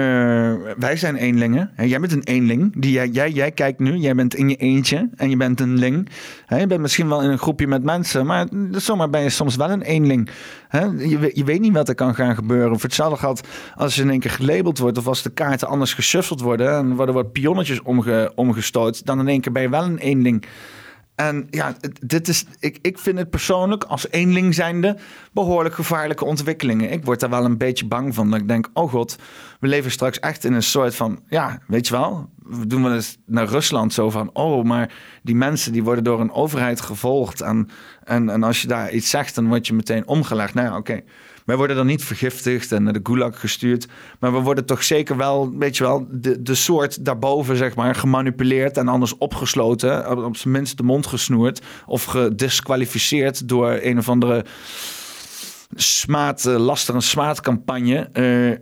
wij 0.77 0.95
zijn 0.95 1.15
eenlingen. 1.15 1.71
Hè? 1.75 1.83
Jij 1.83 1.99
bent 1.99 2.11
een 2.11 2.23
eenling. 2.23 2.73
Die, 2.81 2.91
jij, 2.91 3.07
jij, 3.07 3.31
jij 3.31 3.51
kijkt 3.51 3.79
nu, 3.79 3.95
jij 3.95 4.15
bent 4.15 4.35
in 4.35 4.49
je 4.49 4.55
eentje 4.55 5.09
en 5.15 5.29
je 5.29 5.37
bent 5.37 5.59
een 5.59 5.77
ling. 5.77 6.09
Hè? 6.45 6.57
Je 6.57 6.67
bent 6.67 6.81
misschien 6.81 7.07
wel 7.07 7.21
in 7.21 7.29
een 7.29 7.37
groepje 7.37 7.67
met 7.67 7.83
mensen, 7.83 8.25
maar 8.25 8.47
zomaar 8.71 9.09
ben 9.09 9.21
je 9.21 9.29
soms 9.29 9.55
wel 9.55 9.69
een 9.69 9.81
eenling. 9.81 10.29
Hè? 10.67 10.85
Je, 10.85 11.31
je 11.33 11.43
weet 11.43 11.59
niet 11.59 11.73
wat 11.73 11.89
er 11.89 11.95
kan 11.95 12.15
gaan 12.15 12.35
gebeuren. 12.35 12.71
Voor 12.71 12.81
hetzelfde 12.81 13.17
gaat 13.17 13.47
als 13.75 13.95
je 13.95 14.01
in 14.01 14.09
één 14.09 14.19
keer 14.19 14.31
gelabeld 14.31 14.77
wordt 14.77 14.97
of 14.97 15.07
als 15.07 15.21
de 15.21 15.29
kaarten 15.29 15.67
anders 15.67 15.93
geshuffeld 15.93 16.41
worden 16.41 16.77
en 16.77 16.95
worden 16.95 17.15
wat 17.15 17.31
pionnetjes 17.31 17.81
omge, 17.81 18.31
omgestoot, 18.35 19.05
dan 19.05 19.19
in 19.19 19.27
één 19.27 19.41
keer 19.41 19.51
ben 19.51 19.61
je 19.61 19.69
wel 19.69 19.83
een 19.83 19.97
eenling. 19.97 20.45
En 21.15 21.47
ja, 21.49 21.75
dit 22.01 22.27
is, 22.27 22.45
ik, 22.59 22.79
ik 22.81 22.99
vind 22.99 23.17
het 23.17 23.29
persoonlijk 23.29 23.83
als 23.83 24.09
eenling 24.09 24.53
zijnde 24.53 24.97
behoorlijk 25.31 25.75
gevaarlijke 25.75 26.25
ontwikkelingen. 26.25 26.91
Ik 26.91 27.05
word 27.05 27.19
daar 27.19 27.29
wel 27.29 27.45
een 27.45 27.57
beetje 27.57 27.85
bang 27.85 28.13
van. 28.15 28.29
Dat 28.29 28.39
ik 28.39 28.47
denk, 28.47 28.69
oh 28.73 28.89
god, 28.91 29.17
we 29.59 29.67
leven 29.67 29.91
straks 29.91 30.19
echt 30.19 30.43
in 30.43 30.53
een 30.53 30.63
soort 30.63 30.95
van, 30.95 31.19
ja, 31.27 31.59
weet 31.67 31.87
je 31.87 31.93
wel, 31.93 32.29
we 32.37 32.67
doen 32.67 32.83
wel 32.83 32.93
eens 32.93 33.17
naar 33.25 33.47
Rusland 33.47 33.93
zo 33.93 34.09
van, 34.09 34.29
oh, 34.33 34.63
maar 34.63 34.93
die 35.23 35.35
mensen 35.35 35.71
die 35.71 35.83
worden 35.83 36.03
door 36.03 36.19
een 36.19 36.31
overheid 36.31 36.81
gevolgd. 36.81 37.41
En, 37.41 37.69
en, 38.03 38.29
en 38.29 38.43
als 38.43 38.61
je 38.61 38.67
daar 38.67 38.91
iets 38.91 39.09
zegt, 39.09 39.35
dan 39.35 39.47
word 39.47 39.67
je 39.67 39.73
meteen 39.73 40.07
omgelegd. 40.07 40.53
Nou 40.53 40.67
ja, 40.67 40.77
oké. 40.77 41.01
Wij 41.45 41.57
worden 41.57 41.75
dan 41.75 41.85
niet 41.85 42.03
vergiftigd 42.03 42.71
en 42.71 42.83
naar 42.83 42.93
de 42.93 42.99
gulag 43.03 43.39
gestuurd. 43.39 43.87
Maar 44.19 44.33
we 44.33 44.39
worden 44.39 44.65
toch 44.65 44.83
zeker 44.83 45.17
wel, 45.17 45.57
weet 45.57 45.77
je 45.77 45.83
wel, 45.83 46.07
de, 46.11 46.41
de 46.41 46.55
soort 46.55 47.05
daarboven, 47.05 47.57
zeg 47.57 47.75
maar, 47.75 47.95
gemanipuleerd 47.95 48.77
en 48.77 48.87
anders 48.87 49.17
opgesloten. 49.17 50.25
Op 50.25 50.37
zijn 50.37 50.53
minst 50.53 50.77
de 50.77 50.83
mond 50.83 51.07
gesnoerd. 51.07 51.61
Of 51.85 52.03
gedisqualificeerd 52.03 53.47
door 53.47 53.79
een 53.81 53.97
of 53.97 54.09
andere 54.09 54.45
smaad, 55.75 56.45
uh, 56.45 56.57
lastige 56.57 56.99
smaadcampagne, 56.99 58.09
uh, 58.13 58.57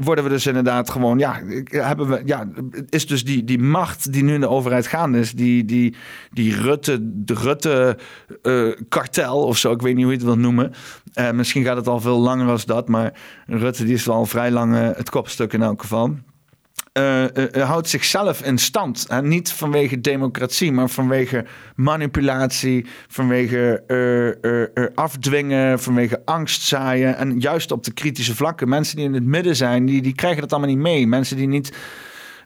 worden 0.00 0.24
we 0.24 0.30
dus 0.30 0.46
inderdaad 0.46 0.90
gewoon, 0.90 1.18
ja, 1.18 1.42
hebben 1.64 2.08
we, 2.08 2.22
ja, 2.24 2.48
is 2.88 3.06
dus 3.06 3.24
die, 3.24 3.44
die 3.44 3.58
macht 3.58 4.12
die 4.12 4.22
nu 4.22 4.34
in 4.34 4.40
de 4.40 4.48
overheid 4.48 4.86
gaande 4.86 5.18
is, 5.18 5.32
die, 5.32 5.64
die, 5.64 5.94
die 6.32 6.54
Rutte, 6.54 6.98
de 7.00 7.34
Rutte-kartel 7.34 9.42
of 9.42 9.58
zo, 9.58 9.72
ik 9.72 9.82
weet 9.82 9.94
niet 9.94 10.04
hoe 10.04 10.12
je 10.12 10.18
het 10.18 10.26
wil 10.26 10.38
noemen. 10.38 10.72
Misschien 11.32 11.64
gaat 11.64 11.76
het 11.76 11.88
al 11.88 12.00
veel 12.00 12.18
langer 12.18 12.48
als 12.48 12.64
dat, 12.64 12.88
maar 12.88 13.12
Rutte 13.46 13.84
die 13.84 13.94
is 13.94 14.04
wel 14.04 14.26
vrij 14.26 14.50
lang 14.50 14.94
het 14.96 15.10
kopstuk 15.10 15.52
in 15.52 15.62
elk 15.62 15.80
geval. 15.80 16.16
Uh, 16.98 17.24
houdt 17.52 17.88
zichzelf 17.88 18.42
in 18.42 18.58
stand. 18.58 19.06
Niet 19.22 19.52
vanwege 19.52 20.00
democratie, 20.00 20.72
maar 20.72 20.88
vanwege 20.88 21.44
manipulatie, 21.76 22.86
vanwege 23.08 23.82
afdwingen, 24.94 25.80
vanwege 25.80 26.22
angst 26.24 26.62
zaaien. 26.62 27.16
En 27.16 27.40
juist 27.40 27.70
op 27.70 27.84
de 27.84 27.92
kritische 27.92 28.34
vlakken. 28.34 28.68
Mensen 28.68 28.96
die 28.96 29.04
in 29.04 29.14
het 29.14 29.24
midden 29.24 29.56
zijn, 29.56 29.86
die, 29.86 30.02
die 30.02 30.14
krijgen 30.14 30.40
dat 30.40 30.52
allemaal 30.52 30.70
niet 30.70 30.78
mee. 30.78 31.06
Mensen 31.06 31.36
die 31.36 31.48
niet 31.48 31.72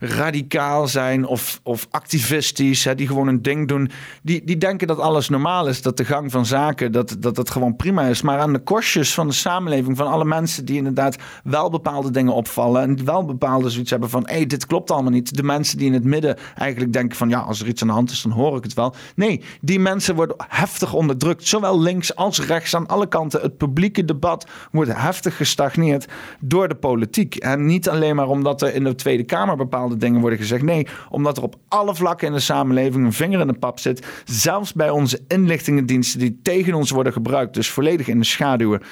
radicaal 0.05 0.88
zijn 0.88 1.26
of, 1.26 1.61
of 1.62 1.86
activistisch, 1.90 2.84
hè, 2.84 2.94
die 2.94 3.07
gewoon 3.07 3.28
een 3.28 3.42
ding 3.42 3.68
doen. 3.68 3.90
Die, 4.22 4.44
die 4.44 4.59
denken 4.59 4.86
dat 4.86 4.98
alles 4.98 5.28
normaal 5.28 5.68
is, 5.68 5.82
dat 5.82 5.96
de 5.96 6.05
gang 6.05 6.30
van 6.30 6.46
zaken, 6.46 6.92
dat, 6.92 7.16
dat 7.18 7.34
dat 7.34 7.50
gewoon 7.50 7.76
prima 7.76 8.03
is. 8.03 8.22
Maar 8.22 8.38
aan 8.38 8.53
de 8.53 8.59
kostjes 8.59 9.14
van 9.14 9.26
de 9.26 9.34
samenleving, 9.34 9.96
van 9.96 10.07
alle 10.07 10.24
mensen 10.24 10.64
die 10.64 10.76
inderdaad 10.76 11.16
wel 11.44 11.70
bepaalde 11.70 12.11
dingen 12.11 12.34
opvallen 12.34 12.82
en 12.82 13.05
wel 13.05 13.24
bepaalde 13.24 13.70
zoiets 13.70 13.90
hebben 13.90 14.11
van, 14.11 14.22
hé, 14.26 14.34
hey, 14.34 14.46
dit 14.46 14.66
klopt 14.66 14.90
allemaal 14.90 15.11
niet. 15.11 15.36
De 15.36 15.42
mensen 15.42 15.78
die 15.78 15.86
in 15.86 15.92
het 15.92 16.05
midden 16.05 16.36
eigenlijk 16.55 16.92
denken 16.92 17.16
van, 17.16 17.28
ja, 17.28 17.38
als 17.38 17.61
er 17.61 17.66
iets 17.66 17.82
aan 17.82 17.88
de 17.88 17.94
hand 17.94 18.11
is, 18.11 18.22
dan 18.22 18.32
hoor 18.32 18.57
ik 18.57 18.62
het 18.62 18.74
wel. 18.74 18.94
Nee, 19.14 19.42
die 19.61 19.78
mensen 19.78 20.14
worden 20.14 20.36
heftig 20.48 20.92
onderdrukt, 20.92 21.46
zowel 21.46 21.80
links 21.80 22.14
als 22.16 22.40
rechts 22.46 22.74
aan 22.74 22.86
alle 22.86 23.09
kanten. 23.09 23.40
Het 23.40 23.57
publieke 23.57 24.05
debat 24.05 24.46
wordt 24.70 24.90
heftig 24.94 25.36
gestagneerd 25.36 26.07
door 26.40 26.68
de 26.68 26.74
politiek. 26.74 27.36
En 27.36 27.66
niet 27.66 27.88
alleen 27.88 28.16
maar 28.16 28.28
omdat 28.28 28.62
er 28.62 28.74
in 28.74 28.84
de 28.84 28.94
Tweede 28.94 29.24
Kamer 29.24 29.57
bepaalde 29.57 29.91
dingen 29.97 30.20
worden 30.20 30.38
gezegd. 30.38 30.62
Nee, 30.62 30.86
omdat 31.09 31.36
er 31.36 31.43
op 31.43 31.57
alle 31.68 31.95
vlakken 31.95 32.26
in 32.26 32.32
de 32.32 32.40
samenleving 32.40 33.05
een 33.05 33.12
vinger 33.12 33.40
in 33.40 33.47
de 33.47 33.53
pap 33.53 33.78
zit. 33.78 34.07
Zelfs 34.24 34.72
bij 34.72 34.90
onze 34.90 35.20
inlichtingendiensten 35.28 36.18
die 36.18 36.40
tegen 36.43 36.74
ons 36.74 36.90
worden 36.90 37.12
gebruikt. 37.12 37.55
Dus 37.55 37.70
volledig 37.70 38.09
in 38.09 38.18
de 38.18 38.24
schaduwen. 38.24 38.82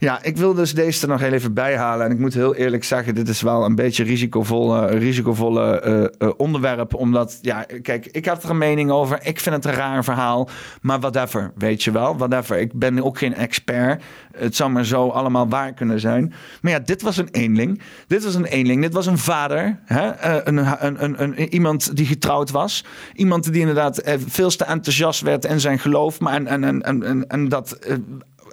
Ja, 0.00 0.22
ik 0.22 0.36
wil 0.36 0.54
dus 0.54 0.74
deze 0.74 1.02
er 1.02 1.08
nog 1.08 1.20
heel 1.20 1.32
even 1.32 1.54
bij 1.54 1.76
halen. 1.76 2.06
En 2.06 2.12
ik 2.12 2.18
moet 2.18 2.34
heel 2.34 2.54
eerlijk 2.54 2.84
zeggen, 2.84 3.14
dit 3.14 3.28
is 3.28 3.40
wel 3.40 3.64
een 3.64 3.74
beetje 3.74 4.04
risicovolle, 4.04 4.86
risicovolle 4.86 5.82
uh, 5.86 6.28
uh, 6.28 6.34
onderwerp. 6.36 6.94
Omdat, 6.94 7.38
ja, 7.42 7.66
kijk, 7.82 8.06
ik 8.06 8.24
heb 8.24 8.42
er 8.42 8.50
een 8.50 8.58
mening 8.58 8.90
over. 8.90 9.18
Ik 9.22 9.40
vind 9.40 9.54
het 9.54 9.64
een 9.64 9.72
raar 9.72 10.04
verhaal. 10.04 10.48
Maar 10.80 11.00
whatever, 11.00 11.52
weet 11.56 11.82
je 11.82 11.90
wel. 11.90 12.16
Whatever. 12.16 12.58
Ik 12.58 12.72
ben 12.72 13.04
ook 13.04 13.18
geen 13.18 13.34
expert. 13.34 14.02
Het 14.36 14.56
zou 14.56 14.70
maar 14.70 14.84
zo 14.84 15.08
allemaal 15.08 15.48
waar 15.48 15.72
kunnen 15.74 16.00
zijn. 16.00 16.32
Maar 16.60 16.72
ja, 16.72 16.78
dit 16.78 17.02
was 17.02 17.16
een 17.16 17.28
eenling. 17.30 17.82
Dit 18.06 18.24
was 18.24 18.34
een 18.34 18.44
eenling. 18.44 18.82
Dit 18.82 18.92
was 18.92 19.06
een 19.06 19.18
vader. 19.18 19.78
Hè? 19.84 20.06
Uh, 20.06 20.36
een, 20.44 20.84
een, 20.86 21.04
een, 21.04 21.22
een, 21.22 21.38
iemand 21.54 21.96
die 21.96 22.06
getrouwd 22.06 22.50
was. 22.50 22.84
Iemand 23.14 23.52
die 23.52 23.60
inderdaad 23.60 24.02
veel 24.26 24.50
te 24.50 24.64
enthousiast 24.64 25.20
werd 25.20 25.44
in 25.44 25.60
zijn 25.60 25.78
geloof. 25.78 26.20
Maar 26.20 26.44
en, 26.44 26.64
en, 26.64 26.82
en, 26.82 27.26
en 27.26 27.48
dat 27.48 27.78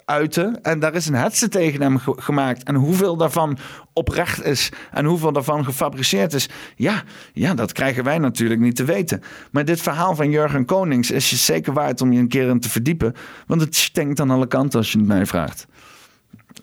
uiten. 0.06 0.62
En 0.62 0.80
daar 0.80 0.96
is 0.96 1.08
een 1.08 1.16
hetze 1.16 1.48
tegen 1.48 1.82
hem 1.82 2.00
gemaakt. 2.00 2.64
En 2.64 2.76
hoeveel 2.76 3.18
daarvan 3.18 3.58
oprecht 3.94 4.44
is 4.44 4.72
en 4.92 5.06
hoeveel 5.06 5.32
daarvan 5.32 5.66
gefabriceerd 5.66 6.34
is. 6.34 6.50
Ja, 6.76 7.04
ja, 7.34 7.54
dat 7.54 7.72
krijgen 7.72 8.04
wij 8.04 8.18
natuurlijk 8.18 8.62
niet 8.62 8.76
te 8.76 8.84
weten. 8.84 9.22
Maar 9.52 9.66
dit 9.66 9.82
verhaal 9.82 10.16
van 10.16 10.30
Jurgen 10.30 10.66
Konings 10.66 11.12
is 11.12 11.30
je 11.30 11.36
zeker 11.36 11.74
waard 11.74 12.02
om 12.02 12.12
je 12.12 12.20
een 12.20 12.28
keer 12.28 12.50
in 12.50 12.60
te 12.60 12.70
verdiepen. 12.70 13.14
Want 13.48 13.62
het 13.62 13.76
stinkt 13.76 14.20
aan 14.20 14.32
alle 14.32 14.48
kanten 14.48 14.80
als 14.80 14.92
je 14.92 14.98
het 14.98 15.08
mij 15.08 15.26
vraagt. 15.26 15.68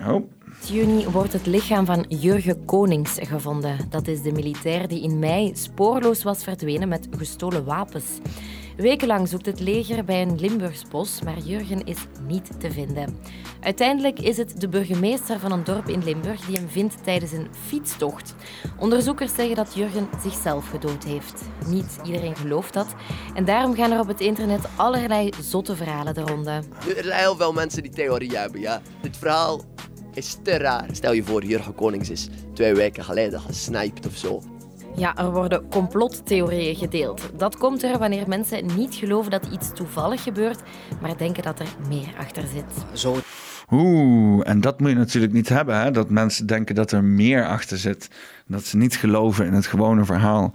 Oh. 0.06 0.30
juni 0.66 1.06
wordt 1.06 1.32
het 1.32 1.46
lichaam 1.46 1.86
van 1.86 2.04
Jurgen 2.08 2.64
Konings 2.64 3.16
gevonden. 3.20 3.76
Dat 3.90 4.06
is 4.06 4.22
de 4.22 4.32
militair 4.32 4.88
die 4.88 5.02
in 5.02 5.18
mei 5.18 5.50
spoorloos 5.54 6.22
was 6.22 6.44
verdwenen 6.44 6.88
met 6.88 7.08
gestolen 7.16 7.64
wapens. 7.64 8.04
Wekenlang 8.76 9.28
zoekt 9.28 9.46
het 9.46 9.60
leger 9.60 10.04
bij 10.04 10.22
een 10.22 10.40
Limburgs 10.40 10.88
bos, 10.88 11.22
maar 11.22 11.38
Jurgen 11.38 11.84
is 11.84 11.98
niet 12.26 12.60
te 12.60 12.70
vinden. 12.70 13.18
Uiteindelijk 13.60 14.18
is 14.18 14.36
het 14.36 14.60
de 14.60 14.68
burgemeester 14.68 15.38
van 15.38 15.52
een 15.52 15.64
dorp 15.64 15.88
in 15.88 16.04
Limburg 16.04 16.40
die 16.40 16.56
hem 16.56 16.68
vindt 16.68 17.04
tijdens 17.04 17.32
een 17.32 17.48
fietstocht. 17.66 18.34
Onderzoekers 18.78 19.34
zeggen 19.34 19.56
dat 19.56 19.74
Jurgen 19.74 20.08
zichzelf 20.22 20.68
gedood 20.68 21.04
heeft. 21.04 21.42
Niet 21.66 21.98
iedereen 22.04 22.36
gelooft 22.36 22.72
dat 22.72 22.94
en 23.34 23.44
daarom 23.44 23.74
gaan 23.74 23.92
er 23.92 24.00
op 24.00 24.08
het 24.08 24.20
internet 24.20 24.68
allerlei 24.76 25.30
zotte 25.40 25.76
verhalen 25.76 26.14
de 26.14 26.20
ronde. 26.20 26.50
Er 26.50 27.04
zijn 27.04 27.18
heel 27.18 27.36
veel 27.36 27.52
mensen 27.52 27.82
die 27.82 27.92
theorieën 27.92 28.36
hebben. 28.36 28.60
Ja. 28.60 28.82
Dit 29.02 29.16
verhaal 29.16 29.60
is 30.14 30.36
te 30.42 30.56
raar. 30.56 30.88
Stel 30.92 31.12
je 31.12 31.24
voor, 31.24 31.44
Jurgen 31.44 31.74
Konings 31.74 32.10
is 32.10 32.28
twee 32.54 32.74
weken 32.74 33.04
geleden 33.04 33.40
gesniped 33.40 34.06
of 34.06 34.16
zo. 34.16 34.42
Ja, 34.96 35.16
er 35.16 35.32
worden 35.32 35.68
complottheorieën 35.68 36.76
gedeeld. 36.76 37.30
Dat 37.36 37.56
komt 37.56 37.82
er 37.82 37.98
wanneer 37.98 38.28
mensen 38.28 38.66
niet 38.76 38.94
geloven 38.94 39.30
dat 39.30 39.46
iets 39.52 39.72
toevallig 39.74 40.22
gebeurt, 40.22 40.60
maar 41.00 41.16
denken 41.16 41.42
dat 41.42 41.60
er 41.60 41.66
meer 41.88 42.08
achter 42.18 42.42
zit. 42.52 42.98
Zo. 42.98 43.16
Oeh, 43.70 44.48
en 44.48 44.60
dat 44.60 44.80
moet 44.80 44.88
je 44.88 44.96
natuurlijk 44.96 45.32
niet 45.32 45.48
hebben, 45.48 45.80
hè? 45.80 45.90
dat 45.90 46.10
mensen 46.10 46.46
denken 46.46 46.74
dat 46.74 46.92
er 46.92 47.04
meer 47.04 47.46
achter 47.46 47.78
zit. 47.78 48.10
Dat 48.46 48.64
ze 48.64 48.76
niet 48.76 48.96
geloven 48.96 49.46
in 49.46 49.52
het 49.52 49.66
gewone 49.66 50.04
verhaal. 50.04 50.52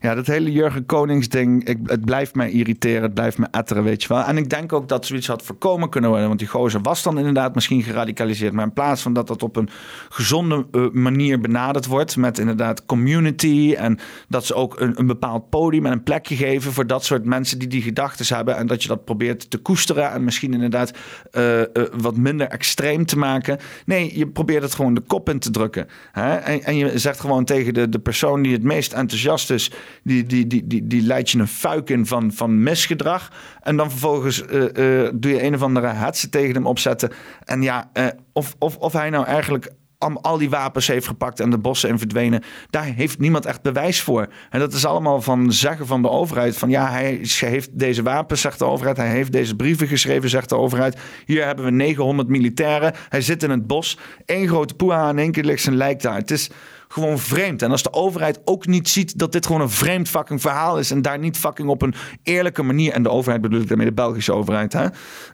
Ja, 0.00 0.14
dat 0.14 0.26
hele 0.26 0.52
Jurgen 0.52 0.86
Konings 0.86 1.28
ding, 1.28 1.68
ik, 1.68 1.78
het 1.84 2.04
blijft 2.04 2.34
mij 2.34 2.50
irriteren, 2.50 3.02
het 3.02 3.14
blijft 3.14 3.38
me 3.38 3.46
etteren, 3.50 3.84
weet 3.84 4.02
je 4.02 4.08
wel. 4.08 4.22
En 4.22 4.36
ik 4.36 4.50
denk 4.50 4.72
ook 4.72 4.88
dat 4.88 5.06
zoiets 5.06 5.26
had 5.26 5.42
voorkomen 5.42 5.88
kunnen 5.88 6.10
worden. 6.10 6.28
Want 6.28 6.40
die 6.40 6.48
gozer 6.48 6.80
was 6.80 7.02
dan 7.02 7.18
inderdaad 7.18 7.54
misschien 7.54 7.82
geradicaliseerd. 7.82 8.52
Maar 8.52 8.64
in 8.64 8.72
plaats 8.72 9.02
van 9.02 9.12
dat 9.12 9.26
dat 9.26 9.42
op 9.42 9.56
een 9.56 9.68
gezonde 10.08 10.66
eh, 10.72 10.90
manier 10.92 11.40
benaderd 11.40 11.86
wordt. 11.86 12.16
Met 12.16 12.38
inderdaad 12.38 12.86
community. 12.86 13.74
En 13.78 13.98
dat 14.28 14.46
ze 14.46 14.54
ook 14.54 14.80
een, 14.80 14.98
een 14.98 15.06
bepaald 15.06 15.48
podium 15.48 15.86
en 15.86 15.92
een 15.92 16.02
plekje 16.02 16.36
geven 16.36 16.72
voor 16.72 16.86
dat 16.86 17.04
soort 17.04 17.24
mensen 17.24 17.58
die 17.58 17.68
die 17.68 17.82
gedachten 17.82 18.36
hebben. 18.36 18.56
En 18.56 18.66
dat 18.66 18.82
je 18.82 18.88
dat 18.88 19.04
probeert 19.04 19.50
te 19.50 19.58
koesteren. 19.58 20.10
En 20.10 20.24
misschien 20.24 20.52
inderdaad 20.52 20.92
uh, 21.32 21.58
uh, 21.58 21.64
wat 21.96 22.16
minder 22.16 22.46
extreem 22.46 23.06
te 23.06 23.18
maken. 23.18 23.58
Nee, 23.84 24.18
je 24.18 24.26
probeert 24.26 24.62
het 24.62 24.74
gewoon 24.74 24.94
de 24.94 25.00
kop 25.00 25.28
in 25.28 25.38
te 25.38 25.50
drukken. 25.50 25.86
Hè? 26.12 26.34
En, 26.36 26.62
en 26.62 26.76
je 26.76 26.98
zegt 26.98 27.20
gewoon 27.20 27.44
tegen 27.44 27.74
de, 27.74 27.88
de 27.88 27.98
persoon 27.98 28.42
die 28.42 28.52
het 28.52 28.62
meest 28.62 28.92
enthousiast 28.92 29.50
is, 29.50 29.72
die, 30.02 30.24
die, 30.24 30.46
die, 30.46 30.66
die, 30.66 30.86
die 30.86 31.02
leidt 31.02 31.30
je 31.30 31.38
een 31.38 31.48
fuik 31.48 31.90
in 31.90 32.06
van, 32.06 32.32
van 32.32 32.62
misgedrag. 32.62 33.32
En 33.62 33.76
dan 33.76 33.90
vervolgens 33.90 34.42
uh, 34.42 34.60
uh, 34.60 35.10
doe 35.14 35.32
je 35.32 35.42
een 35.42 35.54
of 35.54 35.62
andere 35.62 35.86
hetze 35.86 36.28
tegen 36.28 36.54
hem 36.54 36.66
opzetten. 36.66 37.10
En 37.44 37.62
ja, 37.62 37.90
uh, 37.94 38.06
of, 38.32 38.54
of, 38.58 38.76
of 38.76 38.92
hij 38.92 39.10
nou 39.10 39.24
eigenlijk 39.24 39.72
al 40.20 40.38
die 40.38 40.50
wapens 40.50 40.86
heeft 40.86 41.06
gepakt 41.06 41.40
en 41.40 41.50
de 41.50 41.58
bossen 41.58 41.88
in 41.88 41.98
verdwenen. 41.98 42.42
Daar 42.70 42.84
heeft 42.84 43.18
niemand 43.18 43.46
echt 43.46 43.62
bewijs 43.62 44.00
voor. 44.00 44.28
En 44.50 44.58
dat 44.58 44.72
is 44.72 44.84
allemaal 44.84 45.22
van 45.22 45.52
zeggen 45.52 45.86
van 45.86 46.02
de 46.02 46.10
overheid. 46.10 46.56
Van 46.56 46.70
ja, 46.70 46.90
hij 46.90 47.20
heeft 47.38 47.78
deze 47.78 48.02
wapens, 48.02 48.40
zegt 48.40 48.58
de 48.58 48.64
overheid. 48.64 48.96
Hij 48.96 49.10
heeft 49.10 49.32
deze 49.32 49.56
brieven 49.56 49.86
geschreven, 49.86 50.28
zegt 50.28 50.48
de 50.48 50.56
overheid. 50.56 50.98
Hier 51.24 51.44
hebben 51.44 51.64
we 51.64 51.70
900 51.70 52.28
militairen. 52.28 52.92
Hij 53.08 53.20
zit 53.20 53.42
in 53.42 53.50
het 53.50 53.66
bos. 53.66 53.98
Eén 54.26 54.48
grote 54.48 54.74
poeha 54.74 55.08
en 55.08 55.18
één 55.18 55.32
keer 55.32 55.44
ligt 55.44 55.62
zijn 55.62 55.76
lijk 55.76 56.02
daar. 56.02 56.16
Het 56.16 56.30
is 56.30 56.50
gewoon 56.88 57.18
vreemd. 57.18 57.62
En 57.62 57.70
als 57.70 57.82
de 57.82 57.92
overheid 57.92 58.40
ook 58.44 58.66
niet 58.66 58.88
ziet 58.88 59.18
dat 59.18 59.32
dit 59.32 59.46
gewoon 59.46 59.60
een 59.60 59.70
vreemd 59.70 60.08
fucking 60.08 60.40
verhaal 60.40 60.78
is. 60.78 60.90
En 60.90 61.02
daar 61.02 61.18
niet 61.18 61.36
fucking 61.36 61.68
op 61.68 61.82
een 61.82 61.94
eerlijke 62.22 62.62
manier. 62.62 62.92
En 62.92 63.02
de 63.02 63.10
overheid 63.10 63.40
bedoel 63.40 63.60
ik 63.60 63.68
daarmee 63.68 63.86
de 63.86 63.92
Belgische 63.92 64.32
overheid. 64.32 64.72
Hè? 64.72 64.86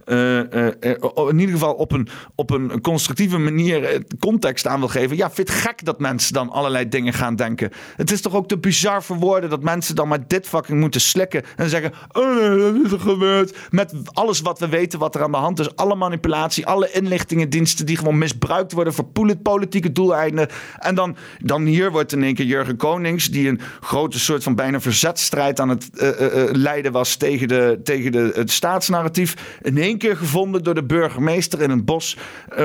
Uh, 0.06 0.72
uh, 0.82 1.28
in 1.28 1.38
ieder 1.38 1.54
geval 1.54 1.74
op 1.74 1.92
een, 1.92 2.08
op 2.34 2.50
een 2.50 2.80
constructieve 2.80 3.38
manier 3.38 4.02
context 4.20 4.66
aan 4.66 4.78
wil 4.78 4.88
geven. 4.88 5.16
Ja, 5.16 5.30
vind 5.30 5.50
gek 5.50 5.84
dat 5.84 5.98
mensen 5.98 6.32
dan 6.32 6.50
allerlei 6.50 6.88
dingen 6.88 7.12
gaan 7.12 7.36
denken. 7.36 7.70
Het 7.96 8.10
is 8.10 8.20
toch 8.20 8.34
ook 8.34 8.48
te 8.48 8.58
bizar 8.58 9.02
voor 9.02 9.16
woorden 9.16 9.50
dat 9.50 9.62
mensen 9.62 9.94
dan 9.94 10.08
maar 10.08 10.26
dit 10.26 10.46
fucking 10.46 10.80
moeten 10.80 11.00
slikken. 11.00 11.42
En 11.56 11.68
zeggen: 11.68 11.92
oh, 12.12 12.58
dat 12.58 12.84
is 12.84 12.92
er 12.92 13.00
gebeurd. 13.00 13.56
Met 13.70 13.92
alles 14.12 14.40
wat 14.40 14.58
we 14.58 14.68
weten, 14.68 14.98
wat 14.98 15.14
er 15.14 15.22
aan 15.22 15.30
de 15.30 15.36
hand 15.36 15.60
is. 15.60 15.76
Alle 15.76 15.94
manipulatie, 15.94 16.66
alle 16.66 16.90
inlichtingendiensten 16.90 17.86
die 17.86 17.96
gewoon 17.96 18.18
misbruikt 18.18 18.72
worden 18.72 18.94
voor 18.94 19.06
politieke 19.42 19.92
doeleinden. 19.92 20.48
En 20.78 20.94
dan 20.94 21.16
dan 21.44 21.64
hier 21.64 21.90
wordt 21.90 22.12
in 22.12 22.22
één 22.22 22.34
keer 22.34 22.46
Jurgen 22.46 22.76
Konings, 22.76 23.30
die 23.30 23.48
een 23.48 23.60
grote 23.80 24.18
soort 24.18 24.42
van 24.42 24.54
bijna 24.54 24.80
verzetstrijd 24.80 25.60
aan 25.60 25.68
het 25.68 25.88
uh, 25.94 26.08
uh, 26.08 26.44
leiden 26.52 26.92
was 26.92 27.16
tegen, 27.16 27.48
de, 27.48 27.80
tegen 27.84 28.12
de, 28.12 28.32
het 28.34 28.50
staatsnarratief, 28.50 29.58
in 29.62 29.78
één 29.78 29.98
keer 29.98 30.16
gevonden 30.16 30.64
door 30.64 30.74
de 30.74 30.84
burgemeester 30.84 31.62
in 31.62 31.70
een 31.70 31.84
bos, 31.84 32.16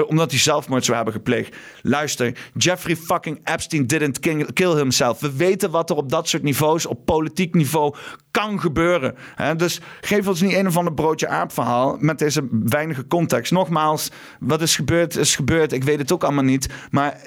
omdat 0.08 0.32
hij 0.32 0.40
zelfmoord 0.40 0.86
zou 0.86 0.96
hebben 0.96 1.14
gepleegd. 1.14 1.56
Luister, 1.82 2.38
Jeffrey 2.54 2.96
fucking 2.96 3.40
Epstein 3.44 3.88
didn't 3.88 4.20
kill 4.54 4.76
himself. 4.76 5.20
We 5.20 5.36
weten 5.36 5.72
wat 5.72 5.90
er 5.90 5.96
op 5.96 6.10
dat 6.10 6.28
soort 6.28 6.44
niveaus, 6.44 6.86
op 6.86 7.06
politiek 7.06 7.54
niveau, 7.54 7.96
kan 8.32 8.60
gebeuren. 8.62 9.16
Hè? 9.36 9.56
Dus 9.56 9.80
geef 10.02 10.28
ons 10.28 10.42
niet 10.42 10.54
een 10.54 10.68
of 10.68 10.78
ander 10.78 10.94
broodje 10.94 11.28
aap 11.28 11.52
verhaal 11.52 11.98
met 12.00 12.20
deze 12.20 12.48
weinige 12.52 13.08
context. 13.08 13.52
Nogmaals, 13.52 14.12
wat 14.40 14.62
is 14.62 14.76
gebeurd, 14.76 15.16
is 15.16 15.36
gebeurd. 15.36 15.72
Ik 15.72 15.84
weet 15.84 16.00
het 16.00 16.12
ook 16.12 16.24
allemaal 16.24 16.44
niet. 16.44 16.70
Maar 16.92 17.18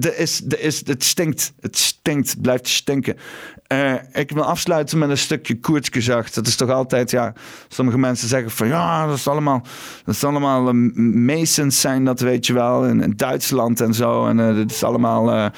er 0.00 0.18
is, 0.18 0.42
er 0.48 0.60
is, 0.60 0.71
het 0.84 1.04
stinkt. 1.04 1.52
Het 1.60 1.78
stinkt. 1.78 2.30
Het 2.30 2.42
blijft 2.42 2.68
stinken. 2.68 3.16
Uh, 3.72 3.94
ik 4.12 4.30
wil 4.30 4.44
afsluiten 4.44 4.98
met 4.98 5.10
een 5.10 5.18
stukje 5.18 5.60
Koertsgezag. 5.60 6.30
Dat 6.30 6.46
is 6.46 6.56
toch 6.56 6.70
altijd, 6.70 7.10
ja, 7.10 7.32
sommige 7.68 7.98
mensen 7.98 8.28
zeggen 8.28 8.50
van 8.50 8.68
ja, 8.68 9.06
dat 9.06 9.16
is 9.16 9.28
allemaal, 9.28 9.62
dat 10.04 10.14
is 10.14 10.24
allemaal 10.24 10.74
uh, 10.74 11.70
zijn 11.70 12.04
dat, 12.04 12.20
weet 12.20 12.46
je 12.46 12.52
wel, 12.52 12.84
in, 12.86 13.12
Duitsland 13.16 13.80
en 13.80 13.94
zo. 13.94 14.26
En 14.26 14.38
uh, 14.38 14.56
dat 14.56 14.70
is 14.70 14.84
allemaal 14.84 15.50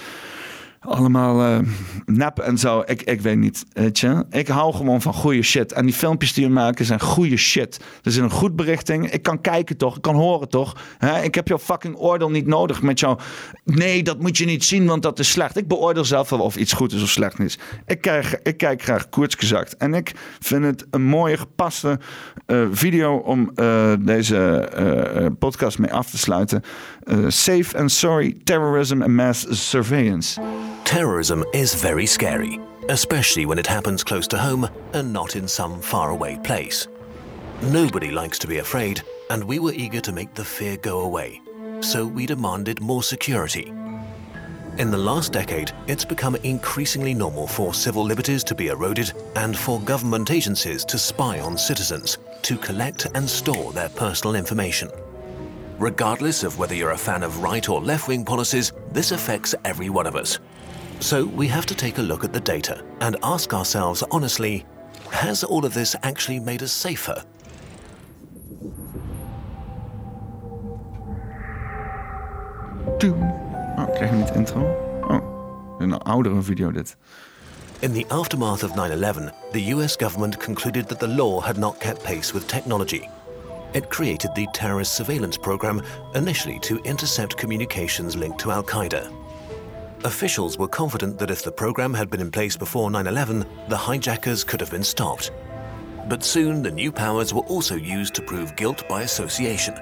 allemaal 0.84 1.46
uh, 1.46 1.58
nep 2.04 2.38
en 2.38 2.58
zo. 2.58 2.82
Ik, 2.86 3.02
ik 3.02 3.20
weet 3.20 3.36
niet, 3.36 3.64
weet. 3.92 4.26
Ik 4.30 4.48
hou 4.48 4.74
gewoon 4.74 5.02
van 5.02 5.14
goede 5.14 5.42
shit. 5.42 5.72
En 5.72 5.84
die 5.86 5.94
filmpjes 5.94 6.32
die 6.32 6.46
we 6.46 6.52
maken 6.52 6.84
zijn 6.84 7.00
goede 7.00 7.36
shit. 7.36 7.76
Er 7.76 8.10
is 8.10 8.16
een 8.16 8.30
goed 8.30 8.56
berichting. 8.56 9.10
Ik 9.10 9.22
kan 9.22 9.40
kijken 9.40 9.76
toch? 9.76 9.96
Ik 9.96 10.02
kan 10.02 10.14
horen 10.14 10.48
toch? 10.48 10.76
Ik 11.22 11.34
heb 11.34 11.48
jouw 11.48 11.58
fucking 11.58 11.96
oordeel 11.96 12.30
niet 12.30 12.46
nodig 12.46 12.82
met 12.82 13.00
jou. 13.00 13.18
Nee, 13.64 14.02
dat 14.02 14.20
moet 14.20 14.36
je 14.36 14.44
niet 14.44 14.64
zien, 14.64 14.86
want 14.86 15.02
dat 15.02 15.18
is 15.18 15.30
slecht. 15.30 15.56
Ik 15.56 15.68
beoordeel 15.68 16.04
zelf 16.04 16.30
wel 16.30 16.40
of 16.40 16.56
iets 16.56 16.72
goed 16.72 16.92
is 16.92 17.02
of 17.02 17.08
slecht 17.08 17.38
is. 17.38 17.58
Ik, 17.86 18.00
krijg, 18.00 18.42
ik 18.42 18.56
kijk 18.56 18.82
graag 18.82 19.08
gezakt. 19.34 19.76
En 19.76 19.94
ik 19.94 20.12
vind 20.40 20.64
het 20.64 20.86
een 20.90 21.04
mooie, 21.04 21.36
gepaste 21.36 21.98
uh, 22.46 22.66
video 22.72 23.16
om 23.16 23.50
uh, 23.54 23.92
deze 24.00 24.68
podcast 25.38 25.78
mee 25.78 25.92
af 25.92 26.10
te 26.10 26.18
sluiten. 26.18 26.62
safe 27.28 27.78
and 27.78 27.92
Sorry 27.92 28.36
Terrorism 28.44 29.02
and 29.02 29.12
Mass 29.12 29.46
Surveillance. 29.48 30.40
Terrorism 30.94 31.44
is 31.52 31.74
very 31.74 32.06
scary, 32.06 32.60
especially 32.88 33.46
when 33.46 33.58
it 33.58 33.66
happens 33.66 34.04
close 34.04 34.28
to 34.28 34.38
home 34.38 34.70
and 34.92 35.12
not 35.12 35.34
in 35.34 35.48
some 35.48 35.82
faraway 35.82 36.38
place. 36.44 36.86
Nobody 37.62 38.12
likes 38.12 38.38
to 38.38 38.46
be 38.46 38.58
afraid, 38.58 39.02
and 39.28 39.42
we 39.42 39.58
were 39.58 39.72
eager 39.72 40.00
to 40.00 40.12
make 40.12 40.32
the 40.34 40.44
fear 40.44 40.76
go 40.76 41.00
away, 41.00 41.42
so 41.80 42.06
we 42.06 42.26
demanded 42.26 42.80
more 42.80 43.02
security. 43.02 43.72
In 44.78 44.92
the 44.92 44.96
last 44.96 45.32
decade, 45.32 45.72
it's 45.88 46.04
become 46.04 46.36
increasingly 46.44 47.12
normal 47.12 47.48
for 47.48 47.74
civil 47.74 48.04
liberties 48.04 48.44
to 48.44 48.54
be 48.54 48.68
eroded 48.68 49.12
and 49.34 49.58
for 49.58 49.80
government 49.80 50.30
agencies 50.30 50.84
to 50.84 50.96
spy 50.96 51.40
on 51.40 51.58
citizens, 51.58 52.18
to 52.42 52.56
collect 52.56 53.08
and 53.16 53.28
store 53.28 53.72
their 53.72 53.88
personal 53.88 54.36
information. 54.36 54.88
Regardless 55.80 56.44
of 56.44 56.56
whether 56.60 56.76
you're 56.76 56.92
a 56.92 56.96
fan 56.96 57.24
of 57.24 57.42
right 57.42 57.68
or 57.68 57.80
left 57.80 58.06
wing 58.06 58.24
policies, 58.24 58.70
this 58.92 59.10
affects 59.10 59.56
every 59.64 59.90
one 59.90 60.06
of 60.06 60.14
us. 60.14 60.38
So 61.00 61.26
we 61.26 61.48
have 61.48 61.66
to 61.66 61.74
take 61.74 61.98
a 61.98 62.02
look 62.02 62.24
at 62.24 62.32
the 62.32 62.40
data 62.40 62.82
and 63.00 63.16
ask 63.22 63.52
ourselves 63.52 64.02
honestly 64.10 64.64
has 65.10 65.44
all 65.44 65.64
of 65.64 65.74
this 65.74 65.94
actually 66.02 66.40
made 66.40 66.62
us 66.62 66.72
safer? 66.72 67.22
Oh, 73.76 73.90
krijg 73.94 74.10
je 74.10 74.16
niet 74.16 74.30
intro? 74.30 74.60
Oh, 75.08 75.80
een 75.80 75.98
oudere 75.98 76.42
video 76.42 76.70
dit. 76.72 76.96
In 77.78 77.92
the 77.92 78.04
aftermath 78.08 78.62
of 78.62 78.74
9 78.74 78.90
11, 78.90 79.32
the 79.52 79.72
US 79.72 79.96
government 79.96 80.36
concluded 80.36 80.88
that 80.88 80.98
the 80.98 81.08
law 81.08 81.40
had 81.40 81.58
not 81.58 81.78
kept 81.78 82.02
pace 82.02 82.32
with 82.32 82.46
technology. 82.46 83.08
It 83.72 83.88
created 83.88 84.34
the 84.34 84.46
terrorist 84.52 84.94
surveillance 84.94 85.36
program 85.36 85.82
initially 86.14 86.58
to 86.58 86.78
intercept 86.84 87.36
communications 87.36 88.14
linked 88.14 88.38
to 88.38 88.50
Al 88.50 88.62
Qaeda. 88.62 89.23
Officials 90.04 90.58
were 90.58 90.68
confident 90.68 91.18
that 91.18 91.30
if 91.30 91.42
the 91.42 91.50
program 91.50 91.94
had 91.94 92.10
been 92.10 92.20
in 92.20 92.30
place 92.30 92.58
before 92.58 92.90
9 92.90 93.06
11, 93.06 93.46
the 93.68 93.76
hijackers 93.76 94.44
could 94.44 94.60
have 94.60 94.70
been 94.70 94.84
stopped. 94.84 95.30
But 96.10 96.22
soon 96.22 96.62
the 96.62 96.70
new 96.70 96.92
powers 96.92 97.32
were 97.32 97.46
also 97.46 97.74
used 97.74 98.14
to 98.16 98.22
prove 98.22 98.54
guilt 98.54 98.86
by 98.86 99.00
association. 99.00 99.74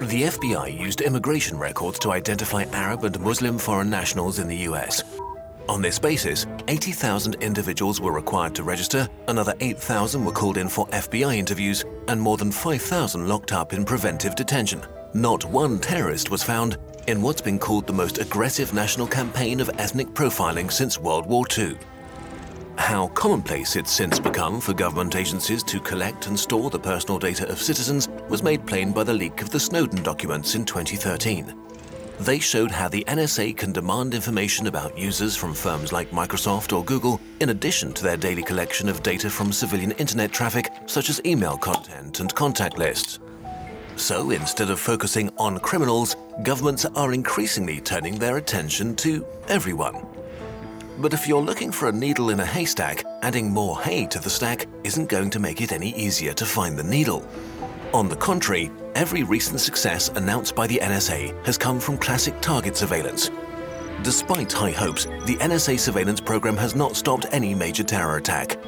The 0.00 0.22
FBI 0.22 0.78
used 0.78 1.00
immigration 1.00 1.58
records 1.58 1.98
to 2.00 2.12
identify 2.12 2.62
Arab 2.72 3.02
and 3.02 3.18
Muslim 3.18 3.58
foreign 3.58 3.90
nationals 3.90 4.38
in 4.38 4.46
the 4.46 4.68
US. 4.68 5.02
On 5.68 5.82
this 5.82 5.98
basis, 5.98 6.46
80,000 6.68 7.34
individuals 7.40 8.00
were 8.00 8.12
required 8.12 8.54
to 8.54 8.62
register, 8.62 9.08
another 9.26 9.54
8,000 9.58 10.24
were 10.24 10.30
called 10.30 10.58
in 10.58 10.68
for 10.68 10.86
FBI 10.88 11.36
interviews, 11.36 11.84
and 12.06 12.20
more 12.20 12.36
than 12.36 12.52
5,000 12.52 13.26
locked 13.26 13.52
up 13.52 13.72
in 13.72 13.84
preventive 13.84 14.36
detention. 14.36 14.84
Not 15.12 15.44
one 15.44 15.80
terrorist 15.80 16.30
was 16.30 16.44
found 16.44 16.76
in 17.06 17.22
what's 17.22 17.40
been 17.40 17.58
called 17.58 17.86
the 17.86 17.92
most 17.92 18.18
aggressive 18.18 18.72
national 18.72 19.06
campaign 19.06 19.60
of 19.60 19.70
ethnic 19.78 20.08
profiling 20.08 20.70
since 20.70 20.98
World 20.98 21.26
War 21.26 21.44
II. 21.56 21.76
How 22.76 23.08
commonplace 23.08 23.76
it's 23.76 23.90
since 23.90 24.18
become 24.18 24.60
for 24.60 24.72
government 24.72 25.14
agencies 25.14 25.62
to 25.64 25.80
collect 25.80 26.26
and 26.26 26.38
store 26.38 26.70
the 26.70 26.78
personal 26.78 27.18
data 27.18 27.48
of 27.48 27.60
citizens 27.60 28.08
was 28.28 28.42
made 28.42 28.66
plain 28.66 28.92
by 28.92 29.04
the 29.04 29.14
leak 29.14 29.42
of 29.42 29.50
the 29.50 29.60
Snowden 29.60 30.02
documents 30.02 30.54
in 30.54 30.64
2013. 30.64 31.54
They 32.20 32.38
showed 32.38 32.70
how 32.70 32.88
the 32.88 33.04
NSA 33.08 33.56
can 33.56 33.72
demand 33.72 34.14
information 34.14 34.68
about 34.68 34.96
users 34.96 35.36
from 35.36 35.52
firms 35.52 35.92
like 35.92 36.10
Microsoft 36.10 36.76
or 36.76 36.84
Google, 36.84 37.20
in 37.40 37.50
addition 37.50 37.92
to 37.92 38.04
their 38.04 38.16
daily 38.16 38.42
collection 38.42 38.88
of 38.88 39.02
data 39.02 39.28
from 39.28 39.52
civilian 39.52 39.92
internet 39.92 40.32
traffic, 40.32 40.70
such 40.86 41.10
as 41.10 41.20
email 41.24 41.56
content 41.56 42.20
and 42.20 42.34
contact 42.34 42.78
lists. 42.78 43.18
So 43.96 44.30
instead 44.30 44.70
of 44.70 44.80
focusing 44.80 45.30
on 45.38 45.60
criminals, 45.60 46.16
governments 46.42 46.84
are 46.84 47.12
increasingly 47.12 47.80
turning 47.80 48.16
their 48.16 48.36
attention 48.36 48.96
to 48.96 49.24
everyone. 49.48 50.06
But 50.98 51.12
if 51.12 51.26
you're 51.26 51.42
looking 51.42 51.72
for 51.72 51.88
a 51.88 51.92
needle 51.92 52.30
in 52.30 52.40
a 52.40 52.46
haystack, 52.46 53.04
adding 53.22 53.50
more 53.50 53.80
hay 53.80 54.06
to 54.06 54.18
the 54.18 54.30
stack 54.30 54.66
isn't 54.84 55.08
going 55.08 55.30
to 55.30 55.40
make 55.40 55.60
it 55.60 55.72
any 55.72 55.94
easier 55.96 56.32
to 56.34 56.44
find 56.44 56.76
the 56.76 56.84
needle. 56.84 57.26
On 57.92 58.08
the 58.08 58.16
contrary, 58.16 58.70
every 58.94 59.22
recent 59.22 59.60
success 59.60 60.08
announced 60.10 60.54
by 60.54 60.66
the 60.66 60.78
NSA 60.82 61.44
has 61.46 61.56
come 61.56 61.80
from 61.80 61.98
classic 61.98 62.40
target 62.40 62.76
surveillance. 62.76 63.30
Despite 64.02 64.52
high 64.52 64.72
hopes, 64.72 65.04
the 65.24 65.36
NSA 65.40 65.78
surveillance 65.78 66.20
program 66.20 66.56
has 66.56 66.74
not 66.74 66.96
stopped 66.96 67.26
any 67.30 67.54
major 67.54 67.84
terror 67.84 68.16
attack. 68.16 68.58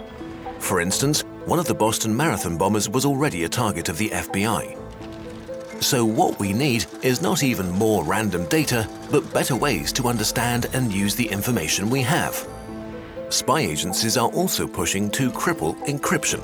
For 0.61 0.81
instance, 0.81 1.23
one 1.44 1.59
of 1.59 1.66
the 1.66 1.74
Boston 1.74 2.16
Marathon 2.16 2.57
bombers 2.57 2.89
was 2.89 3.05
already 3.05 3.44
a 3.44 3.48
target 3.48 3.89
of 3.89 3.98
the 3.98 4.09
FBI. 4.11 4.86
So, 5.81 6.05
what 6.05 6.39
we 6.39 6.53
need 6.53 6.86
is 7.03 7.20
not 7.20 7.43
even 7.43 7.70
more 7.70 8.03
random 8.03 8.47
data, 8.47 8.89
but 9.11 9.32
better 9.32 9.55
ways 9.55 9.93
to 9.93 10.09
understand 10.09 10.66
and 10.73 10.93
use 10.93 11.15
the 11.15 11.28
information 11.28 11.90
we 11.90 12.03
have. 12.03 12.47
Spy 13.28 13.61
agencies 13.61 14.16
are 14.16 14.31
also 14.31 14.66
pushing 14.66 15.11
to 15.11 15.31
cripple 15.31 15.77
encryption. 15.86 16.40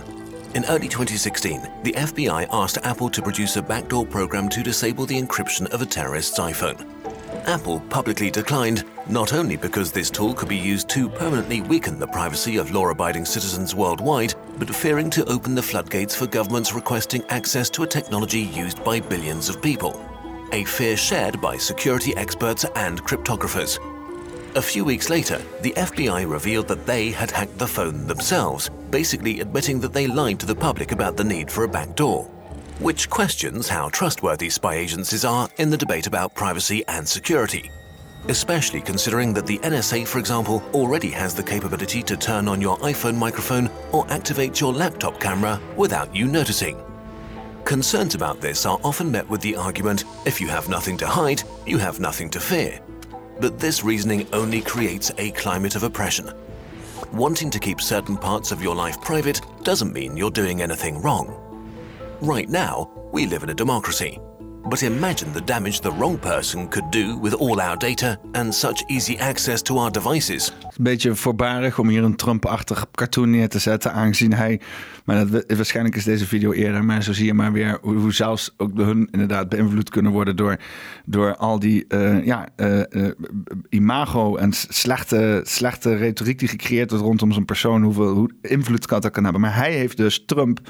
In 0.54 0.64
early 0.66 0.88
2016, 0.88 1.62
the 1.82 1.92
FBI 1.92 2.46
asked 2.52 2.78
Apple 2.82 3.08
to 3.08 3.22
produce 3.22 3.56
a 3.56 3.62
backdoor 3.62 4.04
program 4.04 4.48
to 4.50 4.62
disable 4.62 5.06
the 5.06 5.20
encryption 5.20 5.66
of 5.70 5.80
a 5.80 5.86
terrorist's 5.86 6.38
iPhone. 6.38 7.01
Apple 7.46 7.80
publicly 7.90 8.30
declined, 8.30 8.84
not 9.08 9.32
only 9.32 9.56
because 9.56 9.90
this 9.90 10.10
tool 10.10 10.32
could 10.32 10.48
be 10.48 10.56
used 10.56 10.88
to 10.90 11.08
permanently 11.08 11.60
weaken 11.60 11.98
the 11.98 12.06
privacy 12.06 12.56
of 12.56 12.70
law 12.70 12.88
abiding 12.88 13.24
citizens 13.24 13.74
worldwide, 13.74 14.34
but 14.58 14.72
fearing 14.74 15.10
to 15.10 15.24
open 15.24 15.54
the 15.54 15.62
floodgates 15.62 16.14
for 16.14 16.26
governments 16.26 16.72
requesting 16.72 17.24
access 17.30 17.68
to 17.70 17.82
a 17.82 17.86
technology 17.86 18.40
used 18.40 18.82
by 18.84 19.00
billions 19.00 19.48
of 19.48 19.60
people. 19.60 20.00
A 20.52 20.64
fear 20.64 20.96
shared 20.96 21.40
by 21.40 21.56
security 21.56 22.16
experts 22.16 22.64
and 22.76 23.02
cryptographers. 23.02 23.78
A 24.54 24.62
few 24.62 24.84
weeks 24.84 25.10
later, 25.10 25.40
the 25.62 25.72
FBI 25.72 26.30
revealed 26.30 26.68
that 26.68 26.86
they 26.86 27.10
had 27.10 27.30
hacked 27.30 27.58
the 27.58 27.66
phone 27.66 28.06
themselves, 28.06 28.68
basically 28.90 29.40
admitting 29.40 29.80
that 29.80 29.92
they 29.92 30.06
lied 30.06 30.38
to 30.40 30.46
the 30.46 30.54
public 30.54 30.92
about 30.92 31.16
the 31.16 31.24
need 31.24 31.50
for 31.50 31.64
a 31.64 31.68
backdoor 31.68 32.30
which 32.78 33.08
questions 33.10 33.68
how 33.68 33.88
trustworthy 33.90 34.50
spy 34.50 34.74
agencies 34.74 35.24
are 35.24 35.48
in 35.58 35.70
the 35.70 35.76
debate 35.76 36.06
about 36.06 36.34
privacy 36.34 36.84
and 36.88 37.06
security. 37.08 37.70
Especially 38.28 38.80
considering 38.80 39.34
that 39.34 39.46
the 39.46 39.58
NSA, 39.58 40.06
for 40.06 40.18
example, 40.18 40.62
already 40.72 41.10
has 41.10 41.34
the 41.34 41.42
capability 41.42 42.02
to 42.04 42.16
turn 42.16 42.48
on 42.48 42.60
your 42.60 42.78
iPhone 42.78 43.16
microphone 43.16 43.70
or 43.90 44.10
activate 44.12 44.60
your 44.60 44.72
laptop 44.72 45.18
camera 45.20 45.60
without 45.76 46.14
you 46.14 46.26
noticing. 46.26 46.80
Concerns 47.64 48.14
about 48.14 48.40
this 48.40 48.66
are 48.66 48.80
often 48.84 49.10
met 49.10 49.28
with 49.28 49.40
the 49.40 49.56
argument 49.56 50.04
if 50.24 50.40
you 50.40 50.48
have 50.48 50.68
nothing 50.68 50.96
to 50.98 51.06
hide, 51.06 51.42
you 51.66 51.78
have 51.78 52.00
nothing 52.00 52.30
to 52.30 52.40
fear. 52.40 52.80
But 53.40 53.58
this 53.58 53.82
reasoning 53.82 54.26
only 54.32 54.60
creates 54.60 55.10
a 55.18 55.30
climate 55.32 55.74
of 55.74 55.82
oppression. 55.82 56.30
Wanting 57.12 57.50
to 57.50 57.58
keep 57.58 57.80
certain 57.80 58.16
parts 58.16 58.52
of 58.52 58.62
your 58.62 58.74
life 58.74 59.00
private 59.00 59.40
doesn't 59.62 59.92
mean 59.92 60.16
you're 60.16 60.30
doing 60.30 60.62
anything 60.62 61.02
wrong. 61.02 61.41
Right 62.24 62.48
now, 62.48 62.88
we 63.10 63.26
live 63.26 63.42
in 63.42 63.48
a 63.48 63.54
democracy. 63.54 64.18
But 64.68 64.82
imagine 64.82 65.32
the 65.32 65.44
damage 65.44 65.80
the 65.80 65.90
wrong 65.90 66.18
person 66.18 66.68
could 66.68 66.90
do 66.90 67.18
with 67.20 67.34
all 67.34 67.60
our 67.60 67.76
data 67.76 68.18
and 68.32 68.54
such 68.54 68.82
easy 68.86 69.18
access 69.18 69.62
to 69.62 69.78
our 69.78 69.90
devices. 69.90 70.52
Een 70.76 70.84
beetje 70.84 71.14
voorbarig 71.14 71.78
om 71.78 71.88
hier 71.88 72.04
een 72.04 72.16
Trump-achtig 72.16 72.86
cartoon 72.92 73.30
neer 73.30 73.48
te 73.48 73.58
zetten, 73.58 73.92
aangezien 73.92 74.32
hij. 74.32 74.60
Maar 75.04 75.30
dat, 75.30 75.44
waarschijnlijk 75.56 75.96
is 75.96 76.04
deze 76.04 76.26
video 76.26 76.52
eerder, 76.52 76.84
maar 76.84 77.02
zo 77.02 77.12
zie 77.12 77.26
je 77.26 77.34
maar 77.34 77.52
weer 77.52 77.78
hoe, 77.80 78.12
zelfs 78.12 78.54
ook 78.56 78.76
hun 78.76 79.08
inderdaad 79.10 79.48
beïnvloed 79.48 79.90
kunnen 79.90 80.12
worden 80.12 80.36
door, 80.36 80.56
door 81.04 81.36
al 81.36 81.58
die 81.58 81.84
uh, 81.88 82.24
ja, 82.24 82.48
uh, 82.56 83.10
imago 83.68 84.36
en 84.36 84.52
slechte, 84.52 85.40
slechte 85.44 85.96
retoriek 85.96 86.38
die 86.38 86.48
gecreëerd 86.48 86.90
wordt 86.90 87.04
rondom 87.04 87.32
zijn 87.32 87.44
persoon, 87.44 87.82
hoeveel 87.82 88.14
hoe 88.14 88.30
invloed 88.42 88.88
dat 88.88 89.10
kan 89.10 89.24
hebben. 89.24 89.42
Maar 89.42 89.56
hij 89.56 89.72
heeft 89.72 89.96
dus 89.96 90.24
Trump 90.26 90.60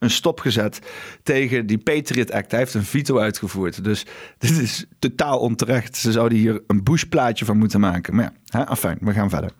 een 0.00 0.10
stop 0.10 0.40
gezet 0.40 0.78
tegen 1.22 1.66
die 1.66 1.78
Patriot 1.78 2.32
Act. 2.32 2.50
Hij 2.50 2.60
heeft 2.60 2.74
een 2.74 2.84
veto 2.84 3.18
uitgevoerd. 3.18 3.84
Dus 3.84 4.06
dit 4.38 4.58
is 4.58 4.84
totaal 4.98 5.38
onterecht. 5.38 5.96
Ze 5.96 6.12
zouden 6.12 6.38
hier 6.38 6.62
een 6.66 6.82
Bush-plaatje 6.82 7.44
van 7.44 7.58
moeten 7.58 7.80
maken. 7.80 8.14
Maar 8.14 8.32
ja, 8.44 8.62
afijn, 8.64 8.98
we 9.00 9.12
gaan 9.12 9.30
verder. 9.30 9.50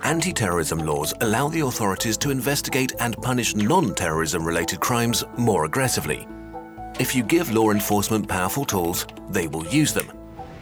Anti-terrorism 0.00 0.84
laws 0.84 1.18
allow 1.18 1.52
the 1.52 1.60
authorities 1.60 2.16
to 2.16 2.30
investigate 2.30 2.98
and 2.98 3.20
punish 3.20 3.52
non-terrorism 3.52 4.46
related 4.46 4.78
crimes 4.78 5.24
more 5.36 5.66
aggressively. 5.66 6.26
If 6.98 7.12
you 7.12 7.24
give 7.26 7.52
law 7.52 7.70
enforcement 7.70 8.26
powerful 8.26 8.64
tools, 8.64 9.04
they 9.32 9.48
will 9.48 9.80
use 9.80 9.92
them. 9.92 10.06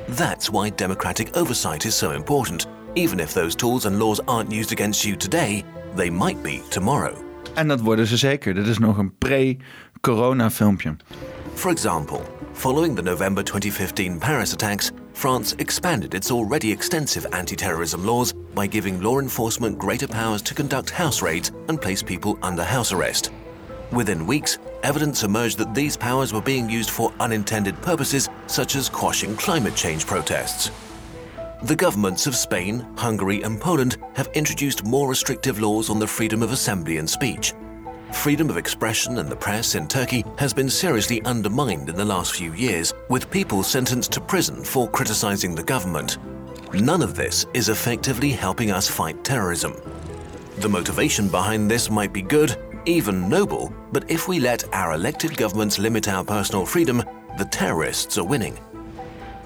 That's 0.09 0.51
why 0.51 0.71
democratic 0.71 1.37
oversight 1.37 1.85
is 1.85 1.99
so 1.99 2.11
important. 2.11 2.67
Even 2.95 3.21
if 3.21 3.33
those 3.33 3.57
tools 3.57 3.85
and 3.85 3.99
laws 3.99 4.21
aren't 4.27 4.53
used 4.53 4.73
against 4.73 5.05
you 5.05 5.17
today, 5.17 5.65
they 5.97 6.11
might 6.11 6.43
be 6.43 6.63
tomorrow. 6.71 7.26
En 7.57 7.69
dat 7.69 7.81
worden 7.81 8.07
ze 8.07 8.17
zeker. 8.17 8.55
Dit 8.55 8.67
is 8.67 8.79
nog 8.79 8.99
een 8.99 9.19
pre-corona 9.19 10.51
filmpje. 10.51 10.97
For 11.55 11.71
example, 11.71 12.21
following 12.53 12.97
the 12.97 13.03
November 13.03 13.45
2015 13.45 14.19
Paris 14.19 14.53
attacks, 14.53 14.91
France 15.13 15.55
expanded 15.57 16.15
its 16.15 16.31
already 16.31 16.71
extensive 16.71 17.31
anti-terrorism 17.31 18.05
laws 18.05 18.33
by 18.55 18.69
giving 18.71 19.03
law 19.03 19.21
enforcement 19.21 19.83
greater 19.83 20.09
powers 20.09 20.43
to 20.43 20.55
conduct 20.55 20.91
house 20.91 21.25
raids 21.25 21.51
and 21.69 21.81
place 21.81 22.03
people 22.03 22.37
under 22.43 22.65
house 22.65 22.95
arrest. 22.95 23.31
Within 23.91 24.27
weeks, 24.27 24.59
evidence 24.83 25.27
emerged 25.27 25.59
that 25.59 25.75
these 25.75 25.97
powers 25.97 26.33
were 26.33 26.45
being 26.45 26.71
used 26.71 26.91
for 26.91 27.13
unintended 27.19 27.75
purposes 27.81 28.29
such 28.47 28.77
as 28.77 28.91
quashing 28.91 29.37
climate 29.37 29.75
change 29.75 30.07
protests. 30.07 30.71
The 31.63 31.77
governments 31.77 32.27
of 32.27 32.37
Spain, 32.37 32.87
Hungary, 32.97 33.43
and 33.43 33.59
Poland 33.59 33.97
have 34.15 34.29
introduced 34.35 34.85
more 34.85 35.09
restrictive 35.09 35.59
laws 35.59 35.89
on 35.89 35.99
the 35.99 36.07
freedom 36.07 36.43
of 36.43 36.53
assembly 36.53 36.99
and 36.99 37.09
speech. 37.09 37.55
Freedom 38.13 38.51
of 38.51 38.59
expression 38.59 39.19
and 39.19 39.29
the 39.31 39.37
press 39.37 39.75
in 39.75 39.89
Turkey 39.89 40.23
has 40.39 40.53
been 40.53 40.69
seriously 40.69 41.23
undermined 41.23 41.89
in 41.89 41.97
the 41.97 42.05
last 42.05 42.35
few 42.35 42.53
years, 42.53 42.93
with 43.09 43.31
people 43.31 43.63
sentenced 43.63 44.13
to 44.13 44.21
prison 44.21 44.63
for 44.63 44.89
criticizing 44.91 45.55
the 45.55 45.63
government. 45.63 46.19
None 46.75 47.03
of 47.03 47.17
this 47.17 47.47
is 47.55 47.71
effectively 47.71 48.31
helping 48.33 48.71
us 48.71 48.89
fight 48.89 49.25
terrorism. 49.25 49.75
The 50.59 50.69
motivation 50.69 51.29
behind 51.29 51.71
this 51.71 51.91
might 51.91 52.13
be 52.13 52.23
good, 52.23 52.55
even 52.85 53.31
noble, 53.31 53.73
but 53.93 54.09
if 54.11 54.29
we 54.29 54.41
let 54.41 54.73
our 54.75 54.93
elected 54.93 55.37
governments 55.39 55.79
limit 55.79 56.07
our 56.07 56.23
personal 56.23 56.67
freedom, 56.67 57.03
the 57.39 57.49
terrorists 57.51 58.19
are 58.19 58.25
winning. 58.25 58.59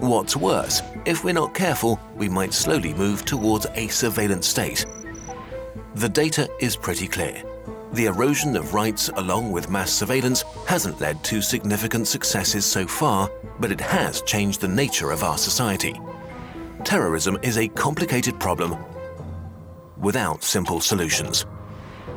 What's 0.01 0.35
worse, 0.35 0.81
if 1.05 1.25
we're 1.25 1.35
not 1.35 1.53
careful, 1.53 2.01
we 2.17 2.27
might 2.27 2.55
slowly 2.55 2.95
move 2.95 3.27
towards 3.27 3.67
a 3.75 3.87
surveillance 3.89 4.49
state. 4.49 4.87
The 5.97 6.09
data 6.09 6.49
is 6.59 6.75
pretty 6.75 7.07
clear. 7.07 7.43
The 7.93 8.07
erosion 8.07 8.57
of 8.57 8.73
rights 8.73 9.11
along 9.17 9.53
with 9.53 9.69
mass 9.69 9.93
surveillance 9.93 10.43
hasn't 10.67 11.03
led 11.03 11.23
to 11.25 11.43
significant 11.43 12.09
successes 12.09 12.65
so 12.65 12.87
far, 12.87 13.31
but 13.59 13.71
it 13.71 13.81
has 13.81 14.23
changed 14.23 14.63
the 14.63 14.69
nature 14.69 15.11
of 15.11 15.23
our 15.23 15.37
society. 15.37 16.01
Terrorism 16.83 17.39
is 17.43 17.59
a 17.59 17.69
complicated 17.69 18.41
problem 18.41 18.79
without 19.99 20.43
simple 20.43 20.81
solutions. 20.81 21.45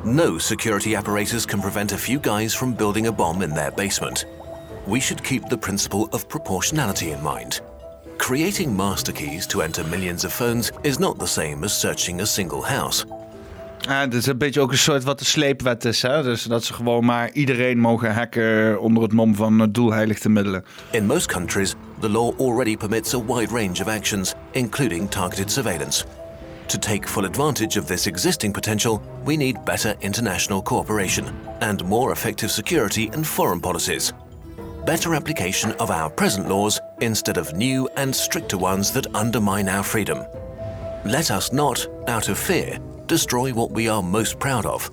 No 0.06 0.38
security 0.38 0.96
apparatus 0.96 1.46
can 1.46 1.62
prevent 1.62 1.92
a 1.92 1.98
few 1.98 2.18
guys 2.18 2.54
from 2.54 2.74
building 2.74 3.08
a 3.08 3.12
bomb 3.12 3.42
in 3.42 3.50
their 3.50 3.72
basement. 3.72 4.24
We 4.88 5.02
should 5.02 5.22
keep 5.22 5.50
the 5.50 5.58
principle 5.58 6.08
of 6.14 6.30
proportionality 6.30 7.12
in 7.12 7.22
mind. 7.22 7.60
Creating 8.18 8.76
master 8.76 9.14
keys 9.14 9.46
to 9.48 9.62
enter 9.62 9.88
millions 9.88 10.26
of 10.26 10.34
phones 10.34 10.72
is 10.82 10.98
not 10.98 11.20
the 11.20 11.26
same 11.26 11.64
as 11.64 11.80
searching 11.80 12.22
a 12.22 12.26
single 12.26 12.62
house. 12.62 13.06
Ja, 13.80 14.00
het 14.00 14.14
is 14.14 14.26
een 14.26 14.38
beetje 14.38 14.62
ook 14.62 14.72
een 14.72 14.78
soort 14.78 15.04
wat 15.04 15.20
de 15.20 15.26
sleepwet 15.26 15.86
is. 15.86 16.02
Hè? 16.02 16.24
Dus 16.24 16.44
dat 16.44 16.64
ze 16.64 16.74
gewoon 16.74 17.06
maar 17.06 17.32
iedereen 17.32 17.80
mogen 17.80 18.14
hacken 18.14 18.80
onder 18.82 19.04
het 19.04 19.14
mom 19.14 19.36
van 19.36 19.72
doelheiligde 19.72 20.30
middelen. 20.30 20.66
In 20.92 21.06
most 21.06 21.28
countries, 21.28 21.74
the 22.00 22.10
law 22.10 22.40
already 22.40 22.78
permits 22.78 23.14
a 23.14 23.26
wide 23.26 23.52
range 23.52 23.82
of 23.82 23.88
actions, 23.88 24.34
including 24.52 25.10
targeted 25.10 25.52
surveillance. 25.52 26.06
To 26.66 26.78
take 26.78 27.08
full 27.08 27.26
advantage 27.26 27.80
of 27.80 27.86
this 27.86 28.06
existing 28.06 28.54
potential, 28.54 29.02
we 29.26 29.36
need 29.36 29.64
better 29.64 29.96
international 30.00 30.62
cooperation 30.62 31.26
and 31.60 31.84
more 31.84 32.12
effective 32.12 32.52
security 32.52 33.10
and 33.14 33.28
foreign 33.28 33.60
policies. 33.60 34.14
Better 34.86 35.16
application 35.16 35.72
of 35.80 35.90
our 35.92 36.10
present 36.10 36.50
laws 36.50 36.82
instead 37.00 37.38
of 37.38 37.54
new 37.54 37.88
and 37.96 38.14
stricter 38.14 38.58
ones 38.58 38.92
that 38.92 39.16
undermine 39.16 39.70
our 39.70 39.84
freedom. 39.84 40.26
Let 41.06 41.32
us 41.32 41.54
not, 41.54 41.88
out 42.10 42.28
of 42.28 42.38
fear, 42.38 42.80
destroy 43.08 43.54
what 43.54 43.72
we 43.72 43.88
are 43.88 44.04
most 44.04 44.40
proud 44.40 44.66
of 44.66 44.92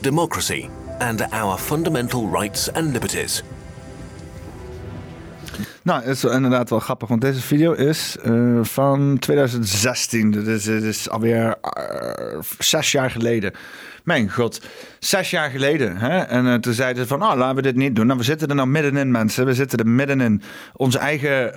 democracy 0.00 0.70
and 1.00 1.20
our 1.32 1.58
fundamental 1.58 2.26
rights 2.26 2.68
and 2.68 2.94
liberties. 2.94 3.42
Nou, 5.82 6.02
het 6.02 6.16
is 6.16 6.24
inderdaad 6.24 6.70
wel 6.70 6.80
grappig, 6.80 7.08
want 7.08 7.20
deze 7.20 7.40
video 7.40 7.72
is 7.72 8.16
uh, 8.24 8.58
van 8.62 9.18
2016. 9.18 10.30
Dus 10.30 10.64
het 10.64 10.82
is 10.82 11.10
alweer 11.10 11.56
uh, 11.78 12.40
zes 12.58 12.92
jaar 12.92 13.10
geleden. 13.10 13.52
Mijn 14.06 14.30
god, 14.30 14.60
zes 14.98 15.30
jaar 15.30 15.50
geleden. 15.50 15.96
Hè? 15.96 16.18
En 16.18 16.44
uh, 16.44 16.54
toen 16.54 16.72
zeiden 16.72 17.02
ze 17.02 17.08
van, 17.08 17.22
oh, 17.22 17.34
laten 17.36 17.56
we 17.56 17.62
dit 17.62 17.76
niet 17.76 17.96
doen. 17.96 18.06
Nou, 18.06 18.18
we 18.18 18.24
zitten 18.24 18.48
er 18.48 18.54
nou 18.54 18.68
middenin, 18.68 19.10
mensen. 19.10 19.46
We 19.46 19.54
zitten 19.54 19.78
er 19.78 19.86
middenin. 19.86 20.42
Onze 20.72 20.98
eigen 20.98 21.54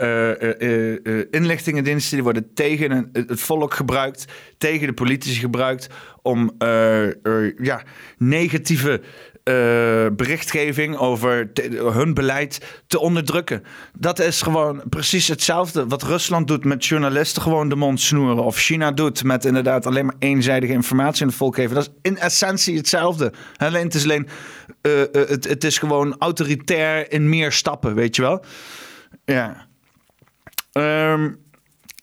inlichtingendiensten 1.31 2.13
die 2.13 2.23
worden 2.23 2.53
tegen 2.53 3.09
het 3.13 3.41
volk 3.41 3.73
gebruikt, 3.73 4.25
tegen 4.57 4.87
de 4.87 4.93
politici 4.93 5.39
gebruikt 5.39 5.87
om 6.21 6.51
ja, 7.57 7.81
negatieve 8.17 9.01
uh, 9.49 10.15
berichtgeving 10.15 10.97
over 10.97 11.49
hun 11.93 12.13
beleid 12.13 12.81
te 12.87 12.99
onderdrukken. 12.99 13.63
Dat 13.97 14.19
is 14.19 14.41
gewoon 14.41 14.81
precies 14.89 15.27
hetzelfde 15.27 15.87
wat 15.87 16.03
Rusland 16.03 16.47
doet 16.47 16.65
met 16.65 16.85
journalisten 16.85 17.41
gewoon 17.41 17.69
de 17.69 17.75
mond 17.75 18.01
snoeren. 18.01 18.43
Of 18.43 18.57
China 18.57 18.91
doet 18.91 19.23
met 19.23 19.45
inderdaad 19.45 19.85
alleen 19.85 20.05
maar 20.05 20.15
eenzijdige 20.19 20.73
informatie 20.73 21.21
aan 21.21 21.27
het 21.27 21.37
volk 21.37 21.55
geven. 21.55 21.75
Dat 21.75 21.83
is 21.83 21.93
in 22.01 22.17
essentie 22.17 22.77
hetzelfde. 22.77 23.33
Alleen 23.57 23.85
het 23.85 23.95
is 23.95 24.03
alleen, 24.03 24.27
uh, 24.81 24.99
uh, 24.99 25.05
het, 25.11 25.47
het 25.47 25.63
is 25.63 25.77
gewoon 25.77 26.15
autoritair 26.19 27.11
in 27.11 27.29
meer 27.29 27.51
stappen, 27.51 27.95
weet 27.95 28.15
je 28.15 28.21
wel? 28.21 28.43
Ja. 29.25 29.67
Um, 30.73 31.47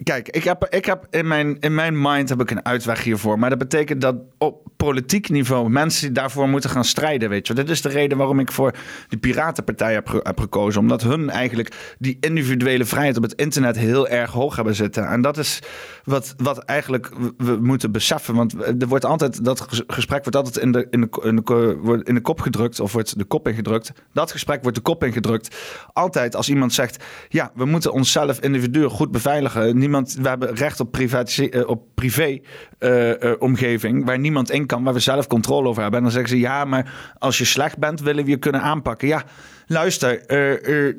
Kijk, 0.02 0.28
ik 0.28 0.44
heb, 0.44 0.66
ik 0.70 0.84
heb 0.84 1.06
in, 1.10 1.26
mijn, 1.26 1.56
in 1.60 1.74
mijn 1.74 2.02
mind 2.02 2.28
heb 2.28 2.40
ik 2.40 2.50
een 2.50 2.64
uitweg 2.64 3.02
hiervoor. 3.02 3.38
Maar 3.38 3.50
dat 3.50 3.58
betekent 3.58 4.00
dat 4.00 4.16
op 4.38 4.66
politiek 4.76 5.28
niveau 5.28 5.70
mensen 5.70 6.12
daarvoor 6.12 6.48
moeten 6.48 6.70
gaan 6.70 6.84
strijden. 6.84 7.28
Weet 7.28 7.46
je. 7.46 7.54
Dit 7.54 7.70
is 7.70 7.82
de 7.82 7.88
reden 7.88 8.18
waarom 8.18 8.40
ik 8.40 8.52
voor 8.52 8.74
de 9.08 9.16
Piratenpartij 9.16 9.92
heb, 9.92 10.22
gekozen. 10.36 10.80
Omdat 10.80 11.02
hun 11.02 11.30
eigenlijk 11.30 11.96
die 11.98 12.16
individuele 12.20 12.84
vrijheid 12.84 13.16
op 13.16 13.22
het 13.22 13.32
internet 13.32 13.76
heel 13.76 14.08
erg 14.08 14.30
hoog 14.30 14.56
hebben 14.56 14.74
zitten. 14.74 15.08
En 15.08 15.20
dat 15.20 15.38
is 15.38 15.62
wat, 16.04 16.34
wat 16.36 16.58
eigenlijk 16.58 17.10
we 17.36 17.58
moeten 17.60 17.92
beseffen. 17.92 18.34
Want 18.34 18.54
er 18.54 18.88
wordt 18.88 19.04
altijd, 19.04 19.44
dat 19.44 19.66
gesprek 19.86 20.22
wordt 20.22 20.36
altijd 20.36 20.56
in 20.56 20.72
de, 20.72 20.86
in 20.90 21.00
de, 21.00 22.02
in 22.04 22.14
de 22.14 22.20
kop 22.20 22.40
gedrukt. 22.40 22.80
Of 22.80 22.92
wordt 22.92 23.18
de 23.18 23.24
kop 23.24 23.48
ingedrukt. 23.48 23.92
Dat 24.12 24.30
gesprek 24.30 24.62
wordt 24.62 24.76
de 24.76 24.82
kop 24.82 25.04
ingedrukt. 25.04 25.56
Altijd 25.92 26.36
als 26.36 26.48
iemand 26.48 26.72
zegt, 26.72 27.04
ja, 27.28 27.50
we 27.54 27.64
moeten 27.64 27.92
onszelf 27.92 28.40
individueel 28.40 28.90
goed 28.90 29.10
beveiligen 29.10 29.78
niemand, 29.86 30.14
we 30.14 30.28
hebben 30.28 30.54
recht 30.54 30.80
op, 30.80 30.98
uh, 30.98 31.68
op 31.68 31.82
privé 31.94 32.40
uh, 32.78 33.08
uh, 33.08 33.32
omgeving 33.38 34.04
waar 34.04 34.18
niemand 34.18 34.50
in 34.50 34.66
kan, 34.66 34.84
waar 34.84 34.94
we 34.94 35.00
zelf 35.00 35.26
controle 35.26 35.68
over 35.68 35.82
hebben. 35.82 35.98
En 35.98 36.04
dan 36.04 36.14
zeggen 36.14 36.30
ze 36.30 36.38
ja, 36.40 36.64
maar 36.64 37.14
als 37.18 37.38
je 37.38 37.44
slecht 37.44 37.78
bent, 37.78 38.00
willen 38.00 38.24
we 38.24 38.30
je 38.30 38.36
kunnen 38.36 38.60
aanpakken. 38.60 39.08
Ja, 39.08 39.24
luister, 39.66 40.22
uh, 40.26 40.94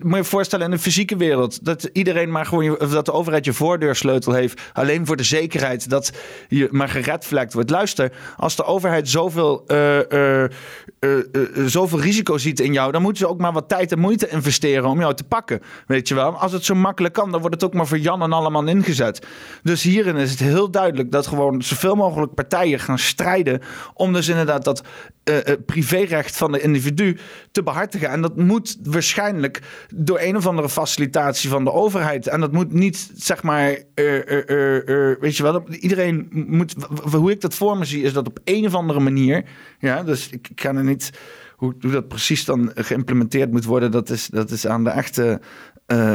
moet 0.00 0.10
je 0.10 0.16
je 0.16 0.24
voorstellen 0.24 0.64
in 0.64 0.70
de 0.70 0.78
fysieke 0.78 1.16
wereld 1.16 1.64
dat 1.64 1.88
iedereen 1.92 2.30
maar 2.30 2.46
gewoon, 2.46 2.78
dat 2.90 3.04
de 3.04 3.12
overheid 3.12 3.44
je 3.44 3.52
voordeursleutel 3.52 4.32
heeft, 4.32 4.60
alleen 4.72 5.06
voor 5.06 5.16
de 5.16 5.22
zekerheid 5.22 5.90
dat 5.90 6.12
je 6.48 6.68
maar 6.70 6.88
geredvlekt 6.88 7.52
wordt. 7.52 7.70
Luister, 7.70 8.12
als 8.36 8.56
de 8.56 8.64
overheid 8.64 9.08
zoveel, 9.08 9.64
uh, 9.66 10.44
zoveel 11.66 12.00
risico 12.00 12.38
ziet 12.38 12.60
in 12.60 12.72
jou, 12.72 12.92
dan 12.92 13.02
moeten 13.02 13.22
ze 13.22 13.30
ook 13.30 13.40
maar 13.40 13.52
wat 13.52 13.68
tijd 13.68 13.92
en 13.92 13.98
moeite 13.98 14.28
investeren 14.28 14.88
om 14.88 15.00
jou 15.00 15.14
te 15.14 15.24
pakken. 15.24 15.60
Weet 15.86 16.08
je 16.08 16.14
wel? 16.14 16.36
Als 16.36 16.52
het 16.52 16.64
zo 16.64 16.74
makkelijk 16.74 17.14
kan, 17.14 17.30
dan 17.30 17.40
wordt 17.40 17.54
het 17.54 17.64
ook 17.64 17.74
maar 17.74 17.86
voor 17.86 17.98
Jan 17.98 18.22
en 18.22 18.32
allemaal 18.32 18.66
ingezet. 18.66 19.26
Dus 19.62 19.82
hierin 19.82 20.16
is 20.16 20.30
het 20.30 20.40
heel 20.40 20.70
duidelijk 20.70 21.10
dat 21.12 21.26
gewoon 21.26 21.62
zoveel 21.62 21.94
mogelijk 21.94 22.34
partijen 22.34 22.80
gaan 22.80 22.98
strijden 22.98 23.60
om 23.94 24.12
dus 24.12 24.28
inderdaad 24.28 24.64
dat 24.64 24.82
privérecht 25.66 26.36
van 26.36 26.52
de 26.52 26.60
individu 26.60 27.18
te 27.52 27.62
behartigen 27.62 27.93
en 28.02 28.20
dat 28.20 28.36
moet 28.36 28.78
waarschijnlijk 28.82 29.62
door 29.94 30.20
een 30.20 30.36
of 30.36 30.46
andere 30.46 30.68
facilitatie 30.68 31.50
van 31.50 31.64
de 31.64 31.72
overheid. 31.72 32.26
En 32.26 32.40
dat 32.40 32.52
moet 32.52 32.72
niet, 32.72 33.10
zeg 33.14 33.42
maar, 33.42 33.68
weet 35.20 35.36
je 35.36 35.42
wel, 35.42 35.68
iedereen 35.68 36.28
moet, 36.30 36.74
hoe 37.10 37.30
ik 37.30 37.40
dat 37.40 37.54
voor 37.54 37.78
me 37.78 37.84
zie, 37.84 38.02
is 38.02 38.12
dat 38.12 38.26
op 38.26 38.38
een 38.44 38.66
of 38.66 38.74
andere 38.74 39.00
manier, 39.00 39.44
ja, 39.78 40.02
dus 40.02 40.28
ik, 40.30 40.48
ga 40.54 40.74
er 40.74 40.84
niet, 40.84 41.10
hoe, 41.56 41.74
hoe, 41.80 41.90
dat 41.90 42.08
precies 42.08 42.44
dan 42.44 42.70
geïmplementeerd 42.74 43.50
moet 43.50 43.64
worden, 43.64 43.90
dat 43.90 44.10
is, 44.10 44.26
dat 44.26 44.50
is 44.50 44.66
aan 44.66 44.84
de 44.84 44.90
echte 44.90 45.40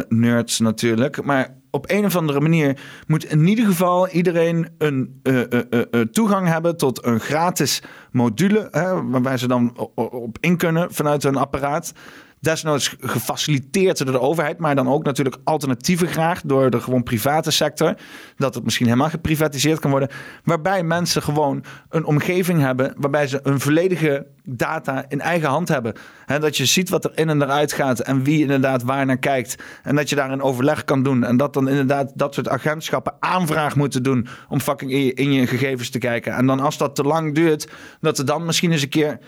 nerds 0.08 0.60
natuurlijk. 0.60 1.24
Maar 1.24 1.59
op 1.72 1.90
een 1.90 2.06
of 2.06 2.16
andere 2.16 2.40
manier 2.40 2.80
moet 3.08 3.26
in 3.26 3.48
ieder 3.48 3.66
geval 3.66 4.08
iedereen 4.08 4.68
een 4.78 5.20
uh, 5.24 5.42
uh, 5.52 6.02
toegang 6.02 6.48
hebben 6.48 6.78
tot 6.78 7.06
een 7.06 7.20
gratis 7.20 7.82
module. 8.12 8.68
Hè, 8.72 9.10
waarbij 9.10 9.38
ze 9.38 9.48
dan 9.48 9.90
op 9.96 10.38
in 10.40 10.58
kunnen 10.58 10.94
vanuit 10.94 11.24
hun 11.24 11.36
apparaat 11.36 11.94
desnoods 12.40 12.96
gefaciliteerd 13.00 13.98
door 13.98 14.12
de 14.12 14.20
overheid, 14.20 14.58
maar 14.58 14.76
dan 14.76 14.90
ook 14.90 15.04
natuurlijk 15.04 15.38
alternatieven 15.44 16.08
graag 16.08 16.42
door 16.42 16.70
de 16.70 16.80
gewoon 16.80 17.04
private 17.04 17.52
sector. 17.52 17.96
Dat 18.36 18.56
het 18.56 18.64
misschien 18.64 18.86
helemaal 18.86 19.10
geprivatiseerd 19.10 19.80
kan 19.80 19.92
worden. 19.92 20.10
Waarbij 20.44 20.84
mensen 20.84 21.22
gewoon 21.22 21.64
een 21.90 22.06
omgeving 22.06 22.62
hebben 22.62 22.94
waarbij 22.98 23.28
ze 23.28 23.40
een 23.44 23.60
volledige 23.60 24.28
data 24.44 25.06
in 25.08 25.22
eigen 25.22 25.50
hand 25.50 25.68
hebben. 25.68 25.94
He, 26.26 26.40
dat 26.40 26.58
je 26.58 26.66
ziet 26.66 26.90
wat 26.90 27.06
er 27.06 27.12
in 27.16 27.30
en 27.30 27.42
eruit 27.42 27.74
gaat 27.74 28.00
en 28.00 28.24
wie 28.24 28.42
inderdaad 28.42 28.84
waar 28.84 29.06
naar 29.06 29.18
kijkt. 29.18 29.56
En 29.84 29.96
dat 29.96 30.10
je 30.10 30.16
daar 30.16 30.32
een 30.32 30.42
overleg 30.42 30.84
kan 30.84 31.04
doen. 31.04 31.24
En 31.24 31.38
dat 31.38 31.54
dan 31.54 31.70
inderdaad 31.70 32.12
dat 32.16 32.34
soort 32.34 32.50
agentschappen 32.50 33.14
aanvraag 33.20 33.76
moeten 33.76 34.04
doen 34.04 34.28
om 34.50 34.60
fucking 34.60 34.92
in 34.92 35.06
je, 35.06 35.14
in 35.14 35.32
je 35.32 35.48
gegevens 35.48 35.90
te 35.90 35.98
kijken. 35.98 36.34
En 36.34 36.46
dan 36.46 36.60
als 36.60 36.78
dat 36.78 36.96
te 36.96 37.04
lang 37.04 37.36
duurt, 37.36 37.70
dat 38.02 38.18
er 38.18 38.26
dan 38.26 38.46
misschien 38.46 38.72
eens 38.72 38.82
een 38.82 38.90
keer 38.90 39.20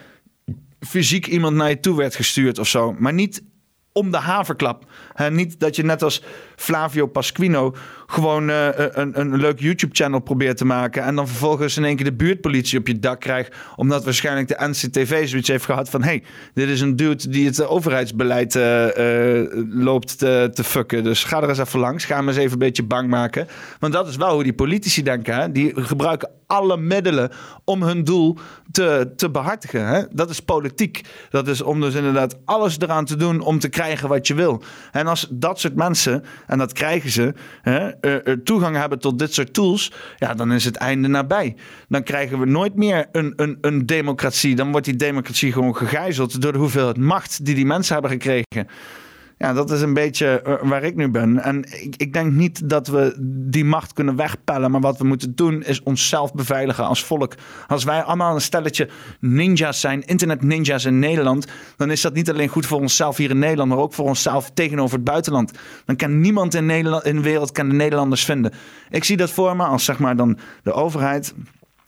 fysiek 0.88 1.28
iemand 1.28 1.56
naar 1.56 1.70
je 1.70 1.80
toe 1.80 1.98
werd 1.98 2.16
gestuurd 2.16 2.60
of 2.60 2.68
zo. 2.68 2.95
Maar 2.99 3.14
niet 3.14 3.44
om 3.91 4.12
de 4.12 4.18
haverklap. 4.18 4.91
Niet 5.30 5.60
dat 5.60 5.76
je 5.76 5.84
net 5.84 6.03
als 6.03 6.23
Flavio 6.56 7.07
Pasquino 7.07 7.76
gewoon 8.07 8.49
uh, 8.49 8.68
een, 8.76 9.19
een 9.19 9.35
leuk 9.38 9.60
YouTube-channel 9.60 10.19
probeert 10.19 10.57
te 10.57 10.65
maken. 10.65 11.03
En 11.03 11.15
dan 11.15 11.27
vervolgens 11.27 11.77
in 11.77 11.85
één 11.85 11.95
keer 11.95 12.06
de 12.06 12.14
buurtpolitie 12.14 12.80
op 12.80 12.88
je 12.88 12.99
dak 12.99 13.19
krijgt. 13.19 13.56
Omdat 13.76 14.03
waarschijnlijk 14.03 14.48
de 14.48 14.68
NCTV 14.68 15.27
zoiets 15.27 15.48
heeft 15.48 15.65
gehad 15.65 15.89
van: 15.89 16.03
hey, 16.03 16.23
dit 16.53 16.69
is 16.69 16.81
een 16.81 16.95
dude 16.95 17.30
die 17.30 17.45
het 17.45 17.65
overheidsbeleid 17.65 18.56
uh, 18.56 18.85
loopt 19.69 20.18
te, 20.18 20.49
te 20.53 20.64
fucken. 20.64 21.03
Dus 21.03 21.23
ga 21.23 21.41
er 21.41 21.49
eens 21.49 21.57
even 21.57 21.80
langs. 21.80 22.06
Ga 22.06 22.15
hem 22.15 22.27
eens 22.27 22.38
even 22.38 22.52
een 22.52 22.57
beetje 22.57 22.84
bang 22.84 23.10
maken. 23.10 23.48
Want 23.80 23.93
dat 23.93 24.07
is 24.07 24.15
wel 24.15 24.34
hoe 24.34 24.43
die 24.43 24.53
politici 24.53 25.03
denken. 25.03 25.35
Hè? 25.35 25.52
Die 25.52 25.72
gebruiken 25.76 26.30
alle 26.48 26.77
middelen 26.77 27.31
om 27.64 27.84
hun 27.84 28.03
doel 28.03 28.38
te, 28.72 29.14
te 29.15 29.30
behartigen. 29.30 29.88
Hè? 29.88 30.03
Dat 30.11 30.30
is 30.30 30.39
politiek. 30.39 31.02
Dat 31.30 31.48
is 31.48 31.61
om 31.61 31.81
dus 31.81 31.93
inderdaad 31.93 32.38
alles 32.45 32.80
eraan 32.80 33.06
te 33.06 33.15
doen 33.15 33.39
om 33.39 33.60
te 33.60 33.69
krijgen 33.69 34.10
wat 34.10 34.27
je 34.27 34.34
wil. 34.34 34.64
En 34.91 35.07
als 35.12 35.28
dat 35.30 35.60
soort 35.60 35.76
mensen, 35.76 36.24
en 36.48 36.58
dat 36.58 36.74
krijgen 36.74 37.10
ze, 37.10 37.34
hè, 37.62 38.38
toegang 38.38 38.76
hebben 38.76 39.00
tot 39.00 39.20
dit 39.20 39.34
soort 39.34 39.54
tools, 39.54 39.92
ja, 40.18 40.34
dan 40.34 40.52
is 40.52 40.66
het 40.66 40.76
einde 40.76 41.08
nabij. 41.08 41.56
Dan 41.88 42.04
krijgen 42.04 42.40
we 42.40 42.46
nooit 42.46 42.76
meer 42.76 43.08
een, 43.12 43.34
een, 43.36 43.58
een 43.62 43.86
democratie. 43.86 44.56
Dan 44.56 44.72
wordt 44.72 44.86
die 44.86 44.96
democratie 44.96 45.52
gewoon 45.52 45.76
gegijzeld 45.76 46.42
door 46.42 46.52
de 46.52 46.58
hoeveelheid 46.58 46.98
macht 46.98 47.46
die 47.46 47.56
die 47.56 47.66
mensen 47.66 47.94
hebben 47.94 48.12
gekregen. 48.12 48.68
Ja, 49.42 49.54
dat 49.54 49.72
is 49.72 49.82
een 49.82 49.94
beetje 49.94 50.42
eh, 50.42 50.70
waar 50.70 50.84
ik 50.84 50.96
nu 50.96 51.10
ben. 51.10 51.44
En 51.44 51.64
ik, 51.82 51.96
ik, 51.96 52.14
denk 52.14 52.32
niet 52.32 52.70
dat 52.70 52.88
we 52.88 53.16
die 53.50 53.66
macht 53.66 53.94
kunnen 53.94 54.16
wegpellen. 54.16 54.72
Maar 54.72 54.82
wat 54.82 54.98
we 54.98 55.04
moeten 55.04 55.36
doen 55.36 55.64
is 55.64 55.84
onszelf 55.84 56.34
beveiligen 56.34 56.86
als 56.86 57.04
volk. 57.04 57.36
Als 57.68 57.84
wij 57.84 58.04
allemaal 58.04 58.36
een 58.36 58.42
stelletje 58.42 58.90
ninja's 59.20 59.80
zijn, 59.80 60.06
internet 60.06 60.44
ninja's 60.44 60.86
in 60.86 61.00
Nederland. 61.00 61.48
Dan 61.78 61.92
is 61.92 62.02
dat 62.02 62.14
niet 62.14 62.30
alleen 62.30 62.48
goed 62.48 62.66
voor 62.66 62.80
onszelf 62.80 63.18
hier 63.18 63.30
in 63.30 63.40
Nederland, 63.40 63.70
maar 63.70 63.80
ook 63.80 63.94
voor 63.94 64.06
onszelf 64.06 64.52
tegenover 64.54 64.96
het 64.96 65.06
buitenland. 65.06 65.52
Dan 65.86 65.96
kan 65.96 66.20
niemand 66.20 66.54
in, 66.54 66.66
Nederland, 66.66 67.06
in 67.06 67.16
de 67.16 67.22
wereld 67.22 67.52
kan 67.52 67.70
de 67.70 67.76
Nederlanders 67.76 68.26
vinden. 68.26 68.54
Ik 68.90 69.04
zie 69.04 69.18
dat 69.18 69.32
voor 69.32 69.56
me 69.56 69.64
als 69.64 69.86
zeg 69.86 70.00
maar 70.00 70.16
dan 70.16 70.38
de 70.64 70.74
overheid 70.74 71.34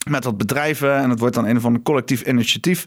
met 0.09 0.23
wat 0.23 0.37
bedrijven. 0.37 0.95
En 0.95 1.09
het 1.09 1.19
wordt 1.19 1.35
dan 1.35 1.45
een 1.45 1.57
of 1.57 1.65
ander 1.65 1.81
collectief 1.81 2.21
initiatief 2.21 2.85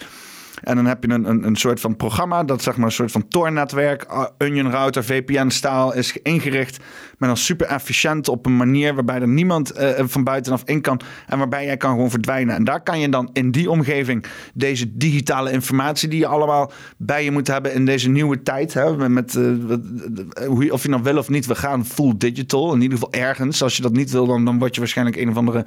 En 0.63 0.77
dan 0.77 0.87
heb 0.87 1.05
je 1.05 1.11
een, 1.11 1.29
een, 1.29 1.47
een 1.47 1.57
soort 1.57 1.81
van 1.81 1.97
programma 1.97 2.45
dat 2.45 2.63
zeg 2.63 2.77
maar 2.77 2.87
een 2.87 2.93
soort 2.93 3.13
van 3.13 3.29
Tor-netwerk, 3.29 4.07
Onion 4.39 4.71
Router, 4.71 5.05
VPN-staal 5.05 5.95
is 5.95 6.19
ingericht. 6.23 6.79
Maar 7.19 7.29
dan 7.29 7.37
super 7.39 7.67
efficiënt 7.67 8.29
op 8.29 8.47
een 8.47 8.57
manier 8.57 8.95
waarbij 8.95 9.21
er 9.21 9.29
niemand 9.29 9.79
uh, 9.81 9.91
van 9.97 10.25
buitenaf 10.25 10.63
in 10.65 10.81
kan. 10.81 11.01
En 11.27 11.39
waarbij 11.39 11.65
jij 11.65 11.77
kan 11.77 11.91
gewoon 11.91 12.11
verdwijnen. 12.11 12.55
En 12.55 12.65
daar 12.65 12.83
kan 12.83 13.01
je 13.01 13.09
dan 13.09 13.31
in 13.33 13.51
die 13.51 13.71
omgeving 13.71 14.25
deze 14.55 14.97
digitale 14.97 15.51
informatie 15.53 16.09
die 16.09 16.19
je 16.19 16.27
allemaal 16.27 16.73
bij 16.97 17.25
je 17.25 17.31
moet 17.31 17.47
hebben 17.47 17.73
in 17.73 17.85
deze 17.85 18.09
nieuwe 18.09 18.43
tijd. 18.43 18.75
Hè, 18.75 19.09
met, 19.09 19.37
of 20.71 20.83
je 20.83 20.89
nou 20.89 21.03
wil 21.03 21.19
of 21.19 21.29
niet, 21.29 21.47
we 21.47 21.55
gaan 21.55 21.87
full 21.87 22.15
digital. 22.17 22.75
In 22.75 22.81
ieder 22.83 22.99
geval 22.99 23.13
ergens. 23.13 23.63
Als 23.63 23.77
je 23.77 23.83
dat 23.83 23.93
niet 23.93 24.11
wil, 24.11 24.27
dan, 24.27 24.45
dan 24.45 24.59
word 24.59 24.75
je 24.75 24.81
waarschijnlijk 24.81 25.17
een 25.17 25.29
of 25.29 25.37
andere 25.37 25.67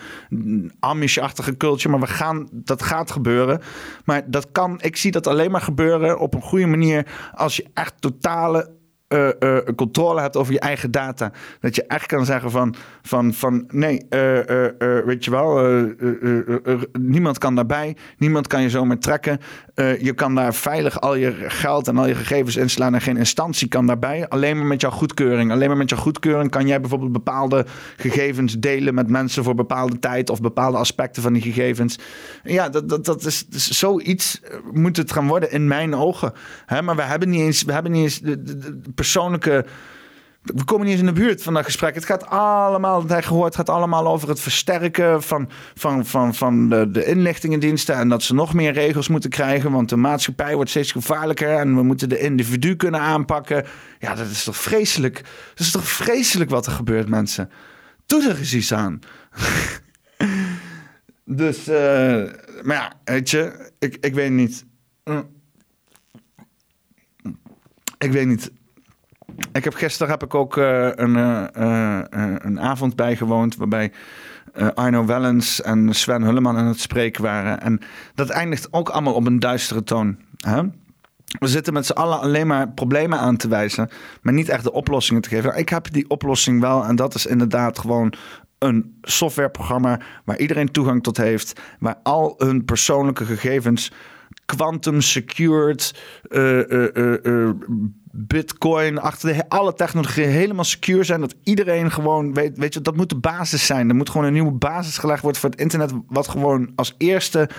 Amish-achtige 0.80 1.58
culture. 1.58 1.90
Maar 1.90 2.00
we 2.00 2.14
gaan, 2.14 2.48
dat 2.52 2.84
gaat 2.84 3.12
gebeuren. 3.12 3.62
Maar 4.06 4.24
dat 4.26 4.52
kan, 4.52 4.79
ik 4.82 4.96
zie 4.96 5.12
dat 5.12 5.28
alleen 5.28 5.52
maar 5.52 5.62
gebeuren 5.62 6.20
op 6.20 6.34
een 6.34 6.42
goede 6.42 6.66
manier 6.66 7.32
als 7.34 7.56
je 7.56 7.66
echt 7.74 8.02
totale 8.02 8.78
uh, 9.10 9.30
uh, 9.40 9.58
controle 9.76 10.22
hebt 10.22 10.38
over 10.38 10.54
je 10.54 10.60
eigen 10.60 10.92
data. 10.92 11.32
Dat 11.60 11.76
je 11.76 11.84
echt 11.84 12.06
kan 12.06 12.26
zeggen 12.26 12.52
van, 12.52 12.76
van, 13.02 13.34
van 13.34 13.64
nee, 13.68 14.06
uh, 14.10 14.40
weet 15.06 15.26
je 15.26 15.32
wel, 15.32 15.78
niemand 17.00 17.38
kan 17.38 17.56
daarbij, 17.56 17.96
niemand 18.18 18.48
kan 18.48 18.62
je 18.62 18.70
zomaar 18.70 18.98
trekken. 18.98 19.40
je 20.00 20.14
kan 20.16 20.36
daar 20.36 20.54
veilig 20.54 21.02
al 21.02 21.16
je 21.16 21.32
geld 21.48 21.88
en 21.88 21.98
al 21.98 22.08
je 22.08 22.16
gegevens 22.16 22.56
inslaan 22.56 22.94
en 22.94 23.02
geen 23.02 23.18
instantie 23.18 23.68
kan 23.68 23.86
daarbij. 23.86 24.28
Alleen 24.28 24.58
maar 24.58 24.66
met 24.66 24.82
jouw 24.82 24.92
goedkeuring. 24.92 25.52
Alleen 25.52 25.68
maar 25.68 25.78
met 25.78 25.90
jouw 25.90 26.00
goedkeuring 26.00 26.52
kan 26.52 26.68
jij 26.68 26.80
bijvoorbeeld 26.80 27.12
bepaalde 27.12 27.66
gegevens 27.98 28.60
delen 28.60 28.94
met 28.94 29.10
mensen 29.10 29.44
voor 29.44 29.56
bepaalde 29.56 30.00
tijd 30.00 30.30
of 30.30 30.42
bepaalde 30.42 30.78
aspecten 30.78 31.22
van 31.22 31.34
die 31.34 31.42
gegevens. 31.42 32.00
Ja, 32.44 32.70
dat, 32.70 32.90
dat, 32.90 33.06
dat 33.06 33.26
is, 33.26 33.48
zoiets 33.70 34.42
moet 34.72 34.98
het 34.98 35.12
gaan 35.12 35.28
worden 35.28 35.52
in 35.52 35.68
mijn 35.68 35.96
ogen. 35.96 36.34
Hè, 36.66 36.82
maar 36.82 36.96
we 36.96 37.02
hebben 37.02 37.30
niet 37.30 37.42
eens, 37.42 37.64
we 37.64 37.74
hebben 37.74 37.92
niet 37.92 38.04
eens 38.04 38.20
de, 38.20 38.44
de 38.44 38.80
persoonlijke. 39.00 39.66
We 40.42 40.64
komen 40.64 40.86
niet 40.86 40.92
eens 40.92 41.08
in 41.08 41.14
de 41.14 41.22
buurt 41.22 41.44
van 41.44 41.54
dat 41.54 41.64
gesprek. 41.64 41.96
Het 41.96 42.06
gaat 42.06 42.26
allemaal, 42.26 43.02
dat 43.02 43.10
hij 43.10 43.24
gehoord, 43.24 43.56
gaat 43.56 43.70
allemaal 43.70 44.08
over 44.08 44.30
het 44.30 44.40
versterken 44.40 45.24
van, 45.24 45.50
van, 45.74 46.06
van, 46.06 46.36
van 46.36 46.70
de, 46.70 46.92
de 46.92 47.06
inlichtingendiensten. 47.06 47.96
En 47.96 48.10
dat 48.10 48.24
ze 48.24 48.34
nog 48.34 48.54
meer 48.54 48.74
regels 48.74 49.08
moeten 49.08 49.30
krijgen. 49.30 49.72
Want 49.72 49.90
de 49.90 49.96
maatschappij 49.96 50.56
wordt 50.56 50.70
steeds 50.70 50.92
gevaarlijker. 50.92 51.58
En 51.58 51.76
we 51.76 51.84
moeten 51.84 52.10
de 52.10 52.20
individu 52.20 52.76
kunnen 52.76 53.00
aanpakken. 53.00 53.66
Ja, 54.00 54.16
dat 54.16 54.28
is 54.28 54.44
toch 54.44 54.58
vreselijk. 54.58 55.16
Dat 55.50 55.60
is 55.60 55.72
toch 55.72 55.88
vreselijk 55.88 56.50
wat 56.50 56.66
er 56.66 56.72
gebeurt, 56.72 57.10
mensen. 57.10 57.50
Doe 58.06 58.30
er 58.30 58.38
eens 58.38 58.54
iets 58.54 58.74
aan. 58.74 59.00
dus, 61.42 61.68
uh, 61.68 61.76
maar 62.64 62.76
ja, 62.76 62.94
weet 63.04 63.30
je, 63.30 63.72
ik, 63.80 63.98
ik 64.00 64.14
weet 64.14 64.32
niet. 64.32 64.66
Ik 67.98 68.12
weet 68.12 68.28
niet. 68.28 68.52
Ik 69.52 69.64
heb 69.64 69.74
gisteren 69.74 70.12
heb 70.12 70.24
ik 70.24 70.36
ook 70.36 70.58
uh, 70.58 70.90
een, 70.96 71.16
uh, 71.16 71.44
uh, 71.58 72.00
een 72.38 72.60
avond 72.60 72.96
bijgewoond 72.96 73.56
waarbij 73.56 73.92
Arno 74.74 75.06
Wellens 75.06 75.62
en 75.62 75.94
Sven 75.94 76.22
Hulleman 76.22 76.58
aan 76.58 76.66
het 76.66 76.80
spreken 76.80 77.24
waren. 77.24 77.62
En 77.62 77.80
dat 78.16 78.30
eindigt 78.30 78.74
ook 78.74 78.90
allemaal 78.90 79.14
op 79.14 79.26
een 79.26 79.40
duistere 79.40 79.84
toon. 79.84 80.18
Hè? 80.38 80.62
We 81.40 81.48
zitten 81.48 81.74
met 81.74 81.86
z'n 81.86 81.92
allen 81.92 82.20
alleen 82.20 82.48
maar 82.48 82.70
problemen 82.70 83.20
aan 83.20 83.38
te 83.38 83.48
wijzen, 83.48 83.90
maar 84.22 84.34
niet 84.34 84.50
echt 84.50 84.64
de 84.64 84.72
oplossingen 84.72 85.22
te 85.22 85.30
geven. 85.30 85.58
Ik 85.58 85.70
heb 85.70 85.92
die 85.92 86.10
oplossing 86.10 86.62
wel 86.62 86.86
en 86.86 86.96
dat 86.96 87.16
is 87.16 87.26
inderdaad 87.26 87.80
gewoon 87.80 88.14
een 88.58 88.98
softwareprogramma 89.02 90.00
waar 90.26 90.38
iedereen 90.38 90.72
toegang 90.72 91.04
tot 91.04 91.18
heeft, 91.18 91.60
waar 91.80 91.96
al 92.04 92.34
hun 92.38 92.66
persoonlijke 92.66 93.26
gegevens 93.26 93.92
quantum 94.56 95.02
secured, 95.02 95.94
uh, 96.30 96.70
uh, 96.70 97.14
uh, 97.24 97.50
bitcoin, 98.12 98.98
achter 98.98 99.34
de, 99.34 99.50
alle 99.50 99.74
technologieën 99.74 100.30
helemaal 100.30 100.64
secure 100.64 101.04
zijn. 101.04 101.22
Dat 101.22 101.36
iedereen 101.44 101.92
gewoon 101.92 102.34
weet, 102.34 102.58
weet 102.58 102.74
je, 102.74 102.82
dat 102.82 102.96
moet 102.96 103.10
de 103.10 103.18
basis 103.18 103.66
zijn. 103.66 103.90
Er 103.90 103.96
moet 103.96 104.10
gewoon 104.10 104.28
een 104.28 104.34
nieuwe 104.34 104.52
basis 104.52 104.98
gelegd 104.98 105.22
worden 105.22 105.42
voor 105.42 105.50
het 105.50 105.60
internet, 105.60 105.92
wat 106.08 106.28
gewoon 106.28 106.72
als 106.76 106.96
eerste 106.98 107.50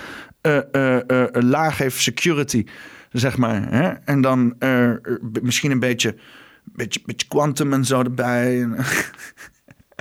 laag 1.32 1.78
heeft 1.78 2.00
security, 2.00 2.64
zeg 3.10 3.36
maar. 3.36 3.72
Hè? 3.72 3.88
En 3.88 4.20
dan 4.20 4.56
misschien 5.42 5.70
een 5.70 5.78
beetje, 5.78 6.16
beetje, 6.64 7.00
beetje 7.04 7.28
quantum 7.28 7.72
en 7.72 7.84
zo 7.84 8.02
erbij. 8.02 8.68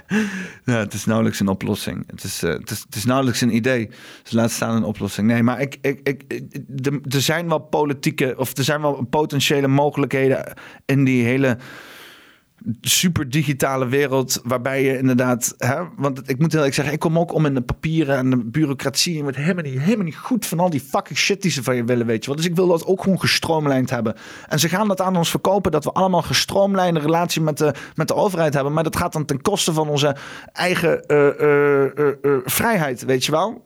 ja, 0.65 0.77
het 0.77 0.93
is 0.93 1.05
nauwelijks 1.05 1.39
een 1.39 1.47
oplossing. 1.47 2.03
Het 2.07 2.23
is, 2.23 2.43
uh, 2.43 2.51
het 2.51 2.71
is, 2.71 2.79
het 2.79 2.95
is 2.95 3.05
nauwelijks 3.05 3.41
een 3.41 3.55
idee. 3.55 3.89
Dus 4.23 4.31
laat 4.31 4.51
staan 4.51 4.75
een 4.75 4.83
oplossing. 4.83 5.27
Nee, 5.27 5.43
maar 5.43 5.61
ik, 5.61 5.77
ik, 5.81 5.99
ik, 6.03 6.23
er 7.13 7.21
zijn 7.21 7.47
wel 7.47 7.59
politieke, 7.59 8.33
of 8.37 8.57
er 8.57 8.63
zijn 8.63 8.81
wel 8.81 9.05
potentiële 9.09 9.67
mogelijkheden 9.67 10.53
in 10.85 11.03
die 11.03 11.23
hele 11.23 11.57
super 12.81 13.29
digitale 13.29 13.87
wereld 13.87 14.41
waarbij 14.43 14.83
je 14.83 14.97
inderdaad, 14.97 15.53
hè, 15.57 15.75
want 15.97 16.29
ik 16.29 16.39
moet 16.39 16.51
heel 16.51 16.57
eerlijk 16.59 16.75
zeggen, 16.75 16.93
ik 16.93 16.99
kom 16.99 17.19
ook 17.19 17.33
om 17.33 17.45
in 17.45 17.53
de 17.53 17.61
papieren 17.61 18.17
en 18.17 18.29
de 18.29 18.37
bureaucratie 18.37 19.15
en 19.17 19.21
wordt 19.21 19.37
helemaal 19.37 19.63
niet, 19.63 19.79
helemaal 19.79 20.05
niet 20.05 20.15
goed 20.15 20.45
van 20.45 20.59
al 20.59 20.69
die 20.69 20.79
fucking 20.79 21.17
shit 21.17 21.41
die 21.41 21.51
ze 21.51 21.63
van 21.63 21.75
je 21.75 21.83
willen, 21.83 22.05
weet 22.05 22.25
je. 22.25 22.35
Dus 22.35 22.45
ik 22.45 22.55
wil 22.55 22.67
dat 22.67 22.85
ook 22.85 23.03
gewoon 23.03 23.19
gestroomlijnd 23.19 23.89
hebben. 23.89 24.15
En 24.47 24.59
ze 24.59 24.69
gaan 24.69 24.87
dat 24.87 25.01
aan 25.01 25.17
ons 25.17 25.29
verkopen 25.29 25.71
dat 25.71 25.83
we 25.83 25.91
allemaal 25.91 26.21
gestroomlijnde 26.21 26.99
relatie 26.99 27.41
met 27.41 27.57
de, 27.57 27.73
met 27.95 28.07
de 28.07 28.15
overheid 28.15 28.53
hebben, 28.53 28.73
maar 28.73 28.83
dat 28.83 28.95
gaat 28.95 29.13
dan 29.13 29.25
ten 29.25 29.41
koste 29.41 29.73
van 29.73 29.89
onze 29.89 30.15
eigen 30.53 31.03
uh, 31.07 31.27
uh, 31.39 32.11
uh, 32.21 32.37
vrijheid, 32.45 33.05
weet 33.05 33.25
je 33.25 33.31
wel. 33.31 33.63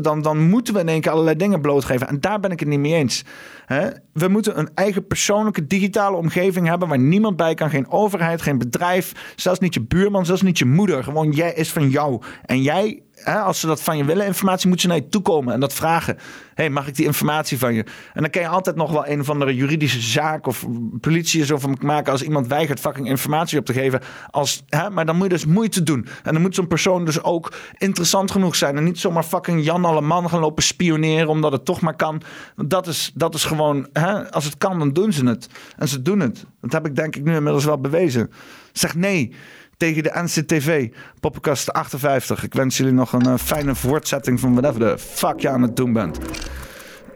Dan, 0.00 0.22
dan 0.22 0.48
moeten 0.48 0.74
we 0.74 0.80
in 0.80 0.88
één 0.88 1.00
keer 1.00 1.12
allerlei 1.12 1.36
dingen 1.36 1.60
blootgeven 1.60 2.08
en 2.08 2.20
daar 2.20 2.40
ben 2.40 2.50
ik 2.50 2.60
het 2.60 2.68
niet 2.68 2.78
mee 2.78 2.94
eens. 2.94 3.24
Hè? 3.66 3.88
We 4.12 4.28
moeten 4.28 4.58
een 4.58 4.70
eigen 4.74 5.06
persoonlijke 5.06 5.66
digitale 5.66 6.16
omgeving 6.16 6.66
hebben 6.66 6.88
waar 6.88 6.98
niemand 6.98 7.36
bij 7.36 7.54
kan, 7.54 7.70
geen 7.70 7.90
overheid 7.90 8.42
geen 8.42 8.58
bedrijf, 8.58 9.32
zelfs 9.36 9.60
niet 9.60 9.74
je 9.74 9.82
buurman, 9.82 10.26
zelfs 10.26 10.42
niet 10.42 10.58
je 10.58 10.64
moeder. 10.64 11.04
Gewoon 11.04 11.30
jij 11.30 11.52
is 11.52 11.72
van 11.72 11.88
jou. 11.88 12.22
En 12.44 12.62
jij, 12.62 13.02
hè, 13.26 13.38
als 13.38 13.60
ze 13.60 13.66
dat 13.66 13.82
van 13.82 13.96
je 13.96 14.04
willen, 14.04 14.26
informatie, 14.26 14.68
moet 14.68 14.80
ze 14.80 14.86
naar 14.86 14.96
je 14.96 15.08
toe 15.08 15.22
komen 15.22 15.54
en 15.54 15.60
dat 15.60 15.72
vragen. 15.72 16.18
hey, 16.54 16.70
mag 16.70 16.86
ik 16.86 16.94
die 16.94 17.06
informatie 17.06 17.58
van 17.58 17.74
je? 17.74 17.84
En 18.14 18.22
dan 18.22 18.30
kan 18.30 18.42
je 18.42 18.48
altijd 18.48 18.76
nog 18.76 18.90
wel 18.92 19.06
een 19.06 19.20
of 19.20 19.30
andere 19.30 19.54
juridische 19.54 20.00
zaak 20.00 20.46
of 20.46 20.66
politie 21.00 21.44
zo 21.44 21.58
van 21.58 21.78
maken 21.80 22.12
als 22.12 22.22
iemand 22.22 22.46
weigert 22.46 22.80
fucking 22.80 23.08
informatie 23.08 23.58
op 23.58 23.64
te 23.64 23.72
geven. 23.72 24.00
Als, 24.30 24.62
hè, 24.68 24.90
maar 24.90 25.06
dan 25.06 25.16
moet 25.16 25.24
je 25.24 25.32
dus 25.32 25.46
moeite 25.46 25.82
doen. 25.82 26.06
En 26.22 26.32
dan 26.32 26.42
moet 26.42 26.54
zo'n 26.54 26.66
persoon 26.66 27.04
dus 27.04 27.22
ook 27.22 27.52
interessant 27.78 28.30
genoeg 28.30 28.56
zijn 28.56 28.76
en 28.76 28.84
niet 28.84 28.98
zomaar 28.98 29.24
fucking 29.24 29.64
Jan 29.64 29.84
Alleman 29.84 30.28
gaan 30.28 30.40
lopen 30.40 30.62
spioneren 30.62 31.28
omdat 31.28 31.52
het 31.52 31.64
toch 31.64 31.80
maar 31.80 31.96
kan. 31.96 32.22
Dat 32.56 32.86
is, 32.86 33.10
dat 33.14 33.34
is 33.34 33.44
gewoon, 33.44 33.88
hè, 33.92 34.32
als 34.32 34.44
het 34.44 34.58
kan, 34.58 34.78
dan 34.78 34.92
doen 34.92 35.12
ze 35.12 35.26
het. 35.26 35.48
En 35.76 35.88
ze 35.88 36.02
doen 36.02 36.20
het. 36.20 36.44
Dat 36.60 36.72
heb 36.72 36.86
ik 36.86 36.96
denk 36.96 37.16
ik 37.16 37.24
nu 37.24 37.34
inmiddels 37.34 37.64
wel 37.64 37.80
bewezen. 37.80 38.30
Zeg 38.72 38.94
nee 38.94 39.34
tegen 39.76 40.02
de 40.02 40.10
NCTV, 40.14 40.88
Poppenkast 41.20 41.72
58. 41.72 42.42
Ik 42.44 42.54
wens 42.54 42.76
jullie 42.76 42.92
nog 42.92 43.12
een 43.12 43.26
uh, 43.26 43.34
fijne 43.38 43.74
voortzetting 43.74 44.40
van 44.40 44.54
whatever 44.54 44.80
de 44.80 44.98
fuck 44.98 45.40
je 45.40 45.48
aan 45.48 45.62
het 45.62 45.76
doen 45.76 45.92
bent. 45.92 46.18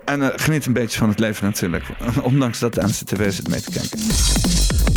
En 0.04 0.20
uh, 0.20 0.28
geniet 0.36 0.66
een 0.66 0.72
beetje 0.72 0.98
van 0.98 1.08
het 1.08 1.18
leven 1.18 1.44
natuurlijk. 1.44 1.84
Ondanks 2.22 2.58
dat 2.58 2.74
de 2.74 2.82
NCTV 2.82 3.32
zit 3.32 3.48
mee 3.48 3.60
te 3.60 3.70
kijken. 3.70 4.89